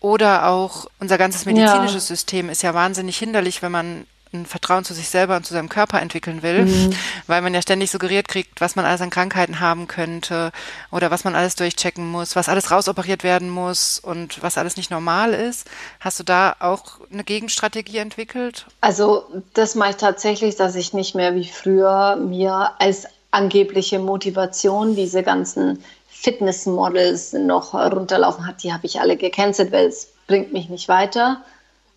Oder 0.00 0.46
auch 0.46 0.86
unser 0.98 1.18
ganzes 1.18 1.44
medizinisches 1.44 2.08
ja. 2.08 2.16
System 2.16 2.48
ist 2.48 2.62
ja 2.62 2.72
wahnsinnig 2.72 3.18
hinderlich, 3.18 3.60
wenn 3.60 3.72
man 3.72 4.06
ein 4.32 4.46
Vertrauen 4.46 4.84
zu 4.84 4.94
sich 4.94 5.08
selber 5.08 5.36
und 5.36 5.46
zu 5.46 5.54
seinem 5.54 5.68
Körper 5.68 6.00
entwickeln 6.00 6.42
will, 6.42 6.64
mhm. 6.64 6.94
weil 7.26 7.42
man 7.42 7.54
ja 7.54 7.62
ständig 7.62 7.90
suggeriert 7.90 8.28
kriegt, 8.28 8.60
was 8.60 8.76
man 8.76 8.84
alles 8.84 9.00
an 9.00 9.10
Krankheiten 9.10 9.60
haben 9.60 9.88
könnte 9.88 10.52
oder 10.90 11.10
was 11.10 11.24
man 11.24 11.34
alles 11.34 11.54
durchchecken 11.54 12.10
muss, 12.10 12.36
was 12.36 12.48
alles 12.48 12.70
rausoperiert 12.70 13.24
werden 13.24 13.48
muss 13.48 13.98
und 13.98 14.42
was 14.42 14.58
alles 14.58 14.76
nicht 14.76 14.90
normal 14.90 15.32
ist. 15.34 15.68
Hast 16.00 16.20
du 16.20 16.24
da 16.24 16.56
auch 16.60 17.00
eine 17.12 17.24
Gegenstrategie 17.24 17.98
entwickelt? 17.98 18.66
Also 18.80 19.24
das 19.54 19.74
mache 19.74 19.90
ich 19.90 19.96
tatsächlich, 19.96 20.56
dass 20.56 20.74
ich 20.74 20.92
nicht 20.92 21.14
mehr 21.14 21.34
wie 21.34 21.48
früher 21.48 22.16
mir 22.16 22.72
als 22.78 23.06
angebliche 23.30 23.98
Motivation 23.98 24.96
diese 24.96 25.22
ganzen 25.22 25.82
Fitnessmodels 26.08 27.32
noch 27.34 27.74
runterlaufen 27.74 28.46
hat. 28.46 28.62
Die 28.62 28.72
habe 28.72 28.86
ich 28.86 29.00
alle 29.00 29.16
gecancelt, 29.16 29.70
weil 29.70 29.86
es 29.86 30.08
bringt 30.26 30.52
mich 30.52 30.68
nicht 30.68 30.88
weiter. 30.88 31.42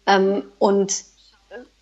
Ähm, 0.06 0.44
und 0.60 0.94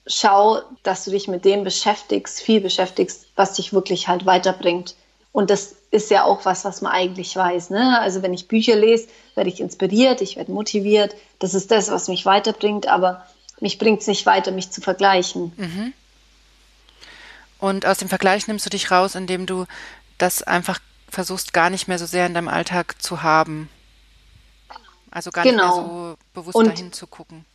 schau, 0.10 0.62
dass 0.84 1.05
du 1.05 1.12
dich 1.12 1.28
mit 1.28 1.45
dem 1.45 1.64
beschäftigst, 1.64 2.41
viel 2.41 2.60
beschäftigst, 2.60 3.28
was 3.36 3.53
dich 3.53 3.72
wirklich 3.72 4.07
halt 4.07 4.26
weiterbringt. 4.26 4.95
Und 5.32 5.51
das 5.51 5.76
ist 5.91 6.10
ja 6.10 6.24
auch 6.24 6.43
was, 6.45 6.66
was 6.66 6.82
man 6.82 6.91
eigentlich 6.91 7.36
weiß. 7.36 7.70
Ne? 7.70 7.99
Also 8.01 8.22
wenn 8.24 8.34
ich 8.34 8.47
Bücher 8.47 8.76
lese, 8.76 9.07
werde 9.36 9.49
ich 9.49 9.62
inspiriert, 9.62 10.22
ich 10.22 10.36
werde 10.36 10.51
motiviert. 10.51 11.16
Das 11.38 11.53
ist 11.53 11.72
das, 11.72 11.91
was 11.91 12.07
mich 12.07 12.26
weiterbringt, 12.26 12.88
aber 12.88 13.26
mich 13.60 13.78
bringt 13.78 14.01
es 14.01 14.07
nicht 14.07 14.26
weiter, 14.26 14.51
mich 14.51 14.72
zu 14.72 14.82
vergleichen. 14.82 15.53
Mhm. 15.55 15.93
Und 17.60 17.86
aus 17.86 17.99
dem 17.99 18.10
Vergleich 18.10 18.47
nimmst 18.47 18.66
du 18.66 18.70
dich 18.70 18.89
raus, 18.89 19.16
indem 19.16 19.45
du 19.45 19.66
das 20.18 20.41
einfach 20.43 20.80
versuchst, 21.10 21.53
gar 21.53 21.70
nicht 21.70 21.88
mehr 21.88 21.99
so 21.99 22.05
sehr 22.05 22.26
in 22.26 22.34
deinem 22.34 22.47
Alltag 22.47 23.01
zu 23.01 23.22
haben. 23.22 23.70
Also 25.12 25.32
gar 25.32 25.43
genau. 25.43 25.66
nicht 25.66 25.76
mehr 25.76 25.84
genau. 25.84 26.10
so 26.12 26.18
bewusst 26.34 26.55
Und 26.55 26.68
dahin 26.68 26.93
zu 26.93 27.05
gucken. 27.07 27.45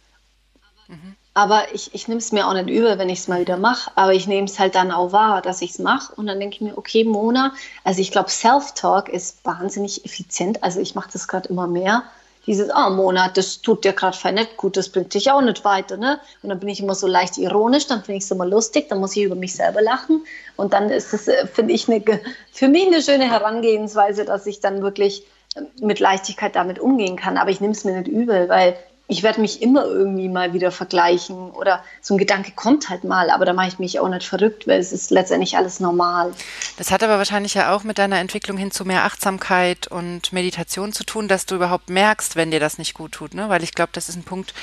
Mhm. 0.89 1.16
Aber 1.37 1.74
ich, 1.74 1.93
ich 1.95 2.07
nehme 2.07 2.18
es 2.18 2.30
mir 2.30 2.47
auch 2.47 2.55
nicht 2.55 2.70
übel, 2.70 2.97
wenn 2.97 3.09
ich 3.09 3.18
es 3.18 3.28
mal 3.28 3.41
wieder 3.41 3.57
mache. 3.57 3.91
Aber 3.97 4.14
ich 4.14 4.28
nehme 4.28 4.47
es 4.47 4.61
halt 4.61 4.76
dann 4.76 4.93
auch 4.93 5.11
wahr, 5.11 5.43
dass 5.43 5.62
ich 5.62 5.72
es 5.72 5.78
mache. 5.80 6.14
Und 6.14 6.28
dann 6.28 6.39
denke 6.39 6.55
ich 6.55 6.61
mir, 6.61 6.78
okay, 6.78 7.05
Mona, 7.05 7.53
also 7.82 8.01
ich 8.01 8.12
glaube, 8.12 8.30
Self-Talk 8.30 9.09
ist 9.09 9.45
wahnsinnig 9.45 10.05
effizient. 10.05 10.62
Also 10.62 10.80
ich 10.80 10.95
mache 10.95 11.11
das 11.12 11.26
gerade 11.26 11.49
immer 11.49 11.66
mehr. 11.66 12.05
Dieses, 12.47 12.70
oh 12.72 12.91
Mona, 12.91 13.30
das 13.30 13.62
tut 13.62 13.85
dir 13.85 13.95
gerade 13.95 14.16
fein 14.16 14.35
nicht 14.35 14.59
gut, 14.59 14.76
das 14.76 14.91
bringt 14.91 15.14
dich 15.14 15.30
auch 15.30 15.41
nicht 15.41 15.64
weiter. 15.64 15.97
Ne? 15.97 16.20
Und 16.43 16.51
dann 16.51 16.61
bin 16.61 16.68
ich 16.68 16.78
immer 16.78 16.95
so 16.95 17.07
leicht 17.07 17.39
ironisch, 17.39 17.87
dann 17.87 18.05
finde 18.05 18.18
ich 18.18 18.24
es 18.24 18.30
immer 18.30 18.47
lustig, 18.47 18.89
dann 18.91 19.01
muss 19.01 19.16
ich 19.16 19.22
über 19.22 19.35
mich 19.35 19.55
selber 19.55 19.80
lachen. 19.80 20.24
Und 20.57 20.72
dann 20.74 20.91
ist 20.91 21.14
es, 21.14 21.26
äh, 21.26 21.47
finde 21.47 21.72
ich, 21.72 21.89
eine, 21.89 22.05
für 22.53 22.68
mich 22.68 22.87
eine 22.87 23.03
schöne 23.03 23.28
Herangehensweise, 23.28 24.24
dass 24.24 24.47
ich 24.47 24.61
dann 24.61 24.82
wirklich 24.82 25.24
äh, 25.57 25.62
mit 25.80 26.01
Leichtigkeit 26.01 26.55
damit 26.55 26.78
umgehen 26.78 27.16
kann. 27.16 27.39
Aber 27.39 27.51
ich 27.51 27.61
nehme 27.61 27.72
es 27.72 27.85
mir 27.85 27.99
nicht 27.99 28.09
übel, 28.09 28.49
weil 28.51 28.76
ich 29.07 29.23
werde 29.23 29.41
mich 29.41 29.61
immer 29.61 29.85
irgendwie 29.85 30.29
mal 30.29 30.55
wieder 30.55 30.71
vergleichen 30.71 31.51
oder 31.51 31.85
so 32.01 32.15
ein 32.15 32.19
Gedanke 32.19 32.53
kommt 32.53 32.89
halt 32.89 33.05
mal, 33.05 33.29
aber 33.29 33.45
da 33.45 33.53
mache 33.53 33.69
ich 33.69 33.79
mich 33.79 34.01
auch 34.01 34.09
nicht 34.09 34.27
verrückt, 34.27 34.67
weil 34.67 34.81
es 34.81 34.93
ist 34.93 35.11
letztendlich 35.11 35.59
alles 35.59 35.79
normal. 35.79 36.33
Das 36.79 36.91
hat 36.91 37.03
aber 37.03 37.19
wahrscheinlich 37.19 37.53
ja 37.53 37.75
auch 37.75 37.85
mit 37.85 37.99
deiner 37.99 38.19
Entwicklung 38.19 38.57
hin 38.57 38.71
zu 38.71 38.87
mehr 38.87 39.05
Achtsamkeit 39.05 39.89
und 39.89 40.33
Meditation 40.33 40.95
zu 40.95 41.05
tun, 41.05 41.29
dass 41.29 41.45
du 41.45 41.57
überhaupt 41.57 41.91
merkst, 41.91 42.35
wenn 42.37 42.51
dir 42.51 42.61
das 42.61 42.79
nicht 42.79 42.95
gut 42.95 43.13
tut, 43.13 43.35
ne? 43.35 43.51
Weil 43.51 43.63
ich 43.63 43.75
glaube, 43.75 43.91
das 43.93 44.09
ist 44.09 44.17
ein 44.17 44.25
Punkt, 44.25 44.55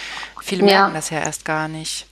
viele 0.42 0.64
merken 0.64 0.90
ja. 0.90 0.96
das 0.96 1.12
ja 1.12 1.20
erst 1.20 1.46
gar 1.46 1.68
nicht. 1.68 2.08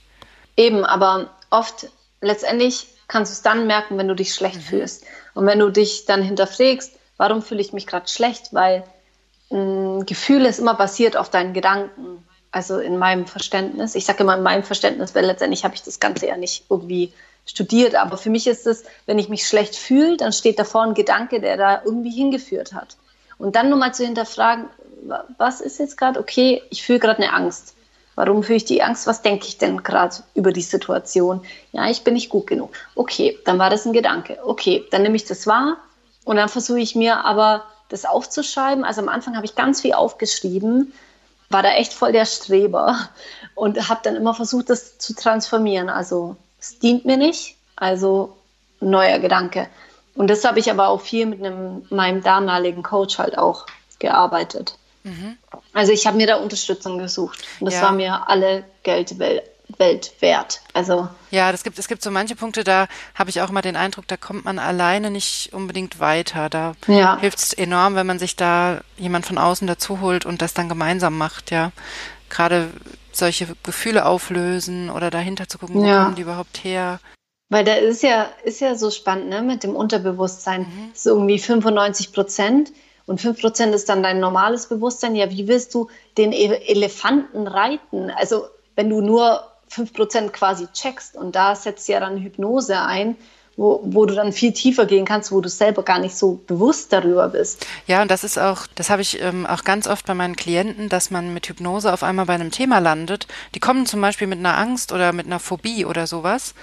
Eben, 0.56 0.84
aber 0.84 1.30
oft 1.50 1.88
letztendlich 2.20 2.86
kannst 3.08 3.32
du 3.32 3.34
es 3.34 3.42
dann 3.42 3.66
merken, 3.66 3.98
wenn 3.98 4.06
du 4.06 4.14
dich 4.14 4.34
schlecht 4.34 4.56
mhm. 4.56 4.62
fühlst. 4.62 5.04
Und 5.34 5.46
wenn 5.46 5.58
du 5.58 5.70
dich 5.70 6.04
dann 6.06 6.22
hinterfragst, 6.22 6.92
warum 7.16 7.42
fühle 7.42 7.60
ich 7.60 7.72
mich 7.72 7.88
gerade 7.88 8.08
schlecht, 8.08 8.52
weil 8.52 8.84
ein 9.50 10.06
Gefühl 10.06 10.44
ist 10.46 10.58
immer 10.58 10.74
basiert 10.74 11.16
auf 11.16 11.30
deinen 11.30 11.52
Gedanken. 11.52 12.24
Also 12.52 12.78
in 12.78 12.98
meinem 12.98 13.26
Verständnis. 13.26 13.94
Ich 13.94 14.04
sage 14.04 14.24
immer 14.24 14.36
in 14.36 14.42
meinem 14.42 14.64
Verständnis, 14.64 15.14
weil 15.14 15.24
letztendlich 15.24 15.64
habe 15.64 15.74
ich 15.76 15.82
das 15.82 16.00
Ganze 16.00 16.26
ja 16.26 16.36
nicht 16.36 16.64
irgendwie 16.68 17.12
studiert. 17.46 17.94
Aber 17.94 18.16
für 18.16 18.30
mich 18.30 18.46
ist 18.46 18.66
es, 18.66 18.84
wenn 19.06 19.18
ich 19.18 19.28
mich 19.28 19.46
schlecht 19.46 19.76
fühle, 19.76 20.16
dann 20.16 20.32
steht 20.32 20.58
davor 20.58 20.82
ein 20.82 20.94
Gedanke, 20.94 21.40
der 21.40 21.56
da 21.56 21.82
irgendwie 21.84 22.10
hingeführt 22.10 22.72
hat. 22.72 22.96
Und 23.38 23.56
dann 23.56 23.70
nur 23.70 23.78
mal 23.78 23.94
zu 23.94 24.04
hinterfragen, 24.04 24.66
was 25.38 25.60
ist 25.60 25.78
jetzt 25.78 25.96
gerade, 25.96 26.20
okay, 26.20 26.62
ich 26.70 26.82
fühle 26.82 26.98
gerade 26.98 27.22
eine 27.22 27.32
Angst. 27.32 27.74
Warum 28.16 28.42
fühle 28.42 28.56
ich 28.56 28.64
die 28.64 28.82
Angst? 28.82 29.06
Was 29.06 29.22
denke 29.22 29.46
ich 29.46 29.56
denn 29.56 29.82
gerade 29.82 30.16
über 30.34 30.52
die 30.52 30.62
Situation? 30.62 31.42
Ja, 31.72 31.88
ich 31.88 32.02
bin 32.04 32.14
nicht 32.14 32.28
gut 32.28 32.46
genug. 32.46 32.72
Okay, 32.94 33.38
dann 33.44 33.58
war 33.58 33.70
das 33.70 33.86
ein 33.86 33.92
Gedanke. 33.92 34.38
Okay, 34.44 34.84
dann 34.90 35.02
nehme 35.02 35.16
ich 35.16 35.24
das 35.24 35.46
wahr 35.46 35.78
und 36.24 36.36
dann 36.36 36.48
versuche 36.48 36.80
ich 36.80 36.94
mir 36.94 37.24
aber 37.24 37.64
das 37.90 38.06
aufzuschreiben. 38.06 38.84
Also 38.84 39.02
am 39.02 39.08
Anfang 39.08 39.36
habe 39.36 39.44
ich 39.44 39.54
ganz 39.54 39.82
viel 39.82 39.92
aufgeschrieben, 39.92 40.94
war 41.50 41.62
da 41.62 41.72
echt 41.72 41.92
voll 41.92 42.12
der 42.12 42.24
Streber 42.24 42.96
und 43.54 43.88
habe 43.88 44.00
dann 44.02 44.16
immer 44.16 44.32
versucht, 44.34 44.70
das 44.70 44.98
zu 44.98 45.14
transformieren. 45.14 45.90
Also 45.90 46.36
es 46.58 46.78
dient 46.78 47.04
mir 47.04 47.16
nicht, 47.16 47.56
also 47.76 48.36
neuer 48.80 49.18
Gedanke. 49.18 49.68
Und 50.14 50.28
das 50.28 50.44
habe 50.44 50.58
ich 50.58 50.70
aber 50.70 50.88
auch 50.88 51.00
viel 51.00 51.26
mit 51.26 51.44
einem, 51.44 51.84
meinem 51.90 52.22
damaligen 52.22 52.82
Coach 52.82 53.18
halt 53.18 53.36
auch 53.36 53.66
gearbeitet. 53.98 54.76
Mhm. 55.02 55.36
Also 55.72 55.92
ich 55.92 56.06
habe 56.06 56.16
mir 56.16 56.26
da 56.26 56.36
Unterstützung 56.36 56.98
gesucht 56.98 57.42
und 57.58 57.66
das 57.66 57.74
ja. 57.74 57.82
war 57.82 57.92
mir 57.92 58.28
alle 58.28 58.64
Geld 58.82 59.18
Welt 59.78 60.12
wert. 60.20 60.60
Also 60.72 61.08
ja, 61.30 61.52
das 61.52 61.62
gibt, 61.62 61.78
es 61.78 61.88
gibt 61.88 62.02
so 62.02 62.10
manche 62.10 62.36
Punkte, 62.36 62.64
da 62.64 62.88
habe 63.14 63.30
ich 63.30 63.40
auch 63.40 63.50
immer 63.50 63.62
den 63.62 63.76
Eindruck, 63.76 64.06
da 64.08 64.16
kommt 64.16 64.44
man 64.44 64.58
alleine 64.58 65.10
nicht 65.10 65.52
unbedingt 65.52 66.00
weiter. 66.00 66.48
Da 66.48 66.74
ja. 66.86 67.18
hilft 67.18 67.38
es 67.38 67.52
enorm, 67.52 67.94
wenn 67.94 68.06
man 68.06 68.18
sich 68.18 68.36
da 68.36 68.80
jemand 68.96 69.26
von 69.26 69.38
außen 69.38 69.66
dazu 69.66 70.00
holt 70.00 70.26
und 70.26 70.42
das 70.42 70.54
dann 70.54 70.68
gemeinsam 70.68 71.16
macht, 71.16 71.50
ja. 71.50 71.72
Gerade 72.28 72.70
solche 73.12 73.48
Gefühle 73.64 74.06
auflösen 74.06 74.88
oder 74.90 75.10
dahinter 75.10 75.48
zu 75.48 75.58
gucken, 75.58 75.76
wo 75.76 75.84
ja. 75.84 76.04
kommen 76.04 76.14
die 76.16 76.22
überhaupt 76.22 76.62
her. 76.62 77.00
Weil 77.48 77.64
da 77.64 77.74
ist 77.74 78.02
ja, 78.04 78.28
ist 78.44 78.60
ja 78.60 78.76
so 78.76 78.90
spannend, 78.90 79.28
ne, 79.28 79.42
mit 79.42 79.64
dem 79.64 79.74
Unterbewusstsein. 79.74 80.62
Mhm. 80.62 80.90
Das 80.90 81.00
ist 81.00 81.06
irgendwie 81.06 81.38
95 81.38 82.12
Prozent 82.12 82.72
und 83.06 83.20
5 83.20 83.40
Prozent 83.40 83.74
ist 83.74 83.88
dann 83.88 84.04
dein 84.04 84.20
normales 84.20 84.68
Bewusstsein. 84.68 85.16
Ja, 85.16 85.30
wie 85.30 85.48
willst 85.48 85.74
du 85.74 85.88
den 86.16 86.32
e-, 86.32 86.62
Elefanten 86.68 87.48
reiten? 87.48 88.10
Also, 88.10 88.46
wenn 88.76 88.88
du 88.88 89.00
nur 89.00 89.49
5% 89.72 90.30
quasi 90.30 90.66
checkst. 90.72 91.16
Und 91.16 91.36
da 91.36 91.54
setzt 91.54 91.88
ja 91.88 92.00
dann 92.00 92.18
Hypnose 92.18 92.80
ein, 92.80 93.16
wo, 93.56 93.80
wo 93.84 94.06
du 94.06 94.14
dann 94.14 94.32
viel 94.32 94.52
tiefer 94.52 94.86
gehen 94.86 95.04
kannst, 95.04 95.32
wo 95.32 95.40
du 95.40 95.48
selber 95.48 95.82
gar 95.82 95.98
nicht 95.98 96.16
so 96.16 96.40
bewusst 96.46 96.92
darüber 96.92 97.28
bist. 97.28 97.66
Ja, 97.86 98.00
und 98.02 98.10
das 98.10 98.24
ist 98.24 98.38
auch, 98.38 98.66
das 98.74 98.90
habe 98.90 99.02
ich 99.02 99.20
ähm, 99.20 99.46
auch 99.46 99.64
ganz 99.64 99.86
oft 99.86 100.06
bei 100.06 100.14
meinen 100.14 100.36
Klienten, 100.36 100.88
dass 100.88 101.10
man 101.10 101.34
mit 101.34 101.46
Hypnose 101.48 101.92
auf 101.92 102.02
einmal 102.02 102.26
bei 102.26 102.34
einem 102.34 102.50
Thema 102.50 102.78
landet. 102.78 103.26
Die 103.54 103.60
kommen 103.60 103.86
zum 103.86 104.00
Beispiel 104.00 104.26
mit 104.26 104.38
einer 104.38 104.56
Angst 104.56 104.92
oder 104.92 105.12
mit 105.12 105.26
einer 105.26 105.40
Phobie 105.40 105.84
oder 105.84 106.06
sowas 106.06 106.54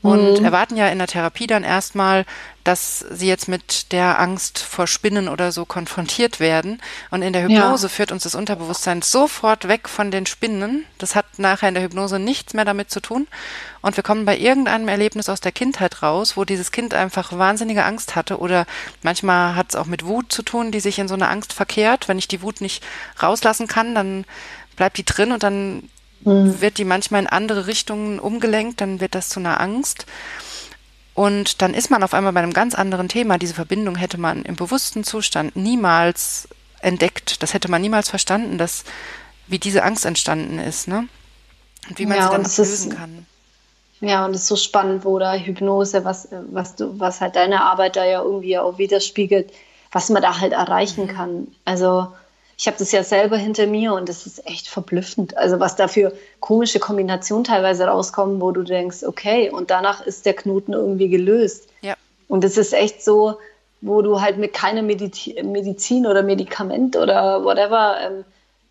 und 0.00 0.38
mhm. 0.38 0.44
erwarten 0.44 0.76
ja 0.76 0.88
in 0.88 0.98
der 0.98 1.08
Therapie 1.08 1.48
dann 1.48 1.64
erstmal, 1.64 2.24
dass 2.62 3.00
sie 3.10 3.26
jetzt 3.26 3.48
mit 3.48 3.90
der 3.92 4.20
Angst 4.20 4.58
vor 4.58 4.86
Spinnen 4.86 5.28
oder 5.28 5.50
so 5.50 5.64
konfrontiert 5.64 6.38
werden. 6.38 6.80
Und 7.10 7.22
in 7.22 7.32
der 7.32 7.42
Hypnose 7.42 7.86
ja. 7.86 7.88
führt 7.88 8.12
uns 8.12 8.22
das 8.22 8.36
Unterbewusstsein 8.36 9.02
sofort 9.02 9.66
weg 9.66 9.88
von 9.88 10.12
den 10.12 10.26
Spinnen. 10.26 10.84
Das 10.98 11.16
hat 11.16 11.38
nachher 11.38 11.68
in 11.68 11.74
der 11.74 11.82
Hypnose 11.82 12.20
nichts 12.20 12.54
mehr 12.54 12.64
damit 12.64 12.90
zu 12.90 13.00
tun. 13.00 13.26
Und 13.80 13.96
wir 13.96 14.04
kommen 14.04 14.24
bei 14.24 14.38
irgendeinem 14.38 14.86
Erlebnis 14.86 15.28
aus 15.28 15.40
der 15.40 15.52
Kindheit 15.52 16.02
raus, 16.02 16.36
wo 16.36 16.44
dieses 16.44 16.70
Kind 16.70 16.94
einfach 16.94 17.36
wahnsinnige 17.36 17.84
Angst 17.84 18.14
hatte 18.14 18.38
oder 18.38 18.66
manchmal 19.02 19.56
hat 19.56 19.70
es 19.70 19.76
auch 19.76 19.86
mit 19.86 20.04
Wut 20.04 20.30
zu 20.30 20.42
tun, 20.42 20.70
die 20.70 20.80
sich 20.80 20.98
in 21.00 21.08
so 21.08 21.14
eine 21.14 21.28
Angst 21.28 21.52
verkehrt. 21.52 22.06
Wenn 22.06 22.18
ich 22.18 22.28
die 22.28 22.42
Wut 22.42 22.60
nicht 22.60 22.84
rauslassen 23.20 23.66
kann, 23.66 23.94
dann 23.96 24.24
bleibt 24.76 24.98
die 24.98 25.04
drin 25.04 25.32
und 25.32 25.42
dann 25.42 25.88
mhm. 26.20 26.60
wird 26.60 26.78
die 26.78 26.84
manchmal 26.84 27.22
in 27.22 27.26
andere 27.26 27.66
Richtungen 27.66 28.18
umgelenkt, 28.18 28.80
dann 28.80 29.00
wird 29.00 29.14
das 29.14 29.28
zu 29.28 29.40
einer 29.40 29.60
Angst. 29.60 30.06
Und 31.14 31.62
dann 31.62 31.74
ist 31.74 31.90
man 31.90 32.02
auf 32.04 32.14
einmal 32.14 32.32
bei 32.32 32.40
einem 32.40 32.52
ganz 32.52 32.76
anderen 32.76 33.08
Thema. 33.08 33.38
Diese 33.38 33.54
Verbindung 33.54 33.96
hätte 33.96 34.18
man 34.18 34.44
im 34.44 34.54
bewussten 34.54 35.02
Zustand 35.02 35.56
niemals 35.56 36.48
entdeckt. 36.80 37.42
Das 37.42 37.54
hätte 37.54 37.68
man 37.68 37.80
niemals 37.80 38.08
verstanden, 38.08 38.56
dass, 38.56 38.84
wie 39.48 39.58
diese 39.58 39.82
Angst 39.82 40.06
entstanden 40.06 40.60
ist, 40.60 40.86
ne? 40.86 41.08
Und 41.88 41.98
wie 41.98 42.06
man 42.06 42.18
ja, 42.18 42.24
sie 42.24 42.30
dann 42.30 42.42
lösen 42.42 42.94
kann. 42.94 43.26
Ja, 44.00 44.24
und 44.24 44.32
es 44.32 44.42
ist 44.42 44.48
so 44.48 44.56
spannend, 44.56 45.04
wo 45.04 45.18
da 45.18 45.34
Hypnose, 45.34 46.04
was, 46.04 46.28
was 46.52 46.76
du, 46.76 46.98
was 47.00 47.20
halt 47.20 47.34
deine 47.34 47.64
Arbeit 47.64 47.96
da 47.96 48.04
ja 48.04 48.22
irgendwie 48.22 48.56
auch 48.56 48.78
widerspiegelt, 48.78 49.52
was 49.90 50.10
man 50.10 50.22
da 50.22 50.38
halt 50.40 50.52
erreichen 50.52 51.06
mhm. 51.06 51.08
kann. 51.08 51.48
Also 51.64 52.12
ich 52.58 52.66
habe 52.66 52.76
das 52.76 52.90
ja 52.90 53.04
selber 53.04 53.36
hinter 53.36 53.68
mir 53.68 53.92
und 53.94 54.08
das 54.08 54.26
ist 54.26 54.44
echt 54.44 54.66
verblüffend. 54.66 55.36
Also 55.36 55.60
was 55.60 55.76
da 55.76 55.86
für 55.86 56.12
komische 56.40 56.80
Kombinationen 56.80 57.44
teilweise 57.44 57.84
rauskommen, 57.84 58.40
wo 58.40 58.50
du 58.50 58.64
denkst, 58.64 59.04
okay, 59.04 59.48
und 59.48 59.70
danach 59.70 60.04
ist 60.04 60.26
der 60.26 60.34
Knoten 60.34 60.72
irgendwie 60.72 61.08
gelöst. 61.08 61.68
Ja. 61.82 61.94
Und 62.26 62.42
es 62.42 62.56
ist 62.56 62.74
echt 62.74 63.04
so, 63.04 63.38
wo 63.80 64.02
du 64.02 64.20
halt 64.20 64.38
mit 64.38 64.54
keiner 64.54 64.82
Medizin 64.82 66.06
oder 66.06 66.24
Medikament 66.24 66.96
oder 66.96 67.44
whatever 67.44 67.96
ähm, 68.02 68.24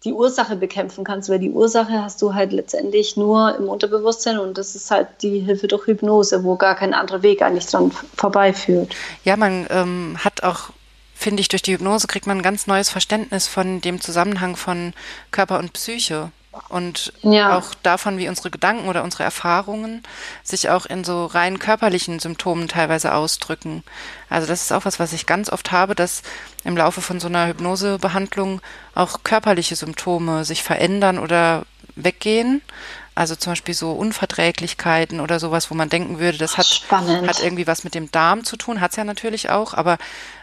die 0.04 0.12
Ursache 0.12 0.58
bekämpfen 0.58 1.06
kannst, 1.06 1.30
weil 1.30 1.40
die 1.40 1.52
Ursache 1.52 2.04
hast 2.04 2.22
du 2.22 2.34
halt 2.34 2.52
letztendlich 2.52 3.16
nur 3.16 3.56
im 3.58 3.70
Unterbewusstsein 3.70 4.38
und 4.38 4.58
das 4.58 4.76
ist 4.76 4.92
halt 4.92 5.08
die 5.22 5.40
Hilfe 5.40 5.70
durch 5.70 5.88
Hypnose, 5.88 6.44
wo 6.44 6.58
gar 6.58 6.76
kein 6.76 6.94
anderer 6.94 7.24
Weg 7.24 7.42
eigentlich 7.42 7.68
dran 7.68 7.92
vorbeiführt. 8.18 8.94
Ja, 9.24 9.38
man 9.38 9.66
ähm, 9.70 10.18
hat 10.20 10.44
auch 10.44 10.72
finde 11.18 11.41
ich, 11.41 11.47
durch 11.47 11.61
die 11.61 11.74
Hypnose 11.74 12.07
kriegt 12.07 12.28
man 12.28 12.38
ein 12.38 12.43
ganz 12.43 12.68
neues 12.68 12.89
Verständnis 12.89 13.47
von 13.47 13.82
dem 13.82 13.99
Zusammenhang 13.99 14.55
von 14.55 14.93
Körper 15.32 15.59
und 15.59 15.74
Psyche 15.74 16.32
und 16.70 17.13
ja. 17.22 17.57
auch 17.57 17.74
davon, 17.84 18.18
wie 18.18 18.30
unsere 18.30 18.49
Gedanken 18.49 18.88
oder 18.88 19.03
unsere 19.03 19.24
Erfahrungen 19.24 20.03
sich 20.43 20.70
auch 20.70 20.86
in 20.86 21.03
so 21.03 21.26
rein 21.26 21.59
körperlichen 21.59 22.20
Symptomen 22.20 22.68
teilweise 22.68 23.13
ausdrücken. 23.13 23.84
Also 24.30 24.47
das 24.47 24.63
ist 24.63 24.72
auch 24.72 24.86
was, 24.86 24.99
was 24.99 25.13
ich 25.13 25.26
ganz 25.26 25.51
oft 25.51 25.72
habe, 25.72 25.95
dass 25.95 26.24
im 26.63 26.78
Laufe 26.78 27.01
von 27.01 27.20
so 27.20 27.28
einer 27.28 27.47
Hypnosebehandlung 27.47 28.61
auch 28.95 29.24
körperliche 29.24 29.76
Symptome 29.76 30.45
sich 30.45 30.63
verändern 30.63 31.20
oder 31.20 31.65
weggehen. 31.95 32.61
Also 33.18 33.36
zum 33.36 33.53
Beispiel 33.53 33.74
so 33.74 33.93
Unverträglichkeiten 33.93 35.22
oder 35.22 35.39
sowas, 35.39 35.72
wo 35.72 35.76
man 35.76 35.89
denken 35.89 36.20
würde, 36.20 36.38
das 36.38 36.55
hat, 36.55 36.84
hat 36.91 37.43
irgendwie 37.43 37.65
was 37.65 37.84
mit 37.84 37.95
dem 37.95 38.11
Darm 38.11 38.43
zu 38.43 38.57
tun, 38.57 38.80
hat 38.80 38.91
es 38.91 38.97
ja 38.97 39.03
natürlich 39.03 39.49
auch, 39.49 39.74
aber 39.74 39.97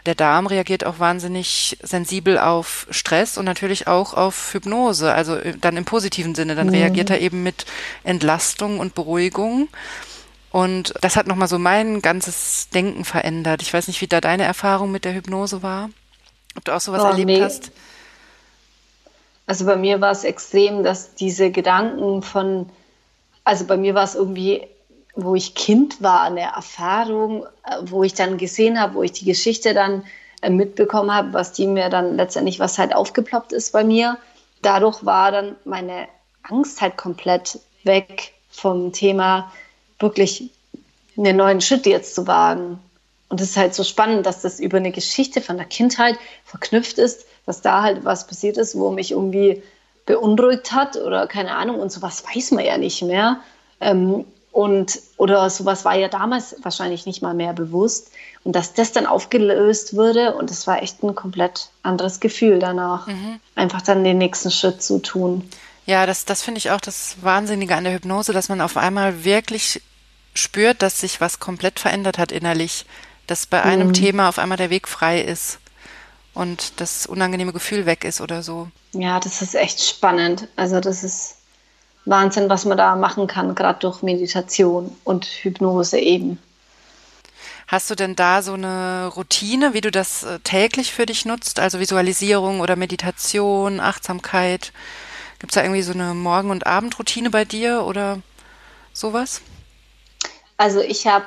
der 0.05 0.13
Darm 0.13 0.45
reagiert 0.45 0.85
auch 0.85 0.99
wahnsinnig 0.99 1.77
sensibel 1.81 2.37
auf 2.37 2.85
Stress 2.89 3.37
und 3.37 3.45
natürlich 3.45 3.87
auch 3.87 4.13
auf 4.13 4.53
Hypnose, 4.53 5.13
also 5.13 5.37
äh, 5.37 5.53
dann 5.57 5.77
im 5.77 5.85
positiven 5.85 6.35
Sinne. 6.35 6.55
Dann 6.55 6.67
mhm. 6.67 6.73
reagiert 6.73 7.09
er 7.09 7.21
eben 7.21 7.43
mit 7.43 7.65
Entlastung 8.03 8.79
und 8.79 8.93
Beruhigung. 8.93 9.69
Und 10.51 10.93
das 10.99 11.15
hat 11.15 11.27
nochmal 11.27 11.47
so 11.47 11.57
mein 11.57 12.01
ganzes 12.01 12.67
Denken 12.73 13.05
verändert. 13.05 13.61
Ich 13.61 13.73
weiß 13.73 13.87
nicht, 13.87 14.01
wie 14.01 14.07
da 14.07 14.19
deine 14.19 14.43
Erfahrung 14.43 14.91
mit 14.91 15.05
der 15.05 15.13
Hypnose 15.13 15.63
war. 15.63 15.89
Ob 16.57 16.65
du 16.65 16.73
auch 16.73 16.81
sowas 16.81 17.03
oh, 17.03 17.07
erlebt 17.07 17.27
nee. 17.27 17.41
hast. 17.41 17.71
Also 19.47 19.65
bei 19.65 19.75
mir 19.75 20.01
war 20.01 20.11
es 20.11 20.23
extrem, 20.23 20.83
dass 20.83 21.13
diese 21.13 21.51
Gedanken 21.51 22.21
von, 22.21 22.69
also 23.43 23.65
bei 23.65 23.77
mir 23.77 23.93
war 23.93 24.03
es 24.03 24.15
irgendwie, 24.15 24.67
wo 25.15 25.35
ich 25.35 25.55
Kind 25.55 26.01
war, 26.01 26.23
eine 26.23 26.41
Erfahrung, 26.41 27.45
äh, 27.63 27.77
wo 27.83 28.03
ich 28.03 28.13
dann 28.13 28.37
gesehen 28.37 28.79
habe, 28.79 28.95
wo 28.95 29.03
ich 29.03 29.11
die 29.11 29.25
Geschichte 29.25 29.73
dann 29.73 30.03
äh, 30.41 30.49
mitbekommen 30.49 31.13
habe, 31.13 31.33
was 31.33 31.53
die 31.53 31.67
mir 31.67 31.89
dann 31.89 32.17
letztendlich, 32.17 32.59
was 32.59 32.77
halt 32.77 32.95
aufgeploppt 32.95 33.53
ist 33.53 33.71
bei 33.71 33.83
mir. 33.83 34.17
Dadurch 34.61 35.05
war 35.05 35.31
dann 35.31 35.55
meine 35.63 36.07
Angst 36.43 36.81
halt 36.81 36.97
komplett 36.97 37.59
weg 37.83 38.33
vom 38.49 38.91
Thema, 38.93 39.51
wirklich 39.99 40.49
einen 41.17 41.37
neuen 41.37 41.61
Schritt 41.61 41.85
jetzt 41.85 42.15
zu 42.15 42.27
wagen. 42.27 42.79
Und 43.29 43.41
es 43.41 43.51
ist 43.51 43.57
halt 43.57 43.73
so 43.73 43.83
spannend, 43.83 44.25
dass 44.25 44.41
das 44.41 44.59
über 44.59 44.77
eine 44.77 44.91
Geschichte 44.91 45.41
von 45.41 45.57
der 45.57 45.65
Kindheit 45.65 46.17
verknüpft 46.45 46.97
ist 46.97 47.25
dass 47.45 47.61
da 47.61 47.81
halt 47.81 48.05
was 48.05 48.27
passiert 48.27 48.57
ist, 48.57 48.77
wo 48.77 48.91
mich 48.91 49.11
irgendwie 49.11 49.61
beunruhigt 50.05 50.71
hat 50.71 50.97
oder 50.97 51.27
keine 51.27 51.55
Ahnung 51.55 51.79
und 51.79 51.91
sowas 51.91 52.23
weiß 52.25 52.51
man 52.51 52.65
ja 52.65 52.77
nicht 52.77 53.01
mehr. 53.01 53.39
Ähm, 53.81 54.25
und 54.51 55.01
oder 55.17 55.49
sowas 55.49 55.83
war 55.83 55.95
ja 55.95 56.07
damals 56.07 56.55
wahrscheinlich 56.61 57.05
nicht 57.05 57.21
mal 57.21 57.33
mehr 57.33 57.51
bewusst. 57.51 58.11
Und 58.43 58.55
dass 58.55 58.73
das 58.73 58.93
dann 58.93 59.05
aufgelöst 59.05 59.97
wurde 59.97 60.35
und 60.35 60.49
es 60.49 60.65
war 60.65 60.81
echt 60.81 61.03
ein 61.03 61.13
komplett 61.13 61.69
anderes 61.83 62.21
Gefühl 62.21 62.59
danach, 62.59 63.07
mhm. 63.07 63.39
einfach 63.55 63.81
dann 63.81 64.03
den 64.03 64.17
nächsten 64.17 64.51
Schritt 64.51 64.81
zu 64.81 64.99
tun. 64.99 65.49
Ja, 65.85 66.05
das, 66.05 66.23
das 66.25 66.41
finde 66.41 66.59
ich 66.59 66.71
auch 66.71 66.79
das 66.79 67.17
Wahnsinnige 67.21 67.75
an 67.75 67.83
der 67.83 67.93
Hypnose, 67.93 68.31
dass 68.31 68.47
man 68.47 68.61
auf 68.61 68.77
einmal 68.77 69.25
wirklich 69.25 69.81
spürt, 70.33 70.81
dass 70.81 71.01
sich 71.01 71.19
was 71.19 71.39
komplett 71.39 71.79
verändert 71.79 72.17
hat 72.17 72.31
innerlich, 72.31 72.85
dass 73.27 73.45
bei 73.47 73.61
einem 73.61 73.89
mhm. 73.89 73.93
Thema 73.93 74.29
auf 74.29 74.39
einmal 74.39 74.57
der 74.57 74.69
Weg 74.69 74.87
frei 74.87 75.21
ist 75.21 75.59
und 76.35 76.79
das 76.79 77.07
unangenehme 77.07 77.53
Gefühl 77.53 77.85
weg 77.85 78.03
ist 78.03 78.21
oder 78.21 78.43
so. 78.43 78.67
Ja, 78.93 79.19
das 79.19 79.41
ist 79.41 79.55
echt 79.55 79.81
spannend. 79.81 80.47
Also 80.55 80.79
das 80.79 81.03
ist 81.03 81.37
Wahnsinn, 82.05 82.49
was 82.49 82.65
man 82.65 82.77
da 82.77 82.95
machen 82.95 83.25
kann, 83.25 83.55
gerade 83.55 83.79
durch 83.79 84.03
Meditation 84.03 84.95
und 85.03 85.25
Hypnose 85.25 85.97
eben. 85.97 86.37
Hast 87.67 87.89
du 87.89 87.95
denn 87.95 88.15
da 88.15 88.43
so 88.43 88.53
eine 88.53 89.11
Routine, 89.15 89.73
wie 89.73 89.81
du 89.81 89.89
das 89.89 90.23
äh, 90.23 90.39
täglich 90.39 90.93
für 90.93 91.07
dich 91.07 91.25
nutzt? 91.25 91.59
Also 91.59 91.79
Visualisierung 91.79 92.59
oder 92.59 92.75
Meditation, 92.75 93.79
Achtsamkeit? 93.79 94.71
Gibt 95.39 95.51
es 95.51 95.55
da 95.55 95.63
irgendwie 95.63 95.81
so 95.81 95.93
eine 95.93 96.13
Morgen- 96.13 96.51
und 96.51 96.67
Abendroutine 96.67 97.31
bei 97.31 97.43
dir 97.43 97.83
oder 97.85 98.19
sowas? 98.93 99.41
Also 100.57 100.79
ich 100.79 101.07
habe 101.07 101.25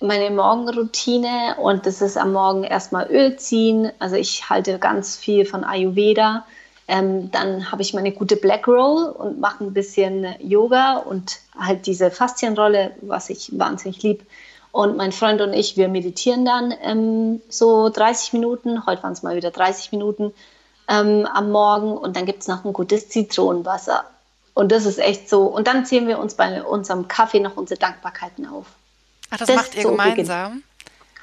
meine 0.00 0.30
Morgenroutine 0.30 1.56
und 1.58 1.84
das 1.84 2.00
ist 2.00 2.16
am 2.16 2.32
Morgen 2.32 2.64
erstmal 2.64 3.10
Öl 3.10 3.36
ziehen. 3.36 3.92
Also 3.98 4.16
ich 4.16 4.48
halte 4.48 4.78
ganz 4.78 5.16
viel 5.16 5.44
von 5.44 5.62
Ayurveda. 5.62 6.46
Ähm, 6.88 7.30
dann 7.30 7.70
habe 7.70 7.82
ich 7.82 7.94
meine 7.94 8.10
gute 8.10 8.36
Black 8.36 8.66
Roll 8.66 9.04
und 9.10 9.38
mache 9.38 9.62
ein 9.62 9.74
bisschen 9.74 10.26
Yoga 10.40 10.96
und 10.96 11.38
halt 11.56 11.86
diese 11.86 12.10
Faszienrolle, 12.10 12.92
was 13.02 13.30
ich 13.30 13.56
wahnsinnig 13.58 14.02
liebe. 14.02 14.24
Und 14.72 14.96
mein 14.96 15.12
Freund 15.12 15.40
und 15.40 15.52
ich, 15.52 15.76
wir 15.76 15.88
meditieren 15.88 16.44
dann 16.44 16.74
ähm, 16.82 17.42
so 17.48 17.88
30 17.90 18.32
Minuten. 18.32 18.86
Heute 18.86 19.02
waren 19.02 19.12
es 19.12 19.22
mal 19.22 19.36
wieder 19.36 19.50
30 19.50 19.92
Minuten 19.92 20.32
ähm, 20.88 21.28
am 21.32 21.50
Morgen. 21.50 21.96
Und 21.96 22.16
dann 22.16 22.24
gibt 22.24 22.42
es 22.42 22.48
noch 22.48 22.64
ein 22.64 22.72
gutes 22.72 23.08
Zitronenwasser. 23.08 24.04
Und 24.54 24.72
das 24.72 24.86
ist 24.86 24.98
echt 24.98 25.28
so. 25.28 25.42
Und 25.42 25.66
dann 25.66 25.84
zählen 25.84 26.08
wir 26.08 26.18
uns 26.18 26.34
bei 26.34 26.62
unserem 26.62 27.08
Kaffee 27.08 27.40
noch 27.40 27.56
unsere 27.56 27.78
Dankbarkeiten 27.78 28.46
auf. 28.46 28.66
Ach, 29.30 29.38
das, 29.38 29.48
das 29.48 29.56
macht 29.56 29.74
ihr 29.74 29.82
so 29.82 29.90
gemeinsam? 29.90 30.62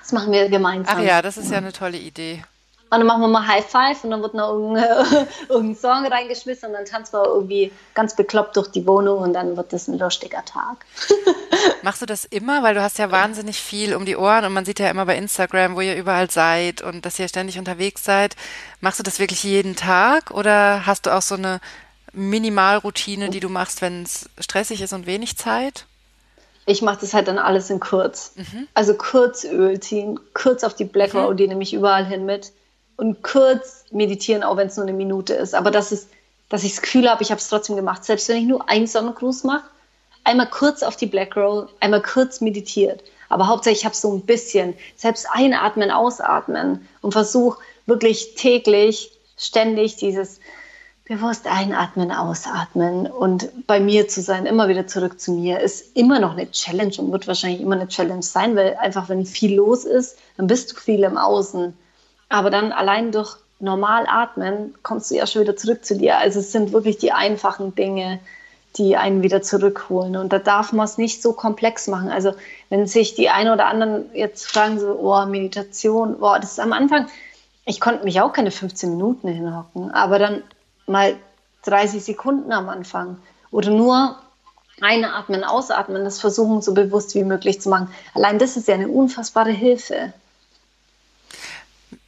Das 0.02 0.12
machen 0.12 0.32
wir 0.32 0.48
gemeinsam. 0.50 0.96
Ach 0.98 1.04
ja, 1.04 1.22
das 1.22 1.38
ist 1.38 1.52
ja 1.52 1.58
eine 1.58 1.74
tolle 1.74 1.98
Idee. 1.98 2.44
Und 2.90 3.00
dann 3.00 3.08
machen 3.08 3.20
wir 3.20 3.28
mal 3.28 3.46
High 3.46 3.66
Five 3.66 4.02
und 4.06 4.12
dann 4.12 4.22
wird 4.22 4.34
noch 4.34 4.54
irgendein, 4.54 5.28
irgendein 5.50 5.76
Song 5.76 6.06
reingeschmissen 6.06 6.70
und 6.70 6.74
dann 6.74 6.86
tanzen 6.86 7.20
wir 7.20 7.26
irgendwie 7.26 7.74
ganz 7.94 8.16
bekloppt 8.16 8.56
durch 8.56 8.70
die 8.70 8.88
Wohnung 8.88 9.20
und 9.20 9.34
dann 9.34 9.58
wird 9.58 9.74
das 9.74 9.90
ein 9.90 10.00
lustiger 10.00 10.46
Tag. 10.46 10.86
Machst 11.82 12.02
du 12.02 12.06
das 12.06 12.24
immer? 12.24 12.64
Weil 12.64 12.76
du 12.76 12.82
hast 12.82 12.98
ja 12.98 13.12
wahnsinnig 13.12 13.60
viel 13.62 13.94
um 13.94 14.06
die 14.06 14.16
Ohren 14.16 14.46
und 14.46 14.54
man 14.54 14.64
sieht 14.64 14.80
ja 14.80 14.90
immer 14.90 15.06
bei 15.06 15.18
Instagram, 15.18 15.76
wo 15.76 15.82
ihr 15.82 15.98
überall 15.98 16.32
seid 16.32 16.82
und 16.82 17.06
dass 17.06 17.20
ihr 17.20 17.28
ständig 17.28 17.60
unterwegs 17.60 18.06
seid. 18.06 18.38
Machst 18.80 19.00
du 19.00 19.04
das 19.04 19.20
wirklich 19.20 19.44
jeden 19.44 19.76
Tag 19.76 20.32
oder 20.32 20.86
hast 20.86 21.08
du 21.08 21.14
auch 21.14 21.22
so 21.22 21.36
eine 21.36 21.60
Minimalroutine, 22.14 23.30
die 23.30 23.42
du 23.42 23.50
machst, 23.50 23.82
wenn 23.82 24.04
es 24.04 24.30
stressig 24.40 24.82
ist 24.82 24.94
und 24.94 25.08
wenig 25.08 25.36
Zeit? 25.36 25.86
Ich 26.70 26.82
mache 26.82 27.00
das 27.02 27.14
halt 27.14 27.30
dann 27.30 27.40
alles 27.40 27.70
in 27.70 27.80
kurz. 27.80 28.34
Mhm. 28.36 28.68
Also 28.74 28.94
kurz 28.94 29.46
Öl 29.46 29.80
ziehen, 29.80 30.20
kurz 30.34 30.64
auf 30.64 30.76
die 30.76 30.84
Black 30.84 31.16
Roll, 31.16 31.34
mhm. 31.34 31.38
die 31.38 31.48
nehme 31.48 31.64
ich 31.64 31.74
überall 31.74 32.06
hin 32.06 32.26
mit 32.26 32.52
und 32.98 33.24
kurz 33.24 33.86
meditieren, 33.92 34.44
auch 34.44 34.58
wenn 34.58 34.68
es 34.68 34.76
nur 34.76 34.86
eine 34.86 34.96
Minute 34.96 35.34
ist. 35.34 35.56
Aber 35.56 35.72
das 35.72 35.92
ist, 35.92 36.10
dass 36.50 36.64
ich 36.64 36.76
das 36.76 36.82
Gefühl 36.82 37.10
habe, 37.10 37.24
ich 37.24 37.32
habe 37.32 37.40
es 37.40 37.48
trotzdem 37.48 37.78
gemacht. 37.78 38.04
Selbst 38.04 38.28
wenn 38.28 38.38
ich 38.38 38.46
nur 38.46 38.70
einen 38.70 38.86
Sonnengruß 38.86 39.46
mache, 39.46 39.64
einmal 40.26 40.50
kurz 40.50 40.84
auf 40.84 40.98
die 40.98 41.06
Black 41.06 41.38
Roll, 41.38 41.70
einmal 41.80 42.02
kurz 42.02 42.42
meditiert. 42.42 43.02
Aber 43.30 43.48
hauptsächlich 43.48 43.80
ich 43.80 43.86
habe 43.86 43.96
so 43.96 44.14
ein 44.14 44.26
bisschen, 44.26 44.74
selbst 44.98 45.28
einatmen, 45.32 45.90
ausatmen 45.90 46.88
und 47.02 47.14
versuche 47.14 47.60
wirklich 47.86 48.36
täglich, 48.36 49.12
ständig 49.38 49.96
dieses 49.96 50.40
bewusst 51.08 51.48
einatmen, 51.48 52.12
ausatmen 52.12 53.08
und 53.08 53.66
bei 53.66 53.80
mir 53.80 54.10
zu 54.10 54.22
sein, 54.22 54.46
immer 54.46 54.68
wieder 54.68 54.88
zurück 54.88 55.20
zu 55.20 55.32
mir, 55.32 55.62
ist 55.62 55.96
immer 55.96 56.20
noch 56.20 56.34
eine 56.34 56.52
Challenge 56.52 56.94
und 56.98 57.12
wird 57.12 57.28
wahrscheinlich 57.28 57.62
immer 57.62 57.76
eine 57.76 57.88
Challenge 57.88 58.24
sein, 58.24 58.56
weil 58.58 58.76
einfach, 58.76 59.08
wenn 59.08 59.26
viel 59.26 59.56
los 59.56 59.86
ist, 59.86 60.18
dann 60.36 60.48
bist 60.48 60.72
du 60.72 60.76
viel 60.76 61.04
im 61.04 61.18
Außen. 61.18 61.74
Aber 62.28 62.50
dann 62.50 62.74
allein 62.74 63.14
durch 63.14 63.38
normal 63.60 64.06
atmen 64.08 64.76
kommst 64.84 65.10
du 65.10 65.16
ja 65.16 65.26
schon 65.26 65.44
wieder 65.44 65.56
zurück 65.56 65.86
zu 65.86 65.98
dir. 65.98 66.18
Also 66.18 66.40
es 66.40 66.52
sind 66.52 66.74
wirklich 66.74 66.98
die 66.98 67.14
einfachen 67.14 67.74
Dinge, 67.74 68.20
die 68.76 68.98
einen 68.98 69.24
wieder 69.24 69.42
zurückholen. 69.42 70.18
Und 70.18 70.34
da 70.34 70.40
darf 70.40 70.74
man 70.74 70.86
es 70.86 70.98
nicht 70.98 71.22
so 71.22 71.32
komplex 71.32 71.88
machen. 71.88 72.10
Also 72.10 72.34
wenn 72.70 72.86
sich 72.86 73.16
die 73.16 73.30
einen 73.30 73.52
oder 73.52 73.68
anderen 73.68 74.14
jetzt 74.14 74.46
fragen, 74.46 74.78
so, 74.78 75.00
oh, 75.00 75.26
Meditation, 75.26 76.20
boah, 76.20 76.38
das 76.38 76.52
ist 76.52 76.60
am 76.60 76.74
Anfang, 76.74 77.08
ich 77.66 77.80
konnte 77.80 78.04
mich 78.04 78.20
auch 78.20 78.34
keine 78.34 78.52
15 78.52 78.92
Minuten 78.92 79.30
hinhocken, 79.30 79.92
aber 79.92 80.20
dann 80.20 80.44
mal 80.88 81.18
30 81.64 82.04
Sekunden 82.04 82.52
am 82.52 82.70
Anfang 82.70 83.18
oder 83.52 83.70
nur 83.70 84.18
einatmen, 84.82 85.44
ausatmen, 85.44 86.04
das 86.04 86.20
versuchen 86.20 86.62
so 86.62 86.74
bewusst 86.74 87.16
wie 87.16 87.24
möglich 87.24 87.62
zu 87.62 87.70
machen. 87.70 87.92
Allein 88.14 88.40
das 88.40 88.58
ist 88.58 88.68
ja 88.68 88.76
eine 88.76 88.88
unfassbare 88.88 89.52
Hilfe. 89.52 90.14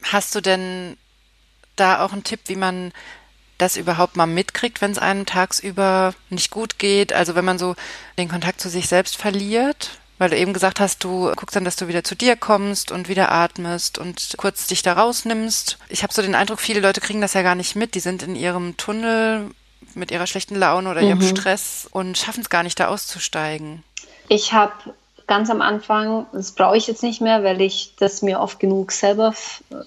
Hast 0.04 0.36
du 0.36 0.42
denn 0.42 0.98
da 1.76 2.04
auch 2.04 2.14
einen 2.14 2.24
Tipp, 2.24 2.42
wie 2.46 2.56
man 2.56 2.92
das 3.58 3.76
überhaupt 3.76 4.16
mal 4.16 4.28
mitkriegt, 4.28 4.82
wenn 4.82 4.92
es 4.92 4.98
einem 5.00 5.26
tagsüber 5.26 6.14
nicht 6.30 6.52
gut 6.52 6.80
geht? 6.80 7.12
Also 7.14 7.36
wenn 7.36 7.46
man 7.46 7.60
so 7.60 7.76
den 8.18 8.30
Kontakt 8.30 8.62
zu 8.62 8.70
sich 8.70 8.88
selbst 8.88 9.18
verliert? 9.18 10.00
Weil 10.20 10.30
du 10.30 10.38
eben 10.38 10.54
gesagt 10.54 10.80
hast, 10.80 11.04
du 11.04 11.32
guckst 11.36 11.56
dann, 11.56 11.64
dass 11.64 11.78
du 11.78 11.88
wieder 11.88 12.04
zu 12.04 12.14
dir 12.14 12.36
kommst 12.36 12.92
und 12.92 13.10
wieder 13.10 13.32
atmest 13.32 13.98
und 13.98 14.36
kurz 14.38 14.68
dich 14.68 14.84
da 14.84 14.94
rausnimmst. 14.94 15.80
Ich 15.88 16.04
habe 16.04 16.14
so 16.14 16.22
den 16.22 16.36
Eindruck, 16.36 16.60
viele 16.60 16.82
Leute 16.82 17.02
kriegen 17.02 17.22
das 17.22 17.34
ja 17.34 17.42
gar 17.42 17.56
nicht 17.56 17.76
mit. 17.76 17.96
Die 17.96 18.02
sind 18.02 18.22
in 18.22 18.36
ihrem 18.36 18.78
Tunnel 18.78 19.50
mit 19.96 20.12
ihrer 20.12 20.28
schlechten 20.28 20.56
Laune 20.56 20.92
oder 20.92 21.02
mhm. 21.02 21.08
ihrem 21.08 21.22
Stress 21.22 21.88
und 21.90 22.18
schaffen 22.18 22.42
es 22.42 22.50
gar 22.50 22.64
nicht, 22.64 22.80
da 22.80 22.90
auszusteigen. 22.90 23.84
Ich 24.28 24.54
habe 24.54 24.74
ganz 25.26 25.50
am 25.50 25.62
Anfang, 25.62 26.26
das 26.34 26.52
brauche 26.52 26.76
ich 26.76 26.88
jetzt 26.88 27.04
nicht 27.04 27.22
mehr, 27.22 27.44
weil 27.44 27.62
ich 27.62 27.94
das 27.98 28.22
mir 28.22 28.40
oft 28.40 28.60
genug 28.60 28.92
selber 28.92 29.34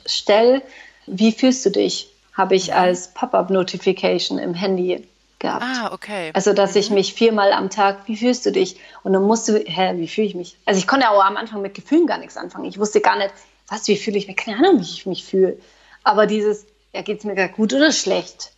stelle. 0.07 0.63
Wie 1.07 1.33
fühlst 1.33 1.67
du 1.67 1.71
dich? 1.71 2.09
Habe 2.33 2.55
ich 2.55 2.69
mhm. 2.69 2.75
als 2.75 3.13
Pop-up-Notification 3.13 4.39
im 4.39 4.55
Handy 4.55 5.07
gehabt. 5.43 5.63
Ah, 5.63 5.93
okay. 5.93 6.31
Also, 6.33 6.55
dass 6.55 6.73
mhm. 6.73 6.81
ich 6.81 6.91
mich 6.91 7.15
viermal 7.15 7.53
am 7.53 7.69
Tag, 7.69 8.09
wie 8.09 8.17
fühlst 8.17 8.47
du 8.47 8.53
dich? 8.53 8.81
Und 9.03 9.13
dann 9.13 9.23
musst 9.23 9.49
du, 9.49 9.59
hä, 9.59 9.93
wie 9.97 10.09
fühle 10.09 10.27
ich 10.27 10.35
mich? 10.35 10.57
Also, 10.65 10.79
ich 10.79 10.87
konnte 10.87 11.11
auch 11.11 11.23
am 11.23 11.37
Anfang 11.37 11.61
mit 11.61 11.75
Gefühlen 11.75 12.07
gar 12.07 12.19
nichts 12.19 12.39
anfangen. 12.39 12.65
Ich 12.65 12.79
wusste 12.79 13.01
gar 13.01 13.19
nicht, 13.19 13.33
was, 13.69 13.87
wie 13.89 13.97
fühle 13.97 14.17
ich 14.17 14.27
mich? 14.27 14.37
Keine 14.37 14.57
Ahnung, 14.57 14.79
wie 14.79 14.85
ich 14.85 15.05
mich 15.05 15.25
fühle. 15.25 15.59
Aber 16.03 16.27
dieses, 16.27 16.65
ja, 16.95 17.03
geht 17.03 17.19
es 17.19 17.25
mir 17.25 17.35
gerade 17.35 17.53
gut 17.53 17.75
oder 17.75 17.93
schlecht? 17.93 18.53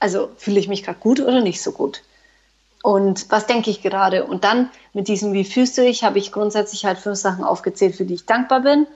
Also, 0.00 0.30
fühle 0.36 0.58
ich 0.58 0.66
mich 0.66 0.82
gerade 0.82 0.98
gut 0.98 1.20
oder 1.20 1.40
nicht 1.40 1.62
so 1.62 1.70
gut? 1.70 2.02
Und 2.82 3.30
was 3.30 3.46
denke 3.46 3.70
ich 3.70 3.80
gerade? 3.80 4.24
Und 4.24 4.42
dann 4.42 4.68
mit 4.92 5.06
diesem 5.06 5.32
Wie 5.32 5.44
fühlst 5.44 5.78
du 5.78 5.82
dich, 5.82 6.02
habe 6.02 6.18
ich 6.18 6.32
grundsätzlich 6.32 6.84
halt 6.84 6.98
fünf 6.98 7.18
Sachen 7.18 7.44
aufgezählt, 7.44 7.94
für 7.94 8.04
die 8.04 8.14
ich 8.14 8.26
dankbar 8.26 8.60
bin. 8.60 8.86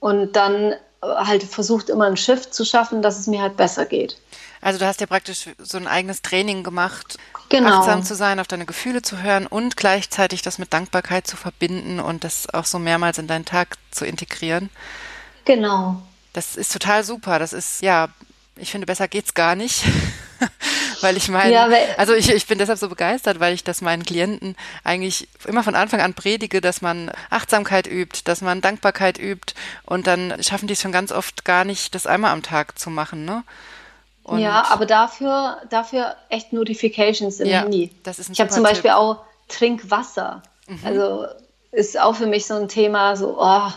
Und 0.00 0.34
dann 0.34 0.72
äh, 0.72 0.76
halt 1.02 1.44
versucht, 1.44 1.90
immer 1.90 2.06
ein 2.06 2.16
Shift 2.16 2.52
zu 2.52 2.64
schaffen, 2.64 3.02
dass 3.02 3.18
es 3.18 3.28
mir 3.28 3.40
halt 3.40 3.56
besser 3.56 3.84
geht. 3.84 4.16
Also 4.60 4.78
du 4.78 4.86
hast 4.86 5.00
ja 5.00 5.06
praktisch 5.06 5.48
so 5.58 5.78
ein 5.78 5.86
eigenes 5.86 6.22
Training 6.22 6.62
gemacht, 6.62 7.16
genau. 7.48 7.78
achtsam 7.78 8.02
zu 8.02 8.14
sein, 8.14 8.40
auf 8.40 8.46
deine 8.46 8.66
Gefühle 8.66 9.02
zu 9.02 9.22
hören 9.22 9.46
und 9.46 9.76
gleichzeitig 9.76 10.42
das 10.42 10.58
mit 10.58 10.72
Dankbarkeit 10.72 11.26
zu 11.26 11.36
verbinden 11.36 11.98
und 11.98 12.24
das 12.24 12.52
auch 12.52 12.66
so 12.66 12.78
mehrmals 12.78 13.18
in 13.18 13.26
deinen 13.26 13.46
Tag 13.46 13.76
zu 13.90 14.04
integrieren. 14.04 14.68
Genau. 15.46 16.02
Das 16.32 16.56
ist 16.56 16.72
total 16.72 17.04
super. 17.04 17.38
Das 17.38 17.52
ist, 17.52 17.82
ja, 17.82 18.08
ich 18.56 18.70
finde, 18.70 18.86
besser 18.86 19.08
geht's 19.08 19.34
gar 19.34 19.54
nicht. 19.54 19.84
weil 21.00 21.16
ich 21.16 21.28
meine, 21.28 21.52
ja, 21.52 21.68
also 21.96 22.14
ich, 22.14 22.30
ich 22.30 22.46
bin 22.46 22.58
deshalb 22.58 22.78
so 22.78 22.88
begeistert, 22.88 23.40
weil 23.40 23.54
ich 23.54 23.64
das 23.64 23.80
meinen 23.80 24.04
Klienten 24.04 24.56
eigentlich 24.84 25.28
immer 25.46 25.62
von 25.62 25.74
Anfang 25.74 26.00
an 26.00 26.14
predige, 26.14 26.60
dass 26.60 26.82
man 26.82 27.10
Achtsamkeit 27.30 27.86
übt, 27.86 28.22
dass 28.24 28.40
man 28.40 28.60
Dankbarkeit 28.60 29.18
übt 29.18 29.54
und 29.84 30.06
dann 30.06 30.42
schaffen 30.42 30.66
die 30.66 30.74
es 30.74 30.80
schon 30.80 30.92
ganz 30.92 31.12
oft 31.12 31.44
gar 31.44 31.64
nicht, 31.64 31.94
das 31.94 32.06
einmal 32.06 32.32
am 32.32 32.42
Tag 32.42 32.78
zu 32.78 32.90
machen, 32.90 33.24
ne? 33.24 33.44
Und 34.24 34.38
ja, 34.38 34.66
aber 34.68 34.86
dafür, 34.86 35.58
dafür 35.70 36.14
echt 36.28 36.52
Notifications 36.52 37.40
im 37.40 37.48
ja, 37.48 37.60
Handy. 37.60 37.90
Das 38.02 38.18
ist 38.18 38.28
ein 38.28 38.32
ich 38.32 38.40
habe 38.40 38.50
zum 38.50 38.62
Beispiel 38.62 38.90
Tipp. 38.90 38.98
auch 38.98 39.18
Trinkwasser. 39.48 40.42
Mhm. 40.66 40.78
Also 40.84 41.26
ist 41.72 41.98
auch 41.98 42.14
für 42.14 42.26
mich 42.26 42.46
so 42.46 42.54
ein 42.54 42.68
Thema, 42.68 43.16
so, 43.16 43.36
oh, 43.38 43.68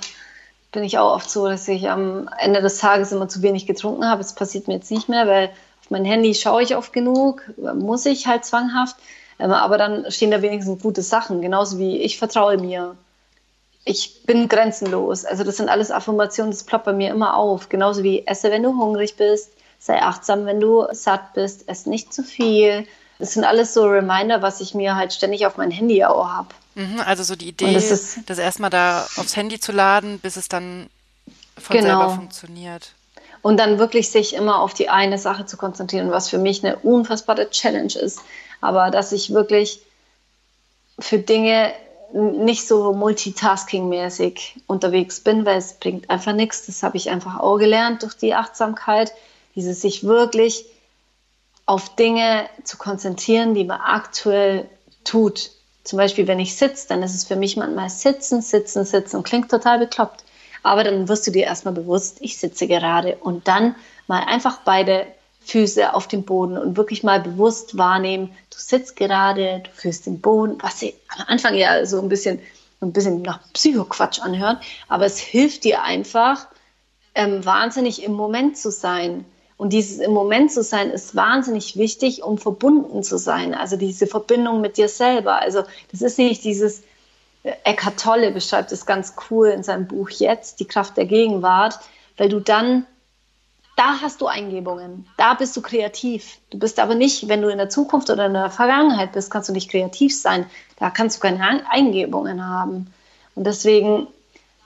bin 0.72 0.84
ich 0.84 0.98
auch 0.98 1.16
oft 1.16 1.30
so, 1.30 1.48
dass 1.48 1.68
ich 1.68 1.90
am 1.90 2.30
Ende 2.40 2.62
des 2.62 2.80
Tages 2.80 3.12
immer 3.12 3.30
zu 3.30 3.42
wenig 3.42 3.66
getrunken 3.66 4.06
habe. 4.06 4.22
Das 4.22 4.36
passiert 4.36 4.68
mir 4.68 4.76
jetzt 4.76 4.92
nicht 4.92 5.08
mehr, 5.08 5.28
weil 5.28 5.50
auf 5.82 5.92
mein 5.92 6.06
Handy 6.06 6.34
schaue 6.34 6.64
ich 6.64 6.76
oft 6.76 6.92
genug, 6.92 7.44
muss 7.58 8.06
ich 8.06 8.28
halt 8.28 8.44
zwanghaft. 8.44 8.96
Ähm, 9.40 9.52
aber 9.52 9.78
dann 9.78 10.10
stehen 10.12 10.32
da 10.32 10.42
wenigstens 10.42 10.82
gute 10.82 11.02
Sachen, 11.02 11.42
genauso 11.42 11.78
wie 11.78 11.98
ich 11.98 12.18
vertraue 12.18 12.58
mir. 12.58 12.96
Ich 13.86 14.24
bin 14.26 14.48
grenzenlos. 14.48 15.26
Also 15.26 15.44
das 15.44 15.58
sind 15.58 15.70
alles 15.70 15.92
Affirmationen, 15.92 16.52
das 16.52 16.64
ploppt 16.64 16.86
bei 16.86 16.94
mir 16.94 17.12
immer 17.12 17.36
auf. 17.36 17.70
Genauso 17.70 18.04
wie 18.04 18.26
esse, 18.26 18.50
wenn 18.50 18.64
du 18.64 18.78
hungrig 18.78 19.16
bist, 19.16 19.52
sei 19.84 20.02
achtsam, 20.02 20.46
wenn 20.46 20.62
du 20.62 20.88
satt 20.92 21.34
bist, 21.34 21.68
ess 21.68 21.86
nicht 21.86 22.14
zu 22.14 22.24
viel. 22.24 22.88
Das 23.20 23.34
sind 23.34 23.44
alles 23.44 23.74
so 23.74 23.84
Reminder, 23.84 24.42
was 24.42 24.62
ich 24.62 24.74
mir 24.74 24.96
halt 24.96 25.12
ständig 25.12 25.46
auf 25.46 25.58
mein 25.58 25.72
Handy 25.72 26.06
auch 26.06 26.30
habe. 26.30 26.48
Mhm, 26.76 27.02
also 27.06 27.24
so 27.24 27.36
die 27.36 27.50
Idee, 27.50 27.74
das, 27.74 27.92
ist, 27.92 28.20
das 28.28 28.38
erstmal 28.38 28.70
da 28.70 29.06
aufs 29.18 29.36
Handy 29.36 29.60
zu 29.60 29.74
laden, 29.74 30.20
bis 30.20 30.38
es 30.38 30.48
dann 30.48 30.90
von 31.58 31.76
genau. 31.76 32.00
selber 32.00 32.16
funktioniert. 32.16 32.94
Und 33.42 33.58
dann 33.58 33.78
wirklich 33.78 34.10
sich 34.10 34.36
immer 34.36 34.62
auf 34.62 34.74
die 34.74 34.88
eine 34.88 35.20
Sache 35.20 35.46
zu 35.46 35.58
konzentrieren, 35.58 36.12
was 36.12 36.30
für 36.30 36.38
mich 36.38 36.64
eine 36.64 36.78
unfassbare 36.78 37.50
Challenge 37.50 37.94
ist. 37.94 38.22
Aber 38.62 38.90
dass 38.90 39.12
ich 39.12 39.34
wirklich 39.34 39.82
für 40.98 41.20
Dinge 41.20 41.74
nicht 42.14 42.66
so 42.66 42.94
multitasking-mäßig 42.94 44.62
unterwegs 44.68 45.20
bin, 45.20 45.46
weil 45.46 45.58
es 45.58 45.74
bringt 45.74 46.10
einfach 46.10 46.32
nichts. 46.32 46.68
Das 46.68 46.84
habe 46.84 46.96
ich 46.96 47.10
einfach 47.10 47.40
auch 47.42 47.58
gelernt 47.58 48.04
durch 48.04 48.14
die 48.14 48.34
Achtsamkeit, 48.34 49.12
dieses 49.56 49.82
sich 49.82 50.04
wirklich 50.04 50.66
auf 51.66 51.96
Dinge 51.96 52.50
zu 52.64 52.78
konzentrieren, 52.78 53.54
die 53.54 53.64
man 53.64 53.80
aktuell 53.80 54.70
tut. 55.04 55.52
Zum 55.84 55.98
Beispiel, 55.98 56.28
wenn 56.28 56.40
ich 56.40 56.56
sitze, 56.56 56.88
dann 56.88 57.04
ist 57.04 57.16
es 57.16 57.26
für 57.26 57.36
mich 57.36 57.58
manchmal 57.58 57.90
sitzen, 57.90 58.42
sitzen, 58.42 58.86
sitzen. 58.86 59.24
Klingt 59.24 59.50
total 59.50 59.80
bekloppt. 59.80 60.24
Aber 60.64 60.84
dann 60.84 61.10
wirst 61.10 61.28
du 61.28 61.32
dir 61.32 61.44
erstmal 61.44 61.74
bewusst, 61.74 62.18
ich 62.22 62.38
sitze 62.38 62.68
gerade 62.68 63.18
und 63.18 63.48
dann 63.48 63.76
mal 64.08 64.24
einfach 64.24 64.60
beide 64.64 65.08
Füße 65.46 65.94
auf 65.94 66.08
dem 66.08 66.24
Boden 66.24 66.58
und 66.58 66.78
wirklich 66.78 67.04
mal 67.04 67.20
bewusst 67.20 67.78
wahrnehmen, 67.78 68.32
du 68.50 68.58
sitzt 68.58 68.96
gerade, 68.96 69.62
du 69.64 69.70
fühlst 69.72 70.06
den 70.06 70.22
Boden, 70.22 70.58
was 70.62 70.80
sich 70.80 70.96
am 71.10 71.26
Anfang 71.28 71.56
ja 71.56 71.86
so 71.86 72.00
ein 72.00 72.08
bisschen, 72.08 72.40
ein 72.82 72.94
bisschen 72.94 73.22
nach 73.22 73.42
Psychoquatsch 73.52 74.22
anhört, 74.22 74.64
aber 74.88 75.06
es 75.06 75.20
hilft 75.20 75.66
dir 75.66 75.84
einfach, 75.84 76.48
ähm, 77.14 77.44
wahnsinnig 77.46 78.04
im 78.04 78.14
Moment 78.14 78.58
zu 78.58 78.72
sein. 78.72 79.26
Und 79.64 79.72
dieses 79.72 80.00
im 80.00 80.12
Moment 80.12 80.52
zu 80.52 80.62
sein 80.62 80.90
ist 80.90 81.16
wahnsinnig 81.16 81.78
wichtig, 81.78 82.22
um 82.22 82.38
verbunden 82.38 83.02
zu 83.02 83.18
sein. 83.18 83.54
Also 83.54 83.78
diese 83.78 84.08
Verbindung 84.08 84.60
mit 84.60 84.76
dir 84.76 84.90
selber. 84.90 85.40
Also 85.40 85.64
das 85.90 86.02
ist 86.02 86.18
nicht 86.18 86.44
dieses, 86.44 86.82
äh, 87.44 87.54
Eckhart 87.64 87.98
Tolle 87.98 88.32
beschreibt 88.32 88.74
es 88.74 88.86
ganz 88.86 89.14
cool 89.30 89.48
in 89.48 89.64
seinem 89.64 89.88
Buch 89.88 90.10
Jetzt, 90.10 90.60
die 90.60 90.66
Kraft 90.66 90.98
der 90.98 91.06
Gegenwart, 91.06 91.80
weil 92.18 92.28
du 92.28 92.42
dann 92.42 92.86
da 93.78 94.02
hast 94.02 94.20
du 94.20 94.28
Eingebungen, 94.28 95.08
da 95.16 95.34
bist 95.34 95.56
du 95.56 95.62
kreativ. 95.62 96.40
Du 96.50 96.60
bist 96.60 96.78
aber 96.78 96.94
nicht, 96.94 97.30
wenn 97.30 97.42
du 97.42 97.48
in 97.48 97.58
der 97.58 97.70
Zukunft 97.70 98.10
oder 98.10 98.26
in 98.26 98.34
der 98.34 98.50
Vergangenheit 98.50 99.14
bist, 99.14 99.32
kannst 99.32 99.48
du 99.48 99.54
nicht 99.54 99.72
kreativ 99.72 100.14
sein. 100.14 100.46
Da 100.78 100.90
kannst 100.90 101.16
du 101.16 101.22
keine 101.22 101.64
Eingebungen 101.72 102.46
haben. 102.46 102.94
Und 103.34 103.48
deswegen 103.48 104.08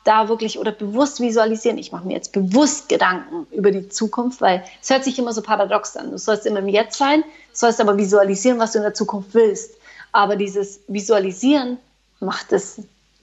da 0.08 0.30
wirklich 0.30 0.58
oder 0.58 0.72
bewusst 0.72 1.20
visualisieren. 1.20 1.78
Ich 1.78 1.92
mache 1.92 2.08
mir 2.08 2.14
jetzt 2.14 2.32
bewusst 2.32 2.88
Gedanken 2.88 3.46
über 3.52 3.72
die 3.72 3.90
Zukunft, 3.90 4.40
weil 4.40 4.64
es 4.82 4.90
hört 4.90 5.04
sich 5.04 5.20
immer 5.20 5.34
so 5.34 5.42
paradox 5.42 5.98
an. 5.98 6.12
Du 6.12 6.18
sollst 6.18 6.46
immer 6.46 6.60
im 6.60 6.70
Jetzt 6.70 6.98
sein, 6.98 7.24
sollst 7.52 7.82
aber 7.82 7.98
visualisieren, 7.98 8.58
was 8.58 8.72
du 8.72 8.78
in 8.78 8.84
der 8.84 8.94
Zukunft 8.94 9.34
willst. 9.34 9.76
Aber 10.14 10.38
dieses 10.38 10.80
Visualisieren 10.88 11.78
macht 12.22 12.54
es 12.54 12.82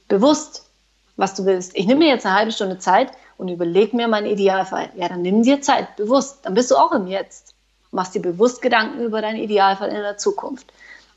bewusst, 0.08 0.66
was 1.16 1.34
du 1.34 1.46
willst. 1.46 1.74
Ich 1.74 1.86
nehme 1.86 2.00
mir 2.00 2.08
jetzt 2.08 2.26
eine 2.26 2.36
halbe 2.36 2.52
Stunde 2.52 2.78
Zeit 2.78 3.12
und 3.38 3.48
überleg 3.48 3.94
mir 3.94 4.06
meinen 4.06 4.26
Idealfall. 4.26 4.90
Ja, 4.94 5.08
dann 5.08 5.22
nimm 5.22 5.42
dir 5.42 5.62
Zeit, 5.62 5.96
bewusst. 5.96 6.40
Dann 6.42 6.52
bist 6.52 6.70
du 6.70 6.76
auch 6.76 6.92
im 6.92 7.06
Jetzt. 7.06 7.54
Machst 7.92 8.14
dir 8.14 8.20
bewusst 8.20 8.60
Gedanken 8.60 9.00
über 9.00 9.22
deinen 9.22 9.38
Idealfall 9.38 9.88
in 9.88 10.02
der 10.02 10.18
Zukunft. 10.18 10.66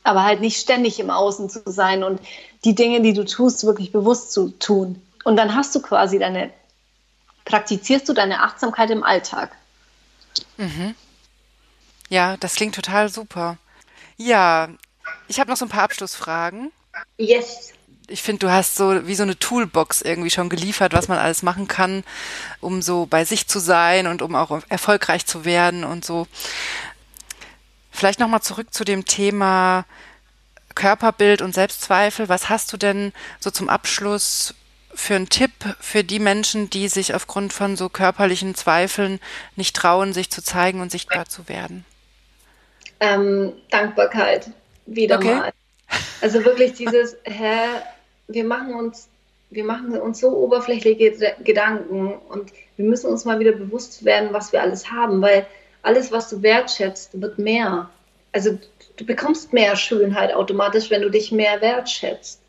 Aber 0.02 0.24
halt 0.24 0.40
nicht 0.40 0.58
ständig 0.58 0.98
im 0.98 1.10
Außen 1.10 1.50
zu 1.50 1.60
sein 1.66 2.04
und 2.04 2.20
die 2.64 2.74
Dinge, 2.74 3.02
die 3.02 3.12
du 3.12 3.24
tust, 3.24 3.64
wirklich 3.64 3.92
bewusst 3.92 4.32
zu 4.32 4.48
tun. 4.58 5.02
Und 5.28 5.36
dann 5.36 5.54
hast 5.54 5.74
du 5.74 5.82
quasi 5.82 6.18
deine, 6.18 6.50
praktizierst 7.44 8.08
du 8.08 8.14
deine 8.14 8.40
Achtsamkeit 8.40 8.88
im 8.88 9.02
Alltag. 9.04 9.50
Mhm. 10.56 10.94
Ja, 12.08 12.38
das 12.38 12.54
klingt 12.54 12.74
total 12.74 13.10
super. 13.10 13.58
Ja, 14.16 14.70
ich 15.26 15.38
habe 15.38 15.50
noch 15.50 15.58
so 15.58 15.66
ein 15.66 15.68
paar 15.68 15.82
Abschlussfragen. 15.82 16.72
Yes 17.18 17.74
ich 18.10 18.22
finde, 18.22 18.46
du 18.46 18.50
hast 18.50 18.76
so 18.76 19.06
wie 19.06 19.14
so 19.14 19.22
eine 19.22 19.38
Toolbox 19.38 20.00
irgendwie 20.00 20.30
schon 20.30 20.48
geliefert, 20.48 20.94
was 20.94 21.08
man 21.08 21.18
alles 21.18 21.42
machen 21.42 21.68
kann, 21.68 22.04
um 22.60 22.80
so 22.80 23.04
bei 23.04 23.26
sich 23.26 23.46
zu 23.48 23.58
sein 23.58 24.06
und 24.06 24.22
um 24.22 24.34
auch 24.34 24.62
erfolgreich 24.70 25.26
zu 25.26 25.44
werden 25.44 25.84
und 25.84 26.06
so. 26.06 26.26
Vielleicht 27.90 28.18
nochmal 28.18 28.40
zurück 28.40 28.72
zu 28.72 28.82
dem 28.86 29.04
Thema 29.04 29.84
Körperbild 30.74 31.42
und 31.42 31.52
Selbstzweifel. 31.52 32.30
Was 32.30 32.48
hast 32.48 32.72
du 32.72 32.78
denn 32.78 33.12
so 33.40 33.50
zum 33.50 33.68
Abschluss 33.68 34.54
für 34.94 35.14
einen 35.14 35.28
Tipp 35.28 35.52
für 35.80 36.04
die 36.04 36.18
Menschen, 36.18 36.70
die 36.70 36.88
sich 36.88 37.14
aufgrund 37.14 37.52
von 37.52 37.76
so 37.76 37.88
körperlichen 37.88 38.54
Zweifeln 38.54 39.20
nicht 39.56 39.76
trauen, 39.76 40.12
sich 40.12 40.30
zu 40.30 40.42
zeigen 40.42 40.80
und 40.80 40.90
sichtbar 40.90 41.26
zu 41.26 41.48
werden? 41.48 41.84
Ähm, 43.00 43.52
Dankbarkeit, 43.70 44.50
wieder 44.86 45.16
okay. 45.16 45.34
mal. 45.34 45.52
Also 46.20 46.44
wirklich 46.44 46.72
dieses, 46.72 47.16
hä, 47.24 47.80
wir 48.26 48.44
machen 48.44 48.74
uns, 48.74 49.08
wir 49.50 49.64
machen 49.64 49.98
uns 49.98 50.20
so 50.20 50.30
oberflächliche 50.30 51.36
Gedanken 51.44 52.14
und 52.28 52.52
wir 52.76 52.84
müssen 52.84 53.10
uns 53.10 53.24
mal 53.24 53.38
wieder 53.38 53.52
bewusst 53.52 54.04
werden, 54.04 54.32
was 54.32 54.52
wir 54.52 54.62
alles 54.62 54.90
haben, 54.90 55.22
weil 55.22 55.46
alles, 55.82 56.12
was 56.12 56.28
du 56.28 56.42
wertschätzt, 56.42 57.20
wird 57.20 57.38
mehr. 57.38 57.88
Also 58.32 58.58
du 58.96 59.06
bekommst 59.06 59.52
mehr 59.52 59.76
Schönheit 59.76 60.34
automatisch, 60.34 60.90
wenn 60.90 61.02
du 61.02 61.10
dich 61.10 61.32
mehr 61.32 61.60
wertschätzt. 61.60 62.40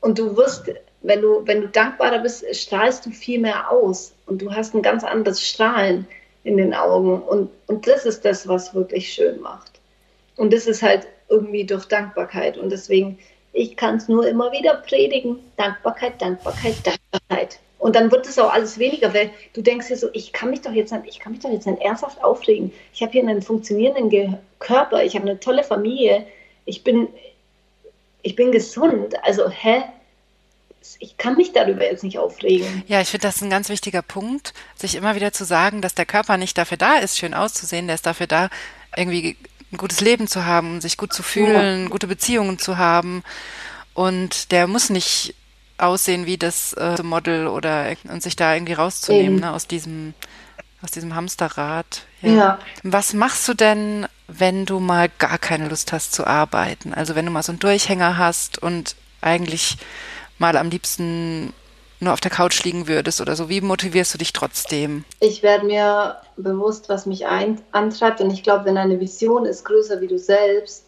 Und 0.00 0.18
du 0.18 0.36
wirst, 0.36 0.70
wenn 1.04 1.22
du, 1.22 1.46
wenn 1.46 1.60
du 1.60 1.68
dankbarer 1.68 2.18
bist, 2.18 2.44
strahlst 2.54 3.06
du 3.06 3.10
viel 3.10 3.38
mehr 3.38 3.70
aus 3.70 4.12
und 4.26 4.42
du 4.42 4.52
hast 4.52 4.74
ein 4.74 4.82
ganz 4.82 5.04
anderes 5.04 5.40
Strahlen 5.40 6.06
in 6.42 6.56
den 6.56 6.74
Augen. 6.74 7.22
Und, 7.22 7.50
und 7.68 7.86
das 7.86 8.04
ist 8.04 8.24
das, 8.24 8.48
was 8.48 8.74
wirklich 8.74 9.12
schön 9.12 9.40
macht. 9.40 9.70
Und 10.36 10.52
das 10.52 10.66
ist 10.66 10.82
halt 10.82 11.06
irgendwie 11.28 11.64
durch 11.64 11.86
Dankbarkeit. 11.86 12.58
Und 12.58 12.70
deswegen 12.70 13.18
ich 13.54 13.76
kann 13.76 13.96
es 13.96 14.08
nur 14.08 14.26
immer 14.26 14.52
wieder 14.52 14.74
predigen. 14.74 15.38
Dankbarkeit, 15.56 16.20
Dankbarkeit, 16.20 16.74
Dankbarkeit. 16.84 17.60
Und 17.78 17.94
dann 17.94 18.10
wird 18.10 18.26
es 18.26 18.38
auch 18.38 18.52
alles 18.52 18.78
weniger, 18.78 19.14
weil 19.14 19.30
du 19.52 19.62
denkst 19.62 19.88
dir 19.88 19.96
so, 19.96 20.08
ich 20.12 20.32
kann 20.32 20.50
mich 20.50 20.62
doch 20.62 20.72
jetzt, 20.72 20.92
ich 21.06 21.20
kann 21.20 21.32
mich 21.32 21.40
doch 21.40 21.50
jetzt 21.50 21.66
nicht 21.66 21.80
ernsthaft 21.80 22.22
aufregen. 22.22 22.72
Ich 22.92 23.02
habe 23.02 23.12
hier 23.12 23.22
einen 23.22 23.42
funktionierenden 23.42 24.10
Ge 24.10 24.32
Körper, 24.58 25.04
ich 25.04 25.14
habe 25.14 25.28
eine 25.28 25.38
tolle 25.38 25.62
Familie, 25.62 26.26
ich 26.64 26.82
bin, 26.82 27.08
ich 28.22 28.34
bin 28.34 28.50
gesund. 28.50 29.14
Also, 29.22 29.48
hä? 29.48 29.84
Ich 30.98 31.16
kann 31.16 31.36
mich 31.36 31.52
darüber 31.52 31.84
jetzt 31.84 32.04
nicht 32.04 32.18
aufregen. 32.18 32.82
Ja, 32.86 33.00
ich 33.00 33.08
finde 33.08 33.26
das 33.26 33.40
ein 33.40 33.50
ganz 33.50 33.68
wichtiger 33.68 34.02
Punkt, 34.02 34.54
sich 34.74 34.94
immer 34.94 35.14
wieder 35.14 35.32
zu 35.32 35.44
sagen, 35.44 35.80
dass 35.80 35.94
der 35.94 36.06
Körper 36.06 36.36
nicht 36.36 36.58
dafür 36.58 36.76
da 36.76 36.94
ist, 36.96 37.18
schön 37.18 37.34
auszusehen, 37.34 37.86
der 37.86 37.94
ist 37.94 38.06
dafür 38.06 38.26
da, 38.26 38.50
irgendwie 38.96 39.36
ein 39.72 39.78
gutes 39.78 40.00
Leben 40.00 40.28
zu 40.28 40.44
haben, 40.44 40.80
sich 40.80 40.96
gut 40.96 41.12
zu 41.12 41.22
fühlen, 41.22 41.90
gute 41.90 42.06
Beziehungen 42.06 42.58
zu 42.58 42.78
haben. 42.78 43.22
Und 43.92 44.52
der 44.52 44.66
muss 44.66 44.90
nicht 44.90 45.34
aussehen 45.78 46.26
wie 46.26 46.38
das 46.38 46.72
äh, 46.74 47.02
Model 47.02 47.48
oder 47.48 47.92
und 48.04 48.22
sich 48.22 48.36
da 48.36 48.54
irgendwie 48.54 48.74
rauszunehmen 48.74 49.40
ne, 49.40 49.52
aus 49.52 49.66
diesem 49.66 50.14
aus 50.82 50.90
diesem 50.90 51.14
Hamsterrad. 51.14 52.02
Ja. 52.20 52.30
ja. 52.30 52.58
Was 52.82 53.14
machst 53.14 53.48
du 53.48 53.54
denn, 53.54 54.06
wenn 54.28 54.66
du 54.66 54.80
mal 54.80 55.08
gar 55.18 55.38
keine 55.38 55.68
Lust 55.68 55.92
hast 55.92 56.12
zu 56.12 56.26
arbeiten? 56.26 56.92
Also 56.92 57.14
wenn 57.14 57.24
du 57.24 57.32
mal 57.32 57.42
so 57.42 57.52
einen 57.52 57.58
Durchhänger 57.58 58.18
hast 58.18 58.58
und 58.58 58.94
eigentlich 59.22 59.78
mal 60.44 60.58
am 60.58 60.68
liebsten 60.68 61.54
nur 62.00 62.12
auf 62.12 62.20
der 62.20 62.30
Couch 62.30 62.64
liegen 62.64 62.86
würdest 62.86 63.22
oder 63.22 63.34
so? 63.34 63.48
Wie 63.48 63.62
motivierst 63.62 64.12
du 64.12 64.18
dich 64.18 64.34
trotzdem? 64.34 65.04
Ich 65.20 65.42
werde 65.42 65.64
mir 65.64 66.16
bewusst, 66.36 66.90
was 66.90 67.06
mich 67.06 67.24
ein 67.26 67.62
antreibt. 67.72 68.20
Und 68.20 68.30
ich 68.30 68.42
glaube, 68.42 68.66
wenn 68.66 68.74
deine 68.74 69.00
Vision 69.00 69.46
ist 69.46 69.64
größer 69.64 70.02
wie 70.02 70.06
du 70.06 70.18
selbst, 70.18 70.84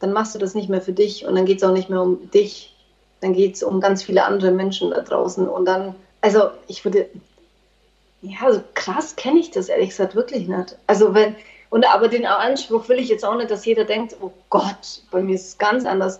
dann 0.00 0.12
machst 0.12 0.34
du 0.34 0.40
das 0.40 0.56
nicht 0.56 0.68
mehr 0.68 0.80
für 0.80 0.92
dich 0.92 1.24
und 1.24 1.36
dann 1.36 1.46
geht 1.46 1.58
es 1.58 1.62
auch 1.62 1.72
nicht 1.72 1.88
mehr 1.88 2.02
um 2.02 2.30
dich. 2.32 2.74
Dann 3.20 3.32
geht 3.32 3.54
es 3.54 3.62
um 3.62 3.80
ganz 3.80 4.02
viele 4.02 4.24
andere 4.24 4.50
Menschen 4.50 4.90
da 4.90 5.02
draußen. 5.02 5.48
Und 5.48 5.66
dann, 5.66 5.94
also 6.20 6.50
ich 6.66 6.84
würde, 6.84 7.08
ja, 8.22 8.52
so 8.52 8.60
krass 8.74 9.14
kenne 9.14 9.38
ich 9.38 9.52
das 9.52 9.68
ehrlich 9.68 9.90
gesagt 9.90 10.16
wirklich 10.16 10.48
nicht. 10.48 10.76
Also 10.88 11.14
wenn, 11.14 11.36
und 11.70 11.86
aber 11.86 12.08
den 12.08 12.26
Anspruch 12.26 12.88
will 12.88 12.98
ich 12.98 13.08
jetzt 13.08 13.24
auch 13.24 13.36
nicht, 13.36 13.52
dass 13.52 13.64
jeder 13.64 13.84
denkt, 13.84 14.16
oh 14.20 14.32
Gott, 14.50 15.02
bei 15.12 15.22
mir 15.22 15.36
ist 15.36 15.46
es 15.46 15.58
ganz 15.58 15.86
anders. 15.86 16.18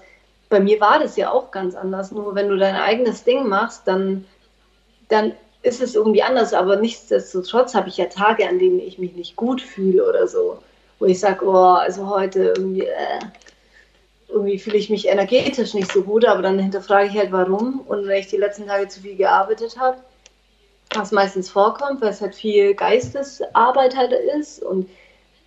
Bei 0.48 0.60
mir 0.60 0.80
war 0.80 0.98
das 0.98 1.16
ja 1.16 1.30
auch 1.30 1.50
ganz 1.50 1.74
anders. 1.74 2.12
Nur 2.12 2.34
wenn 2.34 2.48
du 2.48 2.56
dein 2.56 2.76
eigenes 2.76 3.24
Ding 3.24 3.48
machst, 3.48 3.82
dann 3.86 4.24
dann 5.08 5.32
ist 5.62 5.82
es 5.82 5.94
irgendwie 5.94 6.22
anders. 6.22 6.54
Aber 6.54 6.76
nichtsdestotrotz 6.76 7.74
habe 7.74 7.88
ich 7.88 7.96
ja 7.96 8.06
Tage, 8.06 8.48
an 8.48 8.58
denen 8.58 8.80
ich 8.80 8.98
mich 8.98 9.14
nicht 9.14 9.36
gut 9.36 9.60
fühle 9.60 10.08
oder 10.08 10.26
so. 10.26 10.58
Wo 10.98 11.06
ich 11.06 11.20
sage, 11.20 11.46
oh, 11.46 11.52
also 11.52 12.08
heute 12.08 12.54
irgendwie, 12.56 12.86
äh, 12.86 13.20
irgendwie 14.28 14.58
fühle 14.58 14.78
ich 14.78 14.90
mich 14.90 15.08
energetisch 15.08 15.74
nicht 15.74 15.92
so 15.92 16.02
gut, 16.02 16.24
aber 16.24 16.42
dann 16.42 16.58
hinterfrage 16.58 17.08
ich 17.08 17.18
halt, 17.18 17.32
warum. 17.32 17.80
Und 17.80 18.06
wenn 18.06 18.20
ich 18.20 18.28
die 18.28 18.36
letzten 18.36 18.66
Tage 18.66 18.88
zu 18.88 19.00
viel 19.00 19.16
gearbeitet 19.16 19.78
habe, 19.78 19.98
was 20.94 21.12
meistens 21.12 21.50
vorkommt, 21.50 22.00
weil 22.00 22.10
es 22.10 22.20
halt 22.20 22.34
viel 22.34 22.74
Geistesarbeit 22.74 23.96
halt 23.96 24.12
ist 24.12 24.62
und 24.62 24.88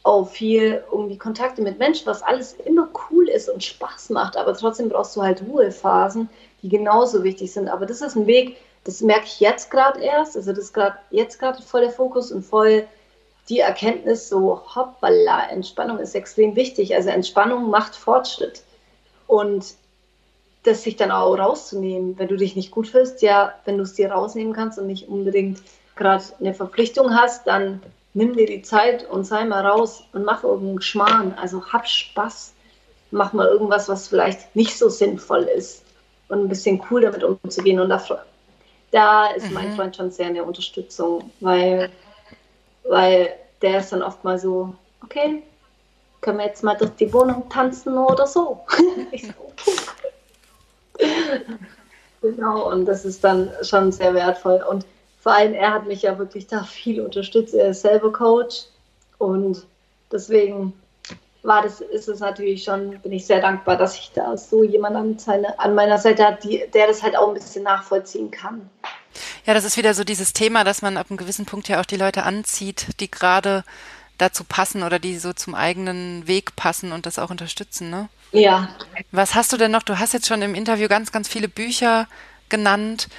auch 0.10 0.28
viel 0.28 0.84
irgendwie 0.92 1.18
Kontakte 1.18 1.62
mit 1.62 1.78
Menschen, 1.78 2.08
was 2.08 2.24
alles 2.24 2.54
immer 2.66 2.90
cool 3.12 3.30
ist 3.30 3.48
und 3.48 3.64
Spaß 3.64 4.10
macht, 4.10 4.38
aber 4.38 4.54
trotzdem 4.56 4.90
brauchst 4.90 5.16
du 5.16 5.22
halt 5.22 5.44
Ruhephasen, 5.48 6.30
die 6.64 6.70
genauso 6.70 7.24
wichtig 7.24 7.54
sind. 7.54 7.70
Aber 7.70 7.86
das 7.86 8.02
ist 8.02 8.16
ein 8.16 8.26
Weg, 8.26 8.58
das 8.84 9.02
merke 9.02 9.26
ich 9.26 9.40
jetzt 9.40 9.70
gerade 9.70 10.02
erst. 10.02 10.36
Also 10.36 10.52
das 10.52 10.66
ist 10.66 10.74
gerade 10.74 10.98
jetzt 11.12 11.38
gerade 11.40 11.62
voll 11.62 11.82
der 11.82 11.92
Fokus 11.92 12.32
und 12.32 12.44
voll 12.44 12.88
die 13.50 13.60
Erkenntnis, 13.60 14.30
so 14.30 14.62
hoppala, 14.76 15.50
Entspannung 15.50 16.00
ist 16.00 16.16
extrem 16.16 16.56
wichtig. 16.56 16.96
Also 16.96 17.10
Entspannung 17.10 17.70
macht 17.70 17.96
Fortschritt. 17.96 18.64
Und 19.28 19.76
das 20.64 20.84
sich 20.84 20.96
dann 20.96 21.12
auch 21.12 21.36
rauszunehmen, 21.36 22.18
wenn 22.18 22.28
du 22.28 22.36
dich 22.36 22.56
nicht 22.56 22.72
gut 22.72 22.88
fühlst, 22.88 23.22
ja, 23.22 23.54
wenn 23.66 23.78
du 23.78 23.84
es 23.84 23.94
dir 23.94 24.12
rausnehmen 24.12 24.54
kannst 24.54 24.78
und 24.80 24.88
nicht 24.88 25.08
unbedingt 25.08 25.62
gerade 25.96 26.24
eine 26.40 26.54
Verpflichtung 26.54 27.16
hast, 27.16 27.48
dann 27.48 27.82
nimm 28.14 28.36
dir 28.36 28.46
die 28.46 28.62
Zeit 28.62 29.08
und 29.10 29.24
sei 29.24 29.46
mal 29.46 29.66
raus 29.66 30.04
und 30.14 30.26
mach 30.26 30.44
irgendeinen 30.44 30.82
Schmarrn. 30.82 31.34
Also 31.40 31.66
hab 31.72 31.88
Spaß, 31.88 32.54
mach 33.12 33.34
mal 33.34 33.48
irgendwas, 33.48 33.90
was 33.90 34.08
vielleicht 34.08 34.56
nicht 34.56 34.78
so 34.78 34.90
sinnvoll 34.90 35.44
ist 35.44 35.84
und 36.30 36.44
ein 36.44 36.50
bisschen 36.50 36.82
cool 36.90 37.02
damit 37.02 37.24
umzugehen. 37.24 37.80
Und 37.80 37.90
da, 37.90 38.02
da 38.92 39.28
ist 39.28 39.48
mhm. 39.48 39.54
mein 39.54 39.76
Freund 39.76 39.96
schon 39.96 40.12
sehr 40.12 40.28
eine 40.28 40.44
Unterstützung, 40.44 41.32
weil, 41.40 41.90
weil 42.84 43.34
der 43.62 43.80
ist 43.80 43.92
dann 43.92 44.02
oft 44.02 44.24
mal 44.24 44.40
so, 44.40 44.74
okay, 45.04 45.44
können 46.22 46.40
wir 46.40 46.46
jetzt 46.46 46.64
mal 46.64 46.76
durch 46.76 46.92
die 46.92 47.12
Wohnung 47.14 47.48
tanzen 47.50 47.98
oder 47.98 48.28
so? 48.28 48.66
ich 49.12 49.28
so, 49.28 49.34
okay. 49.48 49.76
genau, 52.22 52.72
und 52.72 52.86
das 52.86 53.06
ist 53.06 53.24
dann 53.24 53.52
schon 53.62 53.92
sehr 53.92 54.14
wertvoll. 54.14 54.64
Und 54.70 54.86
vor 55.30 55.36
allem, 55.36 55.54
er 55.54 55.74
hat 55.76 55.86
mich 55.86 56.02
ja 56.02 56.18
wirklich 56.18 56.48
da 56.48 56.64
viel 56.64 57.02
unterstützt. 57.02 57.54
Er 57.54 57.70
ist 57.70 57.82
selber 57.82 58.12
Coach 58.12 58.64
und 59.20 59.64
deswegen 60.12 60.74
war 61.44 61.62
das, 61.62 61.82
ist 61.82 62.08
es 62.08 62.20
natürlich 62.20 62.64
schon, 62.64 63.00
bin 63.02 63.12
ich 63.12 63.28
sehr 63.28 63.40
dankbar, 63.40 63.78
dass 63.78 63.96
ich 63.96 64.12
da 64.16 64.36
so 64.38 64.64
jemanden 64.64 64.98
an, 64.98 65.20
seine, 65.20 65.60
an 65.60 65.76
meiner 65.76 66.00
Seite 66.00 66.26
habe, 66.26 66.68
der 66.74 66.88
das 66.88 67.04
halt 67.04 67.16
auch 67.16 67.28
ein 67.28 67.36
bisschen 67.36 67.62
nachvollziehen 67.62 68.32
kann. 68.32 68.72
Ja, 69.46 69.54
das 69.54 69.66
ist 69.66 69.78
wieder 69.78 69.94
so 69.94 70.04
dieses 70.04 70.34
Thema, 70.34 70.64
dass 70.64 70.82
man 70.82 70.98
ab 70.98 71.12
einem 71.12 71.18
gewissen 71.18 71.46
Punkt 71.46 71.68
ja 71.68 71.80
auch 71.80 71.86
die 71.86 71.98
Leute 71.98 72.24
anzieht, 72.24 72.88
die 73.00 73.12
gerade 73.12 73.64
dazu 74.18 74.44
passen 74.44 74.82
oder 74.82 74.98
die 74.98 75.20
so 75.20 75.34
zum 75.34 75.54
eigenen 75.54 76.28
Weg 76.28 76.56
passen 76.56 76.92
und 76.92 77.06
das 77.06 77.20
auch 77.20 77.30
unterstützen, 77.30 77.92
ne? 77.92 78.10
Ja. 78.32 78.70
Was 79.12 79.36
hast 79.36 79.54
du 79.54 79.58
denn 79.58 79.70
noch? 79.70 79.84
Du 79.84 80.00
hast 80.00 80.14
jetzt 80.14 80.28
schon 80.28 80.42
im 80.42 80.56
Interview 80.56 80.88
ganz, 80.88 81.12
ganz 81.12 81.28
viele 81.28 81.48
Bücher 81.48 82.08
genannt. 82.50 83.10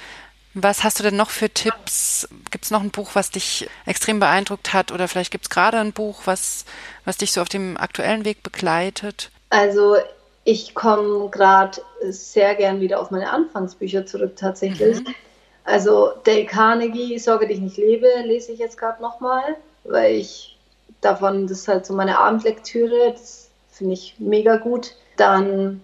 Was 0.53 0.83
hast 0.83 0.99
du 0.99 1.03
denn 1.03 1.15
noch 1.15 1.29
für 1.29 1.49
Tipps? 1.49 2.27
Gibt 2.49 2.65
es 2.65 2.71
noch 2.71 2.81
ein 2.81 2.91
Buch, 2.91 3.11
was 3.13 3.31
dich 3.31 3.69
extrem 3.85 4.19
beeindruckt 4.19 4.73
hat? 4.73 4.91
Oder 4.91 5.07
vielleicht 5.07 5.31
gibt 5.31 5.45
es 5.45 5.49
gerade 5.49 5.79
ein 5.79 5.93
Buch, 5.93 6.21
was, 6.25 6.65
was 7.05 7.17
dich 7.17 7.31
so 7.31 7.41
auf 7.41 7.49
dem 7.49 7.77
aktuellen 7.77 8.25
Weg 8.25 8.43
begleitet? 8.43 9.31
Also 9.49 9.95
ich 10.43 10.73
komme 10.73 11.29
gerade 11.29 11.81
sehr 12.01 12.55
gern 12.55 12.81
wieder 12.81 12.99
auf 12.99 13.11
meine 13.11 13.29
Anfangsbücher 13.29 14.05
zurück 14.05 14.35
tatsächlich. 14.35 14.99
Mhm. 14.99 15.15
Also 15.63 16.11
Dale 16.23 16.45
Carnegie, 16.45 17.19
Sorge 17.19 17.47
dich 17.47 17.59
nicht 17.59 17.77
lebe, 17.77 18.07
lese 18.25 18.51
ich 18.51 18.59
jetzt 18.59 18.77
gerade 18.77 19.01
nochmal, 19.01 19.55
weil 19.83 20.15
ich 20.15 20.57
davon, 21.01 21.47
das 21.47 21.59
ist 21.59 21.67
halt 21.67 21.85
so 21.85 21.93
meine 21.93 22.17
Abendlektüre, 22.17 23.11
das 23.11 23.49
finde 23.71 23.93
ich 23.93 24.15
mega 24.17 24.57
gut. 24.57 24.95
Dann 25.17 25.81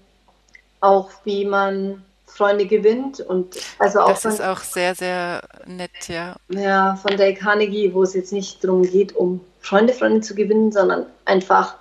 auch, 0.82 1.11
wie 1.24 1.45
man 1.45 2.03
Freunde 2.38 2.67
gewinnt 2.67 3.19
und 3.19 3.57
also 3.79 4.01
auch 4.01 4.09
das 4.09 4.21
von, 4.21 4.31
ist 4.31 4.41
auch 4.41 4.59
sehr 4.59 4.93
sehr 4.93 5.41
nett 5.65 6.07
ja. 6.07 6.35
Ja 6.49 6.95
von 6.95 7.17
Dale 7.17 7.33
Carnegie 7.33 7.91
wo 7.93 8.03
es 8.03 8.13
jetzt 8.13 8.31
nicht 8.31 8.63
darum 8.63 8.83
geht 8.83 9.15
um 9.15 9.41
Freunde 9.59 9.93
Freunde 9.93 10.21
zu 10.21 10.35
gewinnen 10.35 10.71
sondern 10.71 11.07
einfach 11.25 11.75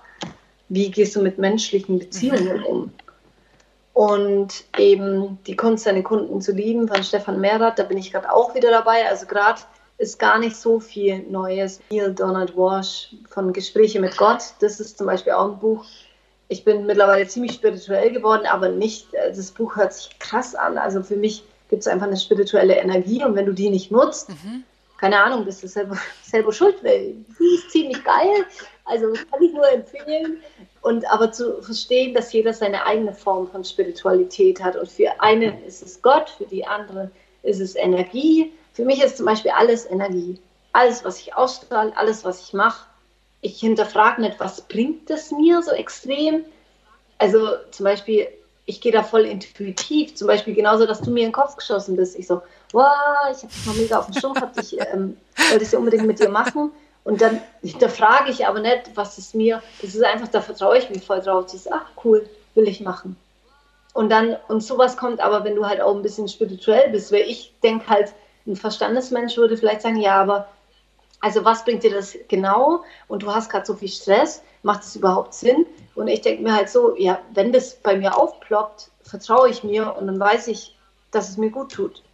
wie 0.69 0.91
gehst 0.91 1.15
du 1.15 1.23
mit 1.23 1.39
menschlichen 1.39 1.99
Beziehungen 1.99 2.61
mhm. 2.61 2.65
um? 2.65 2.93
Und 3.93 4.65
eben 4.77 5.39
die 5.47 5.57
Kunst 5.57 5.85
seine 5.85 6.03
Kunden 6.03 6.41
zu 6.41 6.53
lieben 6.53 6.89
von 6.89 7.03
Stefan 7.03 7.41
Merath 7.41 7.79
da 7.79 7.83
bin 7.83 7.99
ich 7.99 8.13
gerade 8.13 8.33
auch 8.33 8.55
wieder 8.55 8.71
dabei. 8.71 9.09
Also 9.09 9.27
gerade 9.27 9.61
ist 9.99 10.19
gar 10.19 10.39
nicht 10.39 10.57
so 10.57 10.81
viel 10.81 11.21
Neues. 11.31 11.81
Neil 11.91 12.15
Donald 12.15 12.57
Walsh 12.57 13.15
von 13.31 13.53
Gespräche 13.53 14.01
mit 14.01 14.17
Gott 14.17 14.43
das 14.61 14.81
ist 14.81 14.99
zum 14.99 15.07
Beispiel 15.07 15.33
auch 15.33 15.53
ein 15.53 15.59
Buch 15.59 15.85
ich 16.49 16.65
bin 16.65 16.87
mittlerweile 16.87 17.27
ziemlich 17.27 17.53
spirituell 17.53 18.13
geworden, 18.13 18.47
aber 18.47 18.69
nicht, 18.69 19.13
äh, 19.15 19.33
das 19.35 19.51
Buch 19.51 19.77
hört 19.77 19.93
sich 19.93 20.19
krass 20.19 20.55
an. 20.55 20.79
Also 20.79 21.03
für 21.03 21.17
mich 21.17 21.45
gibt 21.69 21.81
es 21.81 21.89
einfach 21.89 22.07
eine 22.07 22.17
spirituelle 22.17 22.77
Energie 22.77 23.25
und 23.25 23.35
wenn 23.35 23.47
du 23.47 23.53
die 23.53 23.71
nicht 23.71 23.91
nutzt, 23.91 24.29
mhm. 24.29 24.65
keine 24.99 25.23
Ahnung, 25.23 25.45
bist 25.45 25.63
du 25.63 25.69
selber, 25.69 25.97
selber 26.23 26.53
schuld, 26.53 26.77
weil 26.83 27.15
die 27.39 27.55
ist 27.55 27.71
ziemlich 27.71 28.03
geil. 28.05 28.45
Also 28.85 29.13
kann 29.13 29.43
ich 29.43 29.53
nur 29.53 29.69
empfehlen. 29.69 30.39
Und 30.83 31.05
aber 31.11 31.33
zu 31.33 31.61
verstehen, 31.63 32.15
dass 32.15 32.33
jeder 32.33 32.53
seine 32.53 32.87
eigene 32.87 33.13
Form 33.13 33.49
von 33.51 33.65
Spiritualität 33.65 34.63
hat. 34.63 34.77
Und 34.77 34.89
für 34.89 35.21
einen 35.21 35.65
ist 35.65 35.83
es 35.83 36.01
Gott, 36.01 36.31
für 36.31 36.45
die 36.45 36.65
andere 36.65 37.11
ist 37.43 37.61
es 37.61 37.75
Energie. 37.75 38.53
Für 38.73 38.85
mich 38.85 39.03
ist 39.03 39.17
zum 39.17 39.27
Beispiel 39.27 39.51
alles 39.51 39.91
Energie. 39.91 40.39
Alles, 40.73 41.05
was 41.05 41.19
ich 41.19 41.35
ausstrahle, 41.35 41.97
alles, 41.97 42.25
was 42.25 42.43
ich 42.43 42.53
mache, 42.53 42.87
ich 43.41 43.61
hinterfrage 43.61 44.21
nicht, 44.21 44.41
was 44.41 44.63
bringt 44.63 45.11
das 45.11 45.31
mir 45.31 45.63
so 45.63 45.73
extrem. 45.73 46.45
Also 47.19 47.49
zum 47.71 47.85
Beispiel, 47.85 48.29
ich 48.67 48.81
gehe 48.81 48.93
da 48.93 49.03
voll 49.03 49.25
intuitiv. 49.25 50.15
Zum 50.15 50.27
Beispiel 50.27 50.55
genauso, 50.55 50.87
dass 50.87 51.01
du 51.01 51.11
mir 51.11 51.21
in 51.21 51.29
den 51.29 51.33
Kopf 51.33 51.57
geschossen 51.57 51.97
bist. 51.97 52.19
Ich 52.19 52.27
so, 52.27 52.43
wow, 52.73 52.87
ich 53.31 53.39
habe 53.39 53.53
dich 53.53 53.67
mal 53.67 53.77
mega 53.77 53.99
auf 53.99 54.07
dem 54.07 54.15
Schirm 54.15 54.35
gehabt, 54.35 54.59
ich 54.61 54.79
ähm, 54.93 55.17
wollte 55.51 55.65
es 55.65 55.73
ja 55.73 55.79
unbedingt 55.79 56.07
mit 56.07 56.19
dir 56.19 56.29
machen. 56.29 56.73
Und 57.05 57.21
dann 57.21 57.41
hinterfrage 57.63 58.33
ich 58.33 58.47
aber 58.47 58.59
nicht, 58.59 58.91
was 58.97 59.17
es 59.17 59.33
mir, 59.33 59.63
das 59.81 59.95
ist 59.95 60.03
einfach, 60.03 60.27
da 60.27 60.41
vertraue 60.41 60.79
ich 60.79 60.91
mich 60.91 61.05
voll 61.05 61.21
drauf. 61.21 61.47
Ich 61.55 61.63
so, 61.63 61.71
ach 61.73 61.87
cool, 62.05 62.29
will 62.57 62.67
ich 62.67 62.81
machen. 62.81 63.17
Und 63.95 64.11
dann, 64.11 64.37
und 64.49 64.63
sowas 64.63 64.97
kommt 64.97 65.21
aber, 65.21 65.45
wenn 65.45 65.55
du 65.55 65.65
halt 65.65 65.81
auch 65.81 65.95
ein 65.95 66.03
bisschen 66.03 66.29
spirituell 66.29 66.91
bist, 66.91 67.13
weil 67.13 67.23
ich 67.23 67.55
denke 67.63 67.89
halt, 67.89 68.13
ein 68.47 68.57
Verstandesmensch 68.57 69.37
würde 69.37 69.57
vielleicht 69.57 69.83
sagen, 69.83 70.01
ja, 70.01 70.21
aber 70.21 70.49
also 71.27 71.45
was 71.45 71.65
bringt 71.65 71.83
dir 71.83 71.91
das 71.91 72.17
genau? 72.29 72.85
Und 73.09 73.25
du 73.25 73.35
hast 73.35 73.51
gerade 73.51 73.67
so 73.67 73.75
viel 73.75 73.89
Stress, 73.89 74.45
macht 74.63 74.85
es 74.85 74.95
überhaupt 74.95 75.35
Sinn? 75.35 75.67
Und 75.97 76.07
ich 76.07 76.21
denke 76.21 76.45
mir 76.45 76.55
halt 76.55 76.69
so, 76.69 76.97
ja, 76.97 77.19
wenn 77.35 77.53
das 77.53 77.75
bei 77.75 77.97
mir 77.97 78.17
aufploppt, 78.17 78.93
vertraue 79.03 79.49
ich 79.49 79.65
mir 79.65 79.97
und 79.97 80.07
dann 80.07 80.21
weiß 80.21 80.47
ich, 80.47 80.77
dass 81.11 81.29
es 81.29 81.37
mir 81.37 81.51
gut 81.51 81.73
tut. 81.73 82.05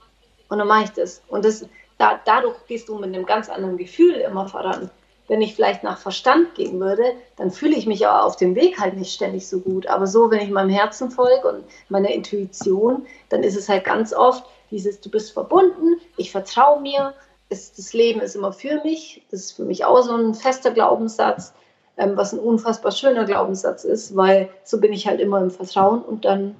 Und 0.48 0.58
dann 0.58 0.66
mache 0.66 0.84
ich 0.84 0.90
das. 0.92 1.20
Und 1.28 1.44
das, 1.44 1.66
da, 1.98 2.20
dadurch 2.24 2.56
gehst 2.66 2.88
du 2.88 2.94
mit 2.94 3.14
einem 3.14 3.26
ganz 3.26 3.50
anderen 3.50 3.76
Gefühl 3.76 4.14
immer 4.14 4.48
voran. 4.48 4.90
Wenn 5.28 5.42
ich 5.42 5.54
vielleicht 5.54 5.82
nach 5.82 5.98
Verstand 5.98 6.54
gehen 6.54 6.80
würde, 6.80 7.04
dann 7.36 7.50
fühle 7.50 7.76
ich 7.76 7.86
mich 7.86 8.06
auch 8.06 8.24
auf 8.24 8.36
dem 8.36 8.54
Weg 8.54 8.80
halt 8.80 8.96
nicht 8.96 9.12
ständig 9.12 9.46
so 9.46 9.60
gut. 9.60 9.86
Aber 9.88 10.06
so, 10.06 10.30
wenn 10.30 10.40
ich 10.40 10.50
meinem 10.50 10.70
Herzen 10.70 11.10
folge 11.10 11.48
und 11.48 11.64
meiner 11.90 12.10
Intuition, 12.10 13.06
dann 13.28 13.42
ist 13.42 13.58
es 13.58 13.68
halt 13.68 13.84
ganz 13.84 14.14
oft 14.14 14.46
dieses, 14.70 15.02
du 15.02 15.10
bist 15.10 15.32
verbunden, 15.32 16.00
ich 16.16 16.32
vertraue 16.32 16.80
mir, 16.80 17.12
ist, 17.52 17.78
das 17.78 17.92
Leben 17.92 18.20
ist 18.20 18.34
immer 18.34 18.52
für 18.52 18.82
mich. 18.82 19.22
Das 19.30 19.40
ist 19.40 19.52
für 19.52 19.64
mich 19.64 19.84
auch 19.84 20.02
so 20.02 20.16
ein 20.16 20.34
fester 20.34 20.72
Glaubenssatz, 20.72 21.52
ähm, 21.96 22.16
was 22.16 22.32
ein 22.32 22.38
unfassbar 22.38 22.90
schöner 22.90 23.24
Glaubenssatz 23.24 23.84
ist, 23.84 24.16
weil 24.16 24.48
so 24.64 24.80
bin 24.80 24.92
ich 24.92 25.06
halt 25.06 25.20
immer 25.20 25.40
im 25.40 25.50
Vertrauen 25.50 26.02
und 26.02 26.24
dann 26.24 26.56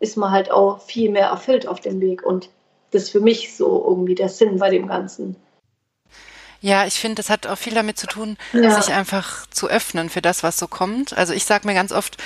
ist 0.00 0.16
man 0.16 0.30
halt 0.30 0.50
auch 0.50 0.80
viel 0.80 1.10
mehr 1.10 1.26
erfüllt 1.26 1.66
auf 1.66 1.80
dem 1.80 2.00
Weg. 2.00 2.24
Und 2.24 2.48
das 2.92 3.04
ist 3.04 3.10
für 3.10 3.20
mich 3.20 3.56
so 3.56 3.84
irgendwie 3.86 4.14
der 4.14 4.28
Sinn 4.28 4.58
bei 4.58 4.70
dem 4.70 4.86
Ganzen. 4.86 5.36
Ja, 6.60 6.86
ich 6.86 6.94
finde, 6.94 7.16
das 7.16 7.30
hat 7.30 7.46
auch 7.46 7.58
viel 7.58 7.74
damit 7.74 7.98
zu 7.98 8.06
tun, 8.06 8.36
ja. 8.52 8.80
sich 8.80 8.92
einfach 8.92 9.46
zu 9.48 9.68
öffnen 9.68 10.10
für 10.10 10.22
das, 10.22 10.42
was 10.42 10.58
so 10.58 10.66
kommt. 10.66 11.16
Also 11.16 11.32
ich 11.32 11.44
sage 11.44 11.66
mir 11.66 11.74
ganz 11.74 11.92
oft, 11.92 12.16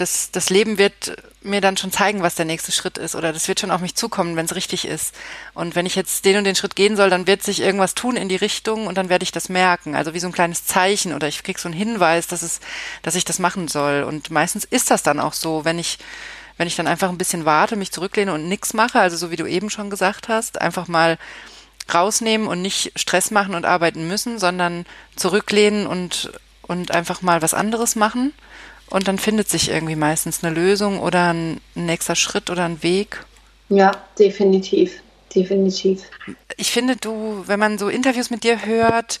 das, 0.00 0.30
das 0.30 0.50
Leben 0.50 0.78
wird 0.78 1.16
mir 1.42 1.60
dann 1.60 1.76
schon 1.76 1.92
zeigen, 1.92 2.22
was 2.22 2.34
der 2.34 2.44
nächste 2.44 2.72
Schritt 2.72 2.98
ist 2.98 3.14
oder 3.14 3.32
das 3.32 3.48
wird 3.48 3.60
schon 3.60 3.70
auf 3.70 3.80
mich 3.80 3.94
zukommen, 3.94 4.36
wenn 4.36 4.46
es 4.46 4.54
richtig 4.54 4.86
ist. 4.86 5.14
Und 5.54 5.74
wenn 5.74 5.86
ich 5.86 5.94
jetzt 5.94 6.24
den 6.24 6.36
und 6.36 6.44
den 6.44 6.54
Schritt 6.54 6.76
gehen 6.76 6.96
soll, 6.96 7.10
dann 7.10 7.26
wird 7.26 7.42
sich 7.42 7.60
irgendwas 7.60 7.94
tun 7.94 8.16
in 8.16 8.28
die 8.28 8.36
Richtung 8.36 8.86
und 8.86 8.96
dann 8.96 9.08
werde 9.08 9.22
ich 9.22 9.32
das 9.32 9.48
merken. 9.48 9.94
Also 9.94 10.14
wie 10.14 10.20
so 10.20 10.26
ein 10.26 10.32
kleines 10.32 10.64
Zeichen 10.66 11.14
oder 11.14 11.28
ich 11.28 11.42
krieg 11.42 11.58
so 11.58 11.68
einen 11.68 11.76
Hinweis, 11.76 12.26
dass 12.26 12.42
es, 12.42 12.60
dass 13.02 13.14
ich 13.14 13.24
das 13.24 13.38
machen 13.38 13.68
soll. 13.68 14.02
Und 14.02 14.30
meistens 14.30 14.64
ist 14.64 14.90
das 14.90 15.02
dann 15.02 15.20
auch 15.20 15.32
so, 15.32 15.64
wenn 15.64 15.78
ich, 15.78 15.98
wenn 16.56 16.66
ich 16.66 16.76
dann 16.76 16.86
einfach 16.86 17.08
ein 17.08 17.18
bisschen 17.18 17.44
warte, 17.44 17.76
mich 17.76 17.92
zurücklehne 17.92 18.34
und 18.34 18.48
nichts 18.48 18.74
mache, 18.74 19.00
also 19.00 19.16
so 19.16 19.30
wie 19.30 19.36
du 19.36 19.46
eben 19.46 19.70
schon 19.70 19.90
gesagt 19.90 20.28
hast, 20.28 20.60
einfach 20.60 20.88
mal 20.88 21.18
rausnehmen 21.92 22.46
und 22.46 22.62
nicht 22.62 22.92
Stress 22.96 23.30
machen 23.30 23.54
und 23.54 23.64
arbeiten 23.64 24.06
müssen, 24.06 24.38
sondern 24.38 24.86
zurücklehnen 25.16 25.86
und, 25.86 26.32
und 26.62 26.90
einfach 26.90 27.22
mal 27.22 27.42
was 27.42 27.54
anderes 27.54 27.96
machen 27.96 28.32
und 28.90 29.08
dann 29.08 29.18
findet 29.18 29.48
sich 29.48 29.70
irgendwie 29.70 29.96
meistens 29.96 30.44
eine 30.44 30.54
Lösung 30.54 31.00
oder 31.00 31.32
ein, 31.32 31.60
nächster 31.74 32.16
Schritt 32.16 32.50
oder 32.50 32.64
ein 32.64 32.82
Weg. 32.82 33.24
Ja, 33.68 33.92
definitiv. 34.18 35.00
Definitiv. 35.34 36.02
Ich 36.56 36.72
finde, 36.72 36.96
du, 36.96 37.44
wenn 37.46 37.60
man 37.60 37.78
so 37.78 37.88
Interviews 37.88 38.30
mit 38.30 38.42
dir 38.42 38.66
hört, 38.66 39.20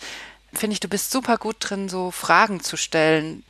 finde 0.52 0.74
ich, 0.74 0.80
du 0.80 0.88
bist 0.88 1.12
super 1.12 1.36
gut 1.36 1.56
drin, 1.60 1.88
so 1.88 2.10
Fragen 2.10 2.60
zu 2.60 2.76
stellen, 2.76 3.44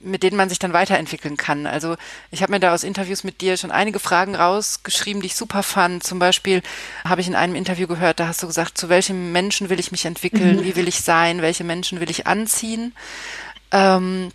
mit 0.00 0.22
denen 0.22 0.36
man 0.36 0.48
sich 0.48 0.58
dann 0.58 0.72
weiterentwickeln 0.72 1.36
kann. 1.36 1.66
Also 1.66 1.96
ich 2.30 2.42
habe 2.42 2.52
mir 2.52 2.60
da 2.60 2.72
aus 2.72 2.84
Interviews 2.84 3.24
mit 3.24 3.40
dir 3.40 3.56
schon 3.56 3.70
einige 3.70 3.98
Fragen 3.98 4.34
rausgeschrieben, 4.34 5.20
die 5.20 5.26
ich 5.26 5.36
super 5.36 5.62
fand. 5.62 6.02
Zum 6.02 6.18
Beispiel 6.18 6.62
habe 7.04 7.20
ich 7.20 7.28
in 7.28 7.34
einem 7.34 7.54
Interview 7.54 7.86
gehört, 7.86 8.20
da 8.20 8.28
hast 8.28 8.42
du 8.42 8.46
gesagt, 8.46 8.78
zu 8.78 8.88
welchem 8.88 9.32
Menschen 9.32 9.68
will 9.68 9.80
ich 9.80 9.92
mich 9.92 10.04
entwickeln, 10.06 10.56
mhm. 10.56 10.64
wie 10.64 10.76
will 10.76 10.88
ich 10.88 11.00
sein, 11.02 11.42
welche 11.42 11.64
Menschen 11.64 12.00
will 12.00 12.10
ich 12.10 12.26
anziehen. 12.26 12.94
Ähm, 13.72 14.30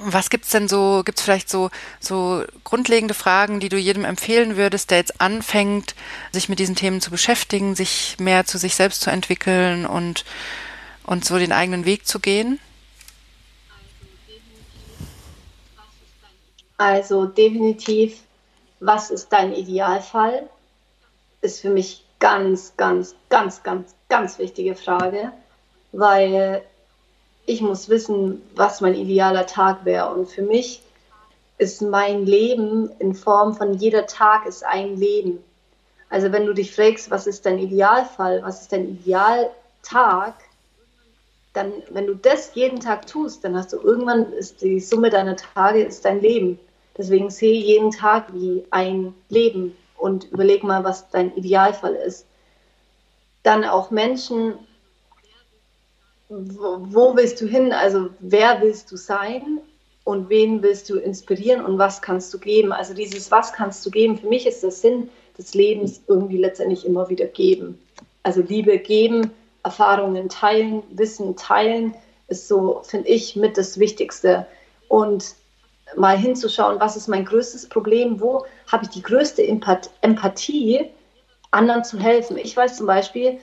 was 0.00 0.30
gibt's 0.30 0.50
denn 0.50 0.68
so, 0.68 1.02
gibt's 1.04 1.22
vielleicht 1.22 1.48
so, 1.48 1.70
so 2.00 2.44
grundlegende 2.64 3.14
Fragen, 3.14 3.60
die 3.60 3.68
du 3.68 3.76
jedem 3.76 4.04
empfehlen 4.04 4.56
würdest, 4.56 4.90
der 4.90 4.98
jetzt 4.98 5.20
anfängt, 5.20 5.94
sich 6.32 6.48
mit 6.48 6.58
diesen 6.58 6.74
Themen 6.74 7.00
zu 7.00 7.10
beschäftigen, 7.10 7.74
sich 7.74 8.16
mehr 8.18 8.44
zu 8.44 8.58
sich 8.58 8.74
selbst 8.74 9.00
zu 9.00 9.10
entwickeln 9.10 9.86
und, 9.86 10.24
und 11.04 11.24
so 11.24 11.38
den 11.38 11.52
eigenen 11.52 11.84
Weg 11.84 12.06
zu 12.06 12.18
gehen? 12.18 12.58
Also 16.78 17.24
definitiv, 17.24 18.20
was 18.80 19.10
ist 19.10 19.30
dein 19.30 19.54
Idealfall? 19.54 20.48
Ist 21.40 21.60
für 21.60 21.70
mich 21.70 22.04
ganz, 22.18 22.74
ganz, 22.76 23.14
ganz, 23.28 23.62
ganz, 23.62 23.94
ganz 24.08 24.38
wichtige 24.38 24.74
Frage. 24.74 25.32
weil 25.92 26.62
ich 27.46 27.60
muss 27.60 27.88
wissen, 27.88 28.42
was 28.54 28.80
mein 28.80 28.94
idealer 28.94 29.46
Tag 29.46 29.84
wäre. 29.84 30.12
Und 30.12 30.28
für 30.28 30.42
mich 30.42 30.82
ist 31.58 31.80
mein 31.80 32.26
Leben 32.26 32.90
in 32.98 33.14
Form 33.14 33.54
von 33.54 33.74
jeder 33.74 34.06
Tag 34.06 34.46
ist 34.46 34.64
ein 34.64 34.96
Leben. 34.96 35.38
Also 36.10 36.32
wenn 36.32 36.46
du 36.46 36.52
dich 36.52 36.74
fragst, 36.74 37.10
was 37.10 37.26
ist 37.26 37.46
dein 37.46 37.58
Idealfall, 37.58 38.42
was 38.42 38.62
ist 38.62 38.72
dein 38.72 38.88
Idealtag, 38.88 40.34
dann, 41.52 41.72
wenn 41.90 42.06
du 42.06 42.14
das 42.14 42.54
jeden 42.54 42.80
Tag 42.80 43.06
tust, 43.06 43.42
dann 43.42 43.56
hast 43.56 43.72
du 43.72 43.78
irgendwann, 43.78 44.32
ist 44.32 44.60
die 44.60 44.78
Summe 44.78 45.08
deiner 45.08 45.36
Tage 45.36 45.82
ist 45.82 46.04
dein 46.04 46.20
Leben. 46.20 46.58
Deswegen 46.98 47.30
sehe 47.30 47.60
jeden 47.60 47.90
Tag 47.90 48.32
wie 48.34 48.64
ein 48.70 49.14
Leben 49.28 49.74
und 49.96 50.24
überleg 50.24 50.62
mal, 50.62 50.84
was 50.84 51.08
dein 51.10 51.34
Idealfall 51.34 51.94
ist. 51.94 52.26
Dann 53.42 53.64
auch 53.64 53.90
Menschen, 53.90 54.54
wo, 56.28 57.16
willst 57.16 57.40
du 57.40 57.46
hin? 57.46 57.72
Also 57.72 58.10
wer 58.20 58.60
willst 58.60 58.90
du 58.90 58.96
sein? 58.96 59.60
Und 60.04 60.28
wen 60.28 60.62
willst 60.62 60.88
du 60.88 60.98
inspirieren 60.98 61.64
und 61.64 61.78
was 61.78 62.00
kannst 62.00 62.32
du 62.32 62.38
geben? 62.38 62.72
Also 62.72 62.94
dieses 62.94 63.32
Was 63.32 63.52
kannst 63.52 63.84
du 63.84 63.90
geben, 63.90 64.16
für 64.16 64.28
mich 64.28 64.46
ist 64.46 64.62
der 64.62 64.70
Sinn 64.70 65.08
des 65.36 65.52
Lebens 65.54 66.00
irgendwie 66.06 66.38
letztendlich 66.38 66.86
immer 66.86 67.08
wieder 67.08 67.26
geben. 67.26 67.78
Also 68.22 68.40
Liebe 68.40 68.78
geben, 68.78 69.32
Erfahrungen 69.64 70.28
teilen, 70.28 70.84
Wissen 70.90 71.34
teilen, 71.34 71.92
ist 72.28 72.46
so, 72.46 72.82
finde 72.84 73.08
ich, 73.08 73.34
mit 73.34 73.56
das 73.56 73.80
Wichtigste. 73.80 74.46
Und 74.88 75.34
mal 75.96 76.16
hinzuschauen, 76.16 76.80
was 76.80 76.96
ist 76.96 77.08
mein 77.08 77.24
größtes 77.24 77.68
Problem, 77.68 78.20
wo 78.20 78.44
habe 78.70 78.84
ich 78.84 78.90
die 78.90 79.02
größte 79.02 79.44
Empathie, 79.44 80.86
anderen 81.50 81.84
zu 81.84 81.98
helfen. 81.98 82.36
Ich 82.36 82.56
weiß 82.56 82.76
zum 82.76 82.86
Beispiel, 82.86 83.38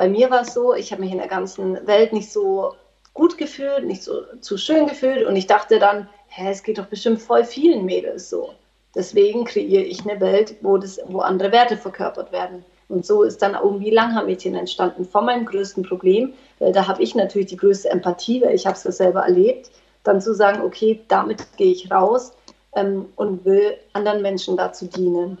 bei 0.00 0.08
mir 0.08 0.30
war 0.30 0.40
es 0.40 0.54
so, 0.54 0.72
ich 0.72 0.92
habe 0.92 1.02
mich 1.02 1.12
in 1.12 1.18
der 1.18 1.28
ganzen 1.28 1.86
Welt 1.86 2.14
nicht 2.14 2.32
so 2.32 2.72
gut 3.12 3.36
gefühlt, 3.36 3.84
nicht 3.84 4.02
so 4.02 4.22
zu 4.40 4.56
schön 4.56 4.86
gefühlt 4.86 5.26
und 5.26 5.36
ich 5.36 5.46
dachte 5.46 5.78
dann, 5.78 6.08
hä, 6.28 6.48
es 6.50 6.62
geht 6.62 6.78
doch 6.78 6.86
bestimmt 6.86 7.20
voll 7.20 7.44
vielen 7.44 7.84
Mädels 7.84 8.30
so. 8.30 8.54
Deswegen 8.94 9.44
kreiere 9.44 9.82
ich 9.82 10.08
eine 10.08 10.18
Welt, 10.18 10.54
wo, 10.62 10.78
das, 10.78 11.00
wo 11.08 11.18
andere 11.18 11.52
Werte 11.52 11.76
verkörpert 11.76 12.32
werden. 12.32 12.64
Und 12.88 13.04
so 13.04 13.24
ist 13.24 13.42
dann 13.42 13.54
irgendwie 13.62 13.90
Langhaar-Mädchen 13.90 14.54
entstanden 14.54 15.04
von 15.04 15.26
meinem 15.26 15.44
größten 15.44 15.82
Problem. 15.82 16.32
Weil 16.60 16.72
da 16.72 16.88
habe 16.88 17.02
ich 17.02 17.14
natürlich 17.14 17.48
die 17.48 17.58
größte 17.58 17.90
Empathie, 17.90 18.40
weil 18.40 18.54
ich 18.54 18.64
habe 18.64 18.78
es 18.78 18.84
ja 18.84 18.92
selber 18.92 19.20
erlebt. 19.20 19.70
Dann 20.02 20.22
zu 20.22 20.34
sagen, 20.34 20.62
okay, 20.62 21.00
damit 21.08 21.58
gehe 21.58 21.72
ich 21.72 21.92
raus 21.92 22.32
ähm, 22.74 23.04
und 23.16 23.44
will 23.44 23.76
anderen 23.92 24.22
Menschen 24.22 24.56
dazu 24.56 24.86
dienen. 24.86 25.36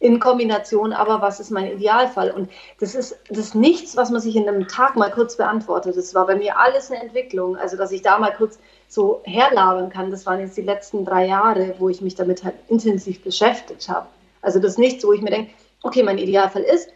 In 0.00 0.18
Kombination 0.18 0.92
aber, 0.92 1.20
was 1.20 1.40
ist 1.40 1.50
mein 1.50 1.70
Idealfall? 1.70 2.30
Und 2.30 2.50
das 2.80 2.94
ist, 2.94 3.18
das 3.28 3.38
ist 3.38 3.54
nichts, 3.54 3.96
was 3.96 4.10
man 4.10 4.20
sich 4.20 4.34
in 4.34 4.48
einem 4.48 4.66
Tag 4.66 4.96
mal 4.96 5.10
kurz 5.10 5.36
beantwortet. 5.36 5.96
Das 5.96 6.14
war 6.14 6.26
bei 6.26 6.34
mir 6.34 6.58
alles 6.58 6.90
eine 6.90 7.02
Entwicklung. 7.02 7.56
Also, 7.56 7.76
dass 7.76 7.92
ich 7.92 8.02
da 8.02 8.18
mal 8.18 8.32
kurz 8.32 8.58
so 8.88 9.20
herlabern 9.24 9.90
kann, 9.90 10.10
das 10.10 10.26
waren 10.26 10.40
jetzt 10.40 10.56
die 10.56 10.62
letzten 10.62 11.04
drei 11.04 11.26
Jahre, 11.26 11.74
wo 11.78 11.88
ich 11.90 12.00
mich 12.00 12.14
damit 12.14 12.42
halt 12.42 12.54
intensiv 12.68 13.22
beschäftigt 13.22 13.88
habe. 13.88 14.06
Also, 14.42 14.58
das 14.58 14.72
ist 14.72 14.78
nichts, 14.78 15.04
wo 15.04 15.12
ich 15.12 15.20
mir 15.20 15.30
denke, 15.30 15.52
okay, 15.82 16.02
mein 16.02 16.18
Idealfall 16.18 16.62
ist, 16.62 16.88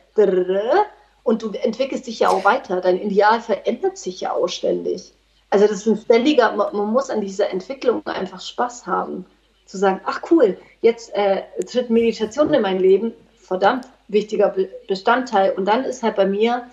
und 1.25 1.43
du 1.43 1.51
entwickelst 1.51 2.07
dich 2.07 2.21
ja 2.21 2.29
auch 2.29 2.45
weiter. 2.45 2.81
Dein 2.81 3.01
Idealfall 3.01 3.61
ändert 3.65 3.99
sich 3.99 4.21
ja 4.21 4.33
auch 4.33 4.49
ständig. 4.49 5.13
Also 5.51 5.67
das 5.67 5.79
ist 5.79 5.87
ein 5.87 5.97
ständiger, 5.97 6.53
man 6.53 6.93
muss 6.93 7.11
an 7.11 7.21
dieser 7.21 7.51
Entwicklung 7.51 8.07
einfach 8.07 8.41
Spaß 8.41 8.87
haben. 8.87 9.25
Zu 9.67 9.79
sagen, 9.79 10.01
ach 10.05 10.21
cool, 10.31 10.59
jetzt 10.83 11.15
äh, 11.15 11.43
tritt 11.67 11.91
Meditation 11.91 12.53
in 12.53 12.63
mein 12.63 12.79
Leben, 12.79 13.13
verdammt 13.37 13.87
wichtiger 14.09 14.55
Bestandteil. 14.87 15.53
Und 15.53 15.65
dann 15.67 15.85
ist 15.85 16.03
halt 16.03 16.17
bei 16.17 16.27
mir 16.27 16.69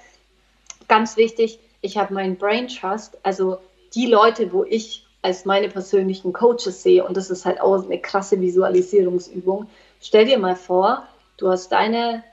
ganz 0.87 1.15
wichtig, 1.15 1.59
ich 1.81 1.97
habe 1.97 2.13
meinen 2.13 2.35
Brain 2.35 2.67
Trust, 2.67 3.17
also 3.23 3.57
die 3.95 4.07
Leute, 4.07 4.51
wo 4.51 4.63
ich 4.63 5.05
als 5.21 5.45
meine 5.45 5.69
persönlichen 5.69 6.33
Coaches 6.33 6.83
sehe, 6.83 7.05
und 7.05 7.15
das 7.15 7.29
ist 7.29 7.45
halt 7.45 7.61
auch 7.61 7.83
eine 7.83 7.99
krasse 7.99 8.39
Visualisierungsübung. 8.41 9.69
Stell 10.01 10.25
dir 10.25 10.37
mal 10.37 10.55
vor, 10.55 11.07
Du 11.41 11.49
hast 11.49 11.71
deine, 11.71 12.23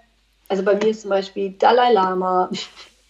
also 0.48 0.62
bei 0.62 0.74
mir 0.74 0.88
ist 0.88 1.00
zum 1.00 1.08
Beispiel 1.08 1.52
Dalai 1.52 1.92
Lama 1.92 2.50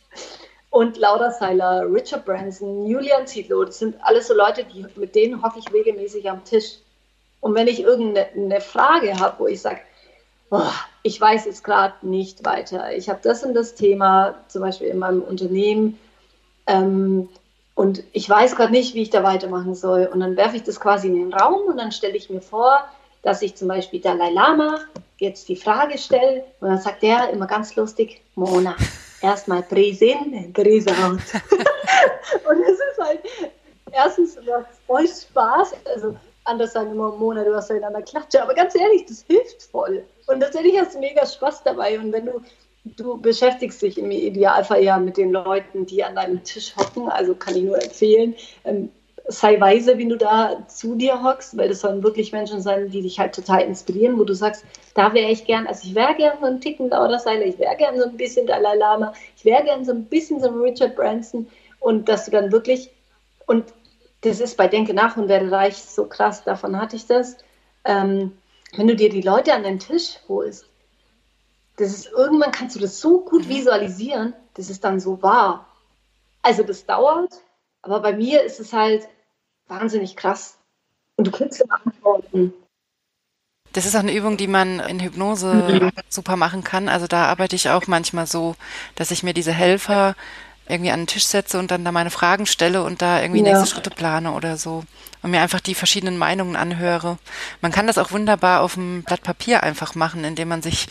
und 0.70 0.96
Laura 0.96 1.32
Seiler, 1.32 1.92
Richard 1.92 2.24
Branson, 2.24 2.86
Julian 2.86 3.26
Zietlow. 3.26 3.64
Das 3.64 3.80
sind 3.80 3.96
alles 4.03 4.28
so 4.28 4.34
Leute, 4.34 4.62
die, 4.62 4.86
mit 4.94 5.16
denen 5.16 5.42
hocke 5.42 5.59
ich 5.59 5.72
regelmäßig 5.72 6.30
am 6.30 6.44
Tisch. 6.44 6.78
Und 7.41 7.55
wenn 7.55 7.68
ich 7.68 7.80
irgendeine 7.80 8.61
Frage 8.61 9.18
habe, 9.18 9.39
wo 9.39 9.47
ich 9.47 9.61
sage, 9.61 9.80
oh, 10.51 10.61
ich 11.03 11.20
weiß 11.20 11.47
jetzt 11.47 11.64
gerade 11.64 11.95
nicht 12.03 12.45
weiter, 12.45 12.95
ich 12.97 13.09
habe 13.09 13.20
das 13.22 13.45
und 13.45 13.55
das 13.55 13.74
Thema, 13.74 14.34
zum 14.49 14.62
Beispiel 14.62 14.89
in 14.89 14.99
meinem 14.99 15.22
Unternehmen, 15.22 15.99
ähm, 16.66 17.28
und 17.78 18.03
ich 18.12 18.28
weiß 18.28 18.57
gerade 18.57 18.72
nicht, 18.72 18.95
wie 18.95 19.03
ich 19.03 19.11
da 19.11 19.22
weitermachen 19.22 19.76
soll. 19.76 20.07
Und 20.07 20.18
dann 20.18 20.36
werfe 20.36 20.57
ich 20.57 20.64
das 20.64 20.80
quasi 20.80 21.07
in 21.07 21.14
den 21.14 21.32
Raum 21.32 21.62
und 21.68 21.76
dann 21.76 21.93
stelle 21.93 22.16
ich 22.16 22.28
mir 22.28 22.41
vor, 22.41 22.84
dass 23.22 23.41
ich 23.41 23.55
zum 23.55 23.68
Beispiel 23.68 24.01
Dalai 24.01 24.30
Lama 24.30 24.80
jetzt 25.18 25.49
die 25.49 25.55
Frage 25.55 25.97
stelle 25.97 26.45
und 26.61 26.70
dann 26.70 26.80
sagt 26.80 27.05
der 27.05 27.30
immer 27.30 27.47
ganz 27.47 27.76
lustig, 27.76 28.20
Mona, 28.34 28.74
erstmal 29.22 29.62
Präsen, 29.62 30.53
Präse 30.53 30.91
out. 30.91 31.20
und 32.51 32.62
es 32.62 32.80
ist 32.80 32.99
halt, 33.01 33.20
erstens 33.93 34.36
macht 34.45 34.66
voll 34.84 35.07
Spaß, 35.07 35.74
also 35.95 36.16
anders 36.49 36.72
sagen 36.72 36.92
immer, 36.92 37.12
Mona, 37.12 37.44
du 37.44 37.55
hast 37.55 37.70
ja 37.70 37.76
in 37.76 37.84
einer 37.84 38.03
Klatsche, 38.03 38.42
aber 38.42 38.55
ganz 38.55 38.74
ehrlich, 38.74 39.05
das 39.07 39.24
hilft 39.26 39.62
voll. 39.62 40.05
Und 40.26 40.40
tatsächlich 40.40 40.78
hast 40.78 40.94
du 40.94 40.99
mega 40.99 41.24
Spaß 41.24 41.62
dabei 41.64 41.99
und 41.99 42.12
wenn 42.12 42.26
du 42.26 42.40
du 42.96 43.20
beschäftigst 43.20 43.82
dich 43.82 43.99
im 43.99 44.11
Idealfall 44.11 44.82
ja 44.82 44.99
mit 44.99 45.16
den 45.16 45.32
Leuten, 45.32 45.86
die 45.86 46.03
an 46.03 46.14
deinem 46.14 46.42
Tisch 46.44 46.74
hocken. 46.76 47.09
Also 47.09 47.34
kann 47.34 47.57
ich 47.57 47.64
nur 47.64 47.82
empfehlen, 47.82 48.34
ähm, 48.64 48.90
sei 49.26 49.61
weise, 49.61 49.99
wie 49.99 50.09
du 50.09 50.16
da 50.16 50.64
zu 50.68 50.94
dir 50.94 51.22
hockst, 51.22 51.57
weil 51.57 51.68
das 51.68 51.80
sollen 51.80 52.03
wirklich 52.03 52.32
Menschen 52.32 52.62
sein, 52.62 52.88
die 52.88 53.03
dich 53.03 53.18
halt 53.18 53.34
total 53.34 53.62
inspirieren, 53.62 54.18
wo 54.18 54.24
du 54.24 54.32
sagst, 54.32 54.64
da 54.94 55.12
wäre 55.12 55.30
ich 55.30 55.44
gern, 55.44 55.66
also 55.66 55.86
ich 55.86 55.94
wäre 55.94 56.14
gern 56.14 56.38
so 56.40 56.46
ein 56.46 56.61
Ticken 56.62 56.88
Lauder 56.88 57.18
Seiler, 57.18 57.44
ich 57.44 57.59
wäre 57.59 57.76
gern 57.76 57.99
so 57.99 58.05
ein 58.05 58.16
bisschen 58.16 58.46
Dalai 58.46 58.76
Lama, 58.76 59.12
ich 59.36 59.44
wäre 59.44 59.64
gern 59.64 59.84
so 59.84 59.92
ein 59.92 60.05
bisschen 60.05 60.40
so 60.40 60.49
ein 60.49 60.55
Richard 60.55 60.96
Branson 60.96 61.46
und 61.80 62.09
dass 62.09 62.24
du 62.24 62.30
dann 62.30 62.51
wirklich, 62.51 62.90
und 63.46 63.64
das 64.22 64.40
ist 64.40 64.56
bei 64.56 64.68
Denke 64.68 64.94
nach 64.94 65.16
und 65.16 65.28
werde 65.28 65.50
reich 65.50 65.76
so 65.76 66.06
krass, 66.06 66.44
davon 66.44 66.80
hatte 66.80 66.96
ich 66.96 67.06
das, 67.06 67.36
ähm, 67.84 68.36
wenn 68.76 68.86
du 68.86 68.96
dir 68.96 69.10
die 69.10 69.22
Leute 69.22 69.54
an 69.54 69.62
den 69.62 69.78
Tisch 69.78 70.18
holst, 70.28 70.66
das 71.76 71.90
ist 71.92 72.06
irgendwann 72.06 72.52
kannst 72.52 72.76
du 72.76 72.80
das 72.80 73.00
so 73.00 73.20
gut 73.20 73.48
visualisieren, 73.48 74.34
das 74.54 74.68
ist 74.68 74.82
dann 74.82 74.98
so 74.98 75.22
wahr. 75.22 75.66
Also 76.42 76.64
das 76.64 76.84
dauert, 76.84 77.40
aber 77.82 78.00
bei 78.00 78.12
mir 78.12 78.42
ist 78.42 78.58
es 78.58 78.72
halt, 78.72 79.08
wahnsinnig 79.68 80.16
krass. 80.16 80.58
Und 81.16 81.26
du 81.26 81.30
kriegst 81.30 81.60
dann 81.60 81.70
Antworten. 81.84 82.52
Das 83.72 83.84
ist 83.84 83.94
auch 83.94 84.00
eine 84.00 84.14
Übung, 84.14 84.36
die 84.36 84.46
man 84.46 84.80
in 84.80 85.00
Hypnose 85.00 85.52
mhm. 85.54 85.90
super 86.08 86.36
machen 86.36 86.64
kann. 86.64 86.88
Also 86.88 87.06
da 87.06 87.26
arbeite 87.26 87.54
ich 87.54 87.68
auch 87.68 87.86
manchmal 87.86 88.26
so, 88.26 88.56
dass 88.94 89.10
ich 89.10 89.22
mir 89.22 89.34
diese 89.34 89.52
Helfer 89.52 90.14
irgendwie 90.68 90.90
an 90.90 91.00
den 91.00 91.06
Tisch 91.06 91.26
setze 91.26 91.58
und 91.58 91.70
dann 91.70 91.84
da 91.84 91.92
meine 91.92 92.10
Fragen 92.10 92.46
stelle 92.46 92.82
und 92.82 93.02
da 93.02 93.20
irgendwie 93.20 93.42
ja. 93.42 93.52
nächste 93.52 93.66
Schritte 93.66 93.90
plane 93.90 94.32
oder 94.32 94.56
so. 94.56 94.84
Und 95.22 95.30
mir 95.30 95.40
einfach 95.40 95.60
die 95.60 95.74
verschiedenen 95.74 96.16
Meinungen 96.16 96.54
anhöre. 96.54 97.18
Man 97.60 97.72
kann 97.72 97.86
das 97.86 97.98
auch 97.98 98.12
wunderbar 98.12 98.60
auf 98.60 98.76
einem 98.76 99.02
Blatt 99.02 99.22
Papier 99.22 99.62
einfach 99.62 99.94
machen, 99.94 100.24
indem 100.24 100.48
man 100.48 100.62
sich 100.62 100.86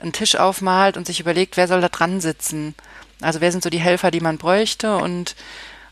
einen 0.00 0.12
Tisch 0.12 0.36
aufmalt 0.36 0.96
und 0.96 1.06
sich 1.06 1.20
überlegt, 1.20 1.56
wer 1.56 1.68
soll 1.68 1.80
da 1.80 1.88
dran 1.88 2.20
sitzen. 2.20 2.74
Also 3.20 3.40
wer 3.40 3.52
sind 3.52 3.62
so 3.62 3.70
die 3.70 3.80
Helfer, 3.80 4.10
die 4.10 4.20
man 4.20 4.38
bräuchte 4.38 4.96
und 4.96 5.36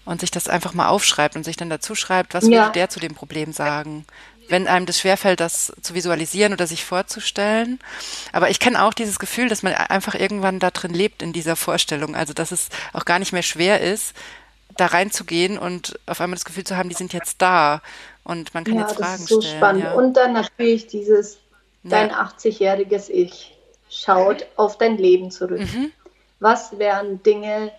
und 0.05 0.21
sich 0.21 0.31
das 0.31 0.49
einfach 0.49 0.75
mal 0.75 0.89
aufschreibt 0.89 1.35
und 1.35 1.45
sich 1.45 1.57
dann 1.57 1.71
dazu 1.71 1.95
schreibt, 1.95 2.35
was 2.35 2.45
ja. 2.45 2.65
würde 2.65 2.73
der 2.73 2.91
zu 2.91 3.01
dem 3.01 3.15
Problem 3.15 3.53
sagen. 3.53 4.05
Wenn 4.49 4.69
einem 4.69 4.87
das 4.87 5.01
schwerfällt, 5.01 5.41
das 5.41 5.73
zu 5.81 5.95
visualisieren 5.95 6.53
oder 6.53 6.67
sich 6.67 6.85
vorzustellen. 6.85 7.79
Aber 8.33 8.51
ich 8.51 8.61
kenne 8.61 8.85
auch 8.85 8.95
dieses 8.95 9.19
Gefühl, 9.19 9.49
dass 9.49 9.63
man 9.63 9.75
einfach 9.75 10.15
irgendwann 10.15 10.59
da 10.59 10.71
drin 10.71 10.93
lebt 10.93 11.23
in 11.23 11.33
dieser 11.33 11.57
Vorstellung. 11.57 12.15
Also, 12.15 12.33
dass 12.33 12.53
es 12.53 12.69
auch 12.93 13.05
gar 13.05 13.19
nicht 13.19 13.33
mehr 13.33 13.43
schwer 13.43 13.81
ist, 13.81 14.15
da 14.77 14.87
reinzugehen 14.87 15.59
und 15.59 15.99
auf 16.07 16.21
einmal 16.21 16.37
das 16.37 16.45
Gefühl 16.45 16.65
zu 16.65 16.77
haben, 16.77 16.89
die 16.89 16.95
sind 16.95 17.13
jetzt 17.13 17.41
da 17.41 17.81
und 18.25 18.55
man 18.55 18.65
kann 18.65 18.75
ja, 18.75 18.83
jetzt 18.83 18.97
Fragen 18.97 19.25
stellen. 19.25 19.41
Das 19.41 19.47
ist 19.47 19.51
so 19.51 19.57
spannend. 19.57 19.85
Ja. 19.85 19.93
Und 19.95 20.15
dann 20.15 20.33
natürlich 20.33 20.87
dieses, 20.89 21.39
dein 21.83 22.11
ja. 22.11 22.23
80-jähriges 22.25 23.09
Ich 23.11 23.57
schaut 23.89 24.47
auf 24.57 24.79
dein 24.79 24.99
Leben 24.99 25.31
zurück. 25.31 25.61
Mhm. 25.61 25.93
Was 26.41 26.79
wären 26.79 27.23
Dinge, 27.23 27.71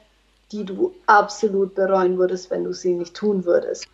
die 0.52 0.64
du 0.64 0.94
absolut 1.06 1.76
bereuen 1.76 2.18
würdest, 2.18 2.50
wenn 2.52 2.64
du 2.64 2.74
sie 2.74 2.94
nicht 2.94 3.14
tun 3.14 3.46
würdest. 3.46 3.88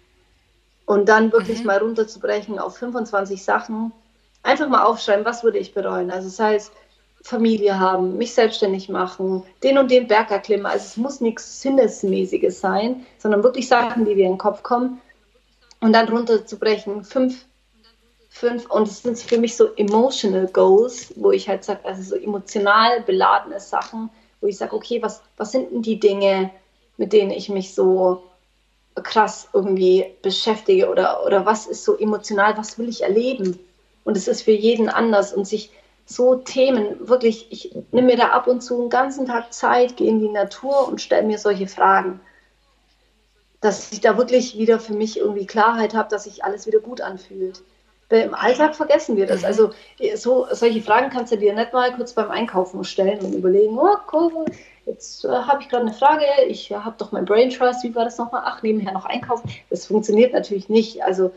Und 0.85 1.07
dann 1.07 1.31
wirklich 1.31 1.61
mhm. 1.61 1.67
mal 1.67 1.77
runterzubrechen 1.77 2.59
auf 2.59 2.77
25 2.77 3.43
Sachen, 3.43 3.91
einfach 4.43 4.67
mal 4.67 4.83
aufschreiben, 4.83 5.25
was 5.25 5.43
würde 5.43 5.59
ich 5.59 5.73
bereuen. 5.73 6.11
Also 6.11 6.27
das 6.27 6.39
heißt, 6.39 6.71
Familie 7.23 7.79
haben, 7.79 8.17
mich 8.17 8.33
selbstständig 8.33 8.89
machen, 8.89 9.43
den 9.63 9.77
und 9.77 9.91
den 9.91 10.07
Berg 10.07 10.31
erklimmen. 10.31 10.65
Also 10.65 10.85
es 10.85 10.97
muss 10.97 11.21
nichts 11.21 11.61
Sinnesmäßiges 11.61 12.59
sein, 12.59 13.05
sondern 13.19 13.43
wirklich 13.43 13.67
Sachen, 13.67 14.05
die 14.05 14.15
dir 14.15 14.25
in 14.25 14.33
den 14.33 14.37
Kopf 14.37 14.63
kommen. 14.63 14.99
Und 15.81 15.93
dann 15.93 16.09
runterzubrechen, 16.09 17.03
fünf, 17.03 17.45
fünf, 18.29 18.69
und 18.69 18.87
es 18.87 19.03
sind 19.03 19.19
für 19.19 19.37
mich 19.37 19.55
so 19.55 19.73
emotional 19.75 20.47
Goals, 20.47 21.13
wo 21.15 21.31
ich 21.31 21.47
halt 21.47 21.63
sage, 21.63 21.85
also 21.85 22.01
so 22.01 22.15
emotional 22.15 23.01
beladene 23.01 23.59
Sachen, 23.59 24.09
wo 24.41 24.47
ich 24.47 24.57
sage, 24.57 24.75
okay, 24.75 25.01
was, 25.01 25.21
was 25.37 25.51
sind 25.51 25.71
denn 25.71 25.81
die 25.81 25.99
Dinge, 25.99 26.51
mit 26.97 27.13
denen 27.13 27.31
ich 27.31 27.49
mich 27.49 27.73
so 27.73 28.23
krass 28.95 29.49
irgendwie 29.53 30.05
beschäftige 30.21 30.89
oder, 30.89 31.25
oder 31.25 31.45
was 31.45 31.65
ist 31.67 31.83
so 31.83 31.97
emotional, 31.97 32.57
was 32.57 32.77
will 32.77 32.89
ich 32.89 33.03
erleben? 33.03 33.59
Und 34.03 34.17
es 34.17 34.27
ist 34.27 34.41
für 34.41 34.51
jeden 34.51 34.89
anders 34.89 35.33
und 35.33 35.47
sich 35.47 35.71
so 36.05 36.35
Themen, 36.35 37.07
wirklich, 37.07 37.47
ich 37.51 37.73
nehme 37.91 38.07
mir 38.07 38.17
da 38.17 38.29
ab 38.29 38.47
und 38.47 38.61
zu 38.61 38.81
einen 38.81 38.89
ganzen 38.89 39.25
Tag 39.25 39.53
Zeit, 39.53 39.97
gehe 39.97 40.09
in 40.09 40.19
die 40.19 40.29
Natur 40.29 40.87
und 40.87 41.01
stelle 41.01 41.25
mir 41.25 41.37
solche 41.37 41.67
Fragen. 41.67 42.19
Dass 43.61 43.91
ich 43.91 44.01
da 44.01 44.17
wirklich 44.17 44.57
wieder 44.57 44.79
für 44.79 44.93
mich 44.93 45.19
irgendwie 45.19 45.45
Klarheit 45.45 45.93
habe, 45.93 46.09
dass 46.09 46.23
sich 46.23 46.43
alles 46.43 46.65
wieder 46.65 46.79
gut 46.79 46.99
anfühlt. 46.99 47.61
Weil 48.09 48.23
Im 48.23 48.33
Alltag 48.33 48.75
vergessen 48.75 49.15
wir 49.15 49.25
das. 49.25 49.41
Mhm. 49.41 49.45
Also 49.45 49.69
so, 50.15 50.47
solche 50.51 50.81
Fragen 50.81 51.09
kannst 51.09 51.31
du 51.31 51.37
dir 51.37 51.53
nicht 51.53 51.71
mal 51.71 51.93
kurz 51.95 52.13
beim 52.13 52.29
Einkaufen 52.29 52.83
stellen 52.83 53.19
und 53.19 53.33
überlegen, 53.33 53.77
oh 53.77 53.97
cool, 54.11 54.45
jetzt 54.91 55.25
äh, 55.25 55.29
habe 55.29 55.61
ich 55.61 55.69
gerade 55.69 55.85
eine 55.85 55.93
Frage, 55.93 56.25
ich 56.47 56.71
äh, 56.71 56.75
habe 56.75 56.95
doch 56.97 57.11
mein 57.11 57.25
Brain 57.25 57.49
Trust, 57.49 57.83
wie 57.83 57.95
war 57.95 58.05
das 58.05 58.17
nochmal? 58.17 58.43
Ach, 58.45 58.61
nebenher 58.61 58.93
noch 58.93 59.05
einkaufen. 59.05 59.49
Das 59.69 59.87
funktioniert 59.87 60.33
natürlich 60.33 60.69
nicht. 60.69 61.03
Also 61.03 61.33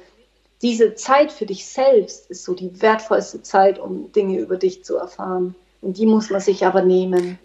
diese 0.62 0.94
Zeit 0.94 1.32
für 1.32 1.46
dich 1.46 1.66
selbst 1.66 2.30
ist 2.30 2.44
so 2.44 2.54
die 2.54 2.80
wertvollste 2.80 3.42
Zeit, 3.42 3.78
um 3.78 4.12
Dinge 4.12 4.38
über 4.38 4.56
dich 4.56 4.84
zu 4.84 4.96
erfahren. 4.96 5.54
Und 5.80 5.98
die 5.98 6.06
muss 6.06 6.30
man 6.30 6.40
sich 6.40 6.64
aber 6.66 6.82
nehmen. 6.82 7.38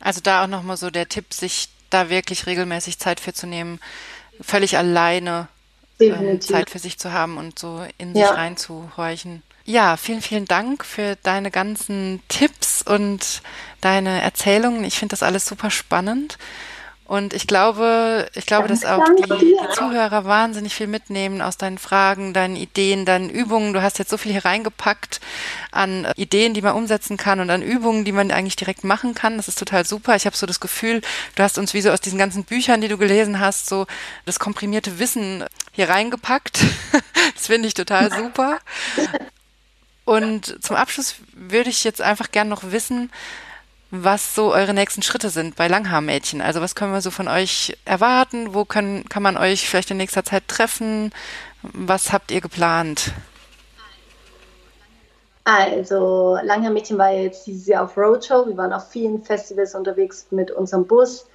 Also 0.00 0.20
da 0.22 0.44
auch 0.44 0.48
nochmal 0.48 0.76
so 0.76 0.90
der 0.90 1.08
Tipp, 1.08 1.32
sich 1.32 1.68
da 1.90 2.08
wirklich 2.08 2.46
regelmäßig 2.46 2.98
Zeit 2.98 3.20
für 3.20 3.32
zu 3.32 3.46
nehmen, 3.46 3.80
völlig 4.40 4.76
alleine 4.76 5.48
ähm, 5.98 6.40
Zeit 6.40 6.70
für 6.70 6.78
sich 6.78 6.98
zu 6.98 7.12
haben 7.12 7.36
und 7.36 7.58
so 7.58 7.84
in 7.98 8.14
ja. 8.14 8.28
sich 8.28 8.36
reinzuhorchen. 8.36 9.42
Ja, 9.70 9.96
vielen, 9.96 10.20
vielen 10.20 10.46
Dank 10.46 10.84
für 10.84 11.14
deine 11.22 11.52
ganzen 11.52 12.20
Tipps 12.26 12.82
und 12.82 13.40
deine 13.80 14.20
Erzählungen. 14.20 14.82
Ich 14.82 14.98
finde 14.98 15.12
das 15.12 15.22
alles 15.22 15.46
super 15.46 15.70
spannend. 15.70 16.38
Und 17.04 17.34
ich 17.34 17.46
glaube, 17.46 18.28
ich 18.34 18.46
glaube, 18.46 18.66
dass 18.66 18.84
auch 18.84 19.04
die, 19.16 19.56
Zuhörer 19.74 20.24
wahnsinnig 20.24 20.74
viel 20.74 20.88
mitnehmen 20.88 21.40
aus 21.40 21.56
deinen 21.56 21.78
Fragen, 21.78 22.34
deinen 22.34 22.56
Ideen, 22.56 23.04
deinen 23.04 23.30
Übungen. 23.30 23.72
Du 23.72 23.80
hast 23.80 24.00
jetzt 24.00 24.10
so 24.10 24.16
viel 24.16 24.32
hier 24.32 24.44
reingepackt 24.44 25.20
an 25.70 26.08
Ideen, 26.16 26.52
die 26.52 26.62
man 26.62 26.74
umsetzen 26.74 27.16
kann 27.16 27.38
und 27.38 27.48
an 27.50 27.62
Übungen, 27.62 28.04
die 28.04 28.12
man 28.12 28.32
eigentlich 28.32 28.56
direkt 28.56 28.82
machen 28.82 29.14
kann. 29.14 29.36
Das 29.36 29.46
ist 29.46 29.58
total 29.60 29.86
super. 29.86 30.16
Ich 30.16 30.26
habe 30.26 30.36
so 30.36 30.46
das 30.46 30.58
Gefühl, 30.58 31.00
du 31.36 31.42
hast 31.44 31.58
uns 31.58 31.74
wie 31.74 31.80
so 31.80 31.92
aus 31.92 32.00
diesen 32.00 32.18
ganzen 32.18 32.42
Büchern, 32.42 32.80
die 32.80 32.88
du 32.88 32.98
gelesen 32.98 33.38
hast, 33.38 33.68
so 33.68 33.86
das 34.24 34.40
komprimierte 34.40 34.98
Wissen 34.98 35.44
hier 35.70 35.88
reingepackt. 35.88 36.58
das 37.36 37.46
finde 37.46 37.68
ich 37.68 37.74
total 37.74 38.10
super. 38.10 38.58
Und 40.04 40.62
zum 40.64 40.76
Abschluss 40.76 41.16
würde 41.32 41.70
ich 41.70 41.84
jetzt 41.84 42.02
einfach 42.02 42.30
gern 42.30 42.48
noch 42.48 42.72
wissen, 42.72 43.10
was 43.90 44.34
so 44.34 44.52
eure 44.52 44.72
nächsten 44.72 45.02
Schritte 45.02 45.30
sind 45.30 45.56
bei 45.56 45.66
Langhaarmädchen. 45.66 46.40
Also 46.40 46.60
was 46.60 46.74
können 46.74 46.92
wir 46.92 47.00
so 47.00 47.10
von 47.10 47.28
euch 47.28 47.76
erwarten? 47.84 48.54
Wo 48.54 48.64
können, 48.64 49.08
kann 49.08 49.22
man 49.22 49.36
euch 49.36 49.68
vielleicht 49.68 49.90
in 49.90 49.96
nächster 49.96 50.24
Zeit 50.24 50.46
treffen? 50.46 51.12
Was 51.62 52.12
habt 52.12 52.30
ihr 52.30 52.40
geplant? 52.40 53.12
Also 55.44 56.38
Langhaarmädchen 56.42 56.98
war 56.98 57.10
jetzt 57.10 57.46
dieses 57.46 57.66
Jahr 57.66 57.84
auf 57.84 57.96
Roadshow. 57.96 58.46
Wir 58.46 58.56
waren 58.56 58.72
auf 58.72 58.90
vielen 58.90 59.22
Festivals 59.22 59.74
unterwegs 59.74 60.26
mit 60.30 60.50
unserem 60.52 60.86
Bus 60.86 61.26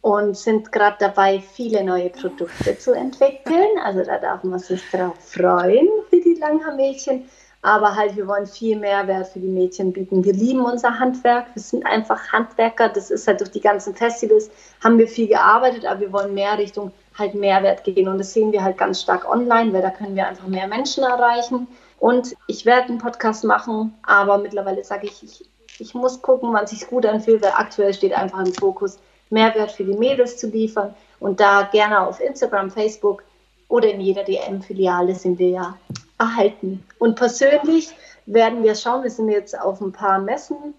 und 0.00 0.36
sind 0.36 0.72
gerade 0.72 0.96
dabei, 1.00 1.40
viele 1.40 1.84
neue 1.84 2.08
Produkte 2.08 2.78
zu 2.78 2.92
entwickeln. 2.92 3.78
Also 3.84 4.04
da 4.04 4.18
darf 4.18 4.44
man 4.44 4.58
sich 4.58 4.80
drauf 4.90 5.16
freuen 5.20 5.88
für 6.08 6.20
die 6.20 6.38
Langhaarmädchen. 6.40 7.28
Aber 7.62 7.96
halt, 7.96 8.16
wir 8.16 8.28
wollen 8.28 8.46
viel 8.46 8.78
Mehrwert 8.78 9.28
für 9.28 9.40
die 9.40 9.48
Mädchen 9.48 9.92
bieten. 9.92 10.24
Wir 10.24 10.32
lieben 10.32 10.64
unser 10.64 10.98
Handwerk. 10.98 11.46
Wir 11.54 11.62
sind 11.62 11.84
einfach 11.84 12.32
Handwerker. 12.32 12.88
Das 12.88 13.10
ist 13.10 13.26
halt 13.26 13.40
durch 13.40 13.50
die 13.50 13.60
ganzen 13.60 13.96
Festivals 13.96 14.50
haben 14.82 14.96
wir 14.96 15.08
viel 15.08 15.26
gearbeitet, 15.26 15.84
aber 15.84 16.00
wir 16.00 16.12
wollen 16.12 16.34
mehr 16.34 16.56
Richtung 16.56 16.92
halt 17.18 17.34
Mehrwert 17.34 17.82
gehen. 17.82 18.06
Und 18.06 18.18
das 18.18 18.32
sehen 18.32 18.52
wir 18.52 18.62
halt 18.62 18.78
ganz 18.78 19.02
stark 19.02 19.28
online, 19.28 19.72
weil 19.72 19.82
da 19.82 19.90
können 19.90 20.14
wir 20.14 20.28
einfach 20.28 20.46
mehr 20.46 20.68
Menschen 20.68 21.02
erreichen. 21.02 21.66
Und 21.98 22.36
ich 22.46 22.64
werde 22.64 22.88
einen 22.88 22.98
Podcast 22.98 23.42
machen, 23.42 23.92
aber 24.02 24.38
mittlerweile 24.38 24.84
sage 24.84 25.08
ich, 25.08 25.22
ich, 25.24 25.44
ich 25.80 25.94
muss 25.94 26.22
gucken, 26.22 26.52
wann 26.52 26.68
sich 26.68 26.86
gut 26.86 27.04
anfühlt, 27.06 27.42
weil 27.42 27.52
aktuell 27.56 27.92
steht 27.92 28.12
einfach 28.12 28.38
im 28.38 28.54
Fokus, 28.54 28.98
Mehrwert 29.30 29.72
für 29.72 29.84
die 29.84 29.96
Mädels 29.96 30.36
zu 30.38 30.48
liefern. 30.48 30.94
Und 31.18 31.40
da 31.40 31.68
gerne 31.72 32.06
auf 32.06 32.20
Instagram, 32.20 32.70
Facebook 32.70 33.24
oder 33.68 33.90
in 33.90 34.00
jeder 34.00 34.22
DM-Filiale 34.22 35.14
sind 35.14 35.38
wir 35.38 35.48
ja 35.48 35.76
erhalten. 36.18 36.84
Und 36.98 37.16
persönlich 37.16 37.90
werden 38.26 38.62
wir 38.62 38.74
schauen, 38.74 39.02
wir 39.02 39.10
sind 39.10 39.28
jetzt 39.30 39.58
auf 39.58 39.80
ein 39.80 39.92
paar 39.92 40.18
Messen, 40.18 40.74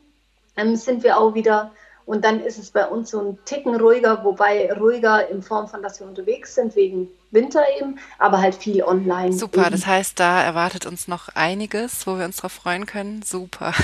ähm, 0.55 0.75
sind 0.75 1.03
wir 1.03 1.17
auch 1.17 1.33
wieder 1.33 1.71
und 2.09 2.25
dann 2.25 2.39
ist 2.41 2.57
es 2.57 2.71
bei 2.71 2.87
uns 2.87 3.11
so 3.11 3.21
ein 3.21 3.37
Ticken 3.45 3.75
ruhiger, 3.75 4.23
wobei 4.23 4.73
ruhiger 4.73 5.29
in 5.29 5.43
Form 5.43 5.67
von, 5.67 5.83
dass 5.83 5.99
wir 5.99 6.07
unterwegs 6.07 6.55
sind, 6.55 6.75
wegen 6.75 7.07
Winter 7.29 7.61
eben, 7.79 7.99
aber 8.17 8.41
halt 8.41 8.55
viel 8.55 8.81
online. 8.81 9.31
Super, 9.31 9.61
eben. 9.61 9.71
das 9.71 9.85
heißt, 9.85 10.19
da 10.19 10.41
erwartet 10.41 10.87
uns 10.87 11.07
noch 11.07 11.29
einiges, 11.35 12.07
wo 12.07 12.17
wir 12.17 12.25
uns 12.25 12.37
drauf 12.37 12.51
freuen 12.51 12.87
können. 12.87 13.21
Super. 13.21 13.75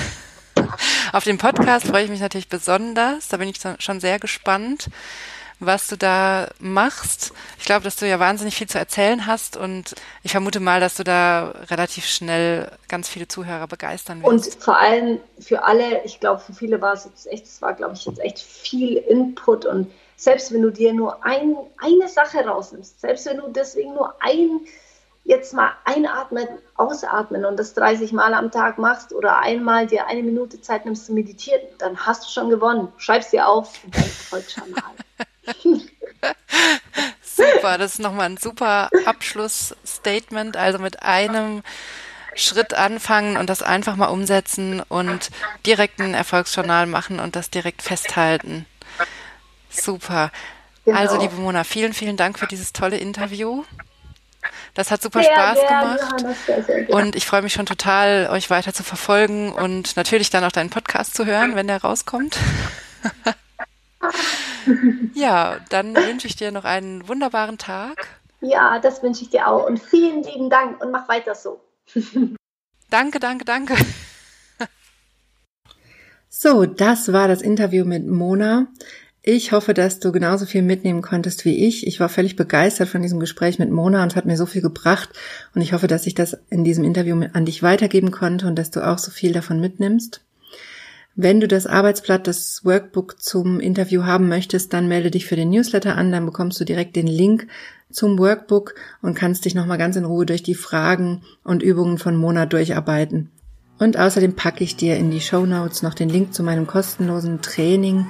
Auf 1.12 1.22
den 1.22 1.38
Podcast 1.38 1.86
freue 1.86 2.02
ich 2.02 2.10
mich 2.10 2.18
natürlich 2.18 2.48
besonders. 2.48 3.28
Da 3.28 3.36
bin 3.36 3.48
ich 3.48 3.60
schon 3.78 4.00
sehr 4.00 4.18
gespannt 4.18 4.88
was 5.58 5.86
du 5.86 5.96
da 5.96 6.48
machst. 6.58 7.32
Ich 7.58 7.64
glaube, 7.64 7.84
dass 7.84 7.96
du 7.96 8.06
ja 8.06 8.20
wahnsinnig 8.20 8.56
viel 8.56 8.68
zu 8.68 8.78
erzählen 8.78 9.26
hast 9.26 9.56
und 9.56 9.94
ich 10.22 10.32
vermute 10.32 10.60
mal, 10.60 10.80
dass 10.80 10.96
du 10.96 11.04
da 11.04 11.54
relativ 11.70 12.06
schnell 12.06 12.70
ganz 12.88 13.08
viele 13.08 13.26
Zuhörer 13.26 13.66
begeistern 13.66 14.22
wirst. 14.22 14.28
Und 14.28 14.62
vor 14.62 14.78
allem 14.78 15.20
für 15.38 15.64
alle, 15.64 16.04
ich 16.04 16.20
glaube, 16.20 16.40
für 16.40 16.52
viele 16.52 16.80
war 16.80 16.92
es 16.92 17.04
jetzt 17.04 17.26
echt, 17.26 17.46
es 17.46 17.62
war, 17.62 17.74
glaube 17.74 17.94
ich, 17.94 18.04
jetzt 18.04 18.20
echt 18.20 18.38
viel 18.38 18.96
Input 18.96 19.64
und 19.64 19.90
selbst 20.16 20.52
wenn 20.52 20.62
du 20.62 20.70
dir 20.70 20.92
nur 20.92 21.24
ein, 21.24 21.56
eine 21.78 22.08
Sache 22.08 22.38
rausnimmst, 22.38 23.00
selbst 23.00 23.26
wenn 23.26 23.38
du 23.38 23.48
deswegen 23.48 23.94
nur 23.94 24.14
ein 24.20 24.60
jetzt 25.24 25.52
mal 25.54 25.72
einatmen, 25.84 26.46
ausatmen 26.76 27.44
und 27.44 27.58
das 27.58 27.74
30 27.74 28.12
Mal 28.12 28.32
am 28.32 28.50
Tag 28.50 28.78
machst 28.78 29.12
oder 29.12 29.38
einmal 29.38 29.86
dir 29.86 30.06
eine 30.06 30.22
Minute 30.22 30.60
Zeit 30.60 30.84
nimmst 30.84 31.06
zu 31.06 31.12
meditieren, 31.12 31.60
dann 31.78 32.06
hast 32.06 32.24
du 32.24 32.28
schon 32.30 32.48
gewonnen. 32.48 32.88
Schreib's 32.96 33.30
dir 33.30 33.48
auf 33.48 33.84
in 33.84 33.90
dein 33.90 34.04
Erfolgsjournal. 34.04 34.92
Super, 37.22 37.78
das 37.78 37.94
ist 37.94 37.98
nochmal 38.00 38.30
ein 38.30 38.36
super 38.36 38.90
Abschlussstatement. 39.04 40.56
Also 40.56 40.78
mit 40.78 41.02
einem 41.02 41.62
Schritt 42.34 42.74
anfangen 42.74 43.36
und 43.36 43.48
das 43.48 43.62
einfach 43.62 43.96
mal 43.96 44.06
umsetzen 44.06 44.80
und 44.80 45.30
direkt 45.64 46.00
ein 46.00 46.14
Erfolgsjournal 46.14 46.86
machen 46.86 47.18
und 47.20 47.36
das 47.36 47.50
direkt 47.50 47.82
festhalten. 47.82 48.66
Super. 49.70 50.30
Genau. 50.84 50.98
Also, 50.98 51.18
liebe 51.18 51.34
Mona, 51.34 51.64
vielen, 51.64 51.92
vielen 51.92 52.16
Dank 52.16 52.38
für 52.38 52.46
dieses 52.46 52.72
tolle 52.72 52.98
Interview. 52.98 53.64
Das 54.74 54.90
hat 54.90 55.02
super 55.02 55.22
sehr, 55.22 55.32
Spaß 55.32 55.58
sehr, 55.58 55.68
gemacht. 55.68 56.24
Sehr, 56.46 56.62
sehr, 56.62 56.90
und 56.90 57.16
ich 57.16 57.26
freue 57.26 57.42
mich 57.42 57.52
schon 57.52 57.66
total, 57.66 58.28
euch 58.30 58.50
weiter 58.50 58.72
zu 58.72 58.84
verfolgen 58.84 59.52
und 59.52 59.96
natürlich 59.96 60.30
dann 60.30 60.44
auch 60.44 60.52
deinen 60.52 60.70
Podcast 60.70 61.14
zu 61.16 61.26
hören, 61.26 61.56
wenn 61.56 61.66
der 61.66 61.82
rauskommt. 61.82 62.36
ja, 65.14 65.58
dann 65.70 65.94
wünsche 65.94 66.26
ich 66.26 66.36
dir 66.36 66.52
noch 66.52 66.64
einen 66.64 67.06
wunderbaren 67.08 67.58
Tag. 67.58 68.08
Ja, 68.40 68.78
das 68.78 69.02
wünsche 69.02 69.22
ich 69.22 69.30
dir 69.30 69.48
auch. 69.48 69.66
Und 69.66 69.78
vielen 69.78 70.22
lieben 70.22 70.50
Dank 70.50 70.82
und 70.82 70.90
mach 70.90 71.08
weiter 71.08 71.34
so. 71.34 71.60
danke, 72.90 73.18
danke, 73.18 73.44
danke. 73.44 73.74
So, 76.38 76.66
das 76.66 77.14
war 77.14 77.28
das 77.28 77.40
Interview 77.40 77.86
mit 77.86 78.06
Mona. 78.06 78.66
Ich 79.22 79.52
hoffe, 79.52 79.72
dass 79.72 80.00
du 80.00 80.12
genauso 80.12 80.44
viel 80.44 80.60
mitnehmen 80.60 81.00
konntest 81.00 81.46
wie 81.46 81.66
ich. 81.66 81.86
Ich 81.86 81.98
war 81.98 82.10
völlig 82.10 82.36
begeistert 82.36 82.90
von 82.90 83.00
diesem 83.00 83.20
Gespräch 83.20 83.58
mit 83.58 83.70
Mona 83.70 84.02
und 84.02 84.12
es 84.12 84.16
hat 84.16 84.26
mir 84.26 84.36
so 84.36 84.44
viel 84.44 84.60
gebracht. 84.60 85.08
Und 85.54 85.62
ich 85.62 85.72
hoffe, 85.72 85.86
dass 85.86 86.06
ich 86.06 86.14
das 86.14 86.36
in 86.50 86.62
diesem 86.62 86.84
Interview 86.84 87.18
an 87.32 87.46
dich 87.46 87.62
weitergeben 87.62 88.10
konnte 88.10 88.46
und 88.46 88.56
dass 88.56 88.70
du 88.70 88.86
auch 88.86 88.98
so 88.98 89.10
viel 89.10 89.32
davon 89.32 89.60
mitnimmst. 89.60 90.25
Wenn 91.18 91.40
du 91.40 91.48
das 91.48 91.66
Arbeitsblatt, 91.66 92.26
das 92.26 92.62
Workbook 92.62 93.22
zum 93.22 93.58
Interview 93.58 94.04
haben 94.04 94.28
möchtest, 94.28 94.74
dann 94.74 94.86
melde 94.86 95.10
dich 95.10 95.24
für 95.24 95.34
den 95.34 95.48
Newsletter 95.48 95.96
an, 95.96 96.12
dann 96.12 96.26
bekommst 96.26 96.60
du 96.60 96.66
direkt 96.66 96.94
den 96.94 97.06
Link 97.06 97.46
zum 97.90 98.18
Workbook 98.18 98.74
und 99.00 99.14
kannst 99.14 99.46
dich 99.46 99.54
nochmal 99.54 99.78
ganz 99.78 99.96
in 99.96 100.04
Ruhe 100.04 100.26
durch 100.26 100.42
die 100.42 100.54
Fragen 100.54 101.22
und 101.42 101.62
Übungen 101.62 101.96
von 101.96 102.16
Mona 102.16 102.44
durcharbeiten. 102.44 103.30
Und 103.78 103.98
außerdem 103.98 104.34
packe 104.34 104.62
ich 104.62 104.76
dir 104.76 104.98
in 104.98 105.10
die 105.10 105.22
Show 105.22 105.46
Notes 105.46 105.82
noch 105.82 105.94
den 105.94 106.10
Link 106.10 106.34
zu 106.34 106.42
meinem 106.42 106.66
kostenlosen 106.66 107.40
Training 107.40 108.06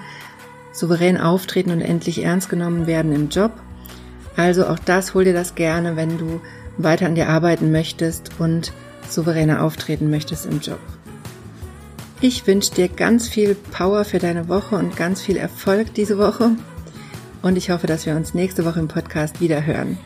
Souverän 0.72 1.16
auftreten 1.16 1.70
und 1.70 1.82
endlich 1.82 2.24
ernst 2.24 2.48
genommen 2.48 2.88
werden 2.88 3.12
im 3.12 3.28
Job. 3.28 3.52
Also 4.34 4.66
auch 4.66 4.80
das 4.80 5.14
hol 5.14 5.24
dir 5.24 5.32
das 5.32 5.54
gerne, 5.54 5.94
wenn 5.94 6.18
du 6.18 6.40
weiter 6.76 7.06
an 7.06 7.14
dir 7.14 7.28
arbeiten 7.28 7.70
möchtest 7.70 8.32
und 8.40 8.72
souveräner 9.08 9.62
auftreten 9.62 10.10
möchtest 10.10 10.46
im 10.46 10.60
Job. 10.60 10.80
Ich 12.22 12.46
wünsche 12.46 12.74
dir 12.74 12.88
ganz 12.88 13.28
viel 13.28 13.54
Power 13.54 14.04
für 14.06 14.18
deine 14.18 14.48
Woche 14.48 14.76
und 14.76 14.96
ganz 14.96 15.20
viel 15.20 15.36
Erfolg 15.36 15.92
diese 15.92 16.16
Woche. 16.16 16.56
Und 17.42 17.56
ich 17.56 17.70
hoffe, 17.70 17.86
dass 17.86 18.06
wir 18.06 18.16
uns 18.16 18.32
nächste 18.32 18.64
Woche 18.64 18.80
im 18.80 18.88
Podcast 18.88 19.40
wieder 19.40 19.66
hören. 19.66 19.98